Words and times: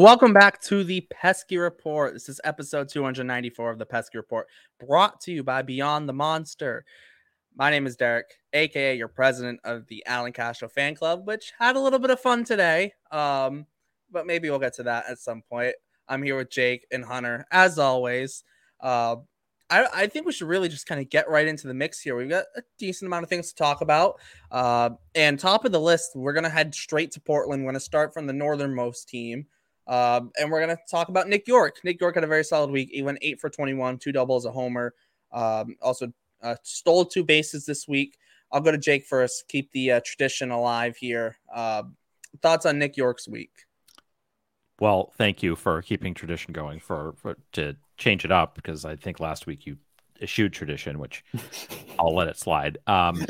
Welcome 0.00 0.32
back 0.32 0.62
to 0.62 0.82
the 0.82 1.02
Pesky 1.10 1.58
Report. 1.58 2.14
This 2.14 2.30
is 2.30 2.40
episode 2.42 2.88
294 2.88 3.70
of 3.70 3.78
the 3.78 3.84
Pesky 3.84 4.16
Report, 4.16 4.46
brought 4.78 5.20
to 5.20 5.30
you 5.30 5.44
by 5.44 5.60
Beyond 5.60 6.08
the 6.08 6.14
Monster. 6.14 6.86
My 7.54 7.68
name 7.70 7.86
is 7.86 7.98
Derrik, 7.98 8.22
aka 8.54 8.96
your 8.96 9.08
president 9.08 9.60
of 9.62 9.86
the 9.88 10.02
Allan 10.06 10.32
Castro 10.32 10.70
fan 10.70 10.94
club, 10.94 11.26
which 11.26 11.52
had 11.58 11.76
a 11.76 11.80
little 11.80 11.98
bit 11.98 12.08
of 12.08 12.18
fun 12.18 12.44
today. 12.44 12.94
Um, 13.12 13.66
but 14.10 14.26
maybe 14.26 14.48
we'll 14.48 14.58
get 14.58 14.72
to 14.76 14.84
that 14.84 15.04
at 15.06 15.18
some 15.18 15.42
point. 15.42 15.74
I'm 16.08 16.22
here 16.22 16.38
with 16.38 16.48
Jake 16.48 16.86
and 16.90 17.04
Hunter, 17.04 17.44
as 17.52 17.78
always. 17.78 18.42
Uh, 18.80 19.16
I, 19.68 19.86
I 19.94 20.06
think 20.06 20.24
we 20.24 20.32
should 20.32 20.48
really 20.48 20.70
just 20.70 20.86
kind 20.86 21.02
of 21.02 21.10
get 21.10 21.28
right 21.28 21.46
into 21.46 21.68
the 21.68 21.74
mix 21.74 22.00
here. 22.00 22.16
We've 22.16 22.26
got 22.26 22.46
a 22.56 22.62
decent 22.78 23.06
amount 23.06 23.24
of 23.24 23.28
things 23.28 23.50
to 23.50 23.54
talk 23.54 23.82
about. 23.82 24.18
Uh, 24.50 24.90
and 25.14 25.38
top 25.38 25.66
of 25.66 25.72
the 25.72 25.80
list, 25.80 26.12
we're 26.14 26.32
going 26.32 26.44
to 26.44 26.48
head 26.48 26.74
straight 26.74 27.10
to 27.10 27.20
Portland. 27.20 27.62
We're 27.62 27.72
going 27.72 27.74
to 27.74 27.80
start 27.80 28.14
from 28.14 28.26
the 28.26 28.32
northernmost 28.32 29.06
team. 29.06 29.44
Um, 29.90 30.30
and 30.38 30.50
we're 30.50 30.64
going 30.64 30.76
to 30.76 30.82
talk 30.88 31.08
about 31.08 31.28
Nick 31.28 31.48
Yorke. 31.48 31.80
Nick 31.82 32.00
Yorke 32.00 32.14
had 32.14 32.22
a 32.22 32.28
very 32.28 32.44
solid 32.44 32.70
week. 32.70 32.90
He 32.92 33.02
went 33.02 33.18
eight 33.22 33.40
for 33.40 33.50
21, 33.50 33.98
two 33.98 34.12
doubles, 34.12 34.46
a 34.46 34.52
homer. 34.52 34.94
Um, 35.32 35.76
also 35.82 36.12
uh, 36.42 36.54
stole 36.62 37.04
two 37.04 37.24
bases 37.24 37.66
this 37.66 37.88
week. 37.88 38.16
I'll 38.52 38.60
go 38.60 38.70
to 38.70 38.78
Jake 38.78 39.04
first. 39.04 39.48
Keep 39.48 39.72
the 39.72 39.92
uh, 39.92 40.00
tradition 40.04 40.52
alive 40.52 40.96
here. 40.96 41.36
Uh, 41.52 41.82
thoughts 42.40 42.66
on 42.66 42.78
Nick 42.78 42.96
Yorke's 42.96 43.28
week? 43.28 43.50
Well, 44.78 45.12
thank 45.18 45.42
you 45.42 45.56
for 45.56 45.82
keeping 45.82 46.14
tradition 46.14 46.52
going 46.52 46.78
for, 46.78 47.14
for 47.16 47.36
to 47.52 47.76
change 47.98 48.24
it 48.24 48.30
up 48.30 48.54
because 48.54 48.84
I 48.84 48.94
think 48.94 49.18
last 49.18 49.46
week 49.46 49.66
you 49.66 49.76
eschewed 50.22 50.52
tradition, 50.52 51.00
which 51.00 51.24
I'll 51.98 52.14
let 52.14 52.28
it 52.28 52.38
slide. 52.38 52.78
Um, 52.86 53.26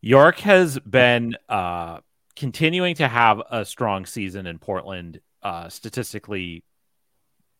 Yorke 0.00 0.38
has 0.40 0.78
been 0.78 1.36
uh, 1.48 1.98
continuing 2.36 2.94
to 2.94 3.08
have 3.08 3.42
a 3.50 3.64
strong 3.64 4.06
season 4.06 4.46
in 4.46 4.58
Portland, 4.58 5.20
uh, 5.42 5.68
statistically, 5.68 6.64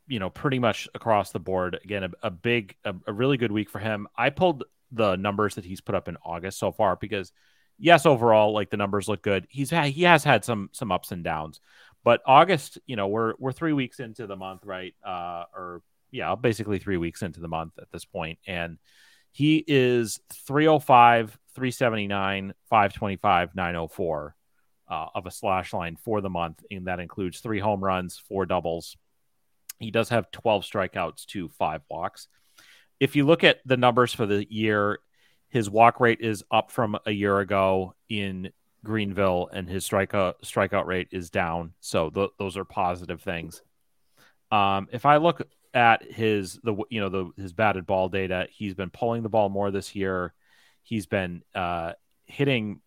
you 0.07 0.19
know, 0.19 0.31
pretty 0.31 0.59
much 0.59 0.89
across 0.95 1.33
the 1.33 1.39
board. 1.39 1.79
Again, 1.85 2.05
a, 2.05 2.11
a 2.23 2.31
big, 2.31 2.75
a, 2.85 2.95
a, 3.07 3.13
really 3.13 3.37
good 3.37 3.53
week 3.53 3.71
for 3.71 3.79
him. 3.79 4.09
I 4.17 4.31
pulled 4.31 4.65
the 4.91 5.17
numbers 5.17 5.57
that 5.57 5.65
he's 5.65 5.81
put 5.81 5.95
up 5.95 6.09
in 6.09 6.17
August 6.25 6.59
so 6.59 6.73
far 6.73 6.97
because, 6.97 7.33
yes, 7.79 8.07
overall, 8.07 8.53
like 8.53 8.71
the 8.71 8.77
numbers 8.77 9.09
look 9.09 9.23
good. 9.23 9.47
He's 9.51 9.71
he 9.71 10.03
has 10.05 10.25
had 10.25 10.45
some 10.45 10.71
some 10.73 10.91
ups 10.91 11.13
and 11.13 11.23
downs, 11.23 11.61
but 12.05 12.23
August, 12.27 12.79
you 12.87 12.97
know, 12.97 13.09
we're 13.09 13.35
we're 13.39 13.53
three 13.53 13.73
weeks 13.73 14.01
into 14.01 14.27
the 14.27 14.37
month, 14.37 14.65
right? 14.65 14.95
Uh, 15.07 15.45
or 15.55 15.83
yeah, 16.11 16.35
basically 16.35 16.79
three 16.79 16.97
weeks 16.97 17.23
into 17.23 17.41
the 17.41 17.49
month 17.49 17.75
at 17.79 17.91
this 17.93 18.05
point, 18.05 18.39
and 18.47 18.79
he 19.31 19.63
is 19.67 20.19
305, 20.47 21.39
379, 21.55 22.55
525, 22.71 23.55
904 23.55 24.35
uh, 24.89 25.07
of 25.15 25.27
a 25.27 25.31
slash 25.31 25.73
line 25.73 25.97
for 25.97 26.21
the 26.21 26.31
month, 26.31 26.63
and 26.71 26.87
that 26.87 27.01
includes 27.01 27.41
three 27.41 27.61
home 27.61 27.83
runs, 27.83 28.19
four 28.29 28.47
doubles. 28.47 28.97
He 29.79 29.91
does 29.91 30.09
have 30.09 30.31
12 30.31 30.65
strikeouts 30.65 31.27
to 31.27 31.49
five 31.51 31.83
walks. 31.89 32.29
If 32.99 33.15
you 33.15 33.27
look 33.27 33.45
at 33.45 33.61
the 33.65 33.77
numbers 33.77 34.13
for 34.13 34.27
the 34.27 34.51
year, 34.51 34.99
his 35.49 35.71
walk 35.71 36.01
rate 36.01 36.21
is 36.21 36.43
up 36.51 36.71
from 36.71 36.99
a 37.07 37.13
year 37.13 37.39
ago 37.39 37.95
in 38.09 38.51
Greenville, 38.85 39.49
and 39.53 39.69
his 39.69 39.89
strikeout 39.89 40.35
strikeout 40.45 40.87
rate 40.87 41.09
is 41.11 41.31
down. 41.31 41.73
So 41.81 42.11
th- 42.11 42.31
those 42.39 42.57
are 42.57 42.65
positive 42.65 43.23
things. 43.23 43.63
Um, 44.51 44.89
if 44.93 45.07
I 45.07 45.19
look 45.19 45.43
at 45.75 46.03
his 46.03 46.59
the 46.63 46.77
you 46.91 47.01
know 47.01 47.09
the 47.09 47.31
his 47.41 47.53
batted 47.53 47.87
ball 47.87 48.09
data, 48.09 48.47
he's 48.51 48.75
been 48.75 48.91
pulling 48.91 49.23
the 49.23 49.29
ball 49.29 49.49
more 49.49 49.71
this 49.71 49.95
year. 49.95 50.35
He's 50.83 51.07
been 51.07 51.43
uh, 51.55 51.93
hitting. 52.27 52.81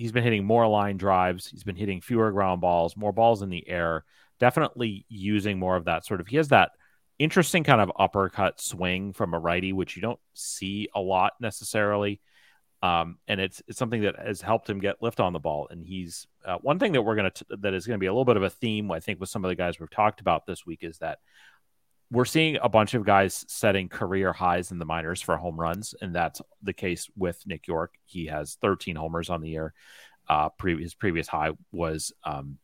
He's 0.00 0.12
been 0.12 0.24
hitting 0.24 0.44
more 0.44 0.66
line 0.66 0.96
drives. 0.96 1.46
He's 1.46 1.62
been 1.62 1.76
hitting 1.76 2.00
fewer 2.00 2.32
ground 2.32 2.60
balls, 2.60 2.96
more 2.96 3.12
balls 3.12 3.42
in 3.42 3.50
the 3.50 3.68
air. 3.68 4.04
Definitely 4.38 5.04
using 5.08 5.58
more 5.58 5.76
of 5.76 5.84
that 5.84 6.06
sort 6.06 6.20
of. 6.20 6.26
He 6.26 6.36
has 6.36 6.48
that 6.48 6.70
interesting 7.18 7.64
kind 7.64 7.82
of 7.82 7.92
uppercut 7.98 8.60
swing 8.60 9.12
from 9.12 9.34
a 9.34 9.38
righty, 9.38 9.74
which 9.74 9.96
you 9.96 10.02
don't 10.02 10.18
see 10.32 10.88
a 10.94 11.00
lot 11.00 11.34
necessarily. 11.38 12.20
Um, 12.82 13.18
and 13.28 13.38
it's 13.40 13.62
it's 13.68 13.78
something 13.78 14.00
that 14.02 14.18
has 14.18 14.40
helped 14.40 14.70
him 14.70 14.80
get 14.80 15.02
lift 15.02 15.20
on 15.20 15.34
the 15.34 15.38
ball. 15.38 15.68
And 15.70 15.84
he's 15.84 16.26
uh, 16.46 16.56
one 16.62 16.78
thing 16.78 16.92
that 16.92 17.02
we're 17.02 17.16
gonna 17.16 17.32
that 17.58 17.74
is 17.74 17.86
gonna 17.86 17.98
be 17.98 18.06
a 18.06 18.12
little 18.12 18.24
bit 18.24 18.38
of 18.38 18.42
a 18.42 18.48
theme 18.48 18.90
I 18.90 19.00
think 19.00 19.20
with 19.20 19.28
some 19.28 19.44
of 19.44 19.50
the 19.50 19.54
guys 19.54 19.78
we've 19.78 19.90
talked 19.90 20.22
about 20.22 20.46
this 20.46 20.64
week 20.64 20.78
is 20.80 20.96
that 20.98 21.18
we're 22.10 22.24
seeing 22.24 22.58
a 22.60 22.68
bunch 22.68 22.94
of 22.94 23.04
guys 23.04 23.44
setting 23.48 23.88
career 23.88 24.32
highs 24.32 24.72
in 24.72 24.78
the 24.78 24.84
minors 24.84 25.22
for 25.22 25.36
home 25.36 25.58
runs, 25.58 25.94
and 26.00 26.14
that's 26.14 26.42
the 26.62 26.72
case 26.72 27.08
with 27.16 27.40
Nick 27.46 27.66
Yorke. 27.68 27.94
He 28.04 28.26
has 28.26 28.56
13 28.60 28.96
homers 28.96 29.30
on 29.30 29.40
the 29.40 29.50
year. 29.50 29.72
Uh, 30.28 30.48
pre- 30.48 30.80
his 30.82 30.94
previous 30.94 31.28
high 31.28 31.50
was, 31.72 32.12
um, 32.24 32.58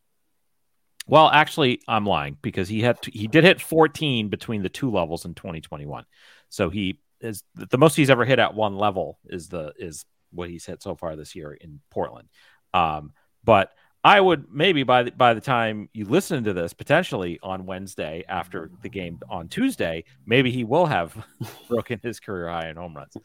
well, 1.07 1.29
actually, 1.29 1.81
I'm 1.87 2.07
lying 2.07 2.37
because 2.43 2.69
he 2.69 2.81
had 2.83 2.99
he 3.05 3.29
did 3.29 3.45
hit 3.45 3.61
14 3.61 4.29
between 4.29 4.63
the 4.63 4.69
two 4.69 4.91
levels 4.91 5.25
in 5.25 5.35
2021. 5.35 6.05
So 6.49 6.69
he 6.69 7.01
is 7.21 7.45
the 7.55 7.79
most 7.79 7.95
he's 7.95 8.11
ever 8.11 8.25
hit 8.25 8.41
at 8.41 8.55
one 8.55 8.77
level 8.77 9.19
is 9.25 9.49
the 9.49 9.73
is 9.79 10.05
what 10.33 10.51
he's 10.51 10.67
hit 10.67 10.83
so 10.83 10.97
far 10.97 11.15
this 11.15 11.37
year 11.37 11.53
in 11.53 11.81
Portland. 11.91 12.29
Um, 12.75 13.13
but 13.45 13.71
I 14.05 14.21
would 14.21 14.53
maybe 14.53 14.85
by 14.85 15.05
the, 15.05 15.11
by 15.11 15.35
the 15.35 15.41
time 15.41 15.89
you 15.93 16.05
listen 16.05 16.45
to 16.45 16.53
this, 16.53 16.73
potentially 16.73 17.41
on 17.43 17.67
Wednesday 17.67 18.25
after 18.29 18.71
the 18.83 18.89
game 18.89 19.19
on 19.29 19.49
Tuesday, 19.49 20.05
maybe 20.25 20.51
he 20.51 20.65
will 20.65 20.87
have 20.87 21.17
broken 21.69 21.99
his 22.03 22.21
career 22.21 22.49
high 22.49 22.69
in 22.69 22.77
home 22.77 22.97
runs. 22.97 23.17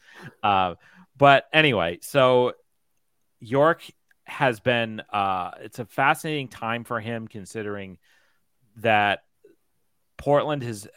Uh, 0.41 0.75
but 1.17 1.45
anyway, 1.53 1.99
so 2.01 2.53
Yorke 3.39 3.83
has 4.23 4.59
been 4.59 5.01
uh, 5.11 5.51
it's 5.59 5.79
a 5.79 5.85
fascinating 5.85 6.47
time 6.47 6.83
for 6.83 6.99
him 6.99 7.27
considering 7.27 7.97
that 8.77 9.23
Portland 10.17 10.63
has 10.63 10.87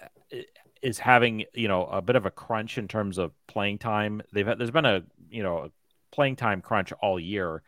is 0.82 0.98
having 0.98 1.44
you 1.54 1.68
know 1.68 1.86
a 1.86 2.00
bit 2.00 2.16
of 2.16 2.26
a 2.26 2.30
crunch 2.30 2.78
in 2.78 2.88
terms 2.88 3.18
of 3.18 3.32
playing 3.46 3.78
time. 3.78 4.22
They've 4.32 4.46
had, 4.46 4.58
there's 4.58 4.70
been 4.70 4.84
a 4.86 5.02
you 5.30 5.42
know 5.42 5.58
a 5.58 5.70
playing 6.10 6.36
time 6.36 6.62
crunch 6.62 6.92
all 6.92 7.18
year 7.18 7.62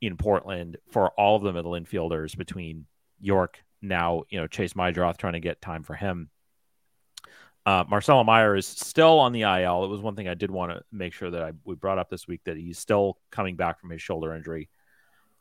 in 0.00 0.16
Portland 0.16 0.78
for 0.90 1.10
all 1.10 1.36
of 1.36 1.42
the 1.42 1.52
middle 1.52 1.72
infielders 1.72 2.36
between 2.36 2.86
Yorke 3.20 3.62
now, 3.82 4.22
you 4.28 4.40
know, 4.40 4.46
Chase 4.46 4.74
Meidroth 4.74 5.16
trying 5.16 5.34
to 5.34 5.40
get 5.40 5.60
time 5.60 5.82
for 5.82 5.94
him. 5.94 6.30
Uh, 7.66 7.84
Marcelo 7.88 8.24
Meyer 8.24 8.56
is 8.56 8.66
still 8.66 9.18
on 9.18 9.32
the 9.32 9.42
IL. 9.42 9.84
It 9.84 9.88
was 9.88 10.00
one 10.00 10.16
thing 10.16 10.28
I 10.28 10.34
did 10.34 10.50
want 10.50 10.72
to 10.72 10.82
make 10.90 11.12
sure 11.12 11.30
that 11.30 11.42
I 11.42 11.52
we 11.64 11.74
brought 11.74 11.98
up 11.98 12.08
this 12.08 12.26
week 12.26 12.40
that 12.44 12.56
he's 12.56 12.78
still 12.78 13.18
coming 13.30 13.56
back 13.56 13.80
from 13.80 13.90
his 13.90 14.00
shoulder 14.00 14.34
injury. 14.34 14.70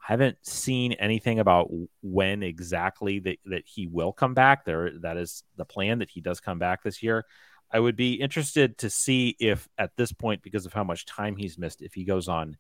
I 0.02 0.12
haven't 0.14 0.38
seen 0.46 0.94
anything 0.94 1.40
about 1.40 1.70
when 2.02 2.44
exactly 2.44 3.20
that, 3.20 3.40
that 3.46 3.64
he 3.66 3.88
will 3.88 4.12
come 4.12 4.34
back. 4.34 4.66
There, 4.66 4.91
that 5.00 5.18
is 5.18 5.44
the 5.56 5.66
plan 5.66 6.00
that 6.00 6.09
he 6.09 6.20
does 6.20 6.40
come 6.40 6.59
back 6.59 6.84
this 6.84 7.02
year. 7.02 7.26
I 7.72 7.80
would 7.80 7.96
be 7.96 8.14
interested 8.14 8.78
to 8.80 8.90
see 8.90 9.36
if 9.40 9.68
at 9.78 9.96
this 9.96 10.12
point, 10.12 10.41
because 10.41 10.66
of 10.66 10.74
how 10.74 10.84
much 10.84 11.06
time 11.06 11.36
he's 11.38 11.58
missed, 11.58 11.81
if 11.81 11.94
he 11.94 12.03
goes 12.03 12.28
on 12.28 12.58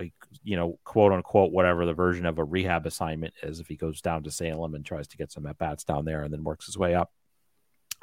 a 0.00 0.12
you 0.42 0.56
know 0.56 0.78
quote 0.84 1.12
unquote 1.12 1.52
whatever 1.52 1.86
the 1.86 1.94
version 1.94 2.26
of 2.26 2.38
a 2.38 2.44
rehab 2.44 2.86
assignment 2.86 3.34
is 3.42 3.60
if 3.60 3.68
he 3.68 3.76
goes 3.76 4.00
down 4.00 4.22
to 4.24 4.30
Salem 4.30 4.74
and 4.74 4.84
tries 4.84 5.08
to 5.08 5.16
get 5.16 5.30
some 5.30 5.46
at 5.46 5.58
bats 5.58 5.84
down 5.84 6.04
there 6.04 6.22
and 6.22 6.32
then 6.32 6.44
works 6.44 6.66
his 6.66 6.78
way 6.78 6.94
up. 6.94 7.12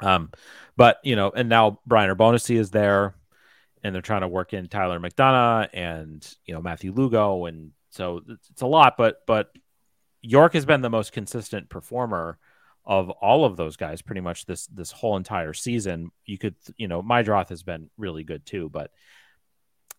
Um, 0.00 0.30
but 0.76 0.98
you 1.04 1.16
know, 1.16 1.30
and 1.30 1.48
now 1.48 1.80
Brainer 1.88 2.16
Bonaci 2.16 2.56
is 2.56 2.70
there, 2.70 3.14
and 3.82 3.94
they're 3.94 4.02
trying 4.02 4.22
to 4.22 4.28
work 4.28 4.52
in 4.52 4.68
Tyler 4.68 4.98
McDonough 4.98 5.68
and 5.72 6.36
you 6.44 6.54
know 6.54 6.60
Matthew 6.60 6.92
Lugo, 6.92 7.46
and 7.46 7.72
so 7.90 8.22
it's, 8.28 8.62
a 8.62 8.66
lot. 8.66 8.96
But 8.96 9.22
but 9.26 9.50
Yorke 10.20 10.54
has 10.54 10.64
been 10.64 10.80
the 10.80 10.90
most 10.90 11.12
consistent 11.12 11.68
performer 11.68 12.38
of 12.84 13.10
all 13.10 13.44
of 13.44 13.56
those 13.56 13.76
guys 13.76 14.02
pretty 14.02 14.20
much 14.20 14.44
this 14.46 14.66
this 14.66 14.90
whole 14.90 15.16
entire 15.16 15.52
season. 15.52 16.10
You 16.26 16.38
could 16.38 16.56
you 16.76 16.88
know 16.88 17.02
Meidroth 17.02 17.50
has 17.50 17.62
been 17.62 17.90
really 17.96 18.24
good 18.24 18.44
too, 18.44 18.68
but 18.68 18.90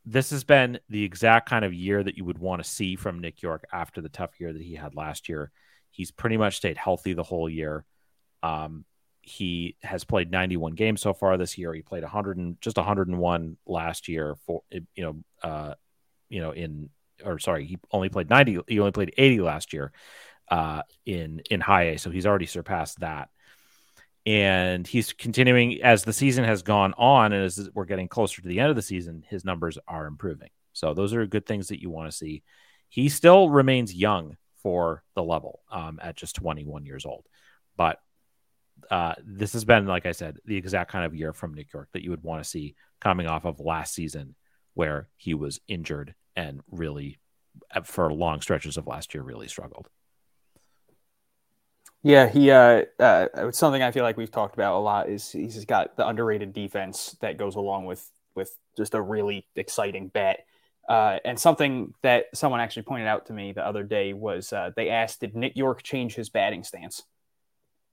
this 0.05 0.31
has 0.31 0.43
been 0.43 0.79
the 0.89 1.03
exact 1.03 1.49
kind 1.49 1.63
of 1.63 1.73
year 1.73 2.03
that 2.03 2.17
you 2.17 2.25
would 2.25 2.37
want 2.37 2.63
to 2.63 2.69
see 2.69 2.95
from 2.95 3.19
Nick 3.19 3.41
Yorke 3.41 3.65
after 3.71 4.01
the 4.01 4.09
tough 4.09 4.39
year 4.39 4.51
that 4.51 4.61
he 4.61 4.75
had 4.75 4.95
last 4.95 5.29
year. 5.29 5.51
He's 5.91 6.11
pretty 6.11 6.37
much 6.37 6.57
stayed 6.57 6.77
healthy 6.77 7.13
the 7.13 7.23
whole 7.23 7.49
year. 7.49 7.85
Um, 8.41 8.85
he 9.21 9.77
has 9.81 10.03
played 10.03 10.31
91 10.31 10.73
games 10.73 11.01
so 11.01 11.13
far 11.13 11.37
this 11.37 11.57
year. 11.57 11.73
He 11.73 11.81
played 11.81 12.03
100 12.03 12.37
and 12.37 12.59
just 12.59 12.75
101 12.75 13.57
last 13.65 14.09
year 14.09 14.35
for 14.45 14.63
you 14.69 14.83
know 14.97 15.23
uh, 15.41 15.73
you 16.29 16.41
know 16.41 16.51
in 16.51 16.89
or 17.23 17.39
sorry 17.39 17.65
he 17.65 17.77
only 17.91 18.09
played 18.09 18.29
90 18.29 18.59
he 18.67 18.79
only 18.79 18.91
played 18.91 19.13
80 19.17 19.39
last 19.41 19.71
year 19.71 19.93
uh, 20.49 20.81
in 21.05 21.41
in 21.49 21.61
high 21.61 21.83
A 21.83 21.97
so 21.97 22.09
he's 22.09 22.25
already 22.25 22.47
surpassed 22.47 22.99
that 22.99 23.29
and 24.25 24.87
he's 24.87 25.11
continuing 25.13 25.81
as 25.81 26.03
the 26.03 26.13
season 26.13 26.43
has 26.45 26.61
gone 26.61 26.93
on 26.97 27.33
and 27.33 27.43
as 27.43 27.69
we're 27.73 27.85
getting 27.85 28.07
closer 28.07 28.41
to 28.41 28.47
the 28.47 28.59
end 28.59 28.69
of 28.69 28.75
the 28.75 28.81
season 28.81 29.23
his 29.27 29.43
numbers 29.43 29.77
are 29.87 30.05
improving. 30.05 30.49
So 30.71 30.93
those 30.93 31.13
are 31.13 31.25
good 31.25 31.45
things 31.45 31.67
that 31.67 31.81
you 31.81 31.89
want 31.89 32.09
to 32.09 32.17
see. 32.17 32.43
He 32.89 33.09
still 33.09 33.49
remains 33.49 33.93
young 33.93 34.37
for 34.61 35.03
the 35.13 35.23
level 35.23 35.61
um, 35.69 35.99
at 36.01 36.15
just 36.15 36.35
21 36.35 36.85
years 36.85 37.05
old. 37.05 37.25
But 37.75 37.99
uh, 38.89 39.15
this 39.23 39.53
has 39.53 39.65
been 39.65 39.85
like 39.85 40.05
i 40.05 40.11
said 40.11 40.37
the 40.45 40.57
exact 40.57 40.91
kind 40.91 41.05
of 41.05 41.15
year 41.15 41.33
from 41.33 41.53
nick 41.53 41.71
yorke 41.73 41.89
that 41.93 42.03
you 42.03 42.09
would 42.09 42.23
want 42.23 42.43
to 42.43 42.49
see 42.49 42.75
coming 42.99 43.27
off 43.27 43.45
of 43.45 43.59
last 43.59 43.93
season 43.93 44.35
where 44.73 45.07
he 45.15 45.33
was 45.33 45.59
injured 45.67 46.13
and 46.35 46.61
really 46.71 47.19
for 47.83 48.11
long 48.11 48.41
stretches 48.41 48.77
of 48.77 48.87
last 48.87 49.13
year 49.13 49.23
really 49.23 49.47
struggled 49.47 49.87
Yeah, 52.03 52.27
he 52.27 52.51
uh, 52.51 52.83
uh 52.99 53.27
it's 53.35 53.57
something 53.57 53.81
I 53.81 53.91
feel 53.91 54.03
like 54.03 54.17
we've 54.17 54.31
talked 54.31 54.55
about 54.55 54.77
a 54.77 54.79
lot 54.79 55.09
is 55.09 55.31
he's 55.31 55.63
got 55.65 55.95
the 55.95 56.05
underrated 56.07 56.53
defense 56.53 57.15
that 57.21 57.37
goes 57.37 57.55
along 57.55 57.85
with 57.85 58.09
with 58.35 58.55
just 58.77 58.93
a 58.93 59.01
really 59.01 59.47
exciting 59.55 60.09
bat. 60.09 60.39
Uh, 60.89 61.17
and 61.23 61.39
something 61.39 61.93
that 62.01 62.25
someone 62.33 62.59
actually 62.59 62.81
pointed 62.83 63.07
out 63.07 63.27
to 63.27 63.33
me 63.33 63.53
the 63.53 63.65
other 63.65 63.83
day 63.83 64.11
was 64.11 64.51
uh, 64.51 64.71
they 64.75 64.89
asked, 64.89 65.21
did 65.21 65.33
Nick 65.33 65.55
Yorke 65.55 65.81
change 65.81 66.13
his 66.15 66.29
batting 66.29 66.63
stance? 66.63 67.03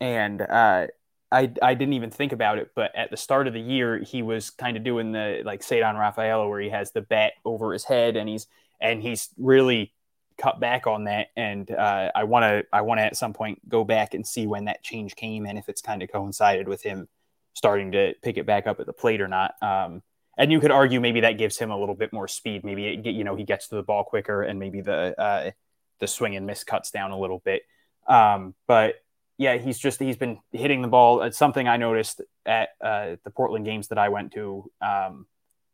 And 0.00 0.40
uh, 0.42 0.88
I, 1.30 1.52
I 1.62 1.74
didn't 1.74 1.94
even 1.94 2.10
think 2.10 2.32
about 2.32 2.58
it, 2.58 2.70
but 2.74 2.94
at 2.96 3.10
the 3.10 3.16
start 3.16 3.46
of 3.46 3.52
the 3.54 3.60
year, 3.60 3.98
he 3.98 4.22
was 4.22 4.50
kind 4.50 4.76
of 4.76 4.84
doing 4.84 5.12
the 5.12 5.42
like 5.44 5.60
Ceddanne 5.60 5.98
Rafaela, 5.98 6.48
where 6.48 6.60
he 6.60 6.70
has 6.70 6.90
the 6.92 7.02
bat 7.02 7.34
over 7.44 7.72
his 7.72 7.84
head, 7.84 8.16
and 8.16 8.28
he's 8.28 8.46
and 8.80 9.02
he's 9.02 9.28
really 9.38 9.92
cut 10.40 10.60
back 10.60 10.86
on 10.86 11.04
that. 11.04 11.28
And 11.36 11.70
uh, 11.70 12.10
I 12.14 12.24
want 12.24 12.44
to 12.44 12.64
I 12.72 12.80
want 12.80 12.98
to 12.98 13.04
at 13.04 13.16
some 13.16 13.32
point 13.32 13.68
go 13.68 13.84
back 13.84 14.14
and 14.14 14.26
see 14.26 14.46
when 14.46 14.64
that 14.64 14.82
change 14.82 15.14
came 15.16 15.46
and 15.46 15.58
if 15.58 15.68
it's 15.68 15.82
kind 15.82 16.02
of 16.02 16.10
coincided 16.10 16.68
with 16.68 16.82
him 16.82 17.08
starting 17.54 17.92
to 17.92 18.14
pick 18.22 18.38
it 18.38 18.46
back 18.46 18.66
up 18.66 18.80
at 18.80 18.86
the 18.86 18.92
plate 18.92 19.20
or 19.20 19.28
not. 19.28 19.54
Um, 19.60 20.02
and 20.38 20.50
you 20.50 20.60
could 20.60 20.70
argue 20.70 21.00
maybe 21.00 21.20
that 21.20 21.36
gives 21.36 21.58
him 21.58 21.70
a 21.70 21.78
little 21.78 21.94
bit 21.94 22.12
more 22.12 22.26
speed. 22.26 22.64
Maybe 22.64 22.86
it, 22.86 23.06
you 23.06 23.24
know 23.24 23.36
he 23.36 23.44
gets 23.44 23.68
to 23.68 23.74
the 23.74 23.82
ball 23.82 24.04
quicker, 24.04 24.42
and 24.42 24.58
maybe 24.58 24.80
the 24.80 25.20
uh, 25.20 25.50
the 25.98 26.06
swing 26.06 26.34
and 26.36 26.46
miss 26.46 26.64
cuts 26.64 26.90
down 26.90 27.10
a 27.10 27.18
little 27.18 27.40
bit. 27.44 27.62
Um, 28.06 28.54
but 28.66 28.94
yeah, 29.36 29.58
he's 29.58 29.78
just 29.78 30.00
he's 30.00 30.16
been 30.16 30.38
hitting 30.52 30.80
the 30.80 30.88
ball. 30.88 31.22
It's 31.22 31.36
something 31.36 31.68
I 31.68 31.76
noticed 31.76 32.22
at 32.46 32.70
uh, 32.80 33.16
the 33.24 33.30
Portland 33.30 33.66
games 33.66 33.88
that 33.88 33.98
I 33.98 34.08
went 34.08 34.32
to. 34.32 34.70
Um, 34.80 35.26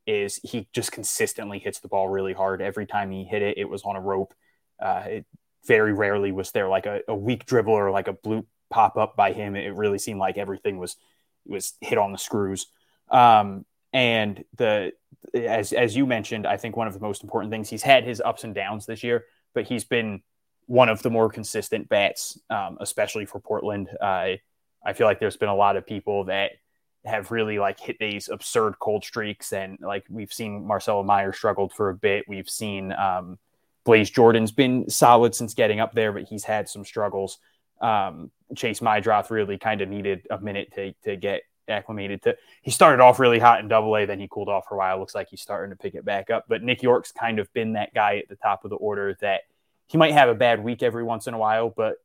is 0.07 0.41
he 0.43 0.69
just 0.73 0.93
consistently 0.93 1.59
hits 1.59 1.81
the 1.81 1.89
ball 1.89 2.09
really 2.09 2.33
hard 2.33 2.63
every 2.63 2.87
time 2.87 3.11
he 3.11 3.25
hit 3.25 3.43
it? 3.43 3.59
It 3.59 3.69
was 3.69 3.83
on 3.83 3.97
a 3.97 4.01
rope. 4.01 4.35
Uh, 4.81 5.03
it 5.07 5.27
very 5.67 5.93
rarely 5.93 6.33
was 6.33 6.53
there 6.53 6.69
like 6.69 6.87
a, 6.87 7.01
a 7.09 7.15
weak 7.15 7.47
dribble 7.47 7.73
or 7.73 7.91
like 7.91 8.09
a 8.09 8.13
blue 8.13 8.47
pop 8.71 8.97
up 8.97 9.17
by 9.17 9.33
him. 9.33 9.57
It 9.57 9.75
really 9.75 9.99
seemed 9.99 10.19
like 10.21 10.39
everything 10.39 10.79
was 10.79 10.97
was 11.45 11.75
hit 11.81 11.99
on 11.99 12.13
the 12.13 12.19
screws. 12.19 12.67
Um, 13.11 13.65
and 13.93 14.45
the 14.57 14.93
as 15.35 15.73
as 15.73 15.97
you 15.97 16.07
mentioned, 16.07 16.47
I 16.47 16.57
think 16.57 16.77
one 16.77 16.87
of 16.87 16.95
the 16.95 17.01
most 17.01 17.23
important 17.23 17.53
things 17.53 17.69
he's 17.69 17.83
had 17.83 18.05
his 18.05 18.21
ups 18.21 18.45
and 18.45 18.55
downs 18.55 18.87
this 18.87 19.03
year, 19.03 19.25
but 19.55 19.67
he's 19.67 19.85
been 19.85 20.23
one 20.67 20.89
of 20.89 21.03
the 21.03 21.11
more 21.11 21.31
consistent 21.31 21.89
bats, 21.89 22.39
um, 22.51 22.79
especially 22.81 23.25
for 23.25 23.39
Portland. 23.41 23.89
Uh, 24.01 24.33
I 24.85 24.93
feel 24.93 25.07
like 25.07 25.21
there's 25.21 25.37
been 25.37 25.49
a 25.49 25.55
lot 25.55 25.77
of 25.77 25.87
people 25.87 26.25
that 26.25 26.53
have 27.05 27.31
really 27.31 27.59
like 27.59 27.79
hit 27.79 27.99
these 27.99 28.29
absurd 28.29 28.79
cold 28.81 29.05
streaks, 29.05 29.53
and 29.53 29.79
like 29.81 30.05
we've 30.11 30.33
seen 30.33 30.67
Marcelo 30.67 31.03
Meyer 31.03 31.33
struggled 31.33 31.73
for 31.73 31.89
a 31.91 31.95
bit. 31.95 32.25
We've 32.29 32.49
seen 32.49 32.93
um, 32.93 33.39
Blaze 33.87 34.11
Jordan's 34.11 34.51
been 34.51 34.91
solid 34.91 35.35
since 35.35 35.55
getting 35.55 35.79
up 35.81 35.95
there, 35.95 36.13
but 36.13 36.25
he's 36.25 36.45
had 36.45 36.69
some 36.69 36.85
struggles. 36.85 37.39
Um, 37.81 38.33
Chase 38.55 38.81
Meidroth 38.81 39.31
really 39.31 39.59
kind 39.59 39.81
of 39.81 39.89
needed 39.89 40.27
a 40.29 40.39
minute 40.39 40.73
to 40.75 40.93
to 41.05 41.17
get 41.17 41.43
acclimated 41.69 42.23
to. 42.23 42.37
He 42.63 42.71
started 42.71 43.03
off 43.03 43.21
really 43.21 43.39
hot 43.39 43.61
in 43.61 43.69
Double 43.69 43.97
A, 43.97 44.05
then 44.05 44.21
he 44.21 44.29
cooled 44.29 44.49
off 44.49 44.65
for 44.69 44.75
a 44.75 44.79
while. 44.79 44.99
Looks 44.99 45.15
like 45.15 45.29
he's 45.31 45.41
starting 45.41 45.71
to 45.71 45.77
pick 45.77 45.95
it 45.95 46.05
back 46.05 46.31
up. 46.31 46.47
But 46.49 46.63
Nick 46.63 46.83
Yorke's 46.83 47.13
kind 47.13 47.39
of 47.39 47.53
been 47.53 47.75
that 47.75 47.95
guy 47.95 48.19
at 48.19 48.29
the 48.29 48.37
top 48.37 48.65
of 48.65 48.71
the 48.71 48.77
order 48.77 49.17
that 49.21 49.43
he 49.87 49.97
might 49.97 50.13
have 50.13 50.29
a 50.29 50.35
bad 50.35 50.63
week 50.63 50.83
every 50.83 51.05
once 51.05 51.29
in 51.29 51.35
a 51.35 51.39
while, 51.39 51.71
but 51.71 51.97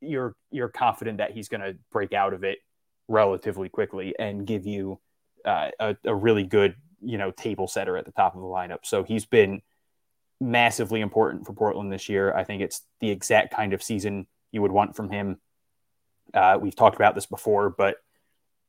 you're 0.00 0.34
you're 0.50 0.68
confident 0.68 1.18
that 1.18 1.32
he's 1.32 1.48
going 1.48 1.60
to 1.60 1.76
break 1.92 2.14
out 2.14 2.32
of 2.32 2.42
it 2.42 2.58
relatively 3.06 3.68
quickly 3.68 4.14
and 4.18 4.46
give 4.46 4.66
you 4.66 4.98
uh, 5.44 5.70
a, 5.78 5.96
a 6.04 6.14
really 6.14 6.44
good 6.44 6.74
you 7.02 7.18
know 7.18 7.30
table 7.32 7.68
setter 7.68 7.98
at 7.98 8.06
the 8.06 8.12
top 8.12 8.34
of 8.34 8.40
the 8.40 8.46
lineup. 8.46 8.80
So 8.84 9.02
he's 9.02 9.26
been 9.26 9.60
massively 10.40 11.00
important 11.00 11.46
for 11.46 11.52
Portland 11.52 11.92
this 11.92 12.08
year. 12.08 12.34
I 12.34 12.44
think 12.44 12.62
it's 12.62 12.82
the 13.00 13.10
exact 13.10 13.54
kind 13.54 13.72
of 13.72 13.82
season 13.82 14.26
you 14.52 14.62
would 14.62 14.72
want 14.72 14.96
from 14.96 15.10
him. 15.10 15.38
Uh, 16.32 16.58
we've 16.60 16.76
talked 16.76 16.96
about 16.96 17.14
this 17.14 17.26
before, 17.26 17.70
but 17.70 17.96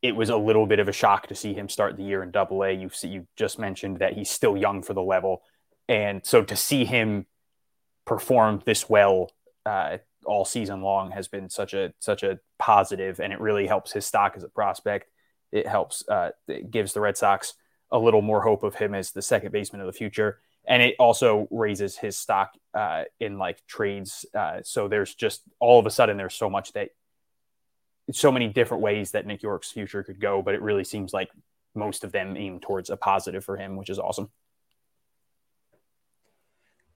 it 0.01 0.15
was 0.15 0.29
a 0.29 0.37
little 0.37 0.65
bit 0.65 0.79
of 0.79 0.87
a 0.87 0.93
shock 0.93 1.27
to 1.27 1.35
see 1.35 1.53
him 1.53 1.67
start 1.67 1.97
the 1.97 2.03
year 2.03 2.23
in 2.23 2.31
Double 2.31 2.63
A. 2.63 2.71
You 2.71 2.89
you 3.03 3.27
just 3.35 3.59
mentioned 3.59 3.99
that 3.99 4.13
he's 4.13 4.29
still 4.29 4.55
young 4.55 4.81
for 4.81 4.93
the 4.93 5.01
level, 5.01 5.41
and 5.87 6.25
so 6.25 6.43
to 6.43 6.55
see 6.55 6.85
him 6.85 7.25
perform 8.05 8.61
this 8.65 8.89
well 8.89 9.31
uh, 9.65 9.97
all 10.25 10.45
season 10.45 10.81
long 10.81 11.11
has 11.11 11.27
been 11.27 11.49
such 11.49 11.73
a 11.73 11.93
such 11.99 12.23
a 12.23 12.39
positive, 12.57 13.19
and 13.19 13.33
it 13.33 13.41
really 13.41 13.67
helps 13.67 13.91
his 13.91 14.05
stock 14.05 14.33
as 14.35 14.43
a 14.43 14.49
prospect. 14.49 15.09
It 15.51 15.67
helps 15.67 16.07
uh, 16.07 16.31
it 16.47 16.71
gives 16.71 16.93
the 16.93 17.01
Red 17.01 17.17
Sox 17.17 17.55
a 17.91 17.99
little 17.99 18.21
more 18.21 18.41
hope 18.41 18.63
of 18.63 18.75
him 18.75 18.93
as 18.93 19.11
the 19.11 19.21
second 19.21 19.51
baseman 19.51 19.81
of 19.81 19.87
the 19.87 19.93
future, 19.93 20.39
and 20.69 20.83
it 20.83 20.95
also 20.99 21.47
raises 21.49 21.97
his 21.97 22.15
stock 22.15 22.53
uh, 22.75 23.03
in 23.19 23.39
like 23.39 23.65
trades. 23.65 24.23
Uh, 24.35 24.59
so 24.63 24.87
there's 24.87 25.15
just 25.15 25.41
all 25.59 25.79
of 25.79 25.87
a 25.87 25.89
sudden 25.89 26.15
there's 26.15 26.35
so 26.35 26.47
much 26.47 26.71
that 26.73 26.89
so 28.11 28.31
many 28.31 28.47
different 28.47 28.83
ways 28.83 29.11
that 29.11 29.25
Nick 29.25 29.41
Yorke's 29.41 29.71
future 29.71 30.03
could 30.03 30.21
go, 30.21 30.43
but 30.43 30.53
it 30.53 30.61
really 30.61 30.83
seems 30.83 31.11
like 31.11 31.29
most 31.73 32.03
of 32.03 32.11
them 32.11 32.37
aim 32.37 32.59
towards 32.59 32.91
a 32.91 32.97
positive 32.97 33.43
for 33.43 33.57
him, 33.57 33.75
which 33.77 33.89
is 33.89 33.97
awesome. 33.97 34.29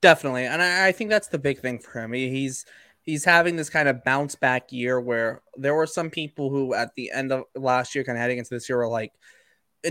Definitely, 0.01 0.45
and 0.45 0.61
I, 0.61 0.89
I 0.89 0.91
think 0.91 1.09
that's 1.09 1.29
the 1.29 1.39
big 1.39 1.59
thing 1.59 1.79
for 1.79 1.99
him. 1.99 2.13
He, 2.13 2.29
he's 2.29 2.65
he's 3.01 3.25
having 3.25 3.55
this 3.55 3.69
kind 3.71 3.87
of 3.87 4.03
bounce 4.03 4.35
back 4.35 4.71
year 4.71 5.01
where 5.01 5.41
there 5.55 5.73
were 5.73 5.87
some 5.87 6.11
people 6.11 6.49
who 6.51 6.75
at 6.75 6.93
the 6.95 7.11
end 7.11 7.31
of 7.31 7.45
last 7.55 7.95
year, 7.95 8.03
kind 8.03 8.17
of 8.17 8.21
heading 8.21 8.37
into 8.37 8.51
this 8.51 8.69
year, 8.69 8.77
were 8.77 8.87
like, 8.87 9.13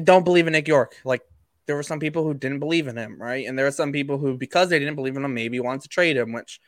"Don't 0.04 0.24
believe 0.24 0.46
in 0.46 0.52
Nick 0.52 0.68
Yorke. 0.68 0.96
Like 1.04 1.22
there 1.66 1.76
were 1.76 1.82
some 1.82 2.00
people 2.00 2.24
who 2.24 2.34
didn't 2.34 2.58
believe 2.58 2.88
in 2.88 2.96
him, 2.96 3.20
right? 3.20 3.46
And 3.46 3.58
there 3.58 3.66
are 3.66 3.72
some 3.72 3.92
people 3.92 4.18
who, 4.18 4.36
because 4.36 4.68
they 4.68 4.78
didn't 4.78 4.96
believe 4.96 5.16
in 5.16 5.24
him, 5.24 5.34
maybe 5.34 5.60
wanted 5.60 5.82
to 5.82 5.88
trade 5.88 6.16
him, 6.16 6.32
which 6.32 6.60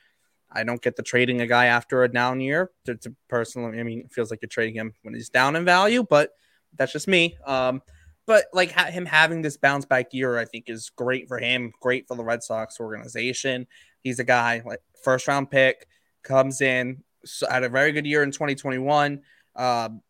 I 0.51 0.63
don't 0.65 0.81
get 0.81 0.97
the 0.97 1.03
trading 1.03 1.41
a 1.41 1.47
guy 1.47 1.67
after 1.67 2.05
a 2.05 2.13
down 2.13 2.41
year. 2.41 2.71
To, 2.87 2.95
to 2.97 3.15
personally, 3.29 3.81
I 3.81 3.83
mean, 3.83 4.01
it 4.01 4.13
feels 4.13 4.31
like 4.31 4.41
you're 4.43 4.49
trading 4.49 4.75
him 4.75 4.95
when 5.03 5.15
he's 5.15 5.29
down 5.29 5.57
in 5.57 5.65
value, 5.65 6.05
but 6.09 6.31
that's 6.77 6.93
just 6.93 7.09
me. 7.09 7.37
Um, 7.45 7.83
but 8.27 8.47
like 8.53 8.73
ha- 8.73 8.91
him 8.91 9.05
having 9.05 9.43
this 9.43 9.57
bounce 9.57 9.85
back 9.85 10.15
year, 10.15 10.39
I 10.39 10.45
think 10.45 10.69
is 10.69 10.91
great 10.91 11.29
for 11.29 11.39
him, 11.39 11.73
great 11.81 12.07
for 12.07 12.17
the 12.17 12.25
Red 12.25 12.43
Sox 12.43 12.81
organization. 12.81 13.67
He's 14.03 14.19
a 14.19 14.25
guy 14.25 14.63
like 14.65 14.81
first 15.03 15.29
round 15.29 15.51
pick 15.51 15.87
comes 16.23 16.61
in 16.61 17.03
so 17.25 17.49
had 17.49 17.65
a 17.65 17.69
very 17.69 17.93
good 17.93 18.07
year 18.07 18.23
in 18.23 18.31
2021. 18.31 19.23
Um, 19.57 20.03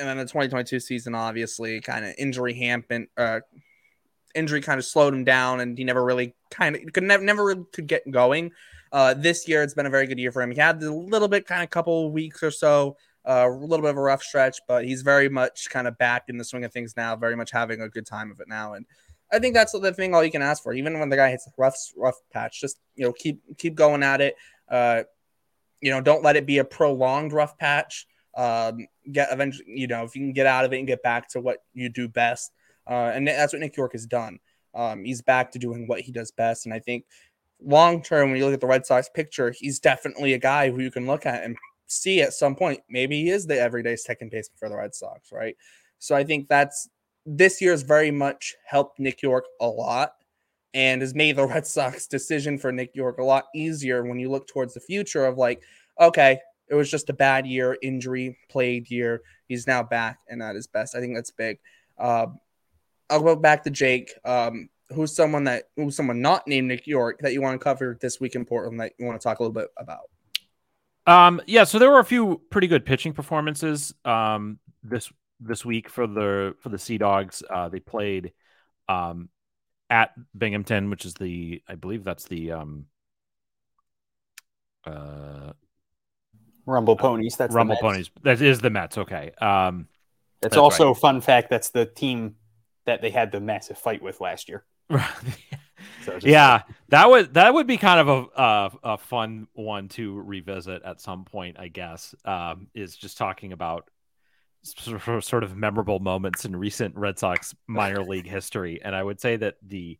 and 0.00 0.08
then 0.08 0.16
the 0.18 0.24
2022 0.24 0.80
season, 0.80 1.14
obviously, 1.14 1.80
kind 1.80 2.04
of 2.04 2.14
injury 2.18 2.54
hampered, 2.54 3.06
uh, 3.16 3.40
injury 4.34 4.60
kind 4.60 4.78
of 4.78 4.84
slowed 4.84 5.14
him 5.14 5.24
down, 5.24 5.60
and 5.60 5.76
he 5.76 5.84
never 5.84 6.04
really 6.04 6.34
kind 6.50 6.76
of 6.76 6.92
could 6.92 7.04
never 7.04 7.22
never 7.22 7.44
really 7.44 7.64
could 7.72 7.86
get 7.86 8.10
going. 8.10 8.52
Uh, 8.90 9.14
this 9.14 9.46
year, 9.46 9.62
it's 9.62 9.74
been 9.74 9.86
a 9.86 9.90
very 9.90 10.06
good 10.06 10.18
year 10.18 10.32
for 10.32 10.40
him. 10.40 10.50
He 10.50 10.58
had 10.58 10.82
a 10.82 10.92
little 10.92 11.28
bit, 11.28 11.46
kind 11.46 11.62
of 11.62 11.70
couple 11.70 12.10
weeks 12.10 12.42
or 12.42 12.50
so 12.50 12.96
uh, 13.28 13.46
a 13.46 13.50
little 13.50 13.82
bit 13.82 13.90
of 13.90 13.96
a 13.98 14.00
rough 14.00 14.22
stretch, 14.22 14.58
but 14.66 14.84
he's 14.84 15.02
very 15.02 15.28
much 15.28 15.68
kind 15.70 15.86
of 15.86 15.98
back 15.98 16.24
in 16.28 16.38
the 16.38 16.44
swing 16.44 16.64
of 16.64 16.72
things 16.72 16.94
now, 16.96 17.14
very 17.14 17.36
much 17.36 17.50
having 17.50 17.82
a 17.82 17.88
good 17.88 18.06
time 18.06 18.30
of 18.30 18.40
it 18.40 18.48
now. 18.48 18.72
And 18.72 18.86
I 19.30 19.38
think 19.38 19.54
that's 19.54 19.78
the 19.78 19.92
thing 19.92 20.14
all 20.14 20.24
you 20.24 20.30
can 20.30 20.40
ask 20.40 20.62
for. 20.62 20.72
Even 20.72 20.98
when 20.98 21.10
the 21.10 21.16
guy 21.16 21.30
hits 21.30 21.46
a 21.46 21.50
rough 21.58 21.76
rough 21.96 22.16
patch, 22.32 22.60
just 22.60 22.78
you 22.96 23.04
know, 23.04 23.12
keep 23.12 23.40
keep 23.58 23.74
going 23.74 24.02
at 24.02 24.22
it. 24.22 24.36
Uh, 24.68 25.02
you 25.82 25.90
know, 25.90 26.00
don't 26.00 26.24
let 26.24 26.36
it 26.36 26.46
be 26.46 26.58
a 26.58 26.64
prolonged 26.64 27.32
rough 27.32 27.58
patch. 27.58 28.06
Um, 28.34 28.86
get 29.10 29.28
eventually, 29.30 29.66
you 29.68 29.88
know, 29.88 30.04
if 30.04 30.14
you 30.14 30.22
can 30.22 30.32
get 30.32 30.46
out 30.46 30.64
of 30.64 30.72
it 30.72 30.78
and 30.78 30.86
get 30.86 31.02
back 31.02 31.28
to 31.30 31.40
what 31.40 31.58
you 31.74 31.90
do 31.90 32.08
best. 32.08 32.52
Uh, 32.88 33.12
and 33.14 33.26
that's 33.28 33.52
what 33.52 33.60
Nick 33.60 33.76
Yorke 33.76 33.92
has 33.92 34.06
done. 34.06 34.38
Um, 34.74 35.04
he's 35.04 35.22
back 35.22 35.52
to 35.52 35.58
doing 35.58 35.86
what 35.86 36.00
he 36.00 36.12
does 36.12 36.30
best. 36.30 36.66
And 36.66 36.74
I 36.74 36.78
think 36.78 37.04
long 37.62 38.02
term, 38.02 38.30
when 38.30 38.38
you 38.38 38.44
look 38.44 38.54
at 38.54 38.60
the 38.60 38.66
Red 38.66 38.86
Sox 38.86 39.08
picture, 39.08 39.52
he's 39.56 39.78
definitely 39.78 40.34
a 40.34 40.38
guy 40.38 40.70
who 40.70 40.80
you 40.80 40.90
can 40.90 41.06
look 41.06 41.26
at 41.26 41.44
and 41.44 41.56
see 41.86 42.20
at 42.20 42.34
some 42.34 42.54
point 42.54 42.80
maybe 42.88 43.22
he 43.22 43.30
is 43.30 43.46
the 43.46 43.58
everyday 43.58 43.96
second 43.96 44.30
baseman 44.30 44.56
for 44.58 44.68
the 44.68 44.76
Red 44.76 44.94
Sox, 44.94 45.32
right? 45.32 45.56
So 45.98 46.14
I 46.14 46.24
think 46.24 46.48
that's 46.48 46.88
this 47.26 47.60
year 47.60 47.72
has 47.72 47.82
very 47.82 48.10
much 48.10 48.54
helped 48.66 48.98
Nick 48.98 49.22
Yorke 49.22 49.46
a 49.60 49.66
lot 49.66 50.12
and 50.74 51.02
has 51.02 51.14
made 51.14 51.36
the 51.36 51.46
Red 51.46 51.66
Sox 51.66 52.06
decision 52.06 52.58
for 52.58 52.72
Nick 52.72 52.94
Yorke 52.94 53.18
a 53.18 53.24
lot 53.24 53.46
easier 53.54 54.04
when 54.04 54.18
you 54.18 54.30
look 54.30 54.46
towards 54.46 54.74
the 54.74 54.80
future 54.80 55.26
of 55.26 55.36
like, 55.36 55.62
okay, 56.00 56.38
it 56.68 56.74
was 56.74 56.90
just 56.90 57.10
a 57.10 57.14
bad 57.14 57.46
year, 57.46 57.76
injury 57.82 58.38
played 58.48 58.90
year. 58.90 59.22
He's 59.48 59.66
now 59.66 59.82
back 59.82 60.18
and 60.28 60.42
at 60.42 60.54
his 60.54 60.66
best. 60.66 60.94
I 60.94 61.00
think 61.00 61.14
that's 61.14 61.30
big. 61.30 61.58
Uh, 61.98 62.26
I'll 63.10 63.22
go 63.22 63.36
back 63.36 63.64
to 63.64 63.70
Jake. 63.70 64.12
Um, 64.24 64.68
who's 64.90 65.14
someone 65.14 65.44
that 65.44 65.64
who's 65.76 65.96
someone 65.96 66.20
not 66.20 66.46
named 66.46 66.68
Nick 66.68 66.86
Yorke 66.86 67.20
that 67.20 67.32
you 67.32 67.42
want 67.42 67.58
to 67.58 67.62
cover 67.62 67.98
this 68.00 68.20
week 68.20 68.34
in 68.34 68.44
Portland 68.44 68.80
that 68.80 68.92
you 68.98 69.06
want 69.06 69.20
to 69.20 69.24
talk 69.24 69.38
a 69.38 69.42
little 69.42 69.54
bit 69.54 69.68
about? 69.76 70.10
Um, 71.06 71.40
yeah, 71.46 71.64
so 71.64 71.78
there 71.78 71.90
were 71.90 72.00
a 72.00 72.04
few 72.04 72.40
pretty 72.50 72.66
good 72.66 72.84
pitching 72.84 73.12
performances 73.12 73.94
um, 74.04 74.58
this 74.82 75.10
this 75.40 75.64
week 75.64 75.88
for 75.88 76.06
the 76.06 76.54
for 76.60 76.68
the 76.68 76.78
Sea 76.78 76.98
Dogs. 76.98 77.42
Uh, 77.48 77.68
they 77.68 77.80
played 77.80 78.32
um, 78.88 79.28
at 79.88 80.10
Binghamton, 80.36 80.90
which 80.90 81.04
is 81.04 81.14
the 81.14 81.62
I 81.66 81.76
believe 81.76 82.04
that's 82.04 82.24
the 82.24 82.52
um, 82.52 82.86
uh, 84.86 85.52
Rumble 86.66 86.96
Ponies. 86.96 87.36
That's 87.36 87.54
Rumble 87.54 87.76
Ponies. 87.76 88.10
That 88.22 88.40
is 88.42 88.60
the 88.60 88.70
Mets. 88.70 88.98
Okay. 88.98 89.32
Um, 89.40 89.88
that's, 90.40 90.52
that's 90.52 90.56
also 90.56 90.88
right. 90.88 90.96
fun 90.96 91.20
fact. 91.20 91.50
That's 91.50 91.70
the 91.70 91.86
team 91.86 92.36
that 92.88 93.02
they 93.02 93.10
had 93.10 93.30
the 93.30 93.40
massive 93.40 93.78
fight 93.78 94.02
with 94.02 94.20
last 94.20 94.48
year. 94.48 94.64
So 96.04 96.18
yeah, 96.22 96.54
like... 96.54 96.64
that 96.88 97.10
would 97.10 97.34
that 97.34 97.54
would 97.54 97.68
be 97.68 97.76
kind 97.76 98.00
of 98.00 98.08
a 98.08 98.40
uh, 98.40 98.70
a 98.82 98.98
fun 98.98 99.46
one 99.52 99.88
to 99.90 100.20
revisit 100.20 100.82
at 100.82 101.00
some 101.00 101.24
point, 101.24 101.56
I 101.58 101.68
guess. 101.68 102.16
Um, 102.24 102.66
is 102.74 102.96
just 102.96 103.16
talking 103.16 103.52
about 103.52 103.88
sort 104.64 105.44
of 105.44 105.56
memorable 105.56 106.00
moments 106.00 106.44
in 106.44 106.56
recent 106.56 106.96
Red 106.96 107.18
Sox 107.18 107.54
minor 107.68 108.02
league 108.08 108.26
history, 108.26 108.80
and 108.82 108.94
I 108.94 109.02
would 109.02 109.20
say 109.20 109.36
that 109.36 109.56
the 109.62 109.98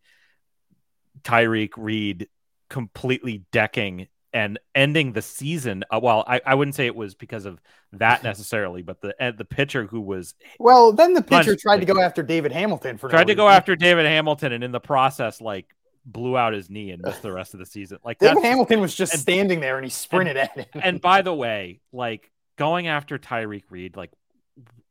Tyreque 1.23 1.75
Reed 1.77 2.29
completely 2.69 3.45
decking 3.53 4.09
and 4.39 4.57
ending 4.73 5.15
the 5.15 5.23
season. 5.23 5.83
Uh, 5.93 5.99
well, 6.01 6.23
I, 6.29 6.41
I 6.47 6.55
wouldn't 6.55 6.77
say 6.77 6.87
it 6.87 6.95
was 6.95 7.17
because 7.17 7.45
of 7.45 7.61
that 7.95 8.23
necessarily, 8.31 8.83
but 8.83 9.01
the 9.01 9.13
uh, 9.21 9.33
the 9.33 9.45
pitcher 9.45 9.85
who 9.85 10.01
was 10.01 10.35
well, 10.61 10.93
then 10.93 11.13
the 11.13 11.23
pitcher 11.23 11.57
tried 11.57 11.81
to 11.81 11.87
go 11.87 12.01
after 12.01 12.23
David 12.23 12.53
Hamilton 12.53 12.99
for 12.99 13.09
tried 13.09 13.27
no 13.27 13.33
to 13.33 13.35
go 13.35 13.49
after 13.49 13.75
David 13.75 14.07
Hamilton, 14.07 14.53
and 14.53 14.63
in 14.63 14.71
the 14.71 14.81
process, 14.81 15.41
like 15.41 15.67
blew 16.07 16.39
out 16.39 16.53
his 16.53 16.71
knee 16.71 16.93
and 16.93 17.03
missed 17.03 17.21
the 17.21 17.33
rest 17.33 17.53
of 17.53 17.61
the 17.61 17.67
season. 17.67 17.99
Like 18.05 18.21
David 18.21 18.45
Hamilton 18.45 18.81
was 18.81 18.95
just 18.95 19.13
and, 19.13 19.21
standing 19.21 19.59
there 19.59 19.77
and 19.77 19.85
he 19.85 19.91
sprinted 19.91 20.37
and, 20.37 20.49
at 20.49 20.57
him. 20.73 20.83
And 20.85 21.01
by 21.01 21.23
the 21.23 21.35
way, 21.35 21.81
like 21.93 22.31
going 22.57 22.87
after 22.87 23.19
Tyreque 23.19 23.65
Reed, 23.71 23.97
like 23.97 24.13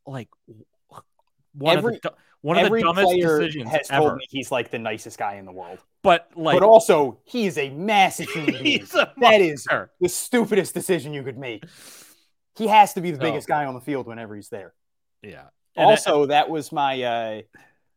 like 0.06 0.28
one 1.54 1.78
Every, 1.78 1.96
of 1.96 2.02
the 2.02 2.14
one 2.42 2.60
of 2.60 2.70
the 2.70 2.82
dumbest 2.82 3.16
decisions 3.16 3.72
has 3.72 3.90
ever. 3.92 4.10
told 4.10 4.18
me 4.18 4.26
he's 4.30 4.52
like 4.52 4.72
the 4.72 4.80
nicest 4.80 5.18
guy 5.18 5.36
in 5.36 5.46
the 5.46 5.54
world. 5.54 5.80
But 6.04 6.30
like, 6.36 6.60
but 6.60 6.66
also 6.66 7.20
he 7.26 7.48
is 7.48 7.58
a 7.58 7.70
massive 7.70 8.30
human 8.30 8.62
being. 8.64 8.88
that 9.18 9.42
is 9.42 9.68
the 10.00 10.10
stupidest 10.10 10.74
decision 10.74 11.14
you 11.14 11.24
could 11.24 11.38
make. 11.38 11.64
He 12.56 12.68
has 12.68 12.94
to 12.94 13.02
be 13.02 13.12
the 13.12 13.20
biggest 13.20 13.48
guy 13.48 13.66
on 13.66 13.74
the 13.74 13.82
field 13.82 14.08
whenever 14.08 14.36
he's 14.36 14.50
there. 14.50 14.74
yeah. 15.22 15.46
And 15.76 15.86
also, 15.86 16.26
that 16.26 16.50
was 16.50 16.72
my. 16.72 17.04
Uh, 17.04 17.42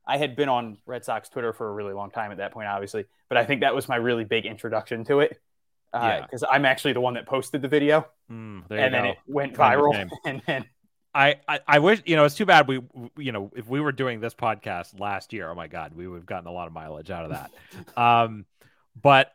I 0.06 0.18
had 0.18 0.36
been 0.36 0.48
on 0.48 0.76
Red 0.86 1.04
Sox 1.04 1.28
Twitter 1.28 1.52
for 1.52 1.68
a 1.68 1.72
really 1.72 1.94
long 1.94 2.10
time 2.10 2.30
at 2.30 2.38
that 2.38 2.52
point, 2.52 2.68
obviously, 2.68 3.06
but 3.28 3.38
I 3.38 3.44
think 3.44 3.62
that 3.62 3.74
was 3.74 3.88
my 3.88 3.96
really 3.96 4.24
big 4.24 4.44
introduction 4.44 5.04
to 5.04 5.20
it. 5.20 5.40
Yeah. 5.94 6.22
Because 6.22 6.44
I'm 6.48 6.64
actually 6.64 6.92
the 6.92 7.00
one 7.00 7.14
that 7.14 7.26
posted 7.26 7.62
the 7.62 7.68
video, 7.68 8.06
mm, 8.30 8.62
and 8.70 8.94
then 8.94 9.06
it 9.06 9.16
went 9.26 9.54
viral, 9.54 10.08
and 10.24 10.42
then 10.46 10.64
I, 11.14 11.36
I 11.48 11.60
I 11.66 11.78
wish 11.80 12.02
you 12.06 12.16
know 12.16 12.24
it's 12.24 12.36
too 12.36 12.46
bad 12.46 12.68
we 12.68 12.80
you 13.16 13.32
know 13.32 13.50
if 13.56 13.66
we 13.66 13.80
were 13.80 13.92
doing 13.92 14.20
this 14.20 14.34
podcast 14.34 14.98
last 14.98 15.32
year 15.32 15.50
oh 15.50 15.54
my 15.54 15.66
god 15.66 15.94
we 15.94 16.06
would 16.06 16.18
have 16.18 16.26
gotten 16.26 16.46
a 16.46 16.52
lot 16.52 16.68
of 16.68 16.72
mileage 16.72 17.10
out 17.10 17.24
of 17.24 17.30
that. 17.30 17.50
Um 17.96 18.46
but 19.00 19.32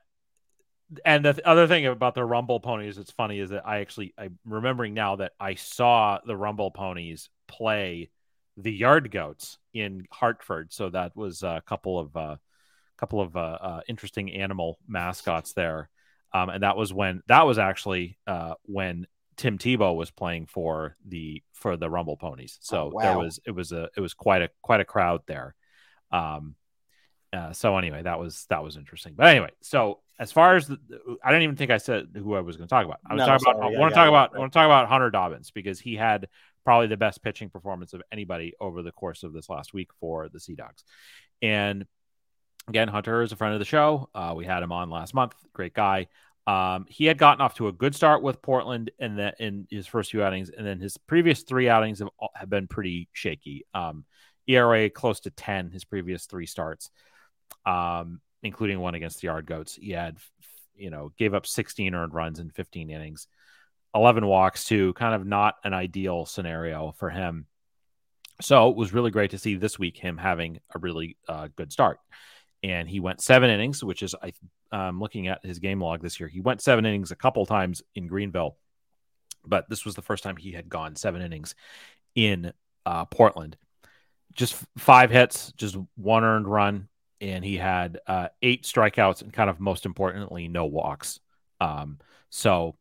and 1.04 1.26
the 1.26 1.48
other 1.48 1.68
thing 1.68 1.86
about 1.86 2.16
the 2.16 2.24
rumble 2.24 2.60
ponies 2.60 2.96
that's 2.96 3.12
funny 3.12 3.40
is 3.40 3.50
that 3.50 3.68
I 3.68 3.80
actually 3.80 4.14
I'm 4.18 4.38
remembering 4.46 4.94
now 4.94 5.18
that 5.18 5.34
I 5.40 5.56
saw 5.56 6.20
the 6.26 6.38
rumble 6.38 6.72
ponies 6.72 7.30
play 7.48 8.10
the 8.58 8.72
yard 8.72 9.12
goats 9.12 9.58
in 9.74 10.06
Hartford. 10.12 10.72
So 10.72 10.90
that 10.90 11.16
was 11.16 11.44
a 11.44 11.62
couple 11.66 12.00
of 12.00 12.16
uh 12.16 12.36
couple 12.98 13.20
of 13.20 13.36
uh, 13.36 13.40
uh 13.40 13.82
interesting 13.88 14.32
animal 14.32 14.80
mascots 14.88 15.54
there. 15.54 15.90
Um 16.34 16.50
and 16.50 16.64
that 16.64 16.78
was 16.78 16.94
when 16.94 17.22
that 17.28 17.46
was 17.46 17.58
actually 17.58 18.18
uh 18.28 18.54
when 18.64 19.08
Tim 19.38 19.58
Tebow 19.58 19.96
was 19.96 20.12
playing 20.12 20.46
for 20.48 20.96
the 21.08 21.44
for 21.54 21.78
the 21.78 21.90
Rumble 21.90 22.18
Ponies. 22.18 22.58
So 22.62 22.92
Oh, 22.96 23.02
there 23.02 23.18
was 23.18 23.40
it 23.46 23.52
was 23.52 23.72
a 23.72 23.90
it 23.96 24.00
was 24.02 24.14
quite 24.14 24.42
a 24.42 24.50
quite 24.62 24.80
a 24.82 24.86
crowd 24.86 25.22
there. 25.28 25.56
Um 26.12 26.56
uh, 27.34 27.52
so 27.52 27.78
anyway, 27.78 28.02
that 28.02 28.18
was 28.20 28.46
that 28.50 28.64
was 28.64 28.78
interesting. 28.78 29.14
But 29.16 29.28
anyway, 29.28 29.50
so 29.62 30.00
as 30.18 30.32
far 30.32 30.56
as 30.56 30.68
the, 30.68 30.78
I 31.22 31.32
don't 31.34 31.42
even 31.42 31.58
think 31.58 31.70
I 31.70 31.78
said 31.78 32.08
who 32.16 32.34
I 32.36 32.40
was 32.40 32.56
going 32.56 32.68
to 32.68 32.74
talk 32.74 32.86
about. 32.86 33.00
I 33.06 33.14
was 33.14 33.20
No, 33.20 33.26
talking 33.26 33.46
about. 33.50 33.62
sorry, 33.62 33.76
I 33.76 33.80
want 33.80 33.92
to 33.94 33.96
talk 33.96 34.08
about. 34.08 34.36
I 34.36 34.40
want 34.40 34.54
to 34.54 34.58
talk 34.58 34.66
about 34.66 34.88
Hunter 34.88 35.12
Dobbins 35.12 35.52
because 35.52 35.78
he 35.80 35.96
had 35.96 36.30
probably 36.64 36.88
the 36.88 36.96
best 36.96 37.22
pitching 37.22 37.50
performance 37.50 37.94
of 37.94 38.02
anybody 38.10 38.54
over 38.62 38.82
the 38.82 38.94
course 38.94 39.24
of 39.24 39.34
this 39.34 39.50
last 39.50 39.74
week 39.74 39.90
for 40.00 40.30
the 40.30 40.40
Sea 40.40 40.56
Dogs. 40.56 40.86
And 41.42 41.86
again, 42.70 42.88
Hunter 42.88 43.22
is 43.22 43.34
a 43.34 43.36
friend 43.36 43.54
of 43.54 43.60
the 43.60 43.66
show. 43.66 44.10
Uh, 44.16 44.34
we 44.38 44.46
had 44.46 44.64
him 44.64 44.72
on 44.72 44.90
last 44.90 45.14
month. 45.14 45.36
Great 45.52 45.74
guy. 45.74 46.08
Um, 46.48 46.86
he 46.90 47.06
had 47.06 47.18
gotten 47.18 47.42
off 47.42 47.56
to 47.56 47.68
a 47.68 47.72
good 47.72 47.96
start 47.96 48.22
with 48.22 48.42
Portland 48.42 48.92
in 49.00 49.20
in 49.40 49.68
his 49.70 49.88
first 49.88 50.12
few 50.12 50.24
outings, 50.24 50.50
and 50.50 50.66
then 50.66 50.80
his 50.80 50.98
previous 50.98 51.42
three 51.42 51.70
outings 51.70 52.00
have, 52.00 52.10
have 52.36 52.50
been 52.50 52.68
pretty 52.68 53.10
shaky. 53.14 53.66
Um, 53.74 54.06
ERA 54.48 54.90
close 54.90 55.22
to 55.22 55.32
ten 55.32 55.72
his 55.72 55.86
previous 55.86 56.26
three 56.26 56.46
starts, 56.46 56.92
um, 57.66 58.22
including 58.44 58.80
one 58.80 58.94
against 58.94 59.22
the 59.22 59.28
Yard 59.28 59.48
Goats. 59.48 59.76
He 59.76 59.92
had, 59.92 60.18
you 60.76 60.92
know, 60.92 61.12
gave 61.18 61.34
up 61.34 61.48
16 61.48 61.96
earned 61.96 62.14
runs 62.14 62.40
in 62.40 62.52
15 62.52 62.92
innings, 62.92 63.28
11 63.96 64.26
walks 64.28 64.66
too. 64.66 64.94
Kind 64.94 65.16
of 65.16 65.26
not 65.26 65.56
an 65.64 65.74
ideal 65.74 66.28
scenario 66.28 66.94
for 67.00 67.10
him. 67.10 67.48
So 68.42 68.70
it 68.70 68.76
was 68.76 68.94
really 68.94 69.12
great 69.12 69.32
to 69.32 69.40
see 69.40 69.56
this 69.56 69.80
week 69.80 69.98
him 69.98 70.18
having 70.18 70.60
a 70.76 70.80
really 70.80 71.18
uh, 71.28 71.48
good 71.56 71.72
start. 71.72 72.00
And 72.64 72.90
he 72.90 73.00
went 73.00 73.22
seven 73.22 73.50
innings, 73.50 73.84
which 73.84 74.02
is 74.02 74.16
I 74.22 74.34
um, 74.72 75.00
looking 75.00 75.28
at 75.28 75.46
his 75.46 75.60
game 75.60 75.82
log 75.82 76.02
this 76.02 76.20
year. 76.20 76.28
He 76.28 76.42
went 76.42 76.62
seven 76.62 76.86
innings 76.86 77.12
a 77.12 77.16
couple 77.16 77.46
times 77.46 77.84
in 77.94 78.08
Greenville, 78.08 78.58
but 79.46 79.70
this 79.70 79.86
was 79.86 79.96
the 79.96 80.02
first 80.02 80.24
time 80.24 80.38
he 80.38 80.52
had 80.52 80.68
gone 80.68 80.96
seven 80.96 81.22
innings 81.22 81.54
in 82.16 82.52
uh, 82.86 83.06
Portland. 83.06 83.58
Just 84.34 84.56
five 84.78 85.12
hits, 85.12 85.54
just 85.58 85.78
one 85.96 86.24
earned 86.24 86.48
run, 86.48 86.88
and 87.22 87.46
he 87.46 87.58
had 87.58 88.00
uh, 88.08 88.30
eight 88.42 88.64
strikeouts 88.64 89.22
and 89.22 89.32
kind 89.32 89.50
of 89.50 89.60
most 89.60 89.86
importantly, 89.86 90.48
no 90.48 90.66
walks. 90.66 91.20
Um, 91.62 92.00
so 92.30 92.76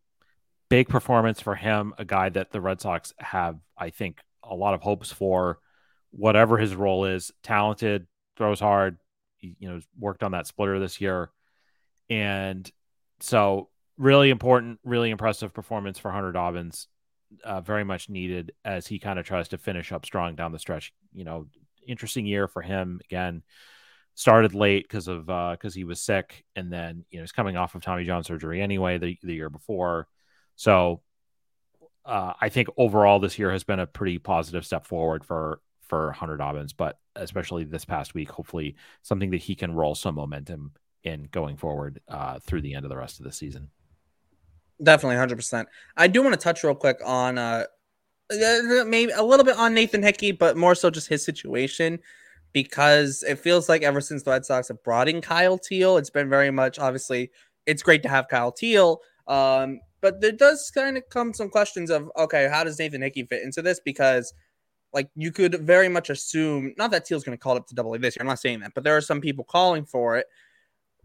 big 0.68 0.88
performance 0.88 1.40
for 1.40 1.54
him, 1.54 1.94
a 1.98 2.04
guy 2.04 2.28
that 2.30 2.50
the 2.50 2.60
Red 2.60 2.80
Sox 2.80 3.12
have, 3.18 3.58
I 3.78 3.90
think, 3.90 4.20
a 4.42 4.54
lot 4.54 4.74
of 4.74 4.82
hopes 4.82 5.12
for. 5.12 5.58
Whatever 6.10 6.58
his 6.58 6.74
role 6.74 7.04
is, 7.04 7.32
talented, 7.42 8.06
throws 8.36 8.60
hard. 8.60 8.98
You 9.58 9.68
know, 9.68 9.80
worked 9.98 10.22
on 10.22 10.32
that 10.32 10.46
splitter 10.46 10.78
this 10.78 11.00
year, 11.00 11.30
and 12.08 12.70
so 13.20 13.68
really 13.96 14.30
important, 14.30 14.80
really 14.84 15.10
impressive 15.10 15.52
performance 15.52 15.98
for 15.98 16.10
Hunter 16.10 16.32
Dobbins. 16.32 16.88
Uh, 17.42 17.60
very 17.60 17.82
much 17.84 18.08
needed 18.08 18.52
as 18.64 18.86
he 18.86 19.00
kind 19.00 19.18
of 19.18 19.26
tries 19.26 19.48
to 19.48 19.58
finish 19.58 19.90
up 19.90 20.06
strong 20.06 20.36
down 20.36 20.52
the 20.52 20.58
stretch. 20.58 20.92
You 21.12 21.24
know, 21.24 21.46
interesting 21.86 22.26
year 22.26 22.48
for 22.48 22.62
him 22.62 23.00
again. 23.04 23.42
Started 24.16 24.54
late 24.54 24.84
because 24.84 25.08
of 25.08 25.26
because 25.26 25.74
he 25.74 25.82
was 25.82 26.00
sick, 26.00 26.44
and 26.54 26.72
then 26.72 27.04
you 27.10 27.18
know 27.18 27.24
he's 27.24 27.32
coming 27.32 27.56
off 27.56 27.74
of 27.74 27.82
Tommy 27.82 28.04
John 28.04 28.22
surgery 28.22 28.62
anyway 28.62 28.98
the 28.98 29.18
the 29.22 29.34
year 29.34 29.50
before. 29.50 30.06
So 30.54 31.02
uh, 32.04 32.34
I 32.40 32.48
think 32.48 32.68
overall 32.76 33.18
this 33.18 33.38
year 33.38 33.50
has 33.50 33.64
been 33.64 33.80
a 33.80 33.86
pretty 33.86 34.18
positive 34.18 34.64
step 34.64 34.86
forward 34.86 35.24
for 35.24 35.60
for 35.88 36.12
Hunter 36.12 36.36
Dobbins, 36.36 36.72
but 36.72 36.98
especially 37.16 37.64
this 37.64 37.84
past 37.84 38.14
week, 38.14 38.30
hopefully 38.30 38.76
something 39.02 39.30
that 39.30 39.42
he 39.42 39.54
can 39.54 39.74
roll 39.74 39.94
some 39.94 40.14
momentum 40.14 40.72
in 41.04 41.28
going 41.30 41.56
forward 41.56 42.00
uh, 42.08 42.38
through 42.40 42.62
the 42.62 42.74
end 42.74 42.84
of 42.84 42.90
the 42.90 42.96
rest 42.96 43.20
of 43.20 43.24
the 43.24 43.32
season. 43.32 43.70
Definitely, 44.82 45.16
hundred 45.16 45.36
percent. 45.36 45.68
I 45.96 46.08
do 46.08 46.22
want 46.22 46.34
to 46.34 46.40
touch 46.40 46.64
real 46.64 46.74
quick 46.74 46.98
on 47.04 47.38
uh, 47.38 47.64
uh, 48.32 48.84
maybe 48.86 49.12
a 49.12 49.22
little 49.22 49.44
bit 49.44 49.56
on 49.56 49.74
Nathan 49.74 50.02
Hickey, 50.02 50.32
but 50.32 50.56
more 50.56 50.74
so 50.74 50.90
just 50.90 51.08
his 51.08 51.24
situation 51.24 52.00
because 52.52 53.22
it 53.22 53.38
feels 53.38 53.68
like 53.68 53.82
ever 53.82 54.00
since 54.00 54.22
the 54.22 54.30
Red 54.30 54.44
Sox 54.44 54.68
have 54.68 54.82
brought 54.82 55.08
in 55.08 55.20
Kyle 55.20 55.58
Teel, 55.58 55.96
it's 55.96 56.10
been 56.10 56.28
very 56.28 56.50
much 56.50 56.78
obviously 56.78 57.30
it's 57.66 57.82
great 57.82 58.02
to 58.02 58.08
have 58.08 58.28
Kyle 58.28 58.52
Teel. 58.52 59.00
Um, 59.26 59.80
but 60.00 60.20
there 60.20 60.32
does 60.32 60.70
kind 60.74 60.96
of 60.96 61.08
come 61.08 61.32
some 61.32 61.48
questions 61.48 61.90
of 61.90 62.10
okay, 62.16 62.48
how 62.50 62.64
does 62.64 62.78
Nathan 62.78 63.02
Hickey 63.02 63.24
fit 63.24 63.42
into 63.42 63.62
this? 63.62 63.80
Because 63.84 64.32
like 64.94 65.10
you 65.14 65.32
could 65.32 65.60
very 65.60 65.88
much 65.88 66.08
assume 66.08 66.72
not 66.78 66.90
that 66.92 67.04
Teel's 67.04 67.24
going 67.24 67.36
to 67.36 67.42
call 67.42 67.56
it 67.56 67.58
up 67.58 67.66
to 67.66 67.74
double 67.74 67.92
A 67.94 67.98
this 67.98 68.16
year. 68.16 68.22
I'm 68.22 68.28
not 68.28 68.38
saying 68.38 68.60
that, 68.60 68.72
but 68.74 68.84
there 68.84 68.96
are 68.96 69.00
some 69.00 69.20
people 69.20 69.44
calling 69.44 69.84
for 69.84 70.16
it. 70.16 70.26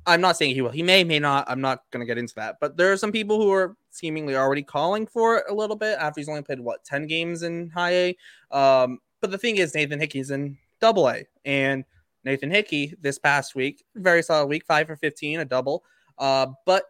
I'm 0.05 0.21
not 0.21 0.37
saying 0.37 0.55
he 0.55 0.61
will. 0.61 0.69
He 0.69 0.83
may, 0.83 1.03
may 1.03 1.19
not. 1.19 1.49
I'm 1.49 1.59
not 1.59 1.83
going 1.91 1.99
to 1.99 2.05
get 2.05 2.17
into 2.17 2.35
that. 2.35 2.57
But 2.61 2.77
there 2.77 2.91
are 2.91 2.97
some 2.97 3.11
people 3.11 3.41
who 3.41 3.51
are 3.51 3.75
seemingly 3.89 4.35
already 4.35 4.63
calling 4.63 5.05
for 5.05 5.37
it 5.37 5.45
a 5.49 5.53
little 5.53 5.75
bit 5.75 5.97
after 5.99 6.21
he's 6.21 6.29
only 6.29 6.41
played 6.41 6.59
what 6.59 6.85
10 6.85 7.07
games 7.07 7.43
in 7.43 7.69
high 7.69 7.91
A. 7.91 8.17
Um, 8.55 8.99
but 9.21 9.31
the 9.31 9.37
thing 9.37 9.57
is, 9.57 9.75
Nathan 9.75 9.99
Hickey's 9.99 10.31
in 10.31 10.57
double 10.79 11.09
A, 11.09 11.25
and 11.43 11.83
Nathan 12.23 12.51
Hickey 12.51 12.95
this 13.01 13.19
past 13.19 13.55
week, 13.55 13.83
very 13.95 14.21
solid 14.23 14.47
week, 14.47 14.65
five 14.65 14.87
for 14.87 14.95
15, 14.95 15.41
a 15.41 15.45
double. 15.45 15.83
Uh, 16.17 16.47
but 16.65 16.85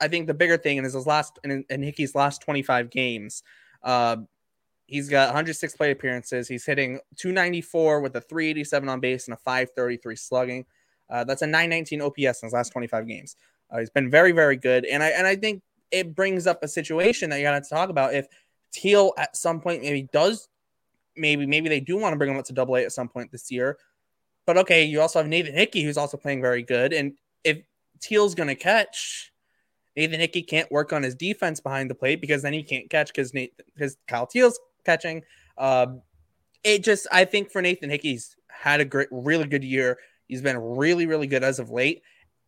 I 0.00 0.08
think 0.08 0.26
the 0.26 0.34
bigger 0.34 0.56
thing 0.56 0.84
is 0.84 0.94
his 0.94 1.06
last 1.06 1.38
in, 1.44 1.64
in 1.70 1.82
Hickey's 1.82 2.14
last 2.14 2.42
25 2.42 2.90
games, 2.90 3.42
uh, 3.82 4.16
he's 4.86 5.08
got 5.08 5.28
106 5.28 5.76
plate 5.76 5.90
appearances. 5.90 6.48
He's 6.48 6.64
hitting 6.64 7.00
294 7.16 8.00
with 8.00 8.16
a 8.16 8.20
387 8.20 8.88
on 8.88 9.00
base 9.00 9.26
and 9.26 9.34
a 9.34 9.38
533 9.38 10.16
slugging. 10.16 10.66
Uh, 11.10 11.24
that's 11.24 11.42
a 11.42 11.46
919 11.46 12.02
OPS 12.02 12.42
in 12.42 12.46
his 12.46 12.52
last 12.52 12.70
25 12.70 13.06
games. 13.06 13.36
Uh, 13.70 13.78
he's 13.78 13.90
been 13.90 14.10
very, 14.10 14.32
very 14.32 14.56
good, 14.56 14.84
and 14.84 15.02
I 15.02 15.08
and 15.08 15.26
I 15.26 15.36
think 15.36 15.62
it 15.90 16.14
brings 16.14 16.46
up 16.46 16.62
a 16.62 16.68
situation 16.68 17.30
that 17.30 17.38
you 17.38 17.44
got 17.44 17.62
to 17.62 17.68
talk 17.68 17.88
about. 17.88 18.14
If 18.14 18.26
Teel 18.72 19.12
at 19.16 19.36
some 19.36 19.60
point 19.60 19.82
maybe 19.82 20.08
does, 20.12 20.48
maybe 21.16 21.46
maybe 21.46 21.68
they 21.68 21.80
do 21.80 21.96
want 21.96 22.12
to 22.12 22.16
bring 22.16 22.30
him 22.30 22.36
up 22.36 22.44
to 22.46 22.52
Double 22.52 22.76
A 22.76 22.84
at 22.84 22.92
some 22.92 23.08
point 23.08 23.32
this 23.32 23.50
year, 23.50 23.78
but 24.46 24.56
okay, 24.58 24.84
you 24.84 25.00
also 25.00 25.18
have 25.18 25.28
Nathan 25.28 25.54
Hickey 25.54 25.82
who's 25.82 25.96
also 25.96 26.16
playing 26.16 26.40
very 26.40 26.62
good, 26.62 26.92
and 26.92 27.12
if 27.42 27.62
Teel's 28.00 28.34
going 28.34 28.48
to 28.48 28.54
catch, 28.54 29.32
Nathan 29.96 30.20
Hickey 30.20 30.42
can't 30.42 30.70
work 30.70 30.92
on 30.92 31.02
his 31.02 31.14
defense 31.14 31.60
behind 31.60 31.90
the 31.90 31.94
plate 31.94 32.20
because 32.20 32.42
then 32.42 32.52
he 32.52 32.62
can't 32.62 32.90
catch 32.90 33.08
because 33.08 33.32
Nate 33.32 33.54
because 33.74 33.96
Kyle 34.06 34.26
Teel's 34.26 34.58
catching. 34.84 35.22
Um, 35.58 36.02
it 36.62 36.82
just 36.82 37.06
I 37.12 37.24
think 37.24 37.50
for 37.50 37.62
Nathan 37.62 37.90
Hickey's 37.90 38.36
had 38.48 38.80
a 38.80 38.84
great, 38.84 39.08
really 39.10 39.46
good 39.46 39.64
year. 39.64 39.98
He's 40.28 40.42
been 40.42 40.58
really, 40.58 41.06
really 41.06 41.26
good 41.26 41.44
as 41.44 41.58
of 41.58 41.70
late. 41.70 42.02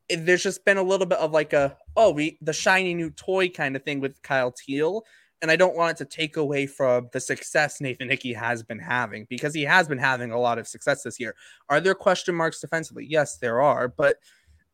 there's 0.08 0.42
just 0.42 0.64
been 0.64 0.76
a 0.76 0.82
little 0.82 1.06
bit 1.06 1.18
of 1.18 1.32
like 1.32 1.52
a 1.52 1.76
oh 1.96 2.10
we 2.10 2.38
the 2.40 2.52
shiny 2.52 2.94
new 2.94 3.10
toy 3.10 3.48
kind 3.48 3.76
of 3.76 3.82
thing 3.82 4.00
with 4.00 4.22
Kyle 4.22 4.52
Teel. 4.52 5.04
And 5.42 5.50
I 5.50 5.56
don't 5.56 5.76
want 5.76 5.92
it 5.92 5.98
to 5.98 6.16
take 6.16 6.38
away 6.38 6.66
from 6.66 7.10
the 7.12 7.20
success 7.20 7.80
Nathan 7.80 8.08
Hickey 8.08 8.32
has 8.32 8.62
been 8.62 8.78
having 8.78 9.26
because 9.28 9.52
he 9.52 9.64
has 9.64 9.86
been 9.86 9.98
having 9.98 10.32
a 10.32 10.40
lot 10.40 10.58
of 10.58 10.66
success 10.66 11.02
this 11.02 11.20
year. 11.20 11.34
Are 11.68 11.78
there 11.78 11.94
question 11.94 12.34
marks 12.34 12.60
defensively? 12.60 13.04
Yes, 13.06 13.36
there 13.36 13.60
are. 13.60 13.86
But 13.86 14.16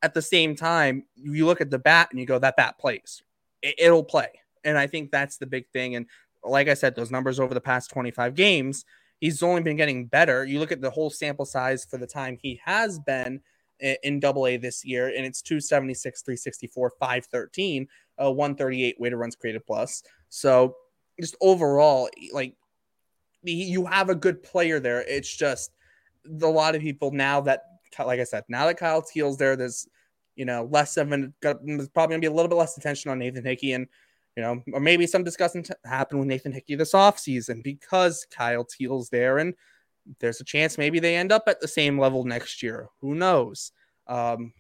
at 0.02 0.14
the 0.14 0.23
same 0.23 0.54
time, 0.54 1.04
you 1.16 1.47
look 1.47 1.61
at 1.61 1.71
the 1.71 1.78
bat 1.78 2.09
and 2.11 2.21
you 2.21 2.26
go, 2.26 2.38
that 2.38 2.57
bat 2.57 2.78
plays. 2.78 3.23
It, 3.62 3.90
will 3.90 4.04
play. 4.04 4.28
And 4.64 4.78
I 4.78 4.87
think 4.87 5.11
that's 5.11 5.37
the 5.37 5.47
big 5.47 5.69
thing. 5.73 5.97
And 5.97 6.07
like 6.44 6.68
I 6.68 6.75
said, 6.75 6.94
those 6.94 7.11
numbers 7.11 7.40
over 7.40 7.54
the 7.54 7.61
past 7.61 7.90
25 7.90 8.34
games, 8.34 8.84
he's 9.20 9.42
only 9.42 9.62
been 9.62 9.76
getting 9.76 10.06
better. 10.06 10.44
You 10.44 10.58
look 10.58 10.72
at 10.72 10.80
the 10.80 10.90
whole 10.90 11.11
sample 11.11 11.44
size 11.44 11.84
for 11.84 11.99
the 11.99 12.06
time 12.06 12.38
he 12.40 12.61
has 12.64 12.99
been 12.99 13.40
in 14.02 14.20
double 14.20 14.46
A 14.46 14.56
this 14.56 14.84
year, 14.84 15.08
and 15.08 15.26
it's 15.26 15.42
276, 15.42 16.22
364, 16.22 16.92
513, 16.99 17.88
uh, 18.22 18.30
138 18.30 18.96
weighted 18.99 19.18
runs 19.18 19.37
created 19.37 19.66
plus. 19.66 20.02
So 20.28 20.76
just 21.20 21.37
overall, 21.40 22.08
like 22.32 22.54
you 23.42 23.87
have 23.87 24.08
a 24.08 24.14
good 24.14 24.42
player 24.42 24.78
there. 24.78 25.02
It's 25.02 25.34
just 25.34 25.72
a 26.40 26.46
lot 26.46 26.75
of 26.75 26.82
people 26.82 27.11
now 27.11 27.40
that, 27.42 27.62
like 27.99 28.20
I 28.20 28.25
said, 28.25 28.44
now 28.49 28.66
that 28.66 28.78
Kyle 28.78 29.02
Teel's 29.02 29.37
there, 29.37 29.56
there's 29.56 29.88
you 30.37 30.44
know 30.44 30.66
less 30.70 30.96
of 30.96 31.12
an 31.12 31.34
there's 31.42 31.88
probably 31.88 32.14
gonna 32.14 32.20
be 32.20 32.26
a 32.26 32.32
little 32.32 32.49
bit 32.49 32.54
less 32.54 32.78
attention 32.78 33.11
on 33.11 33.18
Nathan 33.18 33.44
Hickey 33.44 33.72
and 33.72 33.87
you 34.37 34.43
know, 34.43 34.62
or 34.73 34.81
maybe 34.81 35.07
some 35.07 35.25
discussion 35.25 35.62
t- 35.62 35.75
happened 35.85 36.21
with 36.21 36.29
Nathan 36.29 36.53
Hickey 36.53 36.75
this 36.75 36.93
offseason 36.93 37.62
because 37.62 38.27
Kyle 38.31 38.65
Teel's 38.65 39.11
there 39.11 39.39
and 39.39 39.55
there's 40.21 40.41
a 40.41 40.45
chance 40.45 40.79
maybe 40.79 40.99
they 40.99 41.17
end 41.17 41.33
up 41.33 41.45
at 41.47 41.61
the 41.61 41.69
same 41.69 41.99
level 41.99 42.25
next 42.25 42.62
year. 42.62 42.89
Who 43.01 43.15
knows? 43.15 43.73
Um, 44.07 44.53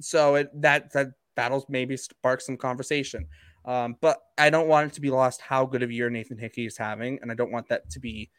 so 0.00 0.36
it, 0.36 0.50
that 0.60 0.92
that 0.92 1.08
that'll 1.36 1.64
maybe 1.68 1.96
spark 1.96 2.40
some 2.40 2.56
conversation. 2.56 3.26
Um, 3.64 3.96
but 4.00 4.18
I 4.38 4.50
don't 4.50 4.68
want 4.68 4.90
it 4.90 4.94
to 4.94 5.00
be 5.00 5.10
lost 5.10 5.42
how 5.42 5.66
good 5.66 5.82
of 5.82 5.90
a 5.90 5.92
year 5.92 6.08
Nathan 6.08 6.38
Hickey 6.38 6.66
is 6.66 6.76
having, 6.76 7.18
and 7.20 7.30
I 7.30 7.34
don't 7.34 7.52
want 7.52 7.68
that 7.68 7.90
to 7.90 8.00
be 8.00 8.30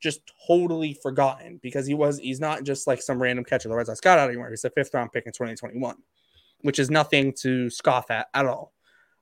just 0.00 0.20
totally 0.46 0.92
forgotten 1.02 1.58
because 1.62 1.86
he 1.86 1.94
was 1.94 2.18
he's 2.18 2.40
not 2.40 2.64
just 2.64 2.86
like 2.86 3.00
some 3.00 3.20
random 3.20 3.44
catcher 3.44 3.70
the 3.70 3.74
Red 3.74 3.86
Sox 3.86 4.00
got 4.00 4.18
out 4.18 4.28
anymore. 4.28 4.50
He's 4.50 4.64
a 4.64 4.70
fifth 4.70 4.92
round 4.92 5.10
pick 5.12 5.24
in 5.26 5.32
2021, 5.32 5.96
which 6.60 6.78
is 6.78 6.90
nothing 6.90 7.32
to 7.40 7.70
scoff 7.70 8.10
at 8.10 8.26
at 8.34 8.44
all. 8.44 8.73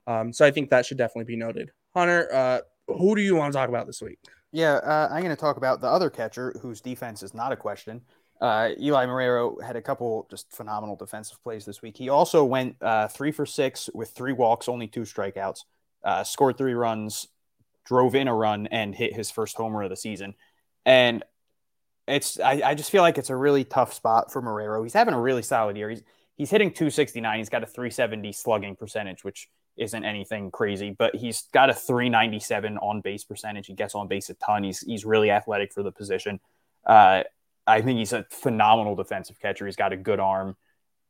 Um, 0.07 0.33
so 0.33 0.45
I 0.45 0.51
think 0.51 0.69
that 0.69 0.85
should 0.85 0.97
definitely 0.97 1.33
be 1.33 1.37
noted. 1.37 1.71
Hunter, 1.95 2.27
uh, 2.33 2.59
who 2.87 3.15
do 3.15 3.21
you 3.21 3.35
want 3.35 3.53
to 3.53 3.57
talk 3.57 3.69
about 3.69 3.87
this 3.87 4.01
week? 4.01 4.19
Yeah, 4.51 4.75
uh, 4.75 5.07
I'm 5.11 5.21
going 5.23 5.35
to 5.35 5.39
talk 5.39 5.57
about 5.57 5.81
the 5.81 5.87
other 5.87 6.09
catcher 6.09 6.53
whose 6.61 6.81
defense 6.81 7.23
is 7.23 7.33
not 7.33 7.51
a 7.51 7.55
question. 7.55 8.01
Uh, 8.41 8.71
Eli 8.79 9.05
Marrero 9.05 9.61
had 9.63 9.75
a 9.75 9.81
couple 9.81 10.27
just 10.29 10.51
phenomenal 10.51 10.95
defensive 10.95 11.41
plays 11.43 11.65
this 11.65 11.81
week. 11.81 11.97
He 11.97 12.09
also 12.09 12.43
went 12.43 12.75
uh, 12.81 13.07
three 13.07 13.31
for 13.31 13.45
six 13.45 13.89
with 13.93 14.11
three 14.11 14.33
walks, 14.33 14.67
only 14.67 14.87
two 14.87 15.01
strikeouts, 15.01 15.59
uh, 16.03 16.23
scored 16.23 16.57
three 16.57 16.73
runs, 16.73 17.27
drove 17.85 18.15
in 18.15 18.27
a 18.27 18.35
run, 18.35 18.67
and 18.67 18.93
hit 18.93 19.15
his 19.15 19.31
first 19.31 19.55
homer 19.55 19.83
of 19.83 19.89
the 19.89 19.95
season. 19.95 20.33
And 20.85 21.23
it's 22.07 22.39
I, 22.39 22.61
I 22.65 22.75
just 22.75 22.91
feel 22.91 23.01
like 23.01 23.17
it's 23.17 23.29
a 23.29 23.35
really 23.35 23.63
tough 23.63 23.93
spot 23.93 24.31
for 24.31 24.41
Marrero. 24.41 24.83
He's 24.83 24.93
having 24.93 25.13
a 25.13 25.21
really 25.21 25.41
solid 25.41 25.77
year. 25.77 25.89
He's 25.89 26.03
he's 26.35 26.49
hitting 26.49 26.69
269. 26.69 27.37
He's 27.37 27.49
got 27.49 27.63
a 27.63 27.67
370 27.67 28.33
slugging 28.33 28.75
percentage, 28.75 29.23
which 29.23 29.47
isn't 29.77 30.05
anything 30.05 30.51
crazy, 30.51 30.91
but 30.91 31.15
he's 31.15 31.43
got 31.53 31.69
a 31.69 31.73
397 31.73 32.77
on 32.77 33.01
base 33.01 33.23
percentage. 33.23 33.67
He 33.67 33.73
gets 33.73 33.95
on 33.95 34.07
base 34.07 34.29
a 34.29 34.35
ton. 34.35 34.63
He's 34.63 34.81
he's 34.81 35.05
really 35.05 35.31
athletic 35.31 35.73
for 35.73 35.83
the 35.83 35.91
position. 35.91 36.39
Uh, 36.85 37.23
I 37.65 37.81
think 37.81 37.97
he's 37.97 38.13
a 38.13 38.25
phenomenal 38.29 38.95
defensive 38.95 39.39
catcher. 39.39 39.65
He's 39.65 39.75
got 39.75 39.93
a 39.93 39.97
good 39.97 40.19
arm. 40.19 40.55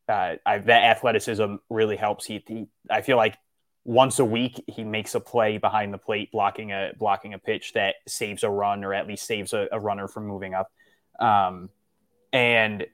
Uh, 0.08 0.36
I, 0.46 0.60
that 0.60 0.84
athleticism 0.84 1.56
really 1.70 1.96
helps. 1.96 2.26
He, 2.26 2.44
he, 2.48 2.68
I 2.90 3.02
feel 3.02 3.18
like 3.18 3.38
once 3.86 4.20
a 4.20 4.26
week 4.26 4.64
he 4.68 4.84
makes 4.84 5.16
a 5.16 5.20
play 5.20 5.58
behind 5.58 5.94
the 5.94 5.98
plate, 5.98 6.32
blocking 6.32 6.72
a 6.72 6.92
blocking 6.98 7.34
a 7.34 7.40
pitch 7.40 7.74
that 7.74 7.96
saves 8.08 8.44
a 8.44 8.50
run 8.50 8.84
or 8.84 8.94
at 8.94 9.08
least 9.08 9.26
saves 9.26 9.54
a, 9.54 9.68
a 9.72 9.80
runner 9.80 10.08
from 10.08 10.28
moving 10.28 10.54
up. 10.54 10.72
Um, 11.20 11.70
and 12.32 12.86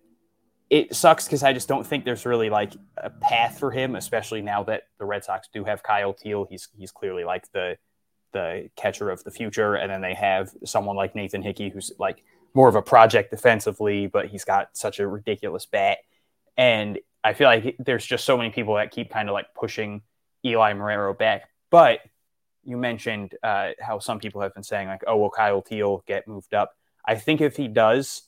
it 0.70 0.96
sucks 0.96 1.26
because 1.26 1.44
I 1.44 1.54
just 1.54 1.68
don't 1.68 1.86
think 1.86 2.06
there's 2.06 2.26
really 2.26 2.50
like 2.50 2.74
a 2.98 3.10
path 3.10 3.60
for 3.60 3.72
him, 3.72 3.96
especially 3.96 4.42
now 4.42 4.64
that 4.64 4.84
the 5.00 5.06
Red 5.06 5.24
Sox 5.24 5.48
do 5.52 5.64
have 5.64 5.82
Kyle 5.82 6.14
Teel. 6.14 6.46
He's 6.50 6.68
he's 6.78 6.92
clearly 6.92 7.24
like 7.24 7.52
the 7.52 7.78
the 8.34 8.70
catcher 8.76 9.10
of 9.10 9.24
the 9.24 9.32
future, 9.32 9.76
and 9.76 9.92
then 9.92 10.02
they 10.02 10.14
have 10.14 10.52
someone 10.66 10.96
like 10.96 11.16
Nathan 11.16 11.42
Hickey, 11.42 11.70
who's 11.70 11.92
like 11.98 12.24
more 12.54 12.68
of 12.68 12.76
a 12.76 12.82
project 12.82 13.32
defensively, 13.32 14.08
but 14.08 14.28
he's 14.28 14.44
got 14.44 14.70
such 14.74 15.00
a 15.00 15.08
ridiculous 15.08 15.66
bat. 15.66 16.00
And 16.58 17.00
I 17.24 17.34
feel 17.34 17.48
like 17.48 17.76
there's 17.80 18.06
just 18.06 18.26
so 18.26 18.38
many 18.38 18.50
people 18.50 18.76
that 18.76 18.92
keep 18.92 19.10
kind 19.10 19.30
of 19.30 19.34
like 19.34 19.54
pushing 19.56 20.02
Eli 20.46 20.74
Marrero 20.74 21.18
back. 21.18 21.50
But 21.70 22.00
you 22.64 22.78
mentioned 22.78 23.36
uh, 23.44 23.72
how 23.80 24.00
some 24.00 24.20
people 24.20 24.42
have 24.42 24.54
been 24.54 24.64
saying, 24.64 24.88
like, 24.88 25.04
oh, 25.08 25.18
will 25.18 25.30
Kyle 25.30 25.62
Teel 25.62 26.04
get 26.08 26.28
moved 26.28 26.54
up? 26.54 26.76
I 27.06 27.16
think 27.16 27.42
if 27.42 27.56
he 27.56 27.68
does, 27.68 28.24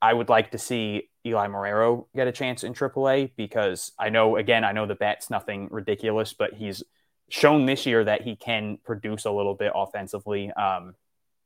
I 0.00 0.12
would 0.12 0.28
like 0.28 0.52
to 0.52 0.58
see 0.58 1.10
Eli 1.26 1.48
Marrero 1.48 2.06
get 2.14 2.28
a 2.28 2.32
chance 2.32 2.64
in 2.64 2.72
AAA 2.72 3.32
because 3.36 3.92
I 3.98 4.10
know, 4.10 4.36
again, 4.36 4.64
I 4.64 4.72
know 4.72 4.86
the 4.86 4.94
bat's 4.94 5.30
nothing 5.30 5.68
ridiculous, 5.70 6.32
but 6.32 6.54
he's 6.54 6.82
shown 7.28 7.66
this 7.66 7.84
year 7.84 8.04
that 8.04 8.22
he 8.22 8.36
can 8.36 8.78
produce 8.84 9.24
a 9.24 9.30
little 9.30 9.54
bit 9.54 9.72
offensively. 9.74 10.50
Um, 10.52 10.94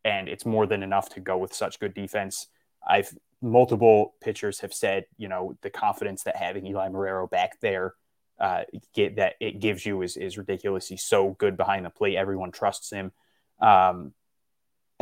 and 0.04 0.28
it's 0.28 0.44
more 0.44 0.66
than 0.66 0.82
enough 0.82 1.08
to 1.10 1.20
go 1.20 1.38
with 1.38 1.54
such 1.54 1.80
good 1.80 1.94
defense. 1.94 2.48
I've 2.86 3.14
multiple 3.40 4.14
pitchers 4.20 4.60
have 4.60 4.72
said, 4.72 5.04
you 5.16 5.28
know, 5.28 5.56
the 5.62 5.70
confidence 5.70 6.22
that 6.24 6.36
having 6.36 6.66
Eli 6.66 6.88
Marrero 6.88 7.28
back 7.28 7.60
there 7.60 7.94
uh, 8.40 8.62
get 8.94 9.16
that 9.16 9.34
it 9.40 9.60
gives 9.60 9.84
you 9.86 10.02
is 10.02 10.16
is 10.16 10.38
ridiculous. 10.38 10.88
He's 10.88 11.04
so 11.04 11.36
good 11.38 11.56
behind 11.56 11.84
the 11.84 11.90
plate. 11.90 12.16
Everyone 12.16 12.50
trusts 12.50 12.90
him. 12.90 13.12
Um, 13.60 14.12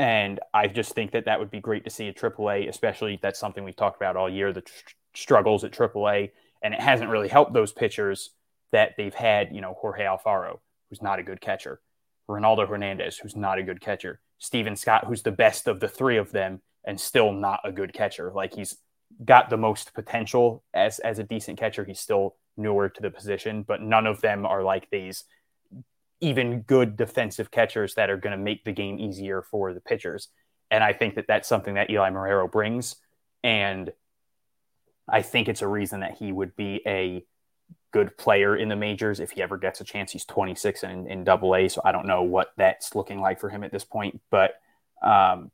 and 0.01 0.41
I 0.55 0.67
just 0.67 0.95
think 0.95 1.11
that 1.11 1.27
that 1.27 1.39
would 1.39 1.51
be 1.51 1.61
great 1.61 1.85
to 1.85 1.91
see 1.91 2.09
at 2.09 2.17
AAA, 2.17 2.71
especially 2.71 3.19
that's 3.21 3.39
something 3.39 3.65
we've 3.65 3.77
talked 3.77 4.01
about 4.01 4.17
all 4.17 4.31
year 4.31 4.51
the 4.51 4.63
tr- 4.63 4.73
struggles 5.13 5.63
at 5.63 5.73
AAA. 5.73 6.31
And 6.63 6.73
it 6.73 6.81
hasn't 6.81 7.11
really 7.11 7.29
helped 7.29 7.53
those 7.53 7.71
pitchers 7.71 8.31
that 8.73 8.93
they've 8.97 9.13
had, 9.13 9.55
you 9.55 9.61
know, 9.61 9.75
Jorge 9.79 10.05
Alfaro, 10.05 10.61
who's 10.89 11.03
not 11.03 11.19
a 11.19 11.23
good 11.23 11.43
catcher, 11.43 11.83
Ronaldo 12.31 12.67
Hernandez, 12.67 13.19
who's 13.19 13.37
not 13.37 13.59
a 13.59 13.63
good 13.63 13.83
catcher, 13.83 14.21
Stephen 14.39 14.75
Scott, 14.75 15.05
who's 15.07 15.23
the 15.23 15.33
best 15.33 15.69
of 15.69 15.81
the 15.81 15.89
three 15.89 16.17
of 16.17 16.33
them 16.33 16.63
and 16.83 16.99
still 16.99 17.31
not 17.31 17.61
a 17.65 17.71
good 17.71 17.93
catcher. 17.93 18.33
Like 18.35 18.55
he's 18.55 18.79
got 19.23 19.51
the 19.51 19.59
most 19.59 19.93
potential 19.93 20.65
as 20.73 20.99
as 21.01 21.19
a 21.19 21.25
decent 21.25 21.59
catcher. 21.59 21.85
He's 21.85 22.01
still 22.01 22.37
newer 22.57 22.89
to 22.89 23.03
the 23.03 23.11
position, 23.11 23.65
but 23.69 23.83
none 23.83 24.07
of 24.07 24.23
them 24.23 24.47
are 24.47 24.63
like 24.63 24.89
these 24.89 25.25
even 26.21 26.63
good 26.63 26.97
defensive 26.97 27.51
catchers 27.51 27.95
that 27.95 28.11
are 28.11 28.17
going 28.17 28.37
to 28.37 28.43
make 28.43 28.65
the 28.65 28.73
game 28.73 28.99
easier 28.99 29.43
for 29.43 29.73
the 29.73 29.81
pitchers. 29.81 30.29
And 30.71 30.85
I 30.85 30.93
think 30.93 31.15
that 31.15 31.27
that's 31.27 31.49
something 31.49 31.75
that 31.75 31.91
Eli 31.91 32.11
Marrero 32.11 32.51
brings. 32.51 32.97
And 33.43 33.93
I 35.09 35.23
think 35.23 35.49
it's 35.49 35.63
a 35.63 35.69
reason 35.69 36.01
that 36.01 36.19
he 36.19 36.31
would 36.31 36.55
be 36.57 36.83
a 36.87 37.25
good 37.93 38.17
player 38.17 38.57
in 38.57 38.69
the 38.69 38.77
majors 38.77 39.19
if 39.19 39.33
he 39.33 39.43
ever 39.43 39.57
gets 39.57 39.81
a 39.81 39.85
chance. 39.85 40.13
He's 40.13 40.25
26 40.25 40.85
in, 40.85 41.07
in 41.09 41.25
double 41.25 41.57
A, 41.57 41.69
so 41.69 41.81
I 41.85 41.93
don't 41.93 42.07
know 42.07 42.23
what 42.23 42.53
that's 42.57 42.95
looking 42.95 43.21
like 43.21 43.41
for 43.41 43.49
him 43.49 43.65
at 43.65 43.73
this 43.73 43.85
point. 43.85 44.21
But 44.31 44.55
um, 45.03 45.51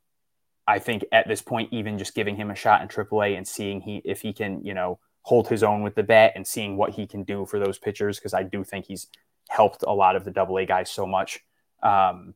I 0.67 0.79
think 0.79 1.05
at 1.11 1.27
this 1.27 1.41
point, 1.41 1.69
even 1.71 1.97
just 1.97 2.13
giving 2.13 2.35
him 2.35 2.51
a 2.51 2.55
shot 2.55 2.81
in 2.81 2.87
triple 2.87 3.23
A 3.23 3.35
and 3.35 3.47
seeing 3.47 3.81
he 3.81 4.01
if 4.05 4.21
he 4.21 4.33
can, 4.33 4.63
you 4.63 4.73
know, 4.73 4.99
hold 5.21 5.47
his 5.47 5.63
own 5.63 5.81
with 5.81 5.95
the 5.95 6.03
bat 6.03 6.33
and 6.35 6.45
seeing 6.45 6.77
what 6.77 6.91
he 6.91 7.07
can 7.07 7.23
do 7.23 7.45
for 7.45 7.59
those 7.59 7.79
pitchers, 7.79 8.19
because 8.19 8.33
I 8.33 8.43
do 8.43 8.63
think 8.63 8.85
he's 8.85 9.07
helped 9.49 9.83
a 9.87 9.93
lot 9.93 10.15
of 10.15 10.25
the 10.25 10.31
double 10.31 10.57
A 10.57 10.65
guys 10.65 10.89
so 10.89 11.05
much. 11.05 11.39
Um, 11.81 12.33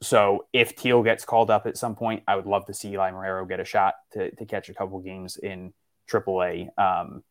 so 0.00 0.46
if 0.52 0.74
Teel 0.74 1.02
gets 1.02 1.24
called 1.24 1.50
up 1.50 1.66
at 1.66 1.76
some 1.76 1.94
point, 1.94 2.24
I 2.26 2.36
would 2.36 2.46
love 2.46 2.66
to 2.66 2.74
see 2.74 2.92
Eli 2.92 3.12
Marrero 3.12 3.48
get 3.48 3.60
a 3.60 3.64
shot 3.64 3.94
to, 4.12 4.30
to 4.32 4.44
catch 4.44 4.68
a 4.68 4.74
couple 4.74 4.98
games 5.00 5.36
in 5.36 5.72
triple 6.06 6.42
A. 6.42 6.68
Um, 6.76 7.22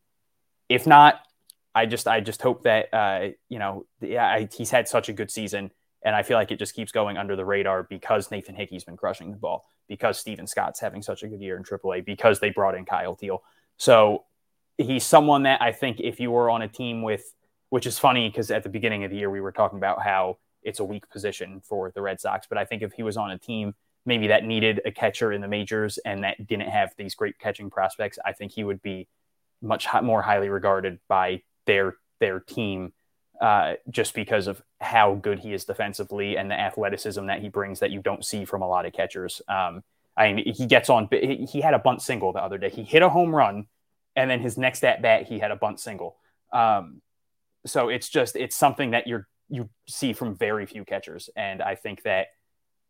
if 0.70 0.88
not, 0.88 1.20
I 1.76 1.86
just 1.86 2.08
I 2.08 2.22
just 2.22 2.42
hope 2.42 2.64
that 2.64 2.94
uh, 2.94 3.30
you 3.50 3.60
know 3.60 3.86
yeah 4.02 4.46
he's 4.52 4.72
had 4.72 4.88
such 4.88 5.10
a 5.10 5.14
good 5.14 5.32
season, 5.32 5.72
and 6.04 6.16
I 6.16 6.24
feel 6.24 6.38
like 6.38 6.52
it 6.52 6.60
just 6.60 6.74
keeps 6.74 6.92
going 6.92 7.18
under 7.18 7.36
the 7.36 7.46
radar 7.46 7.84
because 7.84 8.32
Nathan 8.32 8.56
Hickey's 8.56 8.84
been 8.84 8.98
crushing 8.98 9.32
the 9.32 9.38
ball, 9.38 9.66
because 9.88 10.18
Stephen 10.18 10.48
Scott's 10.48 10.80
having 10.80 11.02
such 11.02 11.24
a 11.24 11.28
good 11.28 11.42
year 11.42 11.58
in 11.58 11.64
AAA, 11.64 12.06
because 12.06 12.40
they 12.40 12.50
brought 12.50 12.76
in 12.76 12.86
Kyle 12.86 13.16
Teel. 13.16 13.44
So 13.78 14.26
he's 14.78 15.06
someone 15.06 15.44
that 15.44 15.62
I 15.62 15.72
think 15.72 16.00
if 16.00 16.20
you 16.20 16.32
were 16.32 16.50
on 16.50 16.62
a 16.62 16.68
team 16.68 17.02
with, 17.02 17.34
which 17.72 17.88
is 17.88 17.98
funny 17.98 18.30
because 18.30 18.52
at 18.52 18.64
the 18.64 18.70
beginning 18.70 19.04
of 19.04 19.10
the 19.10 19.18
year 19.18 19.30
we 19.30 19.42
were 19.42 19.52
talking 19.52 19.80
about 19.80 20.04
how 20.04 20.38
it's 20.62 20.80
a 20.80 20.84
weak 20.84 21.10
position 21.10 21.62
for 21.64 21.90
the 21.96 22.02
Red 22.02 22.20
Sox, 22.20 22.46
but 22.48 22.58
I 22.58 22.66
think 22.66 22.84
if 22.84 22.94
he 22.94 23.02
was 23.02 23.18
on 23.18 23.32
a 23.32 23.38
team 23.38 23.74
maybe 24.06 24.28
that 24.28 24.44
needed 24.44 24.82
a 24.86 24.92
catcher 24.92 25.32
in 25.32 25.42
the 25.42 25.48
majors 25.48 25.98
and 26.00 26.24
that 26.24 26.48
didn't 26.48 26.70
have 26.70 26.94
these 26.98 27.16
great 27.16 27.40
catching 27.40 27.70
prospects, 27.70 28.20
I 28.26 28.34
think 28.34 28.52
he 28.52 28.64
would 28.64 28.82
be 28.82 29.08
much 29.62 29.88
more 30.04 30.22
highly 30.22 30.50
regarded 30.50 31.00
by 31.08 31.44
their 31.66 31.96
their 32.20 32.40
team 32.40 32.94
uh, 33.40 33.76
just 33.90 34.14
because 34.14 34.48
of 34.48 34.62
how 34.80 35.16
good 35.16 35.40
he 35.40 35.54
is 35.54 35.66
defensively 35.66 36.38
and 36.38 36.52
the 36.52 36.60
athleticism 36.60 37.26
that 37.26 37.42
he 37.42 37.50
brings 37.50 37.80
that 37.80 37.90
you 37.90 38.02
don't 38.02 38.26
see 38.26 38.46
from 38.46 38.62
a 38.62 38.68
lot 38.68 38.86
of 38.86 38.94
catchers. 38.94 39.42
Um, 39.48 39.84
I 40.18 40.34
mean, 40.34 40.54
he 40.54 40.66
gets 40.66 40.90
on. 40.90 41.08
He 41.12 41.62
had 41.62 41.74
a 41.74 41.80
bunt 41.80 42.02
single 42.02 42.34
the 42.34 42.44
other 42.44 42.58
day. 42.58 42.70
He 42.70 42.84
hit 42.84 43.02
a 43.02 43.10
home 43.10 43.34
run 43.34 43.68
and 44.16 44.30
then 44.30 44.42
his 44.42 44.58
next 44.58 44.84
at 44.84 45.02
bat 45.02 45.28
he 45.28 45.40
had 45.40 45.52
a 45.52 45.56
bunt 45.56 45.80
single. 45.80 46.18
Um, 46.52 47.02
so 47.66 47.90
it's 47.90 48.10
just 48.10 48.36
it's 48.36 48.56
something 48.56 48.92
that 48.92 49.08
you're 49.08 49.28
you 49.50 49.70
see 49.88 50.14
from 50.14 50.36
very 50.36 50.66
few 50.66 50.86
catchers, 50.86 51.30
and 51.36 51.62
I 51.62 51.76
think 51.76 52.04
that 52.04 52.28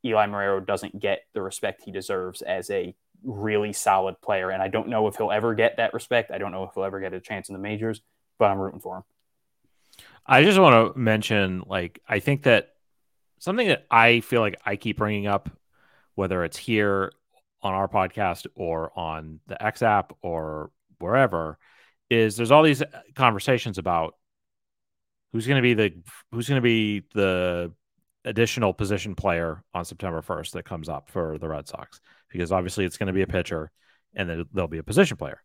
Eli 0.05 0.27
Marrero 0.27 0.65
doesn't 0.65 0.99
get 0.99 1.21
the 1.33 1.41
respect 1.41 1.83
he 1.83 1.91
deserves 1.91 2.41
as 2.41 2.69
a 2.69 2.95
really 3.23 3.73
solid 3.73 4.19
player. 4.21 4.49
And 4.49 4.61
I 4.61 4.67
don't 4.67 4.87
know 4.87 5.07
if 5.07 5.15
he'll 5.15 5.31
ever 5.31 5.53
get 5.53 5.77
that 5.77 5.93
respect. 5.93 6.31
I 6.31 6.37
don't 6.37 6.51
know 6.51 6.63
if 6.63 6.71
he'll 6.73 6.83
ever 6.83 6.99
get 6.99 7.13
a 7.13 7.19
chance 7.19 7.49
in 7.49 7.53
the 7.53 7.59
majors, 7.59 8.01
but 8.39 8.45
I'm 8.45 8.57
rooting 8.57 8.79
for 8.79 8.97
him. 8.97 9.03
I 10.25 10.43
just 10.43 10.59
want 10.59 10.93
to 10.93 10.99
mention, 10.99 11.63
like, 11.67 12.01
I 12.07 12.19
think 12.19 12.43
that 12.43 12.69
something 13.39 13.67
that 13.67 13.85
I 13.89 14.21
feel 14.21 14.41
like 14.41 14.59
I 14.65 14.75
keep 14.75 14.97
bringing 14.97 15.27
up, 15.27 15.49
whether 16.15 16.43
it's 16.43 16.57
here 16.57 17.11
on 17.61 17.73
our 17.73 17.87
podcast 17.87 18.47
or 18.55 18.97
on 18.97 19.39
the 19.47 19.61
X 19.63 19.81
app 19.81 20.13
or 20.21 20.71
wherever, 20.99 21.57
is 22.09 22.35
there's 22.35 22.51
all 22.51 22.63
these 22.63 22.83
conversations 23.15 23.77
about 23.77 24.15
who's 25.31 25.47
going 25.47 25.57
to 25.57 25.61
be 25.61 25.73
the 25.73 25.93
who's 26.31 26.47
going 26.47 26.61
to 26.61 26.63
be 26.63 27.03
the 27.13 27.71
additional 28.25 28.73
position 28.73 29.15
player 29.15 29.63
on 29.73 29.83
September 29.83 30.21
1st 30.21 30.51
that 30.51 30.65
comes 30.65 30.89
up 30.89 31.09
for 31.09 31.37
the 31.37 31.47
Red 31.47 31.67
Sox 31.67 31.99
because 32.29 32.51
obviously 32.51 32.85
it's 32.85 32.97
going 32.97 33.07
to 33.07 33.13
be 33.13 33.23
a 33.23 33.27
pitcher 33.27 33.71
and 34.13 34.29
then 34.29 34.45
there'll 34.53 34.67
be 34.67 34.77
a 34.77 34.83
position 34.83 35.17
player. 35.17 35.41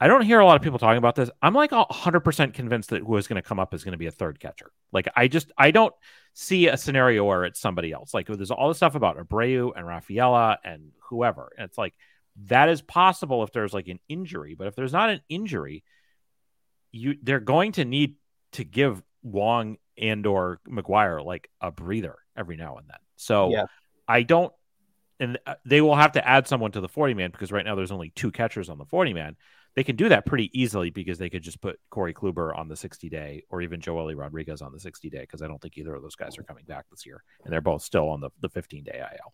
I 0.00 0.08
don't 0.08 0.22
hear 0.22 0.40
a 0.40 0.44
lot 0.44 0.56
of 0.56 0.62
people 0.62 0.78
talking 0.78 0.98
about 0.98 1.14
this. 1.14 1.30
I'm 1.40 1.54
like 1.54 1.70
100% 1.70 2.52
convinced 2.52 2.90
that 2.90 3.02
who 3.02 3.16
is 3.16 3.28
going 3.28 3.40
to 3.40 3.48
come 3.48 3.60
up 3.60 3.72
is 3.72 3.84
going 3.84 3.92
to 3.92 3.98
be 3.98 4.06
a 4.06 4.10
third 4.10 4.40
catcher. 4.40 4.70
Like 4.92 5.08
I 5.16 5.28
just 5.28 5.52
I 5.56 5.70
don't 5.70 5.94
see 6.34 6.68
a 6.68 6.76
scenario 6.76 7.24
where 7.24 7.44
it's 7.44 7.60
somebody 7.60 7.92
else. 7.92 8.12
Like 8.12 8.26
there's 8.26 8.50
all 8.50 8.68
this 8.68 8.76
stuff 8.76 8.96
about 8.96 9.16
Abreu 9.16 9.72
and 9.74 9.86
Rafaela 9.86 10.58
and 10.64 10.90
whoever. 11.08 11.52
And 11.56 11.64
it's 11.64 11.78
like 11.78 11.94
that 12.44 12.68
is 12.68 12.82
possible 12.82 13.44
if 13.44 13.52
there's 13.52 13.72
like 13.72 13.88
an 13.88 14.00
injury, 14.08 14.54
but 14.54 14.66
if 14.66 14.74
there's 14.74 14.92
not 14.92 15.10
an 15.10 15.20
injury, 15.28 15.84
you 16.90 17.16
they're 17.22 17.40
going 17.40 17.72
to 17.72 17.84
need 17.84 18.16
to 18.54 18.64
give 18.64 19.02
Wong 19.22 19.76
and 19.96 20.26
or 20.26 20.60
McGuire 20.68 21.24
like 21.24 21.48
a 21.60 21.70
breather 21.70 22.16
every 22.36 22.56
now 22.56 22.76
and 22.76 22.88
then. 22.88 22.98
So 23.16 23.50
yeah. 23.50 23.66
I 24.08 24.22
don't, 24.22 24.52
and 25.20 25.38
uh, 25.46 25.54
they 25.64 25.80
will 25.80 25.94
have 25.94 26.12
to 26.12 26.26
add 26.26 26.48
someone 26.48 26.72
to 26.72 26.80
the 26.80 26.88
40 26.88 27.14
man 27.14 27.30
because 27.30 27.52
right 27.52 27.64
now 27.64 27.74
there's 27.74 27.92
only 27.92 28.10
two 28.10 28.30
catchers 28.30 28.68
on 28.68 28.78
the 28.78 28.84
40 28.84 29.14
man. 29.14 29.36
They 29.76 29.84
can 29.84 29.96
do 29.96 30.08
that 30.08 30.24
pretty 30.24 30.50
easily 30.58 30.90
because 30.90 31.18
they 31.18 31.30
could 31.30 31.42
just 31.42 31.60
put 31.60 31.80
Corey 31.90 32.14
Kluber 32.14 32.56
on 32.56 32.68
the 32.68 32.76
60 32.76 33.08
day 33.08 33.42
or 33.50 33.60
even 33.60 33.80
Joely 33.80 34.16
Rodriguez 34.16 34.62
on 34.62 34.72
the 34.72 34.78
60 34.78 35.10
day 35.10 35.20
because 35.20 35.42
I 35.42 35.48
don't 35.48 35.60
think 35.60 35.76
either 35.76 35.94
of 35.94 36.02
those 36.02 36.14
guys 36.14 36.38
are 36.38 36.44
coming 36.44 36.64
back 36.64 36.84
this 36.90 37.04
year. 37.04 37.24
And 37.42 37.52
they're 37.52 37.60
both 37.60 37.82
still 37.82 38.08
on 38.08 38.20
the, 38.20 38.30
the 38.40 38.48
15 38.48 38.84
day 38.84 39.00
IL. 39.00 39.32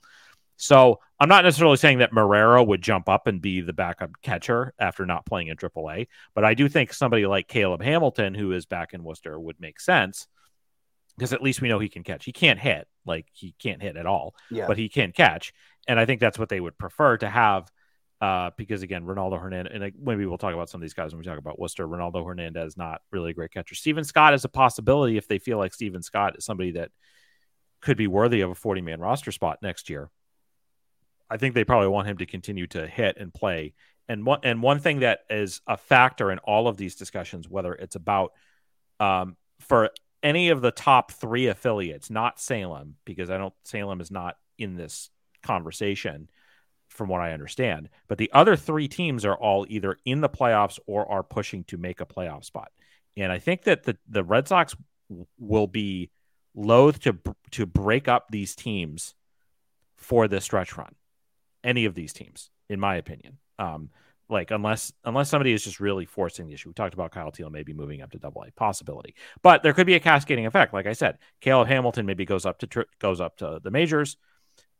So 0.60 1.00
I'm 1.18 1.30
not 1.30 1.44
necessarily 1.44 1.78
saying 1.78 1.98
that 1.98 2.12
Marrero 2.12 2.66
would 2.66 2.82
jump 2.82 3.08
up 3.08 3.26
and 3.26 3.40
be 3.40 3.62
the 3.62 3.72
backup 3.72 4.10
catcher 4.20 4.74
after 4.78 5.06
not 5.06 5.24
playing 5.24 5.48
in 5.48 5.56
AAA, 5.56 6.08
but 6.34 6.44
I 6.44 6.52
do 6.52 6.68
think 6.68 6.92
somebody 6.92 7.24
like 7.24 7.48
Caleb 7.48 7.82
Hamilton, 7.82 8.34
who 8.34 8.52
is 8.52 8.66
back 8.66 8.92
in 8.92 9.02
Worcester, 9.02 9.40
would 9.40 9.58
make 9.58 9.80
sense 9.80 10.28
because 11.16 11.32
at 11.32 11.42
least 11.42 11.62
we 11.62 11.68
know 11.68 11.78
he 11.78 11.88
can 11.88 12.04
catch. 12.04 12.26
He 12.26 12.32
can't 12.32 12.58
hit, 12.58 12.86
like 13.06 13.26
he 13.32 13.54
can't 13.58 13.80
hit 13.80 13.96
at 13.96 14.04
all, 14.04 14.34
yeah. 14.50 14.66
but 14.66 14.76
he 14.76 14.90
can 14.90 15.12
catch. 15.12 15.54
And 15.88 15.98
I 15.98 16.04
think 16.04 16.20
that's 16.20 16.38
what 16.38 16.50
they 16.50 16.60
would 16.60 16.76
prefer 16.76 17.16
to 17.16 17.28
have. 17.28 17.70
Uh, 18.20 18.50
because 18.58 18.82
again, 18.82 19.06
Ronaldo 19.06 19.40
Hernandez, 19.40 19.72
and 19.74 19.94
maybe 19.98 20.26
we'll 20.26 20.36
talk 20.36 20.52
about 20.52 20.68
some 20.68 20.78
of 20.78 20.82
these 20.82 20.92
guys 20.92 21.14
when 21.14 21.20
we 21.20 21.24
talk 21.24 21.38
about 21.38 21.58
Worcester. 21.58 21.88
Ronaldo 21.88 22.26
Hernandez, 22.26 22.72
is 22.72 22.76
not 22.76 23.00
really 23.10 23.30
a 23.30 23.34
great 23.34 23.50
catcher. 23.50 23.74
Stephen 23.74 24.04
Scott 24.04 24.34
is 24.34 24.44
a 24.44 24.50
possibility 24.50 25.16
if 25.16 25.26
they 25.26 25.38
feel 25.38 25.56
like 25.56 25.72
Stephen 25.72 26.02
Scott 26.02 26.36
is 26.36 26.44
somebody 26.44 26.72
that 26.72 26.90
could 27.80 27.96
be 27.96 28.06
worthy 28.06 28.42
of 28.42 28.50
a 28.50 28.54
40 28.54 28.82
man 28.82 29.00
roster 29.00 29.32
spot 29.32 29.60
next 29.62 29.88
year. 29.88 30.10
I 31.30 31.36
think 31.36 31.54
they 31.54 31.64
probably 31.64 31.88
want 31.88 32.08
him 32.08 32.18
to 32.18 32.26
continue 32.26 32.66
to 32.68 32.86
hit 32.86 33.16
and 33.18 33.32
play. 33.32 33.74
And 34.08 34.26
one 34.26 34.40
and 34.42 34.60
one 34.62 34.80
thing 34.80 35.00
that 35.00 35.20
is 35.30 35.60
a 35.66 35.76
factor 35.76 36.32
in 36.32 36.38
all 36.38 36.66
of 36.66 36.76
these 36.76 36.96
discussions, 36.96 37.48
whether 37.48 37.72
it's 37.72 37.94
about 37.94 38.32
um, 38.98 39.36
for 39.60 39.90
any 40.22 40.48
of 40.48 40.60
the 40.60 40.72
top 40.72 41.12
three 41.12 41.46
affiliates, 41.46 42.10
not 42.10 42.40
Salem, 42.40 42.96
because 43.04 43.30
I 43.30 43.38
don't 43.38 43.54
Salem 43.64 44.00
is 44.00 44.10
not 44.10 44.36
in 44.58 44.74
this 44.74 45.10
conversation, 45.42 46.28
from 46.88 47.08
what 47.08 47.20
I 47.20 47.32
understand. 47.32 47.88
But 48.08 48.18
the 48.18 48.30
other 48.32 48.56
three 48.56 48.88
teams 48.88 49.24
are 49.24 49.36
all 49.36 49.64
either 49.68 49.96
in 50.04 50.20
the 50.20 50.28
playoffs 50.28 50.78
or 50.86 51.10
are 51.10 51.22
pushing 51.22 51.64
to 51.64 51.78
make 51.78 52.00
a 52.00 52.06
playoff 52.06 52.44
spot. 52.44 52.72
And 53.16 53.30
I 53.30 53.38
think 53.38 53.62
that 53.62 53.84
the 53.84 53.96
the 54.08 54.24
Red 54.24 54.48
Sox 54.48 54.74
will 55.38 55.68
be 55.68 56.10
loath 56.54 56.98
to 57.00 57.16
to 57.52 57.64
break 57.64 58.08
up 58.08 58.26
these 58.30 58.56
teams 58.56 59.14
for 59.96 60.26
this 60.26 60.44
stretch 60.44 60.76
run 60.76 60.94
any 61.64 61.84
of 61.84 61.94
these 61.94 62.12
teams, 62.12 62.50
in 62.68 62.80
my 62.80 62.96
opinion. 62.96 63.38
Um, 63.58 63.90
like 64.30 64.50
unless 64.52 64.92
unless 65.04 65.28
somebody 65.28 65.52
is 65.52 65.64
just 65.64 65.80
really 65.80 66.06
forcing 66.06 66.46
the 66.46 66.54
issue. 66.54 66.68
We 66.68 66.74
talked 66.74 66.94
about 66.94 67.10
Kyle 67.10 67.32
Teel 67.32 67.50
maybe 67.50 67.74
moving 67.74 68.00
up 68.00 68.12
to 68.12 68.18
double 68.18 68.42
A 68.42 68.52
possibility, 68.52 69.14
but 69.42 69.62
there 69.62 69.72
could 69.72 69.86
be 69.86 69.94
a 69.94 70.00
cascading 70.00 70.46
effect. 70.46 70.72
Like 70.72 70.86
I 70.86 70.92
said, 70.92 71.18
Caleb 71.40 71.68
Hamilton 71.68 72.06
maybe 72.06 72.24
goes 72.24 72.46
up 72.46 72.60
to 72.60 72.66
tri- 72.66 72.84
goes 73.00 73.20
up 73.20 73.38
to 73.38 73.60
the 73.62 73.70
majors. 73.70 74.16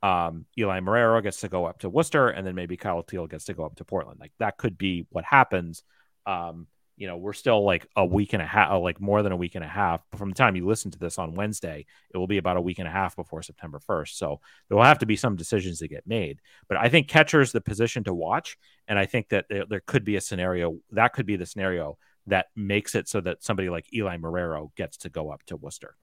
Um, 0.03 0.47
Eli 0.57 0.81
Marrero 0.81 1.23
gets 1.23 1.41
to 1.41 1.49
go 1.49 1.67
up 1.67 1.81
to 1.81 1.91
Worcester, 1.91 2.29
and 2.29 2.47
then 2.47 2.55
maybe 2.55 2.77
Kyle 2.77 3.03
Teel 3.03 3.27
gets 3.27 3.45
to 3.47 3.55
go 3.55 3.65
up 3.65 3.77
to 3.77 3.85
Portland. 3.85 4.21
Like 4.21 4.33
that 4.39 4.57
could 4.57 4.79
be 4.79 5.07
what 5.11 5.25
happens. 5.25 5.83
Um, 6.27 6.69
you 7.01 7.07
know, 7.07 7.17
we're 7.17 7.33
still 7.33 7.65
like 7.65 7.87
a 7.97 8.05
week 8.05 8.35
and 8.35 8.43
a 8.43 8.47
half, 8.47 8.79
like 8.83 9.01
more 9.01 9.23
than 9.23 9.33
a 9.33 9.37
week 9.37 9.55
and 9.55 9.65
a 9.65 9.69
half. 9.69 10.03
From 10.17 10.29
the 10.29 10.35
time 10.35 10.55
you 10.55 10.67
listen 10.67 10.91
to 10.91 10.99
this 10.99 11.19
on 11.19 11.35
Wednesday, 11.35 11.87
it 12.13 12.19
will 12.19 12.27
be 12.27 12.37
about 12.37 12.59
a 12.59 12.61
week 12.61 12.79
and 12.79 12.87
a 12.87 12.91
half 12.91 13.17
before 13.17 13.43
September 13.43 13.79
1st. 13.79 14.11
So 14.11 14.41
there 14.69 14.77
will 14.77 14.85
have 14.85 14.99
to 14.99 15.07
be 15.07 15.17
some 15.17 15.35
decisions 15.35 15.79
that 15.79 15.89
get 15.89 16.07
made. 16.07 16.41
But 16.69 16.77
I 16.77 16.91
think 16.91 17.09
catcher 17.09 17.41
is 17.41 17.53
the 17.53 17.63
position 17.63 18.05
to 18.05 18.13
watch. 18.13 18.59
And 18.87 18.99
I 18.99 19.07
think 19.07 19.31
that 19.31 19.47
there, 19.49 19.65
there 19.65 19.81
could 19.81 20.05
be 20.05 20.17
a 20.17 20.21
scenario 20.21 20.77
that 20.91 21.15
could 21.15 21.25
be 21.25 21.37
the 21.37 21.47
scenario 21.47 21.97
that 22.27 22.49
makes 22.55 22.95
it 22.95 23.09
so 23.09 23.23
that 23.23 23.43
somebody 23.43 23.71
like 23.71 23.87
Eli 23.95 24.19
Marrero 24.19 24.69
gets 24.77 24.99
to 24.99 25.09
go 25.09 25.31
up 25.31 25.43
to 25.47 25.57
Worcester. 25.57 25.97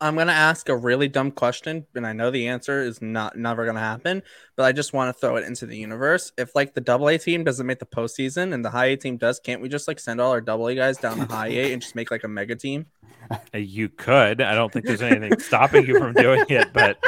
I'm 0.00 0.16
gonna 0.16 0.32
ask 0.32 0.68
a 0.68 0.76
really 0.76 1.08
dumb 1.08 1.32
question, 1.32 1.86
and 1.94 2.06
I 2.06 2.12
know 2.12 2.30
the 2.30 2.48
answer 2.48 2.82
is 2.82 3.02
not 3.02 3.36
never 3.36 3.66
gonna 3.66 3.80
happen, 3.80 4.22
but 4.54 4.64
I 4.64 4.72
just 4.72 4.92
want 4.92 5.14
to 5.14 5.20
throw 5.20 5.36
it 5.36 5.44
into 5.44 5.66
the 5.66 5.76
universe. 5.76 6.32
If 6.38 6.54
like 6.54 6.74
the 6.74 6.80
double 6.80 7.08
A 7.08 7.18
team 7.18 7.42
doesn't 7.42 7.66
make 7.66 7.80
the 7.80 7.86
postseason 7.86 8.54
and 8.54 8.64
the 8.64 8.70
high 8.70 8.86
A 8.86 8.96
team 8.96 9.16
does, 9.16 9.40
can't 9.40 9.60
we 9.60 9.68
just 9.68 9.88
like 9.88 9.98
send 9.98 10.20
all 10.20 10.30
our 10.30 10.40
double 10.40 10.68
A 10.68 10.74
guys 10.74 10.98
down 10.98 11.18
to 11.18 11.24
high 11.24 11.48
A 11.48 11.72
and 11.72 11.82
just 11.82 11.96
make 11.96 12.10
like 12.10 12.24
a 12.24 12.28
mega 12.28 12.54
team? 12.54 12.86
Uh, 13.30 13.58
you 13.58 13.88
could. 13.88 14.40
I 14.40 14.54
don't 14.54 14.72
think 14.72 14.86
there's 14.86 15.02
anything 15.02 15.38
stopping 15.40 15.86
you 15.86 15.98
from 15.98 16.14
doing 16.14 16.44
it, 16.48 16.72
but 16.72 16.98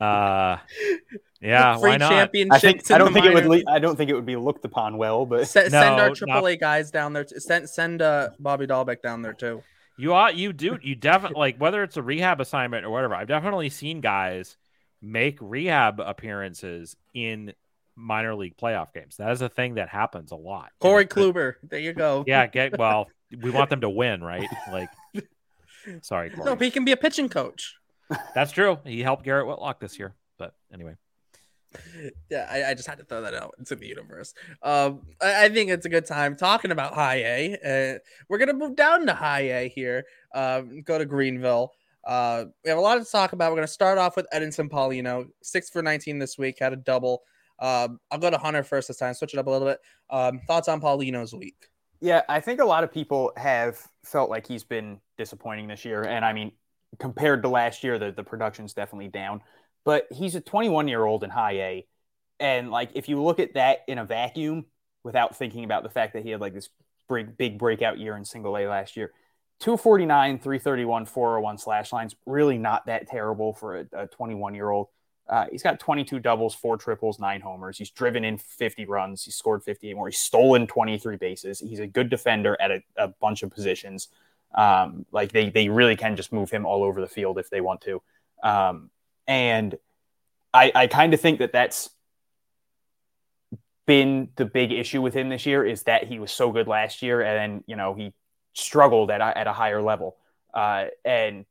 uh 0.00 0.58
yeah, 1.40 1.76
why 1.76 1.96
not? 1.96 2.12
I, 2.12 2.58
think, 2.58 2.90
I 2.90 2.98
don't 2.98 3.12
think 3.12 3.26
minor... 3.26 3.38
it 3.38 3.48
would. 3.48 3.64
Le- 3.64 3.72
I 3.72 3.78
don't 3.78 3.96
think 3.96 4.10
it 4.10 4.14
would 4.14 4.26
be 4.26 4.36
looked 4.36 4.64
upon 4.64 4.96
well. 4.96 5.26
But 5.26 5.46
send, 5.46 5.70
no, 5.70 5.80
send 5.80 6.00
our 6.00 6.10
AAA 6.10 6.52
not... 6.52 6.60
guys 6.60 6.90
down 6.90 7.12
there. 7.12 7.26
Send 7.26 7.68
send 7.68 8.02
uh, 8.02 8.30
Bobby 8.38 8.66
Dalbec 8.66 9.02
down 9.02 9.22
there 9.22 9.34
too. 9.34 9.62
You 9.96 10.12
ought 10.12 10.36
you 10.36 10.52
do 10.52 10.78
you 10.82 10.94
definitely 10.94 11.38
like 11.38 11.58
whether 11.58 11.82
it's 11.82 11.96
a 11.96 12.02
rehab 12.02 12.40
assignment 12.40 12.84
or 12.84 12.90
whatever. 12.90 13.14
I've 13.14 13.28
definitely 13.28 13.70
seen 13.70 14.00
guys 14.00 14.56
make 15.00 15.38
rehab 15.40 16.00
appearances 16.00 16.96
in 17.14 17.52
minor 17.94 18.34
league 18.34 18.56
playoff 18.56 18.92
games. 18.92 19.16
That 19.16 19.30
is 19.32 19.42
a 19.42 19.48
thing 19.48 19.74
that 19.74 19.88
happens 19.88 20.32
a 20.32 20.36
lot. 20.36 20.70
Corey 20.80 21.06
Kluber, 21.06 21.54
there 21.62 21.78
you 21.78 21.92
go. 21.92 22.24
Yeah, 22.26 22.46
get 22.52 22.78
well. 22.78 23.08
we 23.42 23.50
want 23.50 23.70
them 23.70 23.80
to 23.80 23.90
win, 23.90 24.22
right? 24.22 24.48
Like, 24.70 24.88
sorry, 26.02 26.30
Corey. 26.30 26.44
no, 26.44 26.56
but 26.56 26.64
he 26.64 26.70
can 26.70 26.84
be 26.84 26.92
a 26.92 26.96
pitching 26.96 27.28
coach. 27.28 27.76
That's 28.34 28.52
true. 28.52 28.78
He 28.84 29.02
helped 29.02 29.24
Garrett 29.24 29.46
Whitlock 29.46 29.80
this 29.80 29.98
year, 29.98 30.14
but 30.38 30.54
anyway 30.72 30.96
yeah, 32.30 32.46
I, 32.50 32.70
I, 32.70 32.74
just 32.74 32.88
had 32.88 32.98
to 32.98 33.04
throw 33.04 33.22
that 33.22 33.34
out 33.34 33.54
into 33.58 33.76
the 33.76 33.86
universe. 33.86 34.34
Um, 34.62 35.02
I, 35.20 35.44
I, 35.44 35.48
think 35.48 35.70
it's 35.70 35.86
a 35.86 35.88
good 35.88 36.06
time 36.06 36.36
talking 36.36 36.70
about 36.70 36.94
high 36.94 37.16
A. 37.16 37.54
Uh, 37.96 37.98
we're 38.28 38.38
gonna 38.38 38.52
move 38.52 38.76
down 38.76 39.06
to 39.06 39.14
high 39.14 39.42
A 39.42 39.68
here. 39.68 40.04
Um, 40.34 40.82
go 40.82 40.98
to 40.98 41.04
Greenville. 41.04 41.72
Uh, 42.04 42.44
we 42.64 42.70
have 42.70 42.78
a 42.78 42.82
lot 42.82 42.96
to 42.96 43.04
talk 43.04 43.32
about. 43.32 43.50
We're 43.50 43.58
gonna 43.58 43.68
start 43.68 43.98
off 43.98 44.16
with 44.16 44.26
Eddinson 44.32 44.70
Paulino, 44.70 45.26
six 45.42 45.70
for 45.70 45.82
19 45.82 46.18
this 46.18 46.38
week, 46.38 46.58
had 46.60 46.72
a 46.72 46.76
double. 46.76 47.22
Um, 47.58 48.00
I'll 48.10 48.18
go 48.18 48.30
to 48.30 48.38
Hunter 48.38 48.62
first 48.62 48.88
this 48.88 48.98
time, 48.98 49.14
switch 49.14 49.34
it 49.34 49.38
up 49.38 49.46
a 49.46 49.50
little 49.50 49.66
bit. 49.66 49.80
Um, 50.10 50.40
thoughts 50.46 50.68
on 50.68 50.80
Paulino's 50.80 51.32
week? 51.32 51.68
Yeah, 52.00 52.22
I 52.28 52.40
think 52.40 52.60
a 52.60 52.64
lot 52.64 52.84
of 52.84 52.92
people 52.92 53.32
have 53.36 53.80
felt 54.04 54.28
like 54.28 54.46
he's 54.46 54.64
been 54.64 55.00
disappointing 55.16 55.66
this 55.66 55.84
year, 55.84 56.02
and 56.04 56.24
I 56.24 56.32
mean, 56.32 56.52
compared 56.98 57.42
to 57.42 57.48
last 57.48 57.82
year, 57.82 57.98
the 57.98 58.12
the 58.12 58.22
production's 58.22 58.74
definitely 58.74 59.08
down 59.08 59.40
but 59.86 60.08
he's 60.10 60.34
a 60.34 60.40
21 60.40 60.88
year 60.88 61.04
old 61.04 61.24
in 61.24 61.30
high 61.30 61.52
A. 61.52 61.86
And 62.38 62.70
like, 62.70 62.90
if 62.94 63.08
you 63.08 63.22
look 63.22 63.38
at 63.38 63.54
that 63.54 63.78
in 63.88 63.96
a 63.96 64.04
vacuum 64.04 64.66
without 65.04 65.36
thinking 65.36 65.64
about 65.64 65.84
the 65.84 65.88
fact 65.88 66.12
that 66.12 66.24
he 66.24 66.30
had 66.30 66.40
like 66.40 66.52
this 66.52 66.68
big, 67.08 67.38
big 67.38 67.56
breakout 67.56 67.98
year 67.98 68.16
in 68.16 68.24
single 68.26 68.58
A 68.58 68.66
last 68.66 68.96
year, 68.96 69.12
249, 69.60 70.40
331, 70.40 71.06
401 71.06 71.58
slash 71.58 71.92
lines, 71.92 72.14
really 72.26 72.58
not 72.58 72.84
that 72.86 73.06
terrible 73.06 73.54
for 73.54 73.86
a 73.94 74.06
21 74.08 74.54
year 74.54 74.68
old. 74.68 74.88
Uh, 75.28 75.46
he's 75.50 75.62
got 75.62 75.80
22 75.80 76.18
doubles, 76.18 76.54
four 76.54 76.76
triples, 76.76 77.18
nine 77.18 77.40
homers. 77.40 77.78
He's 77.78 77.90
driven 77.90 78.24
in 78.24 78.38
50 78.38 78.84
runs. 78.86 79.24
He's 79.24 79.36
scored 79.36 79.62
58 79.62 79.94
more. 79.94 80.08
He's 80.08 80.18
stolen 80.18 80.66
23 80.66 81.16
bases. 81.16 81.60
He's 81.60 81.80
a 81.80 81.86
good 81.86 82.10
defender 82.10 82.56
at 82.60 82.70
a, 82.70 82.82
a 82.96 83.08
bunch 83.08 83.42
of 83.42 83.50
positions. 83.50 84.08
Um, 84.54 85.06
like 85.12 85.32
they, 85.32 85.48
they 85.48 85.68
really 85.68 85.96
can 85.96 86.16
just 86.16 86.32
move 86.32 86.50
him 86.50 86.66
all 86.66 86.82
over 86.82 87.00
the 87.00 87.08
field 87.08 87.38
if 87.38 87.50
they 87.50 87.60
want 87.60 87.80
to. 87.82 88.02
Um, 88.42 88.90
and 89.26 89.74
I, 90.52 90.72
I 90.74 90.86
kind 90.86 91.14
of 91.14 91.20
think 91.20 91.40
that 91.40 91.52
that's 91.52 91.90
been 93.86 94.28
the 94.36 94.44
big 94.44 94.72
issue 94.72 95.00
with 95.00 95.14
him 95.14 95.28
this 95.28 95.46
year 95.46 95.64
is 95.64 95.84
that 95.84 96.04
he 96.04 96.18
was 96.18 96.32
so 96.32 96.50
good 96.50 96.66
last 96.66 97.02
year 97.02 97.20
and 97.20 97.38
then 97.38 97.64
you 97.66 97.76
know 97.76 97.94
he 97.94 98.12
struggled 98.52 99.10
at 99.10 99.20
a, 99.20 99.38
at 99.38 99.46
a 99.46 99.52
higher 99.52 99.80
level. 99.80 100.16
Uh, 100.52 100.86
and 101.04 101.44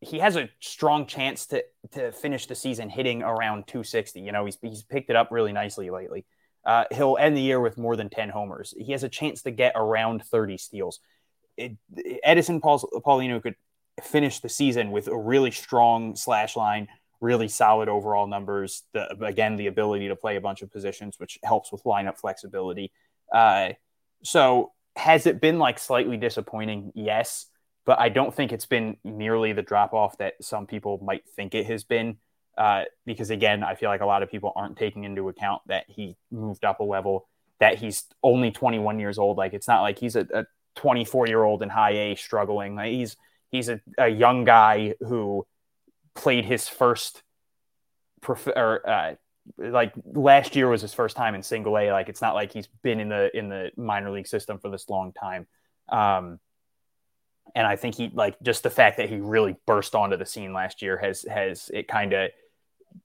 he 0.00 0.20
has 0.20 0.36
a 0.36 0.48
strong 0.60 1.06
chance 1.06 1.46
to 1.46 1.64
to 1.90 2.12
finish 2.12 2.46
the 2.46 2.54
season 2.54 2.88
hitting 2.88 3.22
around 3.22 3.66
260 3.66 4.20
you 4.20 4.30
know 4.30 4.44
he's, 4.44 4.56
he's 4.62 4.84
picked 4.84 5.10
it 5.10 5.16
up 5.16 5.28
really 5.30 5.52
nicely 5.52 5.90
lately. 5.90 6.24
Uh, 6.64 6.84
he'll 6.92 7.16
end 7.18 7.36
the 7.36 7.40
year 7.40 7.60
with 7.60 7.78
more 7.78 7.96
than 7.96 8.10
10 8.10 8.28
homers. 8.28 8.74
He 8.76 8.92
has 8.92 9.02
a 9.02 9.08
chance 9.08 9.42
to 9.42 9.50
get 9.50 9.72
around 9.74 10.22
30 10.24 10.58
steals. 10.58 11.00
It, 11.56 11.76
eddinson 12.26 12.60
Paul, 12.60 12.78
paulino 13.06 13.42
could 13.42 13.54
finish 14.02 14.40
the 14.40 14.48
season 14.48 14.90
with 14.90 15.08
a 15.08 15.16
really 15.16 15.50
strong 15.50 16.14
slash 16.14 16.56
line 16.56 16.88
really 17.20 17.48
solid 17.48 17.88
overall 17.88 18.26
numbers. 18.26 18.82
The, 18.92 19.08
again, 19.24 19.56
the 19.56 19.66
ability 19.66 20.08
to 20.08 20.16
play 20.16 20.36
a 20.36 20.40
bunch 20.40 20.62
of 20.62 20.72
positions, 20.72 21.18
which 21.18 21.38
helps 21.44 21.72
with 21.72 21.84
lineup 21.84 22.18
flexibility. 22.18 22.92
Uh, 23.32 23.70
so, 24.22 24.72
has 24.96 25.26
it 25.26 25.40
been 25.40 25.58
like 25.58 25.78
slightly 25.78 26.16
disappointing? 26.16 26.92
Yes, 26.94 27.46
but 27.86 28.00
I 28.00 28.08
don't 28.08 28.34
think 28.34 28.52
it's 28.52 28.66
been 28.66 28.96
nearly 29.04 29.52
the 29.52 29.62
drop 29.62 29.94
off 29.94 30.18
that 30.18 30.34
some 30.40 30.66
people 30.66 31.00
might 31.02 31.22
think 31.36 31.54
it 31.54 31.66
has 31.66 31.84
been. 31.84 32.18
Uh, 32.56 32.84
because 33.06 33.30
again, 33.30 33.62
I 33.62 33.76
feel 33.76 33.88
like 33.88 34.00
a 34.00 34.06
lot 34.06 34.24
of 34.24 34.30
people 34.30 34.52
aren't 34.56 34.76
taking 34.76 35.04
into 35.04 35.28
account 35.28 35.62
that 35.66 35.84
he 35.88 36.16
moved 36.32 36.64
up 36.64 36.80
a 36.80 36.84
level, 36.84 37.28
that 37.60 37.78
he's 37.78 38.04
only 38.22 38.50
21 38.50 38.98
years 38.98 39.16
old. 39.16 39.36
Like 39.36 39.54
it's 39.54 39.68
not 39.68 39.82
like 39.82 39.98
he's 39.98 40.16
a 40.16 40.46
24 40.78 41.28
year 41.28 41.42
old 41.42 41.62
in 41.62 41.68
high 41.68 41.92
A 41.92 42.14
struggling. 42.14 42.76
Like, 42.76 42.92
he's 42.92 43.16
he's 43.50 43.68
a, 43.68 43.80
a 43.98 44.08
young 44.08 44.44
guy 44.44 44.94
who 45.00 45.46
played 46.18 46.44
his 46.44 46.68
first 46.68 47.22
prof- 48.20 48.48
or 48.48 48.86
uh, 48.88 49.14
like 49.56 49.92
last 50.04 50.56
year 50.56 50.68
was 50.68 50.82
his 50.82 50.92
first 50.92 51.16
time 51.16 51.34
in 51.34 51.42
single 51.42 51.78
A. 51.78 51.92
Like 51.92 52.08
it's 52.08 52.20
not 52.20 52.34
like 52.34 52.52
he's 52.52 52.66
been 52.82 53.00
in 53.00 53.08
the 53.08 53.36
in 53.36 53.48
the 53.48 53.70
minor 53.76 54.10
league 54.10 54.26
system 54.26 54.58
for 54.58 54.68
this 54.68 54.88
long 54.88 55.12
time. 55.12 55.46
Um, 55.88 56.40
and 57.54 57.66
I 57.66 57.76
think 57.76 57.94
he 57.94 58.10
like 58.12 58.36
just 58.42 58.62
the 58.62 58.70
fact 58.70 58.98
that 58.98 59.08
he 59.08 59.16
really 59.16 59.56
burst 59.64 59.94
onto 59.94 60.16
the 60.16 60.26
scene 60.26 60.52
last 60.52 60.82
year 60.82 60.98
has 60.98 61.22
has 61.22 61.70
it 61.72 61.88
kind 61.88 62.12
of 62.12 62.30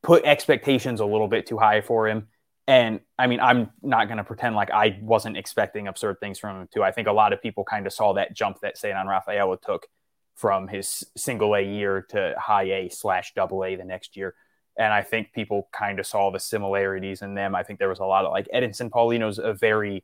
put 0.02 0.26
expectations 0.26 0.99
a 0.99 1.06
little 1.06 1.28
bit 1.28 1.45
too 1.45 1.58
high 1.58 1.82
for 1.82 2.08
him. 2.08 2.28
And 2.65 3.02
I 3.17 3.28
mean, 3.28 3.39
I'm 3.39 3.71
not 3.82 4.08
going 4.08 4.17
to 4.17 4.23
pretend 4.23 4.56
like 4.56 4.71
I 4.71 4.97
wasn't 5.02 5.38
expecting 5.38 5.88
absurd 5.88 6.19
things 6.19 6.39
from 6.39 6.62
him 6.62 6.69
too. 6.73 6.84
I 6.84 6.91
think 6.91 7.08
a 7.08 7.13
lot 7.13 7.32
of 7.34 7.41
people 7.41 7.63
kind 7.63 7.86
of 7.86 7.93
saw 7.93 8.13
that 8.13 8.34
jump 8.34 8.60
that 8.62 8.78
Ceddanne 8.78 9.08
Rafaela 9.08 9.58
took 9.58 9.88
from 10.35 10.67
his 10.67 11.03
single 11.15 11.55
A 11.55 11.61
year 11.61 12.05
to 12.09 12.35
high 12.37 12.63
A 12.63 12.89
slash 12.89 13.33
double 13.35 13.63
A 13.63 13.75
the 13.75 13.85
next 13.85 14.17
year. 14.17 14.33
And 14.77 14.91
I 14.91 15.03
think 15.03 15.33
people 15.33 15.69
kind 15.71 15.99
of 15.99 16.07
saw 16.07 16.31
the 16.31 16.39
similarities 16.39 17.21
in 17.21 17.35
them. 17.35 17.53
I 17.53 17.63
think 17.63 17.79
there 17.79 17.89
was 17.89 17.99
a 17.99 18.05
lot 18.05 18.25
of 18.25 18.31
like 18.31 18.47
Eddinson 18.53 18.89
Paulino's 18.89 19.37
a 19.37 19.53
very 19.53 20.03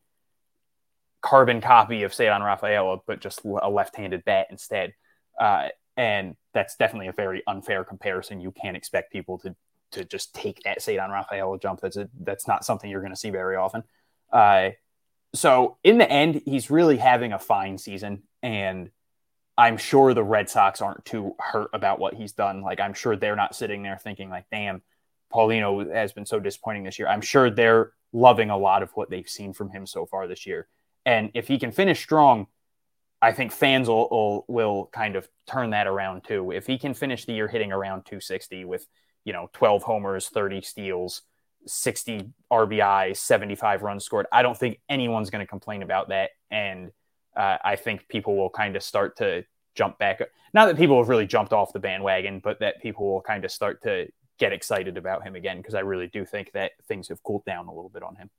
carbon 1.22 1.60
copy 1.60 2.04
of 2.04 2.12
Ceddanne 2.12 2.46
Rafaela, 2.46 2.98
but 3.08 3.20
just 3.20 3.42
a 3.44 3.70
left 3.70 3.96
handed 3.96 4.24
bat 4.26 4.48
instead. 4.52 4.94
Uh, 5.40 5.70
and 5.98 6.36
that's 6.54 6.76
definitely 6.76 7.08
a 7.08 7.14
very 7.14 7.42
unfair 7.48 7.84
comparison. 7.84 8.40
You 8.40 8.52
can't 8.52 8.78
expect 8.78 9.12
people 9.12 9.40
to 9.40 9.56
to 9.92 10.06
just 10.06 10.36
take 10.36 10.62
that 10.64 10.82
Ceddanne 10.82 11.12
Rafaela 11.12 11.58
jump. 11.58 11.82
That's 11.82 11.98
a, 11.98 12.08
that's 12.22 12.48
not 12.48 12.64
something 12.64 12.92
you're 12.92 13.02
going 13.02 13.14
to 13.14 13.20
see 13.20 13.32
very 13.32 13.56
often. 13.56 13.84
Uh, 14.32 14.70
so 15.34 15.78
in 15.84 15.98
the 15.98 16.10
end, 16.10 16.44
he's 16.46 16.70
really 16.70 16.98
having 16.98 17.34
a 17.34 17.40
fine 17.40 17.80
season, 17.80 18.24
and 18.44 18.92
I'm 19.60 19.76
sure 19.76 20.14
the 20.14 20.24
Red 20.24 20.50
Sox 20.50 20.82
aren't 20.82 21.04
too 21.04 21.36
hurt 21.38 21.70
about 21.74 22.00
what 22.00 22.14
he's 22.14 22.32
done. 22.32 22.62
Like 22.62 22.80
I'm 22.80 22.94
sure 22.94 23.18
they're 23.18 23.36
not 23.36 23.54
sitting 23.54 23.84
there 23.84 23.98
thinking 23.98 24.30
like, 24.30 24.46
damn, 24.50 24.82
Paulino 25.34 25.94
has 25.94 26.14
been 26.14 26.26
so 26.26 26.40
disappointing 26.40 26.86
this 26.86 26.98
year. 26.98 27.10
I'm 27.10 27.20
sure 27.20 27.50
they're 27.50 27.92
loving 28.14 28.52
a 28.52 28.58
lot 28.58 28.84
of 28.84 28.92
what 28.92 29.10
they've 29.10 29.28
seen 29.28 29.52
from 29.52 29.70
him 29.70 29.86
so 29.86 30.06
far 30.06 30.28
this 30.28 30.46
year. 30.46 30.70
And 31.06 31.32
if 31.34 31.50
he 31.50 31.60
can 31.60 31.74
finish 31.74 32.02
strong, 32.02 32.48
I 33.22 33.34
think 33.34 33.52
fans 33.52 33.90
will, 33.90 34.08
will, 34.10 34.46
will 34.48 34.90
kind 34.94 35.18
of 35.18 35.28
turn 35.46 35.72
that 35.72 35.88
around 35.88 36.24
too. 36.24 36.52
If 36.52 36.66
he 36.66 36.78
can 36.78 36.94
finish 36.94 37.26
the 37.26 37.34
year 37.34 37.50
hitting 37.50 37.74
around 37.74 38.06
260 38.06 38.64
with, 38.64 38.88
you 39.26 39.34
know, 39.34 39.50
12 39.52 39.84
homers, 39.84 40.30
30 40.30 40.62
steals, 40.62 41.24
60 41.68 42.30
RBI, 42.50 43.18
75 43.18 43.82
runs 43.82 44.06
scored, 44.06 44.26
I 44.32 44.42
don't 44.42 44.58
think 44.58 44.80
anyone's 44.88 45.30
going 45.30 45.46
to 45.46 45.50
complain 45.50 45.84
about 45.84 46.10
that. 46.10 46.30
And 46.50 46.92
uh, 47.40 47.58
I 47.64 47.78
think 47.78 48.08
people 48.10 48.36
will 48.36 48.50
kind 48.50 48.76
of 48.76 48.84
start 48.84 49.16
to 49.18 49.46
jump 49.74 49.98
back. 49.98 50.22
Not 50.54 50.66
that 50.66 50.78
people 50.78 50.98
have 50.98 51.08
really 51.08 51.26
jumped 51.26 51.54
off 51.54 51.72
the 51.72 51.80
bandwagon, 51.80 52.42
but 52.44 52.60
that 52.60 52.82
people 52.82 53.10
will 53.10 53.22
kind 53.22 53.46
of 53.46 53.52
start 53.52 53.82
to 53.84 54.08
get 54.40 54.52
excited 54.52 54.98
about 54.98 55.26
him 55.26 55.36
again 55.36 55.58
because 55.58 55.74
I 55.74 55.80
really 55.80 56.08
do 56.08 56.26
think 56.26 56.52
that 56.52 56.72
things 56.88 57.08
have 57.08 57.24
cooled 57.24 57.46
down 57.46 57.68
a 57.68 57.74
little 57.74 57.90
bit 57.90 58.04
on 58.04 58.18
him. 58.18 58.30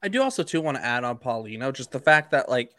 I 0.00 0.08
do 0.08 0.22
also 0.22 0.44
too 0.44 0.60
want 0.60 0.76
to 0.76 0.84
add 0.84 1.02
on 1.02 1.18
Paulino, 1.18 1.72
just 1.72 1.90
the 1.90 1.98
fact 1.98 2.30
that 2.30 2.48
like 2.48 2.70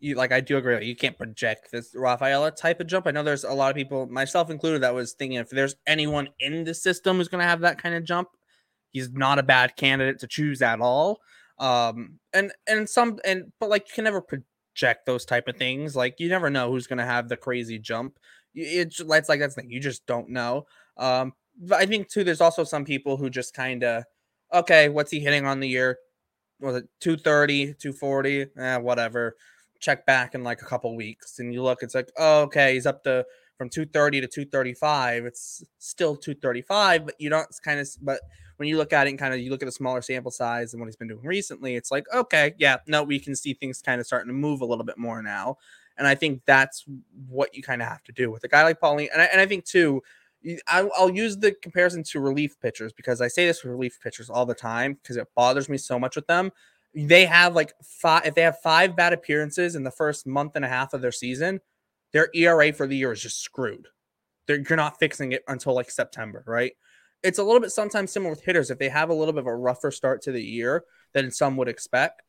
you 0.00 0.14
like 0.14 0.32
I 0.32 0.40
do 0.40 0.56
agree 0.56 0.86
you 0.86 0.96
can't 0.96 1.18
project 1.18 1.68
this 1.70 1.94
Rafaela 1.94 2.50
type 2.50 2.80
of 2.80 2.86
jump. 2.86 3.06
I 3.06 3.10
know 3.10 3.22
there's 3.22 3.44
a 3.44 3.52
lot 3.52 3.70
of 3.70 3.76
people, 3.76 4.06
myself 4.06 4.48
included, 4.48 4.82
that 4.82 4.94
was 4.94 5.12
thinking 5.12 5.38
if 5.38 5.50
there's 5.50 5.76
anyone 5.86 6.28
in 6.40 6.64
the 6.64 6.74
system 6.74 7.16
who's 7.18 7.28
going 7.28 7.42
to 7.42 7.48
have 7.48 7.60
that 7.60 7.82
kind 7.82 7.94
of 7.94 8.04
jump, 8.04 8.28
he's 8.90 9.10
not 9.10 9.38
a 9.38 9.42
bad 9.42 9.76
candidate 9.76 10.20
to 10.20 10.26
choose 10.26 10.62
at 10.62 10.80
all. 10.80 11.20
Um, 11.58 12.20
and 12.32 12.52
and 12.66 12.88
some 12.88 13.18
and 13.24 13.52
but 13.58 13.68
like 13.68 13.88
you 13.88 13.94
can 13.94 14.04
never 14.04 14.24
check 14.78 15.04
those 15.04 15.24
type 15.24 15.48
of 15.48 15.56
things. 15.56 15.96
Like 15.96 16.20
you 16.20 16.28
never 16.28 16.48
know 16.48 16.70
who's 16.70 16.86
going 16.86 17.00
to 17.00 17.04
have 17.04 17.28
the 17.28 17.36
crazy 17.36 17.78
jump. 17.78 18.18
It's 18.54 19.00
it's 19.00 19.28
like 19.28 19.40
that's 19.40 19.56
the 19.56 19.62
thing. 19.62 19.70
You 19.70 19.80
just 19.80 20.06
don't 20.06 20.30
know. 20.30 20.66
Um, 20.96 21.32
but 21.60 21.80
I 21.80 21.86
think 21.86 22.08
too, 22.08 22.22
there's 22.22 22.40
also 22.40 22.62
some 22.62 22.84
people 22.84 23.16
who 23.16 23.28
just 23.28 23.52
kind 23.54 23.82
of, 23.82 24.04
okay, 24.54 24.88
what's 24.88 25.10
he 25.10 25.18
hitting 25.18 25.46
on 25.46 25.58
the 25.58 25.68
year? 25.68 25.98
Was 26.60 26.76
it 26.76 26.88
230, 27.00 27.74
240? 27.74 28.46
Eh, 28.56 28.76
whatever. 28.76 29.36
Check 29.80 30.06
back 30.06 30.34
in 30.34 30.44
like 30.44 30.62
a 30.62 30.66
couple 30.66 30.94
weeks 30.94 31.40
and 31.40 31.52
you 31.52 31.62
look, 31.62 31.82
it's 31.82 31.94
like, 31.94 32.10
oh, 32.16 32.42
okay, 32.42 32.74
he's 32.74 32.86
up 32.86 33.02
to 33.04 33.26
from 33.56 33.68
230 33.68 34.20
to 34.20 34.26
235. 34.28 35.24
It's 35.26 35.64
still 35.78 36.16
235, 36.16 37.06
but 37.06 37.14
you 37.18 37.30
don't 37.30 37.48
kind 37.64 37.80
of, 37.80 37.88
but 38.00 38.20
when 38.58 38.68
you 38.68 38.76
look 38.76 38.92
at 38.92 39.06
it 39.06 39.10
and 39.10 39.18
kind 39.18 39.32
of 39.32 39.40
you 39.40 39.50
look 39.50 39.62
at 39.62 39.68
a 39.68 39.72
smaller 39.72 40.02
sample 40.02 40.32
size 40.32 40.74
and 40.74 40.80
what 40.80 40.86
he's 40.86 40.96
been 40.96 41.08
doing 41.08 41.24
recently, 41.24 41.76
it's 41.76 41.90
like, 41.90 42.04
okay, 42.12 42.54
yeah, 42.58 42.78
no, 42.86 43.04
we 43.04 43.18
can 43.18 43.34
see 43.34 43.54
things 43.54 43.80
kind 43.80 44.00
of 44.00 44.06
starting 44.06 44.28
to 44.28 44.34
move 44.34 44.60
a 44.60 44.64
little 44.64 44.84
bit 44.84 44.98
more 44.98 45.22
now. 45.22 45.56
And 45.96 46.06
I 46.06 46.16
think 46.16 46.42
that's 46.44 46.84
what 47.28 47.54
you 47.54 47.62
kind 47.62 47.80
of 47.80 47.88
have 47.88 48.02
to 48.04 48.12
do 48.12 48.30
with 48.30 48.42
a 48.44 48.48
guy 48.48 48.64
like 48.64 48.80
Paulino. 48.80 49.08
And 49.12 49.22
I, 49.22 49.24
and 49.26 49.40
I 49.40 49.46
think 49.46 49.64
too, 49.64 50.02
I, 50.66 50.82
will 50.82 51.10
use 51.10 51.36
the 51.36 51.52
comparison 51.52 52.02
to 52.04 52.20
relief 52.20 52.58
pitchers 52.60 52.92
because 52.92 53.20
I 53.20 53.28
say 53.28 53.46
this 53.46 53.62
with 53.62 53.70
relief 53.70 53.98
pitchers 54.02 54.28
all 54.28 54.44
the 54.44 54.54
time 54.54 54.94
because 54.94 55.16
it 55.16 55.28
bothers 55.36 55.68
me 55.68 55.78
so 55.78 55.98
much 55.98 56.16
with 56.16 56.26
them. 56.26 56.50
They 56.94 57.26
have 57.26 57.54
like 57.54 57.72
five, 57.82 58.26
if 58.26 58.34
they 58.34 58.42
have 58.42 58.58
five 58.60 58.96
bad 58.96 59.12
appearances 59.12 59.76
in 59.76 59.84
the 59.84 59.90
first 59.90 60.26
month 60.26 60.56
and 60.56 60.64
a 60.64 60.68
half 60.68 60.94
of 60.94 61.00
their 61.00 61.12
season, 61.12 61.60
their 62.12 62.28
ERA 62.34 62.72
for 62.72 62.86
the 62.86 62.96
year 62.96 63.12
is 63.12 63.22
just 63.22 63.40
screwed. 63.40 63.86
They're, 64.46 64.60
you're 64.68 64.76
not 64.76 64.98
fixing 64.98 65.32
it 65.32 65.44
until 65.46 65.74
like 65.74 65.90
September, 65.90 66.42
right? 66.46 66.72
It's 67.22 67.38
a 67.38 67.42
little 67.42 67.60
bit 67.60 67.70
sometimes 67.70 68.12
similar 68.12 68.30
with 68.30 68.44
hitters. 68.44 68.70
If 68.70 68.78
they 68.78 68.88
have 68.88 69.10
a 69.10 69.14
little 69.14 69.32
bit 69.32 69.40
of 69.40 69.46
a 69.46 69.54
rougher 69.56 69.90
start 69.90 70.22
to 70.22 70.32
the 70.32 70.42
year 70.42 70.84
than 71.14 71.30
some 71.30 71.56
would 71.56 71.68
expect, 71.68 72.22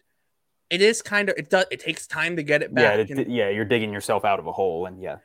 it 0.69 0.81
is 0.81 1.01
kind 1.01 1.29
of 1.29 1.37
it 1.37 1.49
does 1.49 1.65
it 1.71 1.79
takes 1.79 2.07
time 2.07 2.35
to 2.35 2.43
get 2.43 2.61
it 2.61 2.73
back. 2.73 2.97
Yeah, 2.97 3.01
it, 3.01 3.09
and, 3.09 3.31
yeah, 3.31 3.49
you're 3.49 3.65
digging 3.65 3.93
yourself 3.93 4.25
out 4.25 4.39
of 4.39 4.47
a 4.47 4.51
hole, 4.51 4.85
and 4.85 5.01
yeah, 5.01 5.17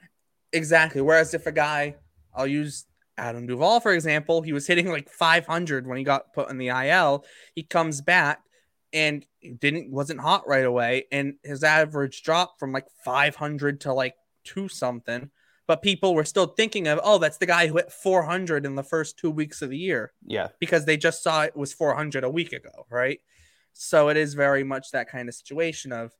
exactly. 0.52 1.00
Whereas 1.00 1.34
if 1.34 1.46
a 1.46 1.52
guy, 1.52 1.96
I'll 2.34 2.46
use 2.46 2.86
Adam 3.16 3.46
Duvall 3.46 3.80
for 3.80 3.92
example, 3.92 4.42
he 4.42 4.52
was 4.52 4.66
hitting 4.66 4.88
like 4.90 5.08
500 5.08 5.86
when 5.86 5.98
he 5.98 6.04
got 6.04 6.32
put 6.32 6.50
in 6.50 6.58
the 6.58 6.68
IL. 6.68 7.24
He 7.54 7.62
comes 7.62 8.00
back 8.00 8.40
and 8.92 9.24
didn't 9.58 9.90
wasn't 9.90 10.20
hot 10.20 10.46
right 10.46 10.64
away, 10.64 11.06
and 11.10 11.34
his 11.42 11.64
average 11.64 12.22
dropped 12.22 12.58
from 12.58 12.72
like 12.72 12.86
500 13.04 13.82
to 13.82 13.92
like 13.92 14.14
two 14.44 14.68
something 14.68 15.30
but 15.66 15.82
people 15.82 16.14
were 16.14 16.24
still 16.24 16.46
thinking 16.46 16.86
of, 16.88 17.00
oh, 17.02 17.18
that's 17.18 17.38
the 17.38 17.46
guy 17.46 17.66
who 17.66 17.76
hit 17.76 17.90
400 17.90 18.66
in 18.66 18.74
the 18.74 18.82
first 18.82 19.18
two 19.18 19.30
weeks 19.30 19.62
of 19.62 19.70
the 19.70 19.78
year. 19.78 20.12
Yeah. 20.26 20.48
Because 20.60 20.84
they 20.84 20.96
just 20.96 21.22
saw 21.22 21.42
it 21.42 21.56
was 21.56 21.72
400 21.72 22.22
a 22.22 22.30
week 22.30 22.52
ago, 22.52 22.86
right? 22.90 23.20
So 23.72 24.08
it 24.08 24.16
is 24.16 24.34
very 24.34 24.62
much 24.62 24.90
that 24.92 25.08
kind 25.08 25.28
of 25.28 25.34
situation 25.34 25.92
of 25.92 26.12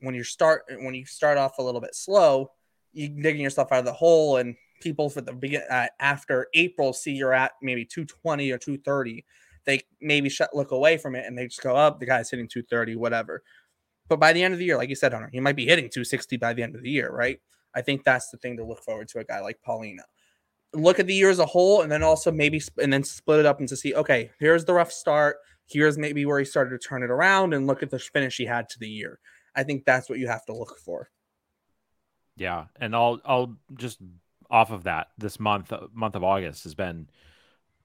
when 0.00 0.14
you 0.14 0.24
start 0.24 0.64
when 0.68 0.94
you 0.94 1.06
start 1.06 1.38
off 1.38 1.58
a 1.58 1.62
little 1.62 1.80
bit 1.80 1.94
slow, 1.94 2.52
you 2.92 3.08
digging 3.08 3.42
yourself 3.42 3.70
out 3.70 3.80
of 3.80 3.84
the 3.84 3.92
hole, 3.92 4.36
and 4.36 4.56
people 4.80 5.08
for 5.08 5.20
the 5.20 5.32
begin 5.32 5.62
uh, 5.70 5.86
after 6.00 6.48
April 6.54 6.92
see 6.92 7.12
you're 7.12 7.32
at 7.32 7.52
maybe 7.62 7.84
220 7.84 8.50
or 8.50 8.58
230. 8.58 9.24
They 9.64 9.82
maybe 10.00 10.28
shut 10.28 10.54
look 10.54 10.70
away 10.70 10.96
from 10.96 11.14
it 11.16 11.26
and 11.26 11.36
they 11.36 11.46
just 11.46 11.62
go 11.62 11.74
up. 11.76 11.94
Oh, 11.94 11.98
the 11.98 12.06
guy's 12.06 12.30
hitting 12.30 12.48
230, 12.48 12.96
whatever. 12.96 13.42
But 14.08 14.20
by 14.20 14.32
the 14.32 14.42
end 14.42 14.54
of 14.54 14.58
the 14.58 14.64
year, 14.64 14.76
like 14.76 14.88
you 14.88 14.94
said, 14.94 15.12
Hunter, 15.12 15.30
he 15.32 15.40
might 15.40 15.56
be 15.56 15.66
hitting 15.66 15.86
260 15.86 16.36
by 16.36 16.52
the 16.52 16.62
end 16.62 16.76
of 16.76 16.82
the 16.82 16.90
year, 16.90 17.10
right? 17.10 17.40
I 17.76 17.82
think 17.82 18.02
that's 18.02 18.30
the 18.30 18.38
thing 18.38 18.56
to 18.56 18.64
look 18.64 18.82
forward 18.82 19.06
to 19.08 19.18
a 19.18 19.24
guy 19.24 19.40
like 19.40 19.58
Paulino. 19.64 20.00
Look 20.72 20.98
at 20.98 21.06
the 21.06 21.14
year 21.14 21.30
as 21.30 21.38
a 21.38 21.46
whole, 21.46 21.82
and 21.82 21.92
then 21.92 22.02
also 22.02 22.32
maybe 22.32 22.60
and 22.82 22.92
then 22.92 23.04
split 23.04 23.38
it 23.38 23.46
up 23.46 23.60
and 23.60 23.68
to 23.68 23.76
see. 23.76 23.94
Okay, 23.94 24.30
here's 24.40 24.64
the 24.64 24.74
rough 24.74 24.90
start. 24.90 25.36
Here's 25.66 25.98
maybe 25.98 26.24
where 26.24 26.38
he 26.38 26.44
started 26.44 26.70
to 26.70 26.78
turn 26.78 27.02
it 27.02 27.10
around, 27.10 27.54
and 27.54 27.66
look 27.66 27.82
at 27.82 27.90
the 27.90 27.98
finish 27.98 28.36
he 28.38 28.46
had 28.46 28.68
to 28.70 28.78
the 28.78 28.88
year. 28.88 29.20
I 29.54 29.62
think 29.62 29.84
that's 29.84 30.08
what 30.08 30.18
you 30.18 30.26
have 30.26 30.44
to 30.46 30.54
look 30.54 30.78
for. 30.78 31.10
Yeah, 32.36 32.66
and 32.80 32.96
I'll 32.96 33.20
I'll 33.24 33.56
just 33.74 33.98
off 34.50 34.70
of 34.70 34.84
that. 34.84 35.08
This 35.18 35.38
month 35.38 35.72
uh, 35.72 35.88
month 35.92 36.16
of 36.16 36.24
August 36.24 36.64
has 36.64 36.74
been 36.74 37.08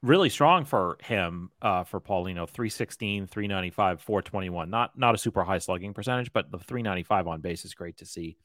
really 0.01 0.30
strong 0.30 0.65
for 0.65 0.97
him 1.04 1.51
uh, 1.62 1.84
for 1.84 1.99
Paulino 1.99 2.47
316, 2.47 3.27
395, 3.27 4.01
421. 4.01 4.69
Not 4.69 4.97
not 4.97 5.15
a 5.15 5.17
super 5.17 5.43
high 5.43 5.60
slugging 5.60 5.93
percentage, 5.93 6.34
but 6.34 6.51
the 6.51 6.60
395 6.60 7.27
on 7.27 7.41
base 7.41 7.65
is 7.65 7.73
great 7.73 7.97
to 7.97 8.06
see. 8.06 8.38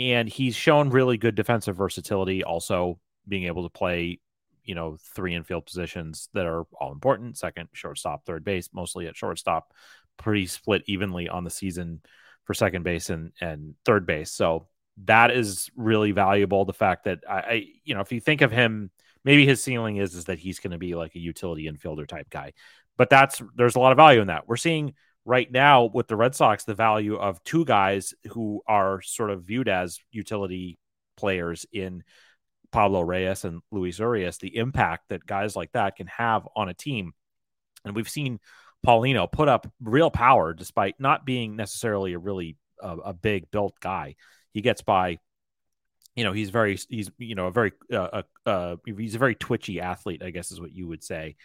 And 0.00 0.28
he's 0.28 0.56
shown 0.56 0.90
really 0.90 1.18
good 1.18 1.36
defensive 1.36 1.76
versatility, 1.76 2.42
also 2.42 2.98
being 3.28 3.44
able 3.44 3.62
to 3.64 3.68
play, 3.68 4.18
you 4.64 4.74
know, 4.74 4.96
three 5.14 5.34
infield 5.34 5.66
positions 5.66 6.28
that 6.34 6.46
are 6.46 6.64
all 6.80 6.90
important 6.90 7.36
second, 7.36 7.68
shortstop, 7.72 8.24
third 8.24 8.42
base, 8.42 8.70
mostly 8.72 9.06
at 9.06 9.16
shortstop, 9.16 9.72
pretty 10.16 10.46
split 10.46 10.82
evenly 10.86 11.28
on 11.28 11.44
the 11.44 11.50
season 11.50 12.00
for 12.44 12.54
second 12.54 12.82
base 12.82 13.10
and, 13.10 13.32
and 13.40 13.74
third 13.84 14.06
base. 14.06 14.32
So 14.32 14.66
that 15.04 15.30
is 15.30 15.70
really 15.76 16.12
valuable. 16.12 16.64
The 16.64 16.72
fact 16.72 17.04
that 17.04 17.20
I, 17.28 17.34
I 17.34 17.66
you 17.84 17.94
know, 17.94 18.00
if 18.00 18.10
you 18.10 18.20
think 18.20 18.40
of 18.40 18.50
him 18.50 18.90
maybe 19.24 19.46
his 19.46 19.62
ceiling 19.62 19.96
is 19.96 20.14
is 20.14 20.24
that 20.26 20.38
he's 20.38 20.60
going 20.60 20.70
to 20.72 20.78
be 20.78 20.94
like 20.94 21.14
a 21.14 21.20
utility 21.20 21.70
infielder 21.70 22.06
type 22.06 22.30
guy. 22.30 22.52
But 22.96 23.10
that's 23.10 23.40
there's 23.54 23.76
a 23.76 23.80
lot 23.80 23.92
of 23.92 23.96
value 23.96 24.20
in 24.20 24.28
that. 24.28 24.48
We're 24.48 24.56
seeing 24.56 24.94
right 25.24 25.50
now 25.50 25.84
with 25.84 26.08
the 26.08 26.16
Red 26.16 26.34
Sox 26.34 26.64
the 26.64 26.74
value 26.74 27.16
of 27.16 27.42
two 27.44 27.64
guys 27.64 28.14
who 28.30 28.62
are 28.66 29.00
sort 29.02 29.30
of 29.30 29.42
viewed 29.42 29.68
as 29.68 29.98
utility 30.10 30.78
players 31.16 31.66
in 31.72 32.02
Pablo 32.72 33.00
Reyes 33.00 33.44
and 33.44 33.60
Luis 33.70 33.98
Urias, 33.98 34.38
the 34.38 34.56
impact 34.56 35.08
that 35.08 35.26
guys 35.26 35.56
like 35.56 35.72
that 35.72 35.96
can 35.96 36.06
have 36.06 36.46
on 36.54 36.68
a 36.68 36.74
team. 36.74 37.12
And 37.84 37.96
we've 37.96 38.08
seen 38.08 38.38
Paulino 38.86 39.30
put 39.30 39.48
up 39.48 39.70
real 39.82 40.10
power 40.10 40.54
despite 40.54 40.94
not 40.98 41.26
being 41.26 41.56
necessarily 41.56 42.12
a 42.12 42.18
really 42.18 42.56
a 42.82 43.12
big 43.12 43.50
built 43.50 43.74
guy. 43.80 44.14
He 44.52 44.62
gets 44.62 44.82
by 44.82 45.18
you 46.16 46.24
know 46.24 46.32
he's 46.32 46.50
very 46.50 46.78
he's 46.88 47.10
you 47.18 47.34
know 47.34 47.46
a 47.46 47.52
very 47.52 47.72
uh, 47.92 48.22
uh, 48.46 48.76
he's 48.84 49.14
a 49.14 49.18
very 49.18 49.34
twitchy 49.34 49.80
athlete 49.80 50.22
i 50.22 50.30
guess 50.30 50.50
is 50.50 50.60
what 50.60 50.72
you 50.72 50.86
would 50.88 51.04
say 51.04 51.36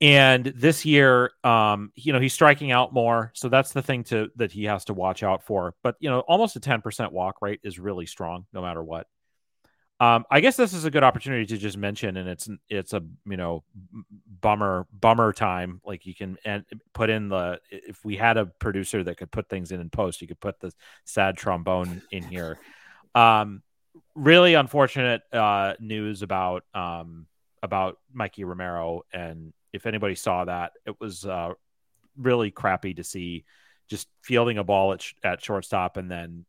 and 0.00 0.46
this 0.46 0.84
year 0.84 1.32
um 1.44 1.92
you 1.94 2.12
know 2.12 2.20
he's 2.20 2.32
striking 2.32 2.70
out 2.70 2.92
more. 2.92 3.30
So 3.34 3.48
that's 3.48 3.72
the 3.72 3.82
thing 3.82 4.04
to 4.04 4.30
that 4.36 4.52
he 4.52 4.64
has 4.64 4.84
to 4.86 4.94
watch 4.94 5.22
out 5.22 5.42
for. 5.42 5.74
But 5.82 5.96
you 6.00 6.10
know 6.10 6.20
almost 6.20 6.56
a 6.56 6.60
10% 6.60 7.12
walk 7.12 7.42
rate 7.42 7.60
is 7.62 7.78
really 7.78 8.06
strong 8.06 8.46
no 8.52 8.62
matter 8.62 8.82
what. 8.82 9.06
Um 10.00 10.24
i 10.30 10.40
guess 10.40 10.56
this 10.56 10.72
is 10.72 10.84
a 10.84 10.90
good 10.90 11.04
opportunity 11.04 11.46
to 11.46 11.58
just 11.58 11.76
mention 11.76 12.16
and 12.16 12.28
it's 12.28 12.48
it's 12.68 12.92
a 12.92 13.02
you 13.26 13.36
know 13.36 13.64
bummer 14.40 14.86
bummer 14.92 15.32
time. 15.32 15.80
Like 15.84 16.06
you 16.06 16.14
can 16.14 16.38
and 16.44 16.64
put 16.94 17.10
in 17.10 17.28
the 17.28 17.60
if 17.70 18.04
we 18.04 18.16
had 18.16 18.36
a 18.36 18.46
producer 18.46 19.04
that 19.04 19.18
could 19.18 19.30
put 19.30 19.48
things 19.48 19.72
in 19.72 19.80
in 19.80 19.90
post 19.90 20.22
you 20.22 20.28
could 20.28 20.40
put 20.40 20.60
the 20.60 20.72
sad 21.04 21.36
trombone 21.36 22.02
in 22.10 22.22
here. 22.22 22.58
Um, 23.14 23.62
really 24.14 24.54
unfortunate 24.54 25.22
uh, 25.32 25.74
news 25.80 26.22
about 26.22 26.64
um, 26.74 27.26
about 27.62 27.98
Mikey 28.12 28.44
Romero, 28.44 29.02
and 29.12 29.52
if 29.72 29.86
anybody 29.86 30.14
saw 30.14 30.44
that, 30.44 30.72
it 30.86 31.00
was 31.00 31.24
uh, 31.24 31.54
really 32.16 32.50
crappy 32.50 32.94
to 32.94 33.04
see 33.04 33.44
just 33.88 34.08
fielding 34.22 34.58
a 34.58 34.64
ball 34.64 34.92
at, 34.92 35.02
sh- 35.02 35.14
at 35.24 35.42
shortstop, 35.42 35.96
and 35.96 36.10
then 36.10 36.44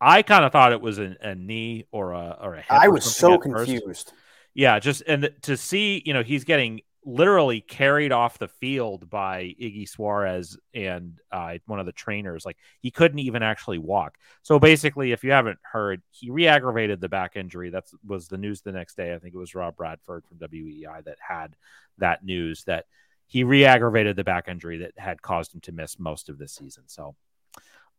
I 0.00 0.22
kind 0.22 0.44
of 0.44 0.52
thought 0.52 0.72
it 0.72 0.80
was 0.80 0.98
a, 0.98 1.16
a, 1.20 1.34
knee 1.34 1.86
or 1.92 2.12
a 2.12 2.36
or 2.40 2.54
a. 2.56 2.64
I 2.68 2.88
was 2.88 3.04
so 3.04 3.38
confused. 3.38 3.84
First. 3.84 4.14
Yeah, 4.54 4.78
just 4.80 5.02
and 5.06 5.30
to 5.42 5.56
see, 5.56 6.02
you 6.04 6.12
know, 6.12 6.22
he's 6.22 6.44
getting 6.44 6.82
literally 7.04 7.60
carried 7.60 8.12
off 8.12 8.38
the 8.38 8.48
field 8.48 9.10
by 9.10 9.54
Iggy 9.60 9.88
Suarez 9.88 10.56
and 10.74 11.18
uh, 11.32 11.54
one 11.66 11.80
of 11.80 11.86
the 11.86 11.92
trainers. 11.92 12.46
Like 12.46 12.58
he 12.80 12.90
couldn't 12.90 13.18
even 13.18 13.42
actually 13.42 13.78
walk. 13.78 14.16
So 14.42 14.58
basically, 14.58 15.12
if 15.12 15.24
you 15.24 15.32
haven't 15.32 15.58
heard, 15.62 16.02
he 16.10 16.30
re-aggravated 16.30 17.00
the 17.00 17.08
back 17.08 17.36
injury. 17.36 17.70
That 17.70 17.84
was 18.06 18.28
the 18.28 18.38
news 18.38 18.60
the 18.60 18.72
next 18.72 18.96
day. 18.96 19.14
I 19.14 19.18
think 19.18 19.34
it 19.34 19.38
was 19.38 19.54
Rob 19.54 19.76
Bradford 19.76 20.24
from 20.26 20.38
WEEI 20.38 21.04
that 21.04 21.18
had 21.26 21.56
that 21.98 22.24
news 22.24 22.64
that 22.64 22.86
he 23.26 23.44
re-aggravated 23.44 24.16
the 24.16 24.24
back 24.24 24.48
injury 24.48 24.78
that 24.78 24.92
had 24.96 25.22
caused 25.22 25.54
him 25.54 25.60
to 25.62 25.72
miss 25.72 25.98
most 25.98 26.28
of 26.28 26.38
this 26.38 26.54
season. 26.54 26.84
So, 26.86 27.14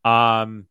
um, 0.05 0.67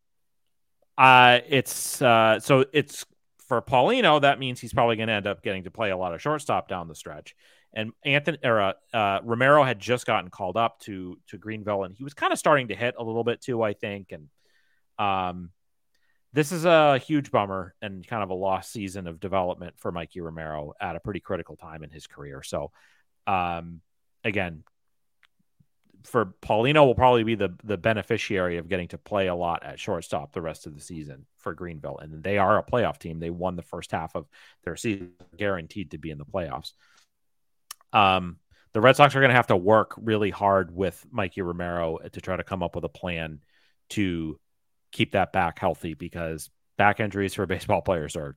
uh, 0.97 1.41
it's 1.49 2.01
uh, 2.01 2.41
so 2.41 2.65
it's 2.73 3.05
for 3.49 3.61
Paulino. 3.61 4.21
That 4.21 4.39
means 4.39 4.61
he's 4.61 4.73
probably 4.73 4.97
going 4.97 5.09
to 5.09 5.15
end 5.15 5.27
up 5.27 5.43
getting 5.43 5.65
to 5.65 5.71
play 5.71 5.91
a 5.91 5.97
lot 5.97 6.15
of 6.15 6.23
shortstop 6.23 6.69
down 6.69 6.89
the 6.89 6.95
stretch 6.95 7.35
and 7.75 7.93
Anthony 8.05 8.39
or 8.45 8.61
uh, 8.61 8.73
uh, 8.93 9.21
Romero 9.23 9.63
had 9.63 9.79
just 9.79 10.07
gotten 10.07 10.31
called 10.31 10.57
up 10.57 10.81
to 10.81 11.19
to 11.29 11.39
Greenville, 11.39 11.85
and 11.85 11.95
he 11.95 12.05
was 12.05 12.15
kind 12.15 12.33
of 12.33 12.39
starting 12.39 12.69
to 12.69 12.75
hit 12.75 12.95
a 12.99 13.03
little 13.03 13.25
bit 13.25 13.41
too, 13.41 13.63
I 13.63 13.73
think. 13.73 14.13
And 14.13 14.29
um, 14.99 15.51
this 16.33 16.53
is 16.53 16.65
a 16.65 16.99
huge 16.99 17.31
bummer 17.31 17.75
and 17.81 18.07
kind 18.07 18.23
of 18.23 18.31
a 18.31 18.35
lost 18.35 18.73
season 18.73 19.07
of 19.07 19.21
development 19.21 19.75
for 19.79 19.93
Mikey 19.93 20.21
Romero 20.21 20.73
at 20.81 20.97
a 20.97 21.01
pretty 21.01 21.21
critical 21.21 21.57
time 21.57 21.83
in 21.83 21.91
his 21.91 22.07
career. 22.07 22.43
So, 22.43 22.71
um, 23.27 23.81
again, 24.25 24.65
for 26.05 26.35
Paulino 26.43 26.85
will 26.85 26.95
probably 26.95 27.25
be 27.25 27.37
the 27.37 27.55
the 27.65 27.79
beneficiary 27.79 28.59
of 28.59 28.69
getting 28.69 28.89
to 28.89 28.99
play 28.99 29.29
a 29.29 29.35
lot 29.35 29.63
at 29.63 29.81
shortstop 29.81 30.33
the 30.33 30.43
rest 30.43 30.67
of 30.67 30.75
the 30.75 30.81
season 30.81 31.27
for 31.39 31.55
Greenville, 31.55 31.99
and 31.99 32.23
they 32.23 32.39
are 32.39 32.59
a 32.59 32.65
playoff 32.65 32.99
team. 32.99 33.19
They 33.19 33.31
won 33.31 33.57
the 33.57 33.63
first 33.63 33.93
half 33.93 34.15
of 34.15 34.27
their 34.65 34.77
season, 34.77 35.13
guaranteed 35.37 35.93
to 35.93 35.99
be 35.99 36.11
in 36.11 36.19
the 36.19 36.25
playoffs. 36.25 36.73
Um, 37.93 38.39
the 38.73 38.81
Red 38.81 38.97
Sox 38.97 39.15
are 39.15 39.21
going 39.21 39.31
to 39.31 39.37
have 39.37 39.49
to 39.49 39.57
work 39.57 39.95
really 39.99 40.31
hard 40.31 40.75
with 40.75 41.05
Mikey 41.11 41.43
Romero 41.43 41.99
to 41.99 42.21
try 42.21 42.37
to 42.37 42.45
come 42.45 42.63
up 42.63 42.75
with 42.75 42.85
a 42.85 42.89
plan 42.89 43.41
to 43.91 44.39
keep 44.93 45.13
that 45.13 45.33
back 45.33 45.59
healthy 45.59 45.95
because 45.95 46.51
back 46.79 47.01
injuries 47.01 47.35
for 47.35 47.47
baseball 47.47 47.83
players 47.83 48.17
are 48.17 48.37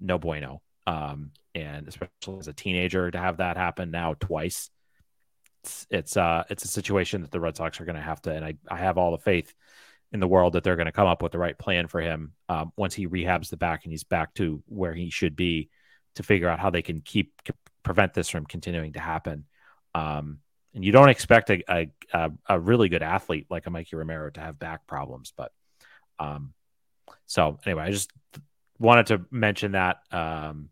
no 0.00 0.18
bueno. 0.18 0.62
Um, 0.86 1.32
and 1.54 1.86
especially 1.86 2.38
as 2.38 2.48
a 2.48 2.52
teenager 2.52 3.10
to 3.10 3.18
have 3.18 3.38
that 3.38 3.56
happen 3.56 3.90
now 3.90 4.14
twice, 4.14 4.70
it's 5.62 5.86
it's 5.90 6.16
uh 6.16 6.44
it's 6.48 6.64
a 6.64 6.68
situation 6.68 7.22
that 7.22 7.30
the 7.30 7.40
Red 7.40 7.56
Sox 7.56 7.80
are 7.80 7.84
going 7.84 7.96
to 7.96 8.02
have 8.02 8.22
to. 8.22 8.32
And 8.32 8.44
I 8.44 8.54
I 8.70 8.78
have 8.78 8.96
all 8.96 9.10
the 9.10 9.18
faith 9.18 9.52
in 10.12 10.20
the 10.20 10.28
world 10.28 10.54
that 10.54 10.64
they're 10.64 10.76
going 10.76 10.86
to 10.86 10.92
come 10.92 11.06
up 11.06 11.22
with 11.22 11.32
the 11.32 11.38
right 11.38 11.58
plan 11.58 11.86
for 11.86 12.00
him 12.00 12.32
um, 12.48 12.72
once 12.76 12.94
he 12.94 13.06
rehabs 13.06 13.50
the 13.50 13.56
back 13.56 13.84
and 13.84 13.92
he's 13.92 14.04
back 14.04 14.32
to 14.34 14.62
where 14.66 14.94
he 14.94 15.10
should 15.10 15.36
be 15.36 15.68
to 16.14 16.22
figure 16.22 16.48
out 16.48 16.60
how 16.60 16.70
they 16.70 16.80
can 16.80 17.00
keep 17.00 17.32
prevent 17.88 18.12
this 18.12 18.28
from 18.28 18.44
continuing 18.44 18.92
to 18.92 19.00
happen. 19.00 19.46
Um, 19.94 20.40
and 20.74 20.84
you 20.84 20.92
don't 20.92 21.08
expect 21.08 21.48
a, 21.48 21.88
a, 22.12 22.30
a, 22.46 22.60
really 22.60 22.90
good 22.90 23.02
athlete 23.02 23.46
like 23.48 23.66
a 23.66 23.70
Mikey 23.70 23.96
Romero 23.96 24.28
to 24.28 24.40
have 24.40 24.58
back 24.58 24.86
problems. 24.86 25.32
But 25.34 25.52
um, 26.18 26.52
so 27.24 27.58
anyway, 27.64 27.84
I 27.84 27.90
just 27.90 28.12
wanted 28.78 29.06
to 29.06 29.24
mention 29.30 29.72
that. 29.72 30.00
Um, 30.12 30.68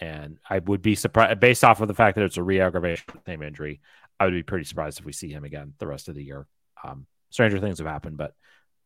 and 0.00 0.38
I 0.48 0.60
would 0.60 0.82
be 0.82 0.94
surprised 0.94 1.40
based 1.40 1.64
off 1.64 1.80
of 1.80 1.88
the 1.88 1.94
fact 1.94 2.14
that 2.14 2.24
it's 2.24 2.36
a 2.36 2.42
re-aggravation 2.44 3.06
of 3.08 3.14
the 3.14 3.30
same 3.32 3.42
injury. 3.42 3.80
I 4.20 4.26
would 4.26 4.34
be 4.34 4.44
pretty 4.44 4.64
surprised 4.64 5.00
if 5.00 5.04
we 5.04 5.12
see 5.12 5.32
him 5.32 5.42
again 5.42 5.74
the 5.78 5.88
rest 5.88 6.08
of 6.08 6.14
the 6.14 6.22
year. 6.22 6.46
Um, 6.84 7.06
stranger 7.30 7.58
things 7.58 7.78
have 7.78 7.88
happened, 7.88 8.18
but 8.18 8.34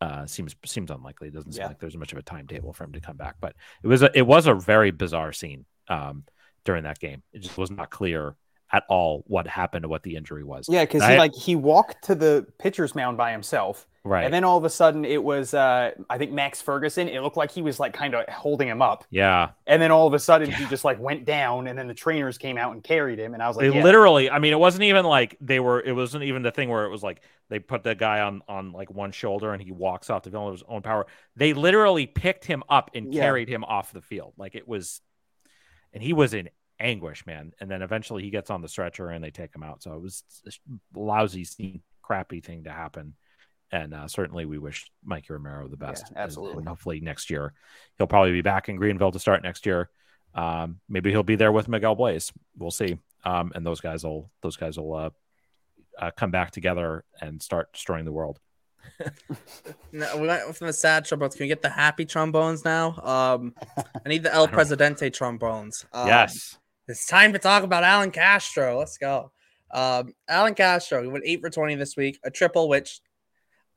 uh, 0.01 0.25
seems 0.25 0.57
seems 0.65 0.91
unlikely. 0.91 1.29
It 1.29 1.35
doesn't 1.35 1.53
seem 1.53 1.61
yeah. 1.61 1.69
like 1.69 1.79
there's 1.79 1.97
much 1.97 2.12
of 2.12 2.19
a 2.19 2.23
timetable 2.23 2.73
for 2.73 2.85
him 2.85 2.93
to 2.93 3.01
come 3.01 3.19
back. 3.19 3.37
But 3.39 3.55
it 3.83 3.87
was 3.87 4.03
a, 4.03 4.19
it 4.19 4.27
was 4.27 4.47
a 4.47 4.55
very 4.55 4.93
bizarre 4.93 5.35
scene. 5.35 5.67
Um, 5.89 6.25
during 6.66 6.85
that 6.85 6.98
game. 6.98 7.22
It 7.33 7.40
just 7.40 7.57
was 7.57 7.70
not 7.70 7.90
clear 7.90 8.37
at 8.72 8.85
all 8.88 9.24
what 9.26 9.46
happened 9.46 9.85
or 9.85 9.88
what 9.88 10.02
the 10.02 10.16
injury 10.16 10.44
was. 10.44 10.66
Yeah, 10.68 10.85
because 10.85 11.07
he 11.07 11.16
like 11.16 11.35
he 11.35 11.57
walked 11.57 12.05
to 12.05 12.14
the 12.14 12.46
pitcher's 12.59 12.94
mound 12.94 13.16
by 13.16 13.33
himself. 13.33 13.87
Right. 14.02 14.25
And 14.25 14.33
then 14.33 14.44
all 14.44 14.56
of 14.56 14.64
a 14.64 14.71
sudden 14.71 15.04
it 15.04 15.23
was 15.23 15.54
uh 15.54 15.92
I 16.10 16.19
think 16.19 16.33
Max 16.33 16.62
Ferguson. 16.62 17.08
It 17.08 17.23
looked 17.23 17.37
like 17.37 17.50
he 17.50 17.62
was 17.62 17.81
like 17.81 17.92
kind 17.92 18.14
of 18.14 18.29
holding 18.29 18.69
him 18.69 18.83
up. 18.83 19.04
Yeah. 19.10 19.50
And 19.67 19.81
then 19.81 19.90
all 19.90 20.06
of 20.06 20.14
a 20.14 20.19
sudden 20.19 20.50
yeah. 20.50 20.56
he 20.56 20.67
just 20.67 20.85
like 20.85 20.98
went 21.00 21.25
down 21.25 21.69
and 21.69 21.79
then 21.79 21.87
the 21.87 21.94
trainers 21.94 22.38
came 22.38 22.58
out 22.58 22.73
and 22.73 22.83
carried 22.83 23.19
him. 23.19 23.35
And 23.35 23.42
I 23.42 23.48
was 23.48 23.56
like, 23.56 23.73
yeah. 23.73 23.83
literally, 23.83 24.31
I 24.31 24.38
mean, 24.38 24.52
it 24.52 24.58
wasn't 24.58 24.85
even 24.85 25.04
like 25.04 25.37
they 25.40 25.60
were 25.60 25.81
it 25.81 25.92
wasn't 25.92 26.25
even 26.25 26.42
the 26.42 26.52
thing 26.52 26.69
where 26.69 26.85
it 26.85 26.90
was 26.90 27.02
like 27.02 27.23
they 27.48 27.58
put 27.60 27.85
the 27.85 27.94
guy 27.94 28.21
on 28.21 28.42
on 28.48 28.73
like 28.73 28.90
one 28.90 29.12
shoulder 29.12 29.52
and 29.52 29.62
he 29.62 29.71
walks 29.71 30.10
off 30.10 30.25
the 30.25 30.31
field 30.31 30.48
of 30.48 30.54
his 30.54 30.64
own 30.69 30.83
power. 30.83 31.06
They 31.37 31.52
literally 31.52 32.06
picked 32.06 32.44
him 32.44 32.62
up 32.69 32.90
and 32.94 33.12
yeah. 33.12 33.23
carried 33.23 33.48
him 33.48 33.64
off 33.64 33.92
the 33.92 34.02
field. 34.02 34.35
Like 34.37 34.54
it 34.56 34.67
was 34.67 35.00
and 35.97 36.03
he 36.03 36.13
was 36.13 36.35
in 36.35 36.51
anguish, 36.79 37.25
man. 37.25 37.53
And 37.59 37.71
then 37.71 37.81
eventually 37.81 38.23
he 38.23 38.29
gets 38.29 38.51
on 38.51 38.61
the 38.61 38.69
stretcher 38.69 39.09
and 39.09 39.25
they 39.25 39.31
take 39.31 39.55
him 39.55 39.63
out. 39.63 39.83
So 39.83 39.94
it 39.94 40.03
was 40.03 40.25
a 40.47 40.53
lousy, 40.94 41.44
scene, 41.44 41.81
crappy 42.03 42.42
thing 42.42 42.65
to 42.65 42.71
happen. 42.71 43.15
And 43.73 43.94
uh, 43.94 44.07
certainly 44.07 44.44
we 44.44 44.59
wish 44.59 44.90
Mikey 45.03 45.33
Romero 45.33 45.69
the 45.69 45.79
best. 45.79 46.05
Yeah, 46.13 46.23
absolutely. 46.23 46.59
And, 46.59 46.69
hopefully 46.69 47.01
next 47.01 47.31
year 47.31 47.55
he'll 47.97 48.07
probably 48.07 48.33
be 48.33 48.42
back 48.42 48.69
in 48.69 48.77
Greenville 48.77 49.11
to 49.11 49.19
start 49.19 49.42
next 49.42 49.65
year. 49.65 49.88
Um, 50.35 50.81
maybe 50.87 51.11
he'll 51.13 51.23
be 51.23 51.37
there 51.37 51.51
with 51.51 51.67
Miguel 51.67 51.97
Bleis. 51.97 52.31
We'll 52.59 52.71
see. 52.71 52.99
Um, 53.25 53.53
and 53.55 53.65
those 53.65 53.81
guys 53.81 54.05
will 54.05 54.31
those 54.42 54.59
guys 54.59 54.79
will 54.79 54.94
uh, 54.94 55.11
uh, 55.99 56.11
come 56.11 56.31
back 56.31 56.51
together 56.51 57.07
and 57.23 57.42
start 57.42 57.73
destroying 57.73 58.05
the 58.05 58.13
world. 58.13 58.38
no, 59.93 60.17
we 60.19 60.27
went 60.27 60.57
from 60.57 60.67
the 60.67 60.73
sad 60.73 61.05
trombones. 61.05 61.35
Can 61.35 61.45
we 61.45 61.49
get 61.49 61.63
the 61.63 61.69
happy 61.69 62.05
trombones 62.05 62.65
now? 62.65 62.97
Um, 63.03 63.55
I 64.05 64.09
need 64.09 64.23
the 64.23 64.33
El 64.33 64.49
Presidente 64.49 65.11
trombones. 65.11 65.85
Um, 65.93 66.07
yes. 66.07 66.59
It's 66.89 67.07
time 67.07 67.33
to 67.33 67.39
talk 67.39 67.65
about 67.65 67.85
Allan 67.85 68.11
Castro. 68.11 68.79
Let's 68.79 68.99
go. 68.99 69.33
Um, 69.73 70.15
Allan 70.29 70.55
Castro, 70.55 71.03
he 71.03 71.09
went 71.09 71.25
eight 71.27 71.41
for 71.41 71.51
20 71.51 71.75
this 71.75 71.97
week, 71.97 72.19
a 72.25 72.31
triple, 72.31 72.69
which 72.69 73.01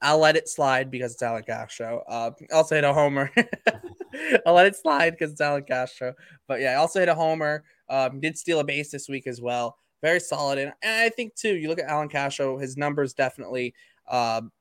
I'll 0.02 0.20
let 0.20 0.36
it 0.36 0.48
slide 0.48 0.92
because 0.92 1.14
it's 1.14 1.22
Allan 1.22 1.44
Castro. 1.44 2.04
Uh, 2.08 2.32
also 2.54 2.76
hit 2.76 2.84
a 2.84 2.94
homer. 2.94 3.32
I'll 4.46 4.54
let 4.54 4.68
it 4.68 4.76
slide 4.76 5.12
because 5.12 5.32
it's 5.32 5.42
Allan 5.42 5.64
Castro. 5.64 6.14
But 6.48 6.62
yeah, 6.62 6.72
I 6.72 6.76
also 6.76 7.00
hit 7.00 7.10
a 7.10 7.16
homer. 7.16 7.64
Um, 7.90 8.20
did 8.20 8.38
steal 8.38 8.60
a 8.60 8.64
base 8.64 8.92
this 8.92 9.10
week 9.10 9.28
as 9.28 9.42
well. 9.42 9.78
Very 10.02 10.20
solid. 10.20 10.60
And, 10.60 10.74
and 10.82 11.02
I 11.02 11.10
think 11.10 11.36
too, 11.36 11.56
you 11.56 11.68
look 11.68 11.80
at 11.80 11.90
Allan 11.90 12.10
Castro, 12.10 12.58
his 12.58 12.78
numbers 12.78 13.14
definitely. 13.14 13.74
Um, 14.08 14.52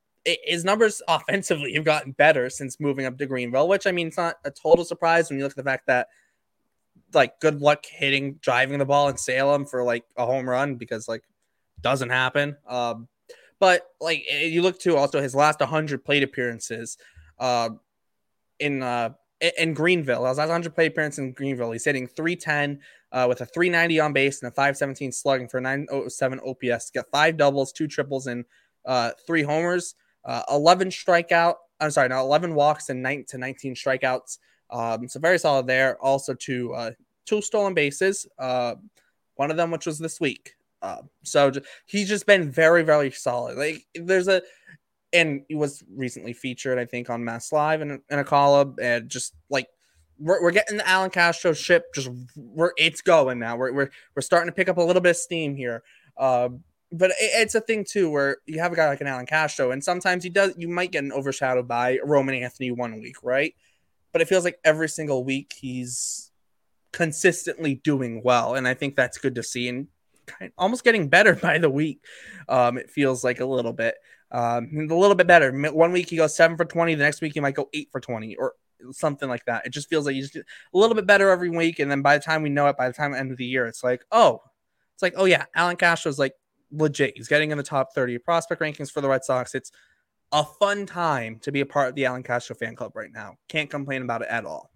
his 0.45 0.65
numbers 0.65 1.03
offensively 1.09 1.75
have 1.75 1.85
gotten 1.85 2.13
better 2.13 2.51
since 2.51 2.81
moving 2.81 3.07
up 3.07 3.19
to 3.19 3.27
Greenville, 3.27 3.69
which 3.69 3.87
I 3.87 3.93
mean, 3.93 4.09
it's 4.09 4.17
not 4.17 4.37
a 4.45 4.51
total 4.51 4.85
surprise 4.85 5.29
when 5.29 5.39
you 5.39 5.45
look 5.45 5.53
at 5.53 5.57
the 5.57 5.63
fact 5.63 5.87
that 5.87 6.09
like 7.15 7.41
good 7.41 7.61
luck 7.61 7.85
hitting 7.87 8.35
driving 8.35 8.79
the 8.79 8.85
ball 8.85 9.09
in 9.09 9.17
Salem 9.17 9.65
for 9.65 9.83
like 9.83 10.05
a 10.17 10.27
home 10.27 10.49
run 10.49 10.77
because 10.77 11.09
like 11.09 11.23
doesn't 11.81 12.11
happen. 12.11 12.57
Um, 12.67 13.09
but 13.61 13.87
like 14.01 14.25
you 14.31 14.63
look 14.63 14.79
to 14.81 14.97
also 14.97 15.21
his 15.21 15.35
last 15.35 15.61
100 15.61 16.05
plate 16.05 16.23
appearances 16.23 16.97
uh, 17.39 17.71
in 18.59 18.83
uh, 18.83 19.11
in 19.59 19.75
Greenville. 19.75 20.27
His 20.27 20.39
last 20.39 20.49
100 20.49 20.75
plate 20.75 20.93
appearance 20.93 21.19
in 21.19 21.33
Greenville, 21.33 21.73
he's 21.73 21.85
hitting 21.85 22.07
310 22.07 22.81
uh, 23.13 23.27
with 23.29 23.41
a 23.41 23.47
390 23.47 24.01
on 24.01 24.13
base 24.13 24.43
and 24.43 24.51
a 24.51 24.55
517 24.55 25.13
slugging 25.13 25.49
for 25.49 25.61
907 25.61 26.41
OPS. 26.41 26.61
He's 26.63 26.91
got 26.91 27.07
five 27.11 27.37
doubles, 27.37 27.73
two 27.73 27.89
triples, 27.89 28.27
and 28.27 28.45
uh, 28.85 29.13
three 29.27 29.43
homers. 29.43 29.95
Uh, 30.25 30.43
11 30.51 30.89
strikeout. 30.91 31.55
I'm 31.81 31.91
sorry, 31.91 32.09
now 32.09 32.21
11 32.23 32.55
walks 32.55 32.89
and 32.89 33.03
9 33.03 33.25
to 33.29 33.39
19 33.39 33.75
strikeouts. 33.75 34.39
Um, 34.71 35.09
so 35.09 35.21
very 35.21 35.39
solid 35.39 35.67
there. 35.67 35.97
Also 36.03 36.35
to 36.35 36.75
uh, 36.75 36.91
two 37.27 37.41
stolen 37.41 37.75
bases. 37.75 38.27
Uh, 38.39 38.75
one 39.37 39.51
of 39.51 39.57
them, 39.57 39.71
which 39.71 39.87
was 39.87 39.99
this 39.99 40.21
week. 40.21 40.55
Uh, 40.83 41.03
so 41.23 41.53
he's 41.87 42.09
just 42.09 42.27
been 42.27 42.51
very, 42.51 42.83
very 42.83 43.11
solid. 43.11 43.57
Like 43.57 43.87
there's 43.95 44.29
a, 44.29 44.43
and 45.13 45.43
he 45.49 45.55
was 45.55 45.83
recently 45.95 46.33
featured, 46.33 46.79
I 46.79 46.85
think, 46.85 47.11
on 47.11 47.25
Mass 47.25 47.53
Live 47.53 47.81
in, 47.81 48.01
in 48.11 48.19
a 48.19 48.25
column, 48.25 48.77
and 48.81 49.09
just 49.09 49.35
like 49.49 49.67
we're, 50.19 50.43
we're 50.43 50.51
getting 50.51 50.77
the 50.77 50.89
Allan 50.89 51.11
Castro 51.11 51.53
ship. 51.53 51.95
Just 51.95 52.11
we're 52.37 52.73
it's 52.77 53.01
going 53.01 53.39
now. 53.39 53.57
We're 53.57 53.73
we're 53.73 53.91
we're 54.15 54.23
starting 54.23 54.49
to 54.49 54.55
pick 54.55 54.69
up 54.69 54.77
a 54.77 54.83
little 54.83 55.01
bit 55.01 55.11
of 55.11 55.17
steam 55.17 55.57
here. 55.57 55.83
Uh, 56.17 56.51
but 56.93 57.11
it, 57.11 57.17
it's 57.19 57.55
a 57.55 57.61
thing 57.61 57.85
too 57.85 58.11
where 58.11 58.39
you 58.47 58.61
have 58.61 58.73
a 58.73 58.77
guy 58.77 58.89
like 58.89 59.01
an 59.01 59.07
Allan 59.07 59.27
Castro, 59.27 59.71
and 59.71 59.83
sometimes 59.83 60.25
he 60.25 60.31
does. 60.31 60.55
You 60.57 60.69
might 60.69 60.93
get 60.93 61.05
an 61.05 61.13
overshadowed 61.13 61.69
by 61.69 61.99
Roman 62.05 62.35
Anthony 62.35 62.71
one 62.71 63.01
week, 63.01 63.17
right? 63.23 63.55
But 64.13 64.23
it 64.23 64.29
feels 64.29 64.45
like 64.45 64.59
every 64.65 64.89
single 64.89 65.25
week 65.25 65.55
he's 65.59 66.31
consistently 66.93 67.77
doing 67.77 68.23
well, 68.25 68.55
and 68.55 68.67
I 68.67 68.75
think 68.75 68.97
that's 68.97 69.19
good 69.19 69.35
to 69.37 69.43
see. 69.43 69.69
And 69.69 69.89
kind 70.27 70.51
of 70.51 70.53
almost 70.59 70.85
getting 70.85 71.09
better 71.09 71.35
by 71.43 71.59
the 71.59 71.71
week. 71.71 72.05
Um, 72.49 72.79
it 72.79 72.91
feels 72.91 73.25
like 73.25 73.41
a 73.41 73.47
little 73.47 73.73
bit, 73.73 73.97
um, 74.31 74.71
a 74.73 74.95
little 74.95 75.15
bit 75.15 75.27
better. 75.27 75.53
One 75.73 75.93
week 75.93 76.11
he 76.11 76.17
goes 76.17 76.37
seven 76.37 76.57
for 76.57 76.65
twenty, 76.65 76.95
the 76.95 77.05
next 77.05 77.21
week 77.21 77.35
he 77.35 77.41
might 77.41 77.55
go 77.55 77.69
eight 77.75 77.89
for 77.91 78.01
twenty 78.01 78.37
or 78.37 78.55
something 78.93 79.29
like 79.29 79.45
that. 79.47 79.67
It 79.67 79.71
just 79.71 79.89
feels 79.91 80.07
like 80.07 80.15
he's 80.15 80.35
a 80.37 80.43
little 80.73 80.95
bit 80.95 81.07
better 81.07 81.31
every 81.31 81.51
week, 81.51 81.81
and 81.81 81.91
then 81.91 82.03
by 82.03 82.17
the 82.17 82.25
time 82.25 82.43
we 82.43 82.49
know 82.49 82.69
it, 82.69 82.77
by 82.77 82.89
the 82.89 82.95
time 82.95 83.15
end 83.15 83.31
of 83.31 83.37
the 83.37 83.45
year, 83.45 83.67
it's 83.67 83.85
like, 83.85 84.05
oh, 84.11 84.41
it's 84.95 85.03
like, 85.03 85.15
oh 85.17 85.25
yeah, 85.27 85.45
Allan 85.55 85.77
Castro's 85.77 86.19
like 86.19 86.35
legit. 86.71 87.15
He's 87.17 87.29
getting 87.29 87.51
in 87.51 87.59
the 87.59 87.65
top 87.65 87.95
thirty 87.95 88.19
prospect 88.19 88.61
rankings 88.61 88.91
for 88.91 89.01
the 89.01 89.09
Red 89.09 89.25
Sox. 89.25 89.55
It's 89.55 89.71
a 90.33 90.45
fun 90.45 90.87
time 90.87 91.39
to 91.41 91.53
be 91.53 91.61
a 91.61 91.67
part 91.67 91.89
of 91.89 91.95
the 91.95 92.07
Allan 92.07 92.23
Castro 92.23 92.55
fan 92.55 92.77
club 92.77 92.93
right 92.95 93.13
now. 93.13 93.37
Can't 93.49 93.71
complain 93.71 94.03
about 94.03 94.23
it 94.23 94.29
at 94.29 94.45
all. 94.45 94.71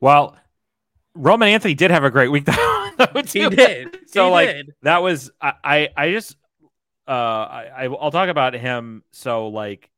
Well, 0.00 0.36
Roman 1.14 1.48
Anthony 1.48 1.74
did 1.74 1.90
have 1.90 2.04
a 2.04 2.10
great 2.10 2.28
week 2.28 2.44
though. 2.46 2.94
he 3.26 3.48
did. 3.48 3.98
So 4.06 4.26
he 4.26 4.30
like 4.30 4.48
did. 4.48 4.74
that 4.82 5.02
was 5.02 5.30
I 5.40 5.88
I 5.96 6.10
just 6.10 6.36
uh 7.06 7.10
I 7.10 7.88
I'll 8.00 8.10
talk 8.10 8.28
about 8.28 8.54
him. 8.54 9.02
So 9.12 9.48
like 9.48 9.90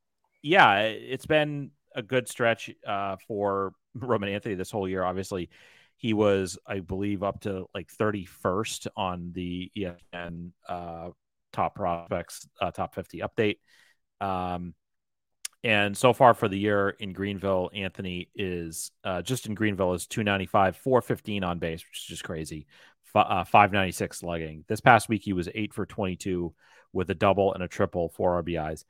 yeah, 0.43 0.79
it's 0.83 1.27
been 1.27 1.71
a 1.95 2.03
good 2.03 2.29
stretch 2.29 2.71
uh 2.87 3.17
for 3.27 3.73
Roman 3.95 4.31
Anthony 4.31 4.55
this 4.55 4.71
whole 4.71 4.89
year. 4.89 5.05
Obviously, 5.05 5.51
he 6.01 6.15
was 6.15 6.59
I 6.67 6.81
believe 6.81 7.23
up 7.23 7.41
to 7.43 7.67
like 7.75 7.89
31st 7.93 8.87
on 8.97 9.33
the 9.35 9.71
ESPN 9.77 10.53
uh 10.67 11.11
top 11.53 11.75
prospects 11.75 12.49
uh, 12.61 12.71
top 12.71 12.95
50 12.95 13.21
update. 13.21 13.59
Um 14.21 14.75
and 15.63 15.95
so 15.95 16.15
far 16.15 16.33
for 16.33 16.49
the 16.49 16.59
year 16.59 16.89
in 16.89 17.13
Greenville, 17.13 17.71
Anthony 17.75 18.31
is 18.35 18.93
uh, 19.05 19.21
just 19.21 19.45
in 19.45 19.55
Greenville 19.55 19.93
is 19.93 20.07
295, 20.07 20.79
415 20.79 21.45
on 21.45 21.59
base, 21.59 21.85
which 21.85 21.99
is 21.99 22.07
just 22.07 22.25
crazy. 22.25 22.67
F- 23.15 23.27
uh, 23.29 23.45
596 23.45 24.21
slugging. 24.21 24.65
This 24.69 24.81
past 24.81 25.11
week, 25.11 25.23
he 25.23 25.35
was 25.35 25.51
eight 25.55 25.75
for 25.75 25.85
22 25.85 26.55
with 26.95 27.11
a 27.11 27.15
double 27.15 27.53
and 27.53 27.63
a 27.63 27.69
triple, 27.69 28.09
four 28.09 28.43
RBIs. 28.43 28.85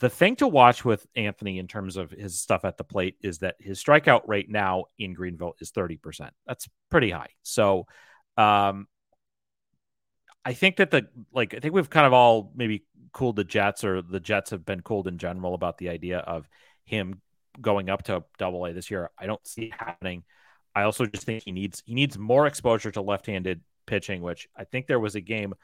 The 0.00 0.08
thing 0.10 0.36
to 0.36 0.48
watch 0.48 0.84
with 0.84 1.06
Anthony 1.14 1.58
in 1.58 1.68
terms 1.68 1.96
of 1.96 2.10
his 2.10 2.40
stuff 2.40 2.64
at 2.64 2.78
the 2.78 2.84
plate 2.84 3.16
is 3.22 3.38
that 3.38 3.56
his 3.60 3.82
strikeout 3.82 4.26
rate 4.26 4.50
now 4.50 4.86
in 4.98 5.12
Greenville 5.12 5.54
is 5.60 5.70
30%. 5.72 6.30
That's 6.46 6.68
pretty 6.90 7.10
high. 7.10 7.28
So, 7.42 7.86
um, 8.36 8.86
I 10.44 10.54
think 10.54 10.76
that 10.76 10.90
the 10.90 11.06
like 11.32 11.54
I 11.54 11.58
think 11.58 11.74
we've 11.74 11.90
kind 11.90 12.06
of 12.06 12.14
all 12.14 12.50
maybe 12.54 12.84
cooled 13.12 13.36
the 13.36 13.44
Jets 13.44 13.84
or 13.84 14.00
the 14.00 14.20
Jets 14.20 14.50
have 14.50 14.64
been 14.64 14.80
cooled 14.80 15.06
in 15.06 15.18
general 15.18 15.54
about 15.54 15.78
the 15.78 15.90
idea 15.90 16.18
of 16.18 16.48
him 16.84 17.20
going 17.60 17.90
up 17.90 18.04
to 18.04 18.24
double 18.38 18.64
A 18.64 18.72
this 18.72 18.90
year. 18.90 19.10
I 19.18 19.26
don't 19.26 19.46
see 19.46 19.64
it 19.64 19.74
happening. 19.74 20.24
I 20.74 20.82
also 20.82 21.04
just 21.06 21.24
think 21.24 21.44
he 21.44 21.52
needs 21.52 21.82
he 21.84 21.94
needs 21.94 22.16
more 22.16 22.46
exposure 22.46 22.90
to 22.92 23.02
left-handed 23.02 23.60
pitching, 23.86 24.22
which 24.22 24.48
I 24.56 24.64
think 24.64 24.86
there 24.86 25.00
was 25.00 25.14
a 25.14 25.20
game. 25.20 25.54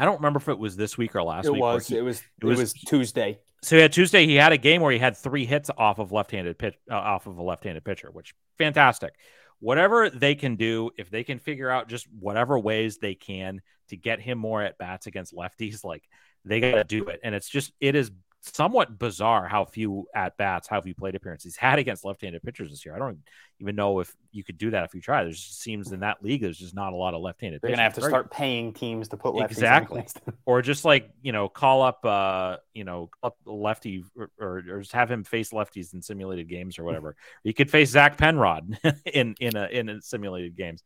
I 0.00 0.06
don't 0.06 0.16
remember 0.16 0.38
if 0.38 0.48
it 0.48 0.58
was 0.58 0.76
this 0.76 0.96
week 0.96 1.14
or 1.14 1.22
last 1.22 1.44
it 1.44 1.52
week. 1.52 1.60
Was, 1.60 1.86
he, 1.86 1.98
it 1.98 2.00
was. 2.00 2.22
It 2.40 2.46
was. 2.46 2.58
It 2.58 2.62
was 2.62 2.72
Tuesday. 2.72 3.38
So 3.62 3.76
he 3.76 3.82
had 3.82 3.92
Tuesday. 3.92 4.26
He 4.26 4.34
had 4.36 4.52
a 4.52 4.56
game 4.56 4.80
where 4.80 4.90
he 4.90 4.98
had 4.98 5.14
three 5.14 5.44
hits 5.44 5.70
off 5.76 5.98
of 5.98 6.10
left-handed 6.10 6.58
pitch 6.58 6.74
uh, 6.90 6.94
off 6.94 7.26
of 7.26 7.36
a 7.36 7.42
left-handed 7.42 7.84
pitcher, 7.84 8.08
which 8.10 8.34
fantastic. 8.56 9.12
Whatever 9.58 10.08
they 10.08 10.34
can 10.34 10.56
do, 10.56 10.90
if 10.96 11.10
they 11.10 11.22
can 11.22 11.38
figure 11.38 11.68
out 11.68 11.86
just 11.86 12.06
whatever 12.18 12.58
ways 12.58 12.96
they 12.96 13.14
can 13.14 13.60
to 13.88 13.96
get 13.98 14.18
him 14.18 14.38
more 14.38 14.62
at 14.62 14.78
bats 14.78 15.06
against 15.06 15.34
lefties, 15.34 15.84
like 15.84 16.02
they 16.46 16.60
got 16.60 16.76
to 16.76 16.84
do 16.84 17.08
it. 17.08 17.20
And 17.22 17.34
it's 17.34 17.50
just, 17.50 17.72
it 17.78 17.94
is 17.94 18.10
somewhat 18.42 18.98
bizarre 18.98 19.46
how 19.46 19.64
few 19.64 20.06
at 20.14 20.36
bats, 20.36 20.66
how 20.66 20.80
few 20.80 20.94
plate 20.94 21.14
appearances 21.14 21.54
he's 21.54 21.56
had 21.56 21.78
against 21.78 22.04
left-handed 22.04 22.42
pitchers 22.42 22.70
this 22.70 22.84
year. 22.84 22.94
I 22.94 22.98
don't 22.98 23.18
even 23.60 23.76
know 23.76 24.00
if 24.00 24.14
you 24.32 24.42
could 24.42 24.56
do 24.56 24.70
that 24.70 24.84
if 24.84 24.94
you 24.94 25.00
try. 25.00 25.22
There 25.24 25.32
just 25.32 25.60
seems 25.60 25.92
in 25.92 26.00
that 26.00 26.22
league 26.22 26.40
there's 26.40 26.58
just 26.58 26.74
not 26.74 26.92
a 26.92 26.96
lot 26.96 27.14
of 27.14 27.20
left-handed. 27.20 27.60
They're 27.60 27.70
gonna 27.70 27.82
have 27.82 27.94
to 27.94 28.02
start 28.02 28.30
paying 28.30 28.72
teams 28.72 29.08
to 29.08 29.16
put 29.16 29.34
lefties 29.34 29.50
exactly, 29.50 30.06
or 30.46 30.62
just 30.62 30.84
like 30.84 31.10
you 31.22 31.32
know 31.32 31.48
call 31.48 31.82
up 31.82 32.04
uh 32.04 32.56
you 32.72 32.84
know 32.84 33.10
up 33.22 33.36
lefty 33.44 34.04
or, 34.16 34.30
or, 34.38 34.62
or, 34.68 34.80
just 34.80 34.92
have 34.92 35.10
him 35.10 35.24
face 35.24 35.50
lefties 35.50 35.92
in 35.92 36.00
simulated 36.00 36.48
games 36.48 36.78
or 36.78 36.84
whatever. 36.84 37.16
you 37.44 37.52
could 37.52 37.70
face 37.70 37.90
Zach 37.90 38.16
Penrod 38.16 38.78
in 39.04 39.34
in 39.38 39.56
a 39.56 39.66
in 39.66 39.88
a 39.88 40.00
simulated 40.00 40.56
games. 40.56 40.82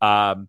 Um, 0.00 0.48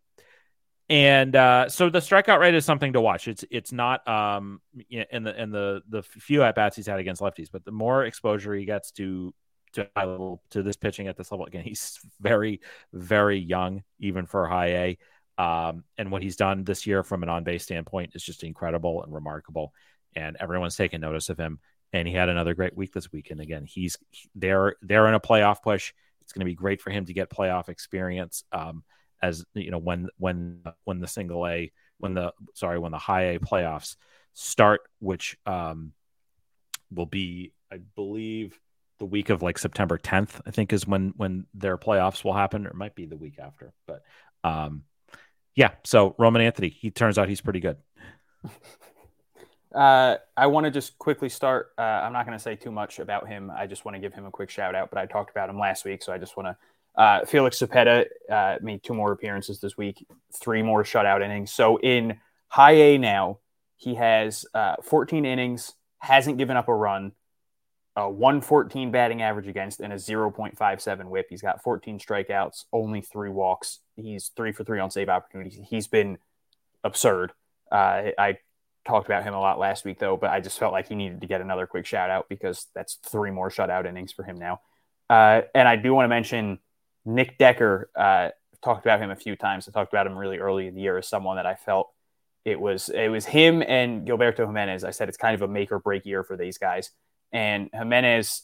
and 0.89 1.35
uh, 1.35 1.69
so 1.69 1.89
the 1.89 1.99
strikeout 1.99 2.39
rate 2.39 2.55
is 2.55 2.65
something 2.65 2.93
to 2.93 3.01
watch. 3.01 3.27
It's 3.27 3.45
it's 3.51 3.71
not 3.71 4.07
um 4.07 4.59
in 4.89 5.23
the 5.23 5.41
in 5.41 5.51
the 5.51 5.81
the 5.87 6.01
few 6.01 6.41
at 6.41 6.55
bats 6.55 6.75
he's 6.75 6.87
had 6.87 6.99
against 6.99 7.21
lefties, 7.21 7.49
but 7.51 7.63
the 7.63 7.71
more 7.71 8.05
exposure 8.05 8.53
he 8.55 8.65
gets 8.65 8.91
to 8.93 9.33
to 9.73 9.87
high 9.95 10.05
level 10.05 10.41
to 10.49 10.63
this 10.63 10.77
pitching 10.77 11.07
at 11.07 11.15
this 11.15 11.31
level 11.31 11.45
again, 11.45 11.63
he's 11.63 11.99
very 12.19 12.61
very 12.91 13.37
young 13.37 13.83
even 13.99 14.25
for 14.25 14.47
high 14.47 14.67
A. 14.67 14.97
Um, 15.37 15.85
and 15.97 16.11
what 16.11 16.21
he's 16.21 16.35
done 16.35 16.65
this 16.65 16.85
year 16.85 17.03
from 17.03 17.23
an 17.23 17.29
on 17.29 17.43
base 17.43 17.63
standpoint 17.63 18.11
is 18.15 18.23
just 18.23 18.43
incredible 18.43 19.03
and 19.03 19.13
remarkable, 19.13 19.73
and 20.15 20.37
everyone's 20.39 20.75
taken 20.75 21.01
notice 21.01 21.29
of 21.29 21.37
him. 21.37 21.59
And 21.93 22.07
he 22.07 22.13
had 22.13 22.29
another 22.29 22.53
great 22.53 22.75
week 22.75 22.93
this 22.93 23.11
week. 23.11 23.31
And 23.31 23.39
again, 23.39 23.65
he's 23.65 23.97
they're 24.35 24.75
they're 24.81 25.07
in 25.07 25.13
a 25.13 25.19
playoff 25.19 25.61
push. 25.61 25.93
It's 26.21 26.33
going 26.33 26.41
to 26.41 26.45
be 26.45 26.55
great 26.55 26.81
for 26.81 26.89
him 26.91 27.05
to 27.05 27.13
get 27.13 27.29
playoff 27.29 27.69
experience. 27.69 28.43
Um, 28.51 28.83
as 29.21 29.45
you 29.53 29.71
know 29.71 29.77
when 29.77 30.07
when 30.17 30.63
when 30.83 30.99
the 30.99 31.07
single 31.07 31.47
A 31.47 31.71
when 31.97 32.13
the 32.13 32.33
sorry 32.53 32.79
when 32.79 32.91
the 32.91 32.97
high 32.97 33.33
A 33.33 33.39
playoffs 33.39 33.95
start, 34.33 34.81
which 34.99 35.37
um, 35.45 35.93
will 36.91 37.05
be 37.05 37.53
I 37.71 37.79
believe 37.95 38.59
the 38.99 39.05
week 39.05 39.29
of 39.29 39.41
like 39.41 39.57
September 39.57 39.97
10th. 39.97 40.41
I 40.45 40.51
think 40.51 40.73
is 40.73 40.87
when 40.87 41.13
when 41.17 41.45
their 41.53 41.77
playoffs 41.77 42.23
will 42.23 42.33
happen, 42.33 42.65
or 42.65 42.69
it 42.69 42.75
might 42.75 42.95
be 42.95 43.05
the 43.05 43.17
week 43.17 43.39
after. 43.39 43.73
But 43.87 44.03
um, 44.43 44.83
yeah, 45.55 45.71
so 45.83 46.15
Roman 46.17 46.41
Anthony, 46.41 46.69
he 46.69 46.91
turns 46.91 47.17
out 47.17 47.29
he's 47.29 47.41
pretty 47.41 47.59
good. 47.59 47.77
Uh, 49.73 50.17
I 50.35 50.47
want 50.47 50.65
to 50.65 50.71
just 50.71 50.97
quickly 50.97 51.29
start. 51.29 51.69
Uh, 51.77 51.81
I'm 51.81 52.11
not 52.11 52.25
going 52.25 52.37
to 52.37 52.41
say 52.41 52.55
too 52.55 52.71
much 52.71 52.99
about 52.99 53.27
him. 53.27 53.51
I 53.55 53.67
just 53.67 53.85
want 53.85 53.95
to 53.95 53.99
give 53.99 54.13
him 54.13 54.25
a 54.25 54.31
quick 54.31 54.49
shout 54.49 54.73
out. 54.73 54.89
But 54.89 54.97
I 54.97 55.05
talked 55.05 55.29
about 55.29 55.49
him 55.49 55.59
last 55.59 55.85
week, 55.85 56.01
so 56.01 56.11
I 56.11 56.17
just 56.17 56.35
want 56.35 56.47
to 56.47 56.57
uh, 56.95 57.25
Felix 57.25 57.59
Cepeda 57.59 58.05
uh, 58.29 58.55
made 58.61 58.83
two 58.83 58.93
more 58.93 59.11
appearances 59.11 59.59
this 59.59 59.77
week, 59.77 60.05
three 60.33 60.61
more 60.61 60.83
shutout 60.83 61.23
innings. 61.23 61.51
So 61.51 61.77
in 61.77 62.19
high 62.47 62.73
A 62.73 62.97
now, 62.97 63.39
he 63.77 63.95
has 63.95 64.45
uh, 64.53 64.75
14 64.83 65.25
innings, 65.25 65.73
hasn't 65.99 66.37
given 66.37 66.57
up 66.57 66.67
a 66.67 66.75
run, 66.75 67.13
a 67.95 68.09
114 68.09 68.91
batting 68.91 69.21
average 69.21 69.47
against, 69.47 69.79
and 69.79 69.93
a 69.93 69.97
0.57 69.97 71.05
whip. 71.05 71.27
He's 71.29 71.41
got 71.41 71.63
14 71.63 71.99
strikeouts, 71.99 72.65
only 72.73 73.01
three 73.01 73.29
walks. 73.29 73.79
He's 73.95 74.31
three 74.35 74.51
for 74.51 74.63
three 74.63 74.79
on 74.79 74.91
save 74.91 75.09
opportunities. 75.09 75.59
He's 75.69 75.87
been 75.87 76.17
absurd. 76.83 77.31
Uh, 77.71 78.11
I 78.17 78.37
talked 78.85 79.07
about 79.07 79.23
him 79.23 79.33
a 79.33 79.39
lot 79.39 79.59
last 79.59 79.85
week, 79.85 79.99
though, 79.99 80.17
but 80.17 80.31
I 80.31 80.39
just 80.39 80.59
felt 80.59 80.73
like 80.73 80.87
he 80.89 80.95
needed 80.95 81.21
to 81.21 81.27
get 81.27 81.41
another 81.41 81.67
quick 81.67 81.85
shout 81.85 82.09
out 82.09 82.27
because 82.27 82.67
that's 82.73 82.95
three 82.95 83.31
more 83.31 83.49
shutout 83.49 83.85
innings 83.85 84.11
for 84.11 84.23
him 84.23 84.37
now. 84.37 84.61
Uh, 85.09 85.41
and 85.55 85.67
I 85.67 85.75
do 85.75 85.93
want 85.93 86.05
to 86.05 86.09
mention 86.09 86.59
Nick 87.15 87.37
Decker. 87.37 87.89
Uh, 87.95 88.29
talked 88.61 88.85
about 88.85 89.01
him 89.01 89.09
a 89.09 89.15
few 89.15 89.35
times. 89.35 89.67
I 89.67 89.71
talked 89.71 89.93
about 89.93 90.07
him 90.07 90.17
really 90.17 90.39
early 90.39 90.67
in 90.67 90.75
the 90.75 90.81
year 90.81 90.97
as 90.97 91.07
someone 91.07 91.37
that 91.37 91.45
I 91.45 91.55
felt 91.55 91.89
it 92.45 92.59
was 92.59 92.89
it 92.89 93.09
was 93.09 93.25
him 93.25 93.61
and 93.61 94.07
Gilberto 94.07 94.45
Jimenez. 94.45 94.83
I 94.83 94.91
said 94.91 95.09
it's 95.09 95.17
kind 95.17 95.35
of 95.35 95.41
a 95.41 95.47
make 95.47 95.71
or 95.71 95.79
break 95.79 96.05
year 96.05 96.23
for 96.23 96.37
these 96.37 96.57
guys. 96.57 96.91
And 97.31 97.69
Jimenez, 97.73 98.43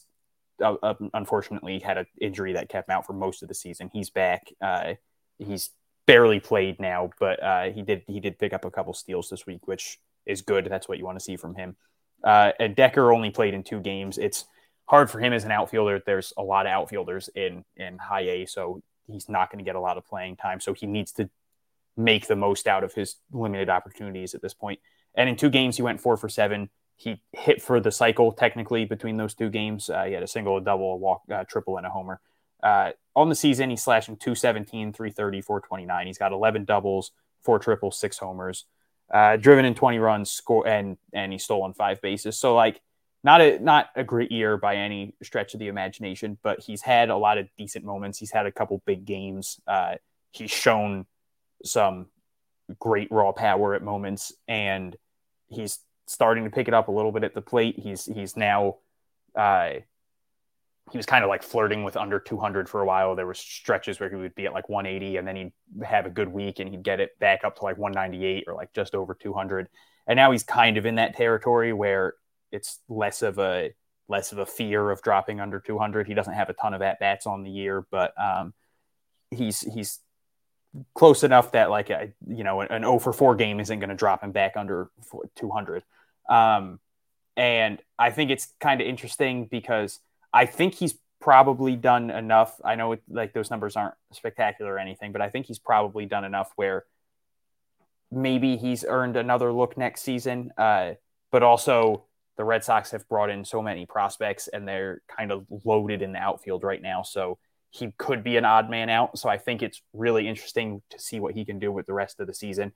uh, 0.62 0.74
uh, 0.82 0.94
unfortunately, 1.14 1.80
had 1.80 1.98
an 1.98 2.06
injury 2.20 2.52
that 2.54 2.68
kept 2.68 2.88
him 2.88 2.96
out 2.96 3.06
for 3.06 3.14
most 3.14 3.42
of 3.42 3.48
the 3.48 3.54
season. 3.54 3.90
He's 3.92 4.10
back. 4.10 4.52
Uh, 4.60 4.94
he's 5.38 5.70
barely 6.06 6.40
played 6.40 6.78
now, 6.78 7.10
but 7.18 7.42
uh, 7.42 7.70
he 7.70 7.82
did 7.82 8.02
he 8.06 8.20
did 8.20 8.38
pick 8.38 8.52
up 8.52 8.64
a 8.64 8.70
couple 8.70 8.92
steals 8.94 9.28
this 9.28 9.46
week, 9.46 9.66
which 9.66 9.98
is 10.24 10.42
good. 10.42 10.66
That's 10.66 10.88
what 10.88 10.98
you 10.98 11.04
want 11.04 11.18
to 11.18 11.24
see 11.24 11.36
from 11.36 11.54
him. 11.54 11.76
Uh, 12.22 12.52
and 12.58 12.76
Decker 12.76 13.12
only 13.12 13.30
played 13.30 13.54
in 13.54 13.62
two 13.62 13.80
games. 13.80 14.18
It's 14.18 14.46
hard 14.86 15.10
for 15.10 15.20
him 15.20 15.32
as 15.32 15.44
an 15.44 15.50
outfielder. 15.50 16.02
There's 16.04 16.32
a 16.36 16.42
lot 16.42 16.66
of 16.66 16.70
outfielders 16.70 17.28
in 17.34 17.64
in 17.76 17.98
high 17.98 18.22
A, 18.22 18.46
so 18.46 18.82
he's 19.06 19.28
not 19.28 19.50
going 19.50 19.58
to 19.58 19.68
get 19.68 19.76
a 19.76 19.80
lot 19.80 19.98
of 19.98 20.06
playing 20.06 20.36
time. 20.36 20.60
So 20.60 20.72
he 20.72 20.86
needs 20.86 21.12
to 21.12 21.28
make 21.96 22.26
the 22.26 22.36
most 22.36 22.66
out 22.66 22.84
of 22.84 22.94
his 22.94 23.16
limited 23.32 23.68
opportunities 23.68 24.34
at 24.34 24.42
this 24.42 24.54
point. 24.54 24.80
And 25.14 25.28
in 25.28 25.36
two 25.36 25.50
games, 25.50 25.76
he 25.76 25.82
went 25.82 26.00
four 26.00 26.16
for 26.16 26.28
seven. 26.28 26.70
He 26.96 27.22
hit 27.32 27.62
for 27.62 27.80
the 27.80 27.90
cycle 27.90 28.32
technically 28.32 28.84
between 28.84 29.16
those 29.16 29.34
two 29.34 29.50
games. 29.50 29.88
Uh, 29.90 30.04
he 30.04 30.12
had 30.12 30.22
a 30.22 30.26
single, 30.26 30.56
a 30.56 30.60
double, 30.60 30.94
a 30.94 30.96
walk, 30.96 31.22
uh, 31.32 31.44
triple, 31.44 31.76
and 31.76 31.86
a 31.86 31.90
homer. 31.90 32.20
Uh, 32.62 32.92
on 33.14 33.28
the 33.28 33.34
season, 33.34 33.70
he's 33.70 33.82
slashing 33.82 34.16
217, 34.16 34.92
330, 34.92 35.40
429. 35.40 36.06
He's 36.06 36.18
got 36.18 36.32
11 36.32 36.64
doubles, 36.64 37.12
four 37.42 37.58
triples, 37.58 37.98
six 37.98 38.18
homers, 38.18 38.64
uh, 39.12 39.36
driven 39.36 39.64
in 39.64 39.74
20 39.74 39.98
runs, 39.98 40.30
score, 40.30 40.66
and 40.66 40.96
and 41.12 41.32
he's 41.32 41.44
stolen 41.44 41.74
five 41.74 42.00
bases. 42.00 42.36
So 42.38 42.54
like 42.54 42.80
not 43.26 43.40
a 43.40 43.58
not 43.58 43.90
a 43.96 44.04
great 44.04 44.30
year 44.30 44.56
by 44.56 44.76
any 44.76 45.12
stretch 45.20 45.52
of 45.52 45.58
the 45.58 45.66
imagination, 45.66 46.38
but 46.44 46.60
he's 46.60 46.80
had 46.80 47.10
a 47.10 47.16
lot 47.16 47.38
of 47.38 47.48
decent 47.58 47.84
moments. 47.84 48.18
He's 48.18 48.30
had 48.30 48.46
a 48.46 48.52
couple 48.52 48.80
big 48.86 49.04
games. 49.04 49.60
Uh, 49.66 49.96
he's 50.30 50.52
shown 50.52 51.06
some 51.64 52.06
great 52.78 53.08
raw 53.10 53.32
power 53.32 53.74
at 53.74 53.82
moments, 53.82 54.32
and 54.46 54.94
he's 55.48 55.80
starting 56.06 56.44
to 56.44 56.50
pick 56.50 56.68
it 56.68 56.74
up 56.74 56.86
a 56.86 56.92
little 56.92 57.10
bit 57.10 57.24
at 57.24 57.34
the 57.34 57.42
plate. 57.42 57.80
He's 57.80 58.04
he's 58.04 58.36
now 58.36 58.76
uh, 59.34 59.70
he 60.92 60.96
was 60.96 61.04
kind 61.04 61.24
of 61.24 61.28
like 61.28 61.42
flirting 61.42 61.82
with 61.82 61.96
under 61.96 62.20
200 62.20 62.68
for 62.68 62.80
a 62.80 62.86
while. 62.86 63.16
There 63.16 63.26
were 63.26 63.34
stretches 63.34 63.98
where 63.98 64.08
he 64.08 64.14
would 64.14 64.36
be 64.36 64.46
at 64.46 64.52
like 64.52 64.68
180, 64.68 65.16
and 65.16 65.26
then 65.26 65.34
he'd 65.34 65.52
have 65.84 66.06
a 66.06 66.10
good 66.10 66.28
week, 66.28 66.60
and 66.60 66.70
he'd 66.70 66.84
get 66.84 67.00
it 67.00 67.18
back 67.18 67.42
up 67.42 67.56
to 67.56 67.64
like 67.64 67.76
198 67.76 68.44
or 68.46 68.54
like 68.54 68.72
just 68.72 68.94
over 68.94 69.14
200. 69.14 69.68
And 70.06 70.16
now 70.16 70.30
he's 70.30 70.44
kind 70.44 70.76
of 70.76 70.86
in 70.86 70.94
that 70.94 71.16
territory 71.16 71.72
where 71.72 72.14
it's 72.56 72.80
less 72.88 73.22
of 73.22 73.38
a 73.38 73.72
less 74.08 74.32
of 74.32 74.38
a 74.38 74.46
fear 74.46 74.90
of 74.90 75.02
dropping 75.02 75.40
under 75.40 75.60
200. 75.60 76.06
He 76.06 76.14
doesn't 76.14 76.34
have 76.34 76.48
a 76.48 76.54
ton 76.54 76.74
of 76.74 76.82
at 76.82 76.98
bats 77.00 77.26
on 77.26 77.42
the 77.42 77.50
year, 77.50 77.86
but 77.90 78.12
um, 78.20 78.54
he's 79.30 79.60
he's 79.60 80.00
close 80.94 81.22
enough 81.24 81.52
that 81.52 81.70
like 81.70 81.90
a, 81.90 82.12
you 82.26 82.44
know 82.44 82.60
an 82.60 82.82
0 82.82 82.98
for 82.98 83.12
4 83.12 83.34
game 83.36 83.60
isn't 83.60 83.78
going 83.78 83.90
to 83.90 83.96
drop 83.96 84.22
him 84.22 84.32
back 84.32 84.54
under 84.56 84.90
200. 85.36 85.82
Um, 86.28 86.80
and 87.36 87.80
I 87.98 88.10
think 88.10 88.30
it's 88.30 88.48
kind 88.60 88.80
of 88.80 88.86
interesting 88.86 89.46
because 89.46 90.00
I 90.32 90.46
think 90.46 90.74
he's 90.74 90.94
probably 91.20 91.76
done 91.76 92.10
enough. 92.10 92.60
I 92.64 92.74
know 92.76 92.92
it, 92.92 93.02
like 93.08 93.32
those 93.32 93.50
numbers 93.50 93.76
aren't 93.76 93.94
spectacular 94.12 94.74
or 94.74 94.78
anything, 94.78 95.12
but 95.12 95.20
I 95.20 95.28
think 95.28 95.46
he's 95.46 95.58
probably 95.58 96.06
done 96.06 96.24
enough 96.24 96.50
where 96.56 96.84
maybe 98.10 98.56
he's 98.56 98.84
earned 98.86 99.16
another 99.16 99.52
look 99.52 99.76
next 99.76 100.02
season. 100.02 100.52
Uh, 100.56 100.94
but 101.30 101.42
also 101.42 102.04
the 102.36 102.44
Red 102.44 102.64
Sox 102.64 102.90
have 102.90 103.08
brought 103.08 103.30
in 103.30 103.44
so 103.44 103.62
many 103.62 103.86
prospects 103.86 104.48
and 104.48 104.66
they're 104.66 105.00
kind 105.08 105.32
of 105.32 105.46
loaded 105.64 106.02
in 106.02 106.12
the 106.12 106.18
outfield 106.18 106.64
right 106.64 106.82
now. 106.82 107.02
So 107.02 107.38
he 107.70 107.92
could 107.98 108.22
be 108.22 108.36
an 108.36 108.44
odd 108.44 108.70
man 108.70 108.88
out. 108.88 109.18
So 109.18 109.28
I 109.28 109.38
think 109.38 109.62
it's 109.62 109.82
really 109.92 110.28
interesting 110.28 110.82
to 110.90 110.98
see 110.98 111.20
what 111.20 111.34
he 111.34 111.44
can 111.44 111.58
do 111.58 111.72
with 111.72 111.86
the 111.86 111.94
rest 111.94 112.20
of 112.20 112.26
the 112.26 112.34
season. 112.34 112.72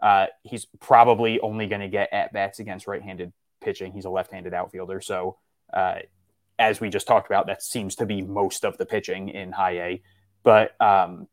Uh, 0.00 0.26
he's 0.42 0.66
probably 0.80 1.40
only 1.40 1.66
going 1.66 1.80
to 1.80 1.88
get 1.88 2.12
at 2.12 2.32
bats 2.32 2.58
against 2.58 2.86
right 2.86 3.02
handed 3.02 3.32
pitching. 3.60 3.92
He's 3.92 4.04
a 4.04 4.10
left 4.10 4.32
handed 4.32 4.54
outfielder. 4.54 5.00
So, 5.00 5.38
uh, 5.72 5.96
as 6.58 6.80
we 6.80 6.88
just 6.88 7.06
talked 7.06 7.28
about, 7.28 7.46
that 7.46 7.62
seems 7.62 7.96
to 7.96 8.06
be 8.06 8.20
most 8.20 8.64
of 8.64 8.78
the 8.78 8.86
pitching 8.86 9.28
in 9.28 9.52
high 9.52 9.78
A. 9.80 10.02
But 10.42 10.80
um, 10.80 11.28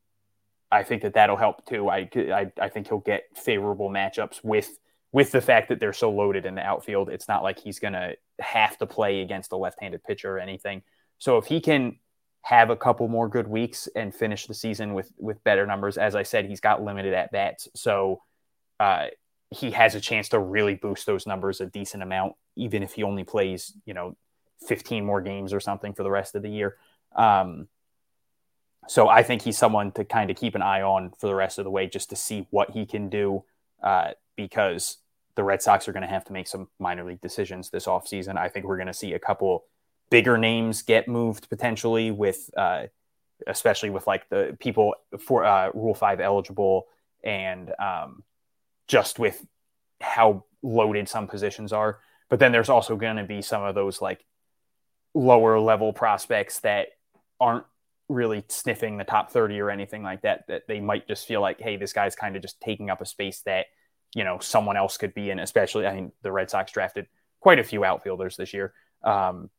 I 0.72 0.84
think 0.84 1.04
that 1.04 1.14
that'll 1.14 1.38
help 1.38 1.66
too. 1.66 1.90
I, 1.90 2.10
I, 2.16 2.52
I 2.60 2.70
think 2.70 2.88
he'll 2.88 3.00
get 3.00 3.24
favorable 3.36 3.90
matchups 3.90 4.44
with 4.44 4.70
with 5.16 5.32
the 5.32 5.40
fact 5.40 5.70
that 5.70 5.80
they're 5.80 5.94
so 5.94 6.12
loaded 6.12 6.46
in 6.46 6.56
the 6.56 6.62
outfield. 6.62 7.08
It's 7.08 7.30
not 7.30 7.42
like 7.42 7.58
he's 7.58 7.80
going 7.80 7.94
to 7.94 8.18
have 8.40 8.78
to 8.80 8.86
play 8.86 9.22
against 9.22 9.54
a 9.54 9.56
left 9.56 9.80
handed 9.80 10.04
pitcher 10.04 10.36
or 10.36 10.40
anything. 10.40 10.82
So 11.20 11.38
if 11.38 11.46
he 11.46 11.62
can 11.62 12.00
have 12.42 12.70
a 12.70 12.76
couple 12.76 13.08
more 13.08 13.30
good 13.30 13.48
weeks 13.48 13.88
and 13.96 14.14
finish 14.14 14.46
the 14.46 14.54
season 14.54 14.94
with 14.94 15.12
with 15.18 15.42
better 15.46 15.66
numbers. 15.66 15.98
As 15.98 16.16
I 16.16 16.24
said, 16.24 16.46
he's 16.46 16.60
got 16.60 16.84
limited 16.84 17.14
at 17.14 17.32
bats, 17.32 17.70
so 17.74 18.22
uh, 18.80 19.08
he 19.50 19.72
has 19.72 19.96
a 19.96 20.02
chance 20.02 20.30
to 20.30 20.40
really 20.40 20.76
boost 20.76 21.08
those 21.08 21.26
numbers 21.26 21.62
a 21.62 21.66
decent 21.66 22.04
amount, 22.04 22.34
even 22.58 22.84
if 22.84 22.94
he 22.94 23.02
only 23.02 23.24
plays 23.24 23.74
you 23.86 23.96
know 23.96 24.16
15 24.68 25.04
more 25.04 25.22
games 25.22 25.54
or 25.54 25.60
something 25.60 25.94
for 25.94 26.04
the 26.04 26.12
rest 26.12 26.36
of 26.36 26.44
the 26.44 26.50
year. 26.50 26.76
Um, 27.16 27.68
so 28.88 29.10
I 29.10 29.24
think 29.24 29.42
he's 29.42 29.58
someone 29.58 29.92
to 29.94 30.06
kind 30.06 30.30
of 30.30 30.38
keep 30.38 30.54
an 30.54 30.62
eye 30.62 30.84
on 30.84 31.14
for 31.18 31.26
the 31.26 31.36
rest 31.36 31.58
of 31.58 31.64
the 31.64 31.72
way, 31.72 31.88
just 31.88 32.12
to 32.12 32.16
see 32.16 32.46
what 32.52 32.70
he 32.72 32.86
can 32.86 33.10
do, 33.10 33.44
uh, 33.82 34.12
because 34.36 34.98
the 35.36 35.44
Red 35.44 35.62
Sox 35.62 35.88
are 35.88 35.94
going 35.94 36.04
to 36.04 36.10
have 36.10 36.26
to 36.26 36.34
make 36.34 36.48
some 36.48 36.68
minor 36.80 37.04
league 37.04 37.22
decisions 37.22 37.70
this 37.70 37.86
offseason. 37.86 38.38
I 38.38 38.50
think 38.50 38.66
we're 38.66 38.78
going 38.78 38.88
to 38.88 38.94
see 38.94 39.14
a 39.14 39.20
couple 39.20 39.66
bigger 40.10 40.38
names 40.38 40.82
get 40.82 41.08
moved 41.08 41.50
potentially 41.50 42.12
with 42.12 42.50
uh, 42.56 42.84
especially 43.48 43.90
with 43.90 44.08
like 44.08 44.30
the 44.30 44.56
people 44.60 44.96
for 45.20 45.44
uh, 45.44 45.70
rule 45.74 45.94
5 45.94 46.20
eligible 46.20 46.88
and 47.24 47.72
um, 47.80 48.24
just 48.88 49.20
with 49.20 49.46
how 50.00 50.44
loaded 50.62 51.10
some 51.10 51.28
positions 51.28 51.74
are 51.74 52.00
but 52.30 52.40
then 52.40 52.52
there's 52.52 52.70
also 52.70 52.96
going 52.96 53.18
to 53.18 53.24
be 53.24 53.42
some 53.42 53.64
of 53.64 53.76
those 53.76 54.02
like 54.02 54.26
lower 55.14 55.60
level 55.60 55.94
prospects 55.94 56.60
that 56.60 56.90
aren't 57.40 57.66
really 58.08 58.44
sniffing 58.48 58.98
the 58.98 59.04
top 59.04 59.32
30 59.32 59.60
or 59.60 59.70
anything 59.70 60.04
like 60.04 60.22
that 60.22 60.46
that 60.48 60.68
they 60.68 60.80
might 60.80 61.08
just 61.08 61.28
feel 61.28 61.42
like 61.42 61.60
hey 61.60 61.78
this 61.78 61.94
guy's 61.94 62.16
kind 62.16 62.36
of 62.36 62.42
just 62.42 62.62
taking 62.62 62.90
up 62.90 63.02
a 63.02 63.06
space 63.06 63.42
that 63.42 63.66
you 64.16 64.24
know 64.24 64.40
someone 64.40 64.76
else 64.76 64.98
could 64.98 65.14
be 65.14 65.30
in 65.30 65.38
especially 65.38 65.86
i 65.86 65.94
mean 65.94 66.12
the 66.24 66.32
red 66.32 66.50
sox 66.50 66.72
drafted 66.72 67.06
quite 67.40 67.60
a 67.60 67.64
few 67.64 67.86
outfielders 67.86 68.36
this 68.36 68.54
year 68.54 68.74
um, 69.04 69.52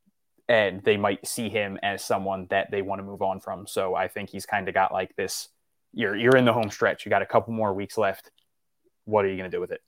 and 0.49 0.83
they 0.85 0.97
might 0.97 1.27
see 1.27 1.49
him 1.49 1.79
as 1.83 2.05
someone 2.05 2.47
that 2.51 2.71
they 2.71 2.83
want 2.83 3.01
to 3.01 3.05
move 3.05 3.23
on 3.23 3.41
from. 3.41 3.67
So 3.67 3.95
I 3.95 4.09
think 4.09 4.31
he's 4.31 4.47
kind 4.47 4.69
of 4.69 4.75
got 4.75 4.93
like 4.93 5.15
this. 5.17 5.49
You're 5.93 6.17
you're 6.17 6.37
in 6.37 6.45
the 6.45 6.53
home 6.53 6.71
stretch. 6.71 7.05
You 7.05 7.11
got 7.11 7.23
a 7.23 7.27
couple 7.27 7.53
more 7.53 7.73
weeks 7.75 7.99
left. 7.99 8.31
What 9.05 9.25
are 9.25 9.29
you 9.29 9.37
going 9.37 9.51
to 9.51 9.57
do 9.57 9.61
with 9.61 9.73
it? 9.73 9.83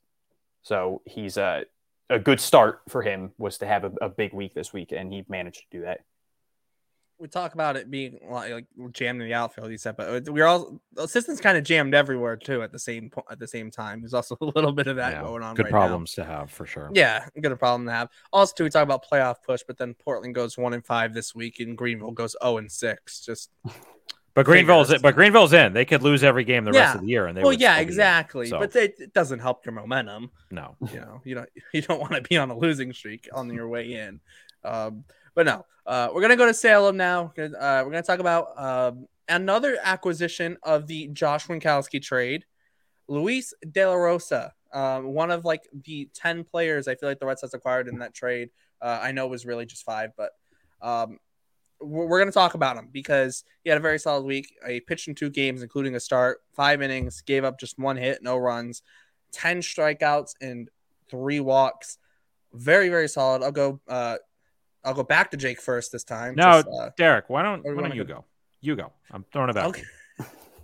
So 0.62 1.02
he's 1.04 1.36
a 1.36 1.64
a 2.10 2.18
good 2.18 2.40
start 2.40 2.80
for 2.88 3.02
him 3.02 3.32
was 3.36 3.58
to 3.58 3.66
have 3.66 3.84
a, 3.84 3.92
a 4.00 4.08
big 4.08 4.32
week 4.32 4.54
this 4.54 4.72
week, 4.72 4.92
and 4.92 5.12
he 5.12 5.24
managed 5.28 5.58
to 5.58 5.78
do 5.78 5.82
that 5.82 6.00
we 7.18 7.26
talk 7.26 7.54
about 7.54 7.76
it 7.76 7.90
being 7.90 8.18
like, 8.28 8.66
jammed 8.92 9.20
in 9.20 9.28
the 9.28 9.34
outfield, 9.34 9.70
you 9.70 9.78
said, 9.78 9.96
but 9.96 10.28
we're 10.28 10.46
all 10.46 10.80
assistants 10.96 11.40
kind 11.40 11.58
of 11.58 11.64
jammed 11.64 11.94
everywhere 11.94 12.36
too 12.36 12.62
at 12.62 12.70
the 12.70 12.78
same 12.78 13.10
point 13.10 13.26
at 13.30 13.38
the 13.38 13.46
same 13.46 13.70
time. 13.70 14.00
There's 14.00 14.14
also 14.14 14.36
a 14.40 14.44
little 14.44 14.72
bit 14.72 14.86
of 14.86 14.96
that 14.96 15.14
yeah, 15.14 15.22
going 15.22 15.42
on. 15.42 15.54
Good 15.54 15.64
right 15.64 15.72
problems 15.72 16.16
now. 16.16 16.24
to 16.24 16.30
have 16.30 16.50
for 16.50 16.66
sure. 16.66 16.90
Yeah, 16.94 17.26
good 17.40 17.58
problem 17.58 17.86
to 17.86 17.92
have. 17.92 18.08
Also, 18.32 18.54
too, 18.56 18.64
we 18.64 18.70
talk 18.70 18.84
about 18.84 19.04
playoff 19.10 19.36
push, 19.44 19.62
but 19.66 19.78
then 19.78 19.94
Portland 19.94 20.34
goes 20.34 20.56
one 20.56 20.74
and 20.74 20.84
five 20.84 21.12
this 21.12 21.34
week, 21.34 21.60
and 21.60 21.76
Greenville 21.76 22.12
goes 22.12 22.32
zero 22.32 22.54
oh 22.54 22.56
and 22.58 22.70
six. 22.70 23.20
Just. 23.24 23.50
But 24.34 24.46
Greenville's 24.46 24.96
but 25.02 25.16
Greenville's 25.16 25.52
in. 25.52 25.72
They 25.72 25.84
could 25.84 26.04
lose 26.04 26.22
every 26.22 26.44
game 26.44 26.64
the 26.64 26.70
yeah. 26.70 26.80
rest 26.80 26.94
of 26.94 27.00
the 27.00 27.08
year, 27.08 27.26
and 27.26 27.36
they 27.36 27.42
well, 27.42 27.52
yeah, 27.52 27.78
exactly. 27.78 28.46
so. 28.46 28.60
But 28.60 28.76
it, 28.76 28.94
it, 29.00 29.12
doesn't 29.12 29.40
help 29.40 29.66
your 29.66 29.72
momentum. 29.72 30.30
No, 30.52 30.76
you 30.92 31.00
know, 31.00 31.20
you 31.24 31.34
don't 31.34 31.48
you 31.74 31.82
don't 31.82 31.98
want 31.98 32.12
to 32.12 32.20
be 32.20 32.36
on 32.36 32.48
a 32.48 32.56
losing 32.56 32.92
streak 32.92 33.28
on 33.32 33.52
your 33.52 33.66
way 33.66 33.94
in. 33.94 34.20
Um, 34.62 35.02
but 35.38 35.46
no, 35.46 35.64
uh, 35.86 36.08
we're 36.12 36.20
gonna 36.20 36.34
go 36.34 36.46
to 36.46 36.52
Salem 36.52 36.96
now. 36.96 37.32
Uh, 37.38 37.52
we're 37.84 37.92
gonna 37.92 38.02
talk 38.02 38.18
about 38.18 38.60
um, 38.60 39.06
another 39.28 39.78
acquisition 39.84 40.56
of 40.64 40.88
the 40.88 41.06
Josh 41.12 41.46
Winckowski 41.46 42.02
trade. 42.02 42.44
Luis 43.06 43.54
De 43.70 43.86
La 43.86 43.94
Rosa, 43.94 44.52
um, 44.72 45.04
one 45.04 45.30
of 45.30 45.44
like 45.44 45.62
the 45.84 46.10
ten 46.12 46.42
players 46.42 46.88
I 46.88 46.96
feel 46.96 47.08
like 47.08 47.20
the 47.20 47.26
Red 47.26 47.38
Sox 47.38 47.54
acquired 47.54 47.86
in 47.86 48.00
that 48.00 48.14
trade. 48.14 48.50
Uh, 48.82 48.98
I 49.00 49.12
know 49.12 49.26
it 49.26 49.30
was 49.30 49.46
really 49.46 49.64
just 49.64 49.84
five, 49.84 50.10
but 50.16 50.32
um, 50.82 51.20
we're, 51.80 52.06
we're 52.06 52.24
to 52.24 52.32
talk 52.32 52.54
about 52.54 52.76
him 52.76 52.88
because 52.90 53.44
he 53.62 53.70
had 53.70 53.78
a 53.78 53.80
very 53.80 54.00
solid 54.00 54.24
week. 54.24 54.52
He 54.66 54.80
pitched 54.80 55.06
in 55.06 55.14
two 55.14 55.30
games, 55.30 55.62
including 55.62 55.94
a 55.94 56.00
start, 56.00 56.42
five 56.52 56.82
innings, 56.82 57.20
gave 57.20 57.44
up 57.44 57.60
just 57.60 57.78
one 57.78 57.96
hit, 57.96 58.24
no 58.24 58.38
runs, 58.38 58.82
ten 59.30 59.60
strikeouts, 59.60 60.34
and 60.40 60.68
three 61.08 61.38
walks. 61.38 61.98
Very, 62.52 62.88
very 62.88 63.08
solid. 63.08 63.44
I'll 63.44 63.52
go 63.52 63.78
uh, 63.86 64.16
I'll 64.84 64.94
go 64.94 65.02
back 65.02 65.30
to 65.32 65.36
Jake 65.36 65.60
first 65.60 65.92
this 65.92 66.04
time. 66.04 66.34
No, 66.34 66.62
just, 66.62 66.68
uh, 66.68 66.90
Derrik, 66.98 67.24
why 67.28 67.42
don't 67.42 67.64
why 67.64 67.82
don't 67.82 67.94
you 67.94 68.04
go? 68.04 68.14
go? 68.14 68.24
You 68.60 68.76
go. 68.76 68.92
I'm 69.10 69.24
throwing 69.32 69.50
it 69.50 69.54
back. 69.54 69.66
Okay. 69.66 69.82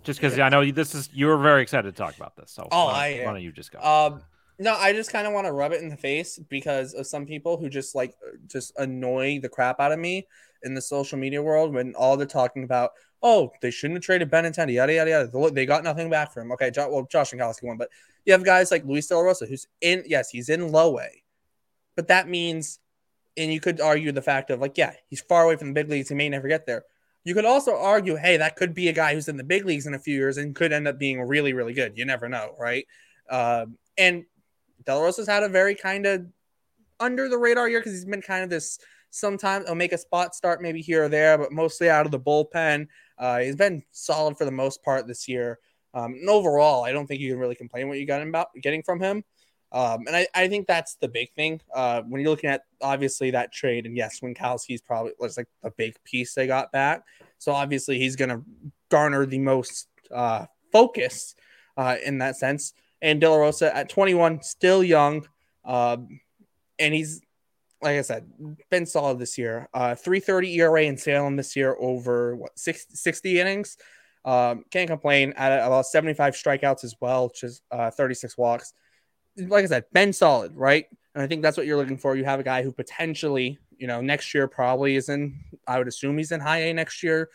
Just 0.03 0.19
because 0.19 0.39
I 0.39 0.49
know 0.49 0.69
this 0.71 0.95
is 0.95 1.09
you 1.13 1.27
were 1.27 1.37
very 1.37 1.61
excited 1.61 1.93
to 1.93 1.97
talk 1.97 2.15
about 2.15 2.35
this. 2.35 2.51
So 2.51 2.67
oh, 2.71 2.85
why, 2.85 3.21
I 3.21 3.25
why 3.25 3.33
don't 3.33 3.41
you 3.41 3.51
just 3.51 3.71
go? 3.71 3.79
Um, 3.79 4.21
No, 4.57 4.73
I 4.75 4.93
just 4.93 5.11
kind 5.11 5.27
of 5.27 5.33
want 5.33 5.47
to 5.47 5.51
rub 5.51 5.73
it 5.73 5.81
in 5.81 5.89
the 5.89 5.97
face 5.97 6.39
because 6.49 6.93
of 6.93 7.05
some 7.07 7.25
people 7.25 7.57
who 7.57 7.69
just 7.69 7.93
like 7.93 8.15
just 8.47 8.71
annoy 8.77 9.39
the 9.41 9.49
crap 9.49 9.79
out 9.79 9.91
of 9.91 9.99
me 9.99 10.27
in 10.63 10.73
the 10.73 10.81
social 10.81 11.17
media 11.17 11.41
world 11.41 11.73
when 11.73 11.93
all 11.95 12.17
they're 12.17 12.25
talking 12.25 12.63
about, 12.63 12.91
oh, 13.21 13.51
they 13.61 13.71
shouldn't 13.71 13.97
have 13.97 14.03
traded 14.03 14.31
Benintendi, 14.31 14.73
yada 14.73 14.93
yada 14.93 15.09
yada. 15.09 15.51
They 15.51 15.65
got 15.65 15.83
nothing 15.83 16.09
back 16.09 16.31
for 16.31 16.41
him. 16.41 16.51
Okay, 16.53 16.71
well, 16.75 17.07
Josh 17.11 17.31
Winckowski 17.31 17.63
won, 17.63 17.77
but 17.77 17.89
you 18.25 18.33
have 18.33 18.43
guys 18.43 18.71
like 18.71 18.85
Luis 18.85 19.07
De 19.07 19.15
La 19.15 19.21
Rosa, 19.21 19.45
who's 19.45 19.67
in, 19.81 20.03
yes, 20.05 20.29
he's 20.29 20.49
in 20.49 20.71
low 20.71 20.99
A, 20.99 21.09
but 21.95 22.07
that 22.07 22.27
means, 22.27 22.79
and 23.37 23.51
you 23.51 23.59
could 23.59 23.81
argue 23.81 24.11
the 24.11 24.21
fact 24.21 24.49
of 24.49 24.59
like, 24.59 24.77
yeah, 24.77 24.93
he's 25.09 25.21
far 25.21 25.43
away 25.43 25.55
from 25.55 25.69
the 25.69 25.73
big 25.73 25.89
leagues. 25.89 26.09
He 26.09 26.15
may 26.15 26.29
never 26.29 26.47
get 26.47 26.65
there. 26.65 26.83
You 27.23 27.33
could 27.33 27.45
also 27.45 27.75
argue, 27.75 28.15
hey, 28.15 28.37
that 28.37 28.55
could 28.55 28.73
be 28.73 28.87
a 28.87 28.93
guy 28.93 29.13
who's 29.13 29.27
in 29.27 29.37
the 29.37 29.43
big 29.43 29.65
leagues 29.65 29.87
in 29.87 29.95
a 29.95 29.99
few 29.99 30.15
years 30.15 30.37
and 30.37 30.55
could 30.55 30.71
end 30.71 30.87
up 30.87 30.99
being 30.99 31.19
really, 31.21 31.53
really 31.53 31.73
good. 31.73 31.97
You 31.97 32.05
never 32.05 32.29
know, 32.29 32.55
right? 32.59 32.85
Um, 33.29 33.77
and 33.97 34.25
De 34.85 34.95
La 34.95 35.01
Rosa's 35.01 35.27
had 35.27 35.43
a 35.43 35.49
very 35.49 35.73
kind 35.73 36.05
of 36.05 36.27
under 36.99 37.27
the 37.27 37.37
radar 37.37 37.67
year 37.67 37.79
because 37.79 37.93
he's 37.93 38.05
been 38.05 38.21
kind 38.21 38.43
of 38.43 38.49
this. 38.49 38.77
Sometimes 39.09 39.65
he'll 39.65 39.75
make 39.75 39.93
a 39.93 39.97
spot 39.97 40.35
start 40.35 40.61
maybe 40.61 40.81
here 40.81 41.05
or 41.05 41.09
there, 41.09 41.37
but 41.37 41.51
mostly 41.51 41.89
out 41.89 42.05
of 42.05 42.11
the 42.11 42.19
bullpen. 42.19 42.87
Uh, 43.17 43.39
he's 43.39 43.55
been 43.55 43.81
solid 43.91 44.37
for 44.37 44.45
the 44.45 44.51
most 44.51 44.83
part 44.83 45.07
this 45.07 45.27
year. 45.27 45.57
Um, 45.93 46.13
and 46.13 46.29
overall, 46.29 46.83
I 46.83 46.91
don't 46.91 47.07
think 47.07 47.21
you 47.21 47.31
can 47.31 47.39
really 47.39 47.55
complain 47.55 47.87
what 47.87 47.97
you 47.97 48.05
got 48.05 48.21
about 48.21 48.49
getting 48.61 48.83
from 48.83 48.99
him. 48.99 49.23
Um, 49.75 50.07
and 50.07 50.15
I, 50.15 50.27
I 50.33 50.47
think 50.47 50.67
that's 50.67 50.95
the 50.95 51.09
big 51.09 51.33
thing 51.33 51.59
uh, 51.73 52.01
when 52.03 52.21
you're 52.21 52.29
looking 52.29 52.49
at 52.49 52.63
obviously 52.81 53.31
that 53.31 53.51
trade. 53.51 53.85
And 53.85 53.97
yes, 53.97 54.21
Winckowski's 54.21 54.79
probably 54.79 55.11
looks 55.19 55.35
like 55.35 55.49
a 55.63 55.71
big 55.71 55.95
piece 56.05 56.33
they 56.33 56.47
got 56.47 56.71
back. 56.71 57.03
So 57.39 57.51
obviously 57.51 57.99
he's 57.99 58.15
going 58.15 58.29
to 58.29 58.41
garner 58.89 59.25
the 59.25 59.37
most 59.37 59.89
uh, 60.13 60.45
focus 60.71 61.35
uh, 61.75 61.97
in 62.05 62.19
that 62.19 62.37
sense. 62.37 62.71
And 63.01 63.19
De 63.19 63.29
La 63.29 63.35
Rosa 63.35 63.75
at 63.75 63.89
21, 63.89 64.43
still 64.43 64.81
young. 64.81 65.27
Um, 65.65 66.21
and 66.79 66.93
he's, 66.93 67.19
like 67.81 67.97
I 67.97 68.01
said, 68.01 68.31
been 68.71 68.85
solid 68.85 69.19
this 69.19 69.37
year. 69.37 69.67
Uh, 69.73 69.93
330 69.93 70.55
ERA 70.55 70.83
in 70.83 70.97
Salem 70.97 71.35
this 71.35 71.53
year 71.53 71.75
over 71.77 72.37
what 72.37 72.57
60, 72.57 72.95
60 72.95 73.41
innings. 73.41 73.77
Um, 74.23 74.63
can't 74.71 74.89
complain 74.89 75.33
at 75.35 75.51
about 75.51 75.85
75 75.85 76.33
strikeouts 76.33 76.85
as 76.85 76.95
well, 77.01 77.27
which 77.27 77.43
is 77.43 77.61
uh, 77.71 77.91
36 77.91 78.37
walks. 78.37 78.71
Like 79.37 79.63
I 79.65 79.67
said, 79.67 79.85
been 79.93 80.13
solid, 80.13 80.55
right? 80.55 80.85
And 81.13 81.23
I 81.23 81.27
think 81.27 81.41
that's 81.41 81.57
what 81.57 81.65
you're 81.65 81.77
looking 81.77 81.97
for. 81.97 82.15
You 82.15 82.25
have 82.25 82.39
a 82.39 82.43
guy 82.43 82.63
who 82.63 82.71
potentially, 82.71 83.57
you 83.77 83.87
know, 83.87 84.01
next 84.01 84.33
year 84.33 84.47
probably 84.47 84.95
is 84.95 85.09
in, 85.09 85.39
I 85.67 85.77
would 85.77 85.87
assume 85.87 86.17
he's 86.17 86.31
in 86.31 86.39
high 86.39 86.59
A 86.59 86.73
next 86.73 87.03
year. 87.03 87.29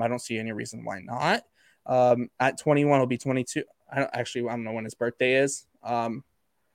I 0.00 0.08
don't 0.08 0.20
see 0.20 0.38
any 0.38 0.52
reason 0.52 0.84
why 0.84 1.00
not. 1.00 1.42
Um, 1.86 2.28
at 2.40 2.58
21, 2.58 2.98
he'll 2.98 3.06
be 3.06 3.18
22. 3.18 3.64
I 3.90 4.00
don't 4.00 4.10
actually, 4.12 4.48
I 4.48 4.52
don't 4.52 4.64
know 4.64 4.72
when 4.72 4.84
his 4.84 4.94
birthday 4.94 5.36
is. 5.36 5.66
Um, 5.82 6.24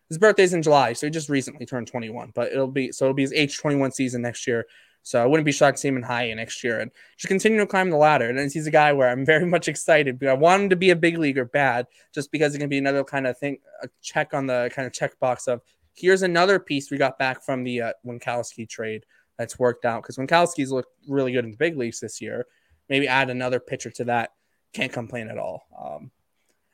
his 0.09 0.17
birthday's 0.17 0.53
in 0.53 0.61
July, 0.61 0.93
so 0.93 1.07
he 1.07 1.11
just 1.11 1.29
recently 1.29 1.65
turned 1.65 1.87
21, 1.87 2.31
but 2.33 2.51
it'll 2.51 2.67
be, 2.67 2.91
so 2.91 3.05
it'll 3.05 3.15
be 3.15 3.21
his 3.21 3.33
age 3.33 3.57
21 3.57 3.91
season 3.91 4.21
next 4.21 4.47
year. 4.47 4.65
So 5.03 5.21
I 5.21 5.25
wouldn't 5.25 5.45
be 5.45 5.51
shocked 5.51 5.77
to 5.77 5.81
see 5.81 5.87
him 5.87 5.97
in 5.97 6.03
high 6.03 6.31
next 6.33 6.63
year 6.63 6.79
and 6.79 6.91
just 7.17 7.27
continue 7.27 7.59
to 7.59 7.65
climb 7.65 7.89
the 7.89 7.97
ladder. 7.97 8.29
And 8.29 8.39
he's 8.51 8.67
a 8.67 8.71
guy 8.71 8.93
where 8.93 9.09
I'm 9.09 9.25
very 9.25 9.45
much 9.55 9.67
excited. 9.67 10.19
Because 10.19 10.31
I 10.31 10.37
want 10.37 10.63
him 10.63 10.69
to 10.69 10.75
be 10.75 10.91
a 10.91 10.95
big 10.95 11.17
leaguer 11.17 11.45
bad 11.45 11.87
just 12.13 12.31
because 12.31 12.53
it 12.53 12.59
can 12.59 12.69
be 12.69 12.77
another 12.77 13.03
kind 13.03 13.27
of 13.27 13.37
thing, 13.37 13.57
a 13.81 13.89
check 14.01 14.33
on 14.33 14.47
the 14.47 14.71
kind 14.73 14.85
of 14.85 14.93
checkbox 14.93 15.47
of 15.47 15.61
here's 15.93 16.21
another 16.21 16.59
piece 16.59 16.91
we 16.91 16.97
got 16.97 17.17
back 17.19 17.43
from 17.43 17.63
the 17.63 17.81
uh, 17.81 17.93
Winckowski 18.05 18.67
trade 18.67 19.05
that's 19.37 19.59
worked 19.59 19.85
out 19.85 20.03
because 20.03 20.17
Winckowski's 20.17 20.71
looked 20.71 20.91
really 21.07 21.31
good 21.31 21.45
in 21.45 21.51
the 21.51 21.57
big 21.57 21.77
leagues 21.77 21.99
this 21.99 22.21
year. 22.21 22.45
Maybe 22.89 23.07
add 23.07 23.29
another 23.29 23.59
pitcher 23.59 23.89
to 23.91 24.05
that. 24.05 24.31
Can't 24.73 24.91
complain 24.91 25.29
at 25.29 25.37
all. 25.37 25.63
Um, 25.77 26.11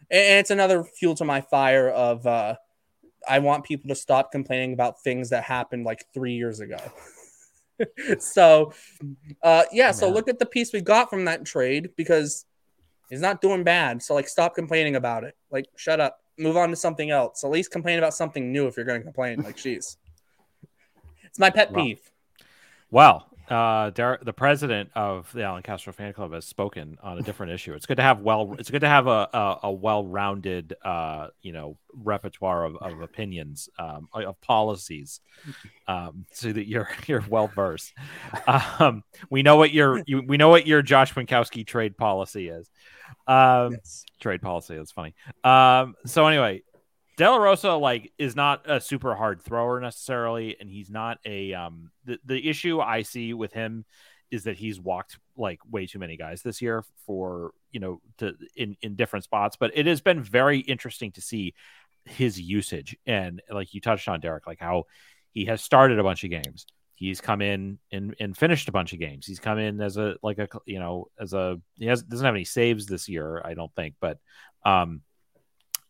and 0.09 0.39
it's 0.39 0.51
another 0.51 0.83
fuel 0.83 1.15
to 1.15 1.25
my 1.25 1.41
fire 1.41 1.89
of 1.89 2.25
uh, 2.25 2.55
I 3.27 3.39
want 3.39 3.65
people 3.65 3.89
to 3.89 3.95
stop 3.95 4.31
complaining 4.31 4.73
about 4.73 5.01
things 5.01 5.29
that 5.29 5.43
happened 5.43 5.85
like 5.85 6.05
three 6.13 6.33
years 6.33 6.59
ago. 6.59 6.77
so, 8.19 8.73
uh, 9.43 9.63
yeah, 9.71 9.91
so 9.91 10.09
look 10.09 10.27
at 10.27 10.39
the 10.39 10.45
piece 10.45 10.73
we 10.73 10.81
got 10.81 11.09
from 11.09 11.25
that 11.25 11.45
trade 11.45 11.91
because 11.95 12.45
he's 13.09 13.21
not 13.21 13.41
doing 13.41 13.63
bad. 13.63 14.01
So, 14.01 14.13
like, 14.13 14.27
stop 14.27 14.55
complaining 14.55 14.95
about 14.95 15.23
it. 15.23 15.35
Like, 15.51 15.67
shut 15.75 15.99
up. 15.99 16.19
Move 16.37 16.57
on 16.57 16.69
to 16.69 16.75
something 16.75 17.09
else. 17.09 17.43
At 17.43 17.51
least 17.51 17.71
complain 17.71 17.97
about 17.97 18.13
something 18.13 18.51
new 18.51 18.67
if 18.67 18.77
you're 18.77 18.85
going 18.85 18.99
to 18.99 19.03
complain. 19.03 19.41
Like, 19.41 19.57
jeez. 19.57 19.97
It's 21.23 21.39
my 21.39 21.49
pet 21.49 21.73
peeve. 21.73 21.99
Well, 22.89 23.27
uh, 23.49 23.91
Derrik, 23.91 24.25
the 24.25 24.33
president 24.33 24.89
of 24.95 25.31
the 25.33 25.43
Allan 25.43 25.63
Castro 25.63 25.93
fan 25.93 26.11
club 26.13 26.33
has 26.33 26.45
spoken 26.45 26.97
on 27.01 27.17
a 27.17 27.21
different 27.21 27.53
issue. 27.53 27.73
It's 27.73 27.85
good 27.85 27.97
to 27.97 28.03
have 28.03 28.19
well, 28.19 28.55
it's 28.59 28.69
good 28.69 28.81
to 28.81 28.89
have 28.89 29.07
a 29.07 29.29
a, 29.33 29.59
a 29.63 29.71
well-rounded, 29.71 30.75
uh, 30.83 31.27
you 31.41 31.53
know, 31.53 31.77
repertoire 31.93 32.65
of, 32.65 32.75
of 32.77 33.01
opinions, 33.01 33.69
um, 33.79 34.09
of 34.13 34.39
policies, 34.41 35.21
um, 35.87 36.25
so 36.31 36.51
that 36.51 36.67
you're 36.67 36.89
you're 37.07 37.23
well 37.29 37.47
versed. 37.47 37.93
Um, 38.79 39.03
we 39.29 39.43
know 39.43 39.55
what 39.55 39.71
your 39.71 40.03
you, 40.05 40.23
we 40.27 40.37
know 40.37 40.49
what 40.49 40.67
your 40.67 40.81
Josh 40.81 41.13
Winckowski 41.13 41.65
trade 41.65 41.97
policy 41.97 42.49
is. 42.49 42.69
Um, 43.27 43.73
yes. 43.73 44.05
Trade 44.19 44.41
policy. 44.41 44.75
That's 44.75 44.91
funny. 44.91 45.15
Um, 45.43 45.95
so 46.05 46.27
anyway, 46.27 46.63
De 47.17 47.29
La 47.29 47.37
Rosa 47.37 47.73
like 47.73 48.13
is 48.19 48.35
not 48.35 48.69
a 48.69 48.79
super 48.79 49.15
hard 49.15 49.41
thrower 49.41 49.79
necessarily, 49.79 50.55
and 50.59 50.69
he's 50.69 50.89
not 50.89 51.17
a 51.25 51.53
um 51.53 51.89
the, 52.05 52.19
the 52.23 52.47
issue 52.47 52.79
I 52.79 53.01
see 53.01 53.33
with 53.33 53.53
him 53.53 53.85
is 54.29 54.43
that 54.43 54.57
he's 54.57 54.79
walked 54.79 55.17
like 55.35 55.59
way 55.69 55.87
too 55.87 55.99
many 55.99 56.15
guys 56.15 56.43
this 56.43 56.61
year 56.61 56.83
for 57.05 57.51
you 57.71 57.79
know 57.79 58.01
to 58.19 58.33
in 58.55 58.77
in 58.81 58.95
different 58.95 59.25
spots. 59.25 59.57
But 59.59 59.71
it 59.73 59.87
has 59.87 59.99
been 59.99 60.21
very 60.21 60.59
interesting 60.59 61.11
to 61.13 61.21
see 61.21 61.55
his 62.05 62.39
usage 62.39 62.95
and 63.05 63.41
like 63.51 63.73
you 63.73 63.81
touched 63.81 64.07
on 64.07 64.21
Derrik, 64.21 64.45
like 64.45 64.59
how 64.59 64.85
he 65.31 65.45
has 65.45 65.61
started 65.61 65.99
a 65.99 66.03
bunch 66.03 66.23
of 66.23 66.29
games. 66.29 66.67
He's 66.93 67.21
come 67.21 67.41
in 67.41 67.79
and, 67.91 68.15
and 68.19 68.35
finished 68.35 68.69
a 68.69 68.71
bunch 68.71 68.93
of 68.93 68.99
games. 68.99 69.25
He's 69.25 69.39
come 69.39 69.59
in 69.59 69.81
as 69.81 69.97
a 69.97 70.17
like 70.21 70.37
a 70.37 70.47
you 70.65 70.79
know 70.79 71.07
as 71.19 71.33
a 71.33 71.59
he 71.75 71.87
has 71.87 72.03
doesn't 72.03 72.25
have 72.25 72.35
any 72.35 72.45
saves 72.45 72.85
this 72.85 73.09
year, 73.09 73.41
I 73.43 73.55
don't 73.55 73.73
think, 73.73 73.95
but 73.99 74.19
um 74.63 75.01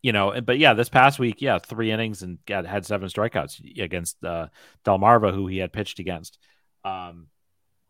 you 0.08 0.12
know, 0.12 0.40
but 0.40 0.56
yeah, 0.56 0.72
this 0.72 0.88
past 0.88 1.18
week, 1.18 1.42
yeah, 1.42 1.58
three 1.58 1.90
innings 1.90 2.22
and 2.22 2.38
got, 2.46 2.64
had 2.64 2.86
seven 2.86 3.10
strikeouts 3.10 3.78
against 3.78 4.24
uh, 4.24 4.46
Delmarva, 4.82 5.34
who 5.34 5.46
he 5.48 5.58
had 5.58 5.70
pitched 5.70 5.98
against. 5.98 6.38
Um, 6.82 7.26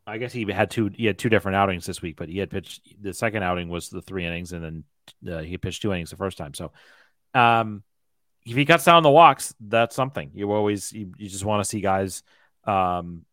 I 0.04 0.18
guess 0.18 0.32
he 0.32 0.44
had 0.50 0.68
two. 0.68 0.90
He 0.92 1.06
had 1.06 1.16
two 1.16 1.28
different 1.28 1.54
outings 1.54 1.86
this 1.86 2.02
week, 2.02 2.16
but 2.16 2.28
he 2.28 2.38
had 2.38 2.50
pitched. 2.50 2.82
The 3.00 3.14
second 3.14 3.44
outing 3.44 3.68
was 3.68 3.88
the 3.88 4.02
three 4.02 4.26
innings, 4.26 4.52
and 4.52 4.84
then 5.22 5.32
uh, 5.32 5.42
he 5.42 5.58
pitched 5.58 5.80
two 5.80 5.92
innings 5.92 6.10
the 6.10 6.16
first 6.16 6.36
time. 6.38 6.54
So, 6.54 6.72
um, 7.34 7.84
if 8.44 8.56
he 8.56 8.64
cuts 8.64 8.84
down 8.84 9.04
the 9.04 9.10
walks, 9.10 9.54
that's 9.60 9.94
something. 9.94 10.32
You 10.34 10.50
always 10.50 10.92
you, 10.92 11.12
you 11.18 11.28
just 11.28 11.44
want 11.44 11.62
to 11.62 11.68
see 11.68 11.80
guys 11.80 12.24
um, 12.64 13.26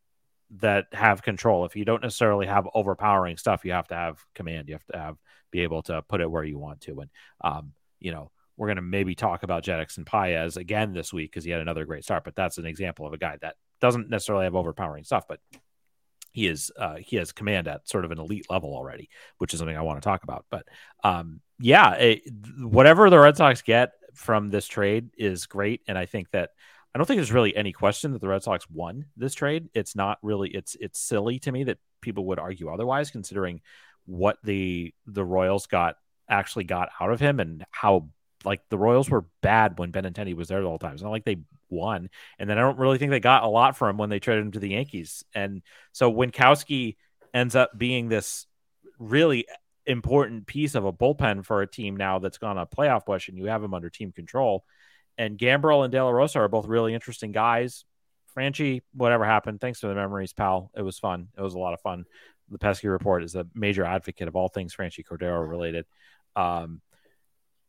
that 0.57 0.89
have 0.93 1.23
control. 1.23 1.65
If 1.65 1.75
you 1.75 1.85
don't 1.85 2.03
necessarily 2.03 2.45
have 2.45 2.67
overpowering 2.75 3.37
stuff, 3.37 3.65
you 3.65 3.71
have 3.71 3.87
to 3.87 3.95
have 3.95 4.23
command. 4.35 4.67
You 4.67 4.75
have 4.75 4.85
to 4.91 4.99
have 4.99 5.17
be 5.49 5.61
able 5.61 5.81
to 5.83 6.03
put 6.03 6.21
it 6.21 6.29
where 6.29 6.43
you 6.43 6.59
want 6.59 6.81
to, 6.81 6.99
and 6.99 7.09
um, 7.41 7.71
you 7.99 8.11
know 8.11 8.29
we're 8.57 8.67
going 8.67 8.77
to 8.77 8.81
maybe 8.81 9.15
talk 9.15 9.43
about 9.43 9.63
Jedixson 9.63 10.05
Paez 10.05 10.57
again 10.57 10.93
this 10.93 11.11
week 11.11 11.31
because 11.31 11.43
he 11.43 11.51
had 11.51 11.61
another 11.61 11.85
great 11.85 12.03
start. 12.03 12.23
But 12.23 12.35
that's 12.35 12.57
an 12.57 12.65
example 12.65 13.05
of 13.05 13.13
a 13.13 13.17
guy 13.17 13.37
that 13.41 13.55
doesn't 13.81 14.09
necessarily 14.09 14.45
have 14.45 14.55
overpowering 14.55 15.03
stuff, 15.03 15.27
but 15.27 15.39
he 16.31 16.47
is 16.47 16.71
uh, 16.77 16.95
he 16.95 17.15
has 17.15 17.31
command 17.31 17.67
at 17.67 17.87
sort 17.87 18.03
of 18.03 18.11
an 18.11 18.19
elite 18.19 18.47
level 18.49 18.73
already, 18.73 19.09
which 19.37 19.53
is 19.53 19.59
something 19.59 19.77
I 19.77 19.81
want 19.81 20.01
to 20.01 20.05
talk 20.05 20.23
about. 20.23 20.45
But 20.49 20.67
um, 21.03 21.39
yeah, 21.59 21.93
it, 21.93 22.23
whatever 22.59 23.09
the 23.09 23.19
Red 23.19 23.37
Sox 23.37 23.61
get 23.61 23.93
from 24.13 24.49
this 24.49 24.67
trade 24.67 25.11
is 25.17 25.45
great, 25.45 25.81
and 25.87 25.97
I 25.97 26.05
think 26.05 26.31
that 26.31 26.49
I 26.93 26.97
don't 26.97 27.05
think 27.05 27.19
there's 27.19 27.31
really 27.31 27.55
any 27.55 27.71
question 27.71 28.11
that 28.11 28.21
the 28.21 28.27
Red 28.27 28.43
Sox 28.43 28.69
won 28.69 29.05
this 29.15 29.33
trade. 29.33 29.69
It's 29.73 29.95
not 29.95 30.17
really 30.21 30.49
it's 30.49 30.75
it's 30.79 30.99
silly 30.99 31.39
to 31.39 31.51
me 31.53 31.63
that 31.65 31.77
people 32.01 32.25
would 32.25 32.39
argue 32.39 32.69
otherwise, 32.69 33.11
considering 33.11 33.61
what 34.05 34.37
the 34.43 34.93
the 35.07 35.23
Royals 35.23 35.67
got 35.67 35.95
actually 36.29 36.65
got 36.65 36.89
out 36.99 37.11
of 37.11 37.19
him 37.19 37.39
and 37.39 37.65
how 37.71 38.09
like 38.45 38.61
the 38.69 38.77
Royals 38.77 39.09
were 39.09 39.25
bad 39.41 39.77
when 39.79 39.91
Benintendi 39.91 40.35
was 40.35 40.47
there 40.47 40.61
the 40.61 40.67
whole 40.67 40.79
time. 40.79 40.93
It's 40.93 41.03
not 41.03 41.11
like 41.11 41.25
they 41.25 41.37
won. 41.69 42.09
And 42.39 42.49
then 42.49 42.57
I 42.57 42.61
don't 42.61 42.79
really 42.79 42.97
think 42.97 43.11
they 43.11 43.19
got 43.19 43.43
a 43.43 43.47
lot 43.47 43.77
from 43.77 43.97
when 43.97 44.09
they 44.09 44.19
traded 44.19 44.45
him 44.45 44.51
to 44.53 44.59
the 44.59 44.69
Yankees. 44.69 45.23
And 45.33 45.61
so 45.91 46.11
Winckowski 46.11 46.95
ends 47.33 47.55
up 47.55 47.77
being 47.77 48.07
this 48.07 48.47
really 48.99 49.45
important 49.85 50.47
piece 50.47 50.75
of 50.75 50.85
a 50.85 50.93
bullpen 50.93 51.45
for 51.45 51.61
a 51.61 51.67
team 51.67 51.95
now 51.95 52.19
that's 52.19 52.37
gone 52.37 52.57
a 52.57 52.65
playoff 52.65 53.05
push 53.05 53.27
and 53.27 53.37
you 53.37 53.45
have 53.45 53.63
him 53.63 53.73
under 53.73 53.89
team 53.89 54.11
control. 54.11 54.65
And 55.17 55.37
Gambrell 55.37 55.83
and 55.83 55.91
De 55.91 56.03
La 56.03 56.09
Rosa 56.09 56.39
are 56.39 56.47
both 56.47 56.67
really 56.67 56.93
interesting 56.93 57.31
guys. 57.31 57.85
Franchi, 58.33 58.83
whatever 58.93 59.23
happened, 59.23 59.61
thanks 59.61 59.79
for 59.79 59.87
the 59.87 59.95
memories, 59.95 60.33
pal. 60.33 60.71
It 60.75 60.81
was 60.81 60.99
fun. 60.99 61.29
It 61.37 61.41
was 61.41 61.53
a 61.53 61.59
lot 61.59 61.73
of 61.73 61.81
fun. 61.81 62.05
The 62.49 62.57
Pesky 62.57 62.89
Report 62.89 63.23
is 63.23 63.35
a 63.35 63.47
major 63.55 63.85
advocate 63.85 64.27
of 64.27 64.35
all 64.35 64.49
things 64.49 64.73
Franchi 64.73 65.03
Cordero 65.03 65.47
related. 65.47 65.85
Um, 66.35 66.81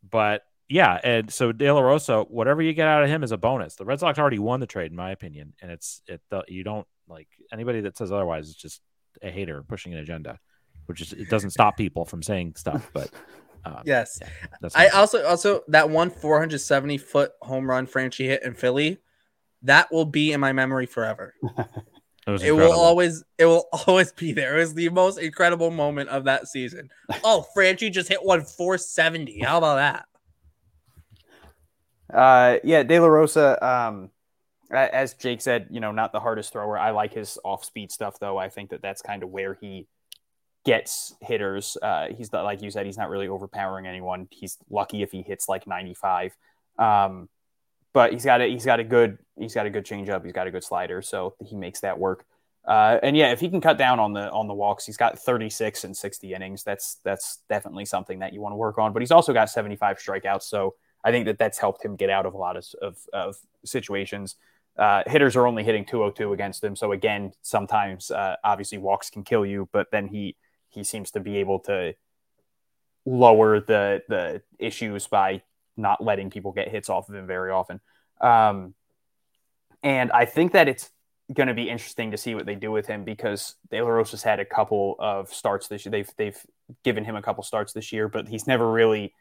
but 0.08 0.42
yeah, 0.68 0.98
and 1.02 1.32
so 1.32 1.52
De 1.52 1.70
La 1.70 1.80
Rosa, 1.80 2.22
whatever 2.22 2.62
you 2.62 2.72
get 2.72 2.88
out 2.88 3.02
of 3.02 3.08
him 3.08 3.22
is 3.22 3.32
a 3.32 3.36
bonus. 3.36 3.76
The 3.76 3.84
Red 3.84 4.00
Sox 4.00 4.18
already 4.18 4.38
won 4.38 4.60
the 4.60 4.66
trade, 4.66 4.90
in 4.90 4.96
my 4.96 5.10
opinion, 5.10 5.54
and 5.60 5.70
it's 5.70 6.02
it. 6.06 6.20
You 6.48 6.64
don't 6.64 6.86
like 7.08 7.28
anybody 7.52 7.82
that 7.82 7.96
says 7.96 8.12
otherwise 8.12 8.48
is 8.48 8.56
just 8.56 8.80
a 9.22 9.30
hater 9.30 9.62
pushing 9.62 9.92
an 9.92 10.00
agenda, 10.00 10.38
which 10.86 11.00
is 11.00 11.12
it 11.12 11.28
doesn't 11.28 11.50
stop 11.50 11.76
people 11.76 12.04
from 12.04 12.22
saying 12.22 12.54
stuff. 12.56 12.90
But 12.92 13.10
Um, 13.66 13.82
Yes. 13.84 14.20
yeah, 14.20 14.68
I 14.74 14.88
also 14.88 15.24
also 15.26 15.62
that 15.68 15.90
one 15.90 16.10
470 16.10 16.98
foot 16.98 17.32
home 17.42 17.68
run 17.68 17.86
Franchi 17.86 18.26
hit 18.26 18.44
in 18.44 18.54
Philly, 18.54 18.98
that 19.62 19.90
will 19.90 20.04
be 20.04 20.32
in 20.32 20.40
my 20.40 20.52
memory 20.52 20.86
forever. 20.86 21.34
it 22.26 22.42
It 22.42 22.52
will 22.52 22.72
always 22.72 23.24
it 23.38 23.46
will 23.46 23.66
always 23.86 24.12
be 24.12 24.32
there. 24.32 24.56
It 24.56 24.60
was 24.60 24.74
the 24.74 24.88
most 24.90 25.18
incredible 25.18 25.70
moment 25.70 26.10
of 26.10 26.24
that 26.24 26.46
season. 26.46 26.90
Oh, 27.24 27.44
Franchi 27.54 27.90
just 27.90 28.08
hit 28.08 28.24
one 28.24 28.44
470. 28.44 29.40
How 29.40 29.58
about 29.58 29.76
that? 29.76 30.06
Uh, 32.12 32.59
yeah, 32.64 32.82
De 32.82 32.98
La 32.98 33.07
Rosa. 33.07 33.64
Um, 33.64 34.11
as 34.70 35.14
Jake 35.14 35.40
said, 35.40 35.68
you 35.70 35.80
know, 35.80 35.92
not 35.92 36.12
the 36.12 36.20
hardest 36.20 36.52
thrower. 36.52 36.78
I 36.78 36.90
like 36.90 37.14
his 37.14 37.38
off-speed 37.44 37.92
stuff, 37.92 38.18
though. 38.18 38.36
I 38.36 38.48
think 38.48 38.70
that 38.70 38.82
that's 38.82 39.02
kind 39.02 39.22
of 39.22 39.30
where 39.30 39.54
he 39.54 39.86
gets 40.64 41.14
hitters. 41.20 41.76
Uh, 41.80 42.09
he's 42.16 42.32
not, 42.32 42.44
like 42.44 42.62
you 42.62 42.70
said, 42.70 42.86
he's 42.86 42.98
not 42.98 43.09
really 43.09 43.28
overpowering 43.28 43.86
anyone. 43.86 44.28
He's 44.30 44.59
lucky 44.68 45.02
if 45.02 45.12
he 45.12 45.22
hits 45.22 45.48
like 45.48 45.66
95. 45.66 46.36
Um, 46.78 47.28
but 47.92 48.12
he's 48.12 48.26
got 48.26 48.42
a 48.42 48.46
he's 48.46 48.66
got 48.66 48.78
a 48.78 48.84
good 48.84 49.16
he's 49.38 49.54
got 49.54 49.64
a 49.64 49.70
good 49.70 49.86
changeup. 49.86 50.22
He's 50.22 50.34
got 50.34 50.46
a 50.46 50.50
good 50.50 50.62
slider, 50.62 51.00
so 51.00 51.34
he 51.42 51.57
makes 51.57 51.80
that 51.80 51.98
work. 51.98 52.26
Uh, 52.66 52.98
and 53.02 53.16
yeah, 53.16 53.30
if 53.32 53.40
he 53.40 53.48
can 53.48 53.61
cut 53.61 53.78
down 53.78 53.98
on 53.98 54.12
the 54.12 54.30
on 54.32 54.48
the 54.48 54.52
walks, 54.52 54.84
he's 54.84 54.98
got 54.98 55.18
36 55.18 55.84
and 55.84 55.96
60 55.96 56.34
innings. 56.34 56.62
That's 56.62 56.96
that's 57.04 57.38
definitely 57.48 57.86
something 57.86 58.18
that 58.18 58.34
you 58.34 58.42
want 58.42 58.52
to 58.52 58.57
work 58.57 58.76
on. 58.76 58.92
But 58.92 59.00
he's 59.00 59.12
also 59.12 59.32
got 59.32 59.48
75 59.48 59.96
strikeouts, 59.96 60.42
so 60.42 60.74
I 61.07 61.12
think 61.12 61.26
that 61.26 61.38
that's 61.38 61.59
helped 61.59 61.84
him 61.84 61.94
get 61.94 62.11
out 62.11 62.26
of 62.26 62.34
a 62.34 62.36
lot 62.36 62.57
of 62.57 62.66
of, 62.82 62.98
of 63.12 63.36
situations. 63.64 64.34
Uh, 64.76 65.02
hitters 65.07 65.36
are 65.36 65.46
only 65.46 65.64
hitting 65.64 65.86
202 65.86 66.32
against 66.32 66.62
him, 66.62 66.76
so 66.76 66.92
again, 66.92 67.32
sometimes 67.40 68.11
uh, 68.11 68.36
obviously 68.44 68.76
walks 68.76 69.09
can 69.09 69.22
kill 69.22 69.46
you, 69.46 69.68
but 69.72 69.90
then 69.92 70.09
he 70.09 70.36
he 70.68 70.82
seems 70.84 71.12
to 71.12 71.20
be 71.20 71.38
able 71.38 71.61
to 71.61 71.94
lower 73.07 73.61
the 73.61 74.02
the 74.09 74.42
issues 74.59 75.07
by 75.07 75.42
not 75.76 76.02
letting 76.02 76.28
people 76.28 76.52
get 76.52 76.68
hits 76.68 76.90
off 76.90 77.09
of 77.09 77.14
him 77.14 77.26
very 77.26 77.50
often. 77.50 77.80
Um, 78.20 78.74
and 79.82 80.11
I 80.11 80.24
think 80.24 80.52
that 80.52 80.68
it's 80.68 80.90
going 81.32 81.48
to 81.48 81.54
be 81.54 81.68
interesting 81.68 82.12
to 82.12 82.16
see 82.16 82.34
what 82.34 82.46
they 82.46 82.54
do 82.54 82.70
with 82.70 82.86
him 82.86 83.04
because 83.04 83.57
De 83.70 83.80
La 83.80 83.88
Rosa's 83.88 84.22
had 84.22 84.40
a 84.40 84.44
couple 84.44 84.96
of 84.98 85.32
starts 85.32 85.68
this 85.68 85.84
year. 85.84 85.90
They've 85.90 86.11
they've 86.16 86.46
given 86.82 87.04
him 87.04 87.16
a 87.16 87.22
couple 87.22 87.42
starts 87.42 87.72
this 87.72 87.92
year, 87.92 88.09
but 88.09 88.28
he's 88.28 88.46
never 88.46 88.70
really. 88.70 89.14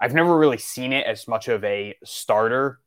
I've 0.00 0.14
never 0.14 0.36
really 0.36 0.58
seen 0.58 0.92
it 0.92 1.06
as 1.06 1.28
much 1.28 1.48
of 1.48 1.64
a 1.64 1.94
starter 2.04 2.80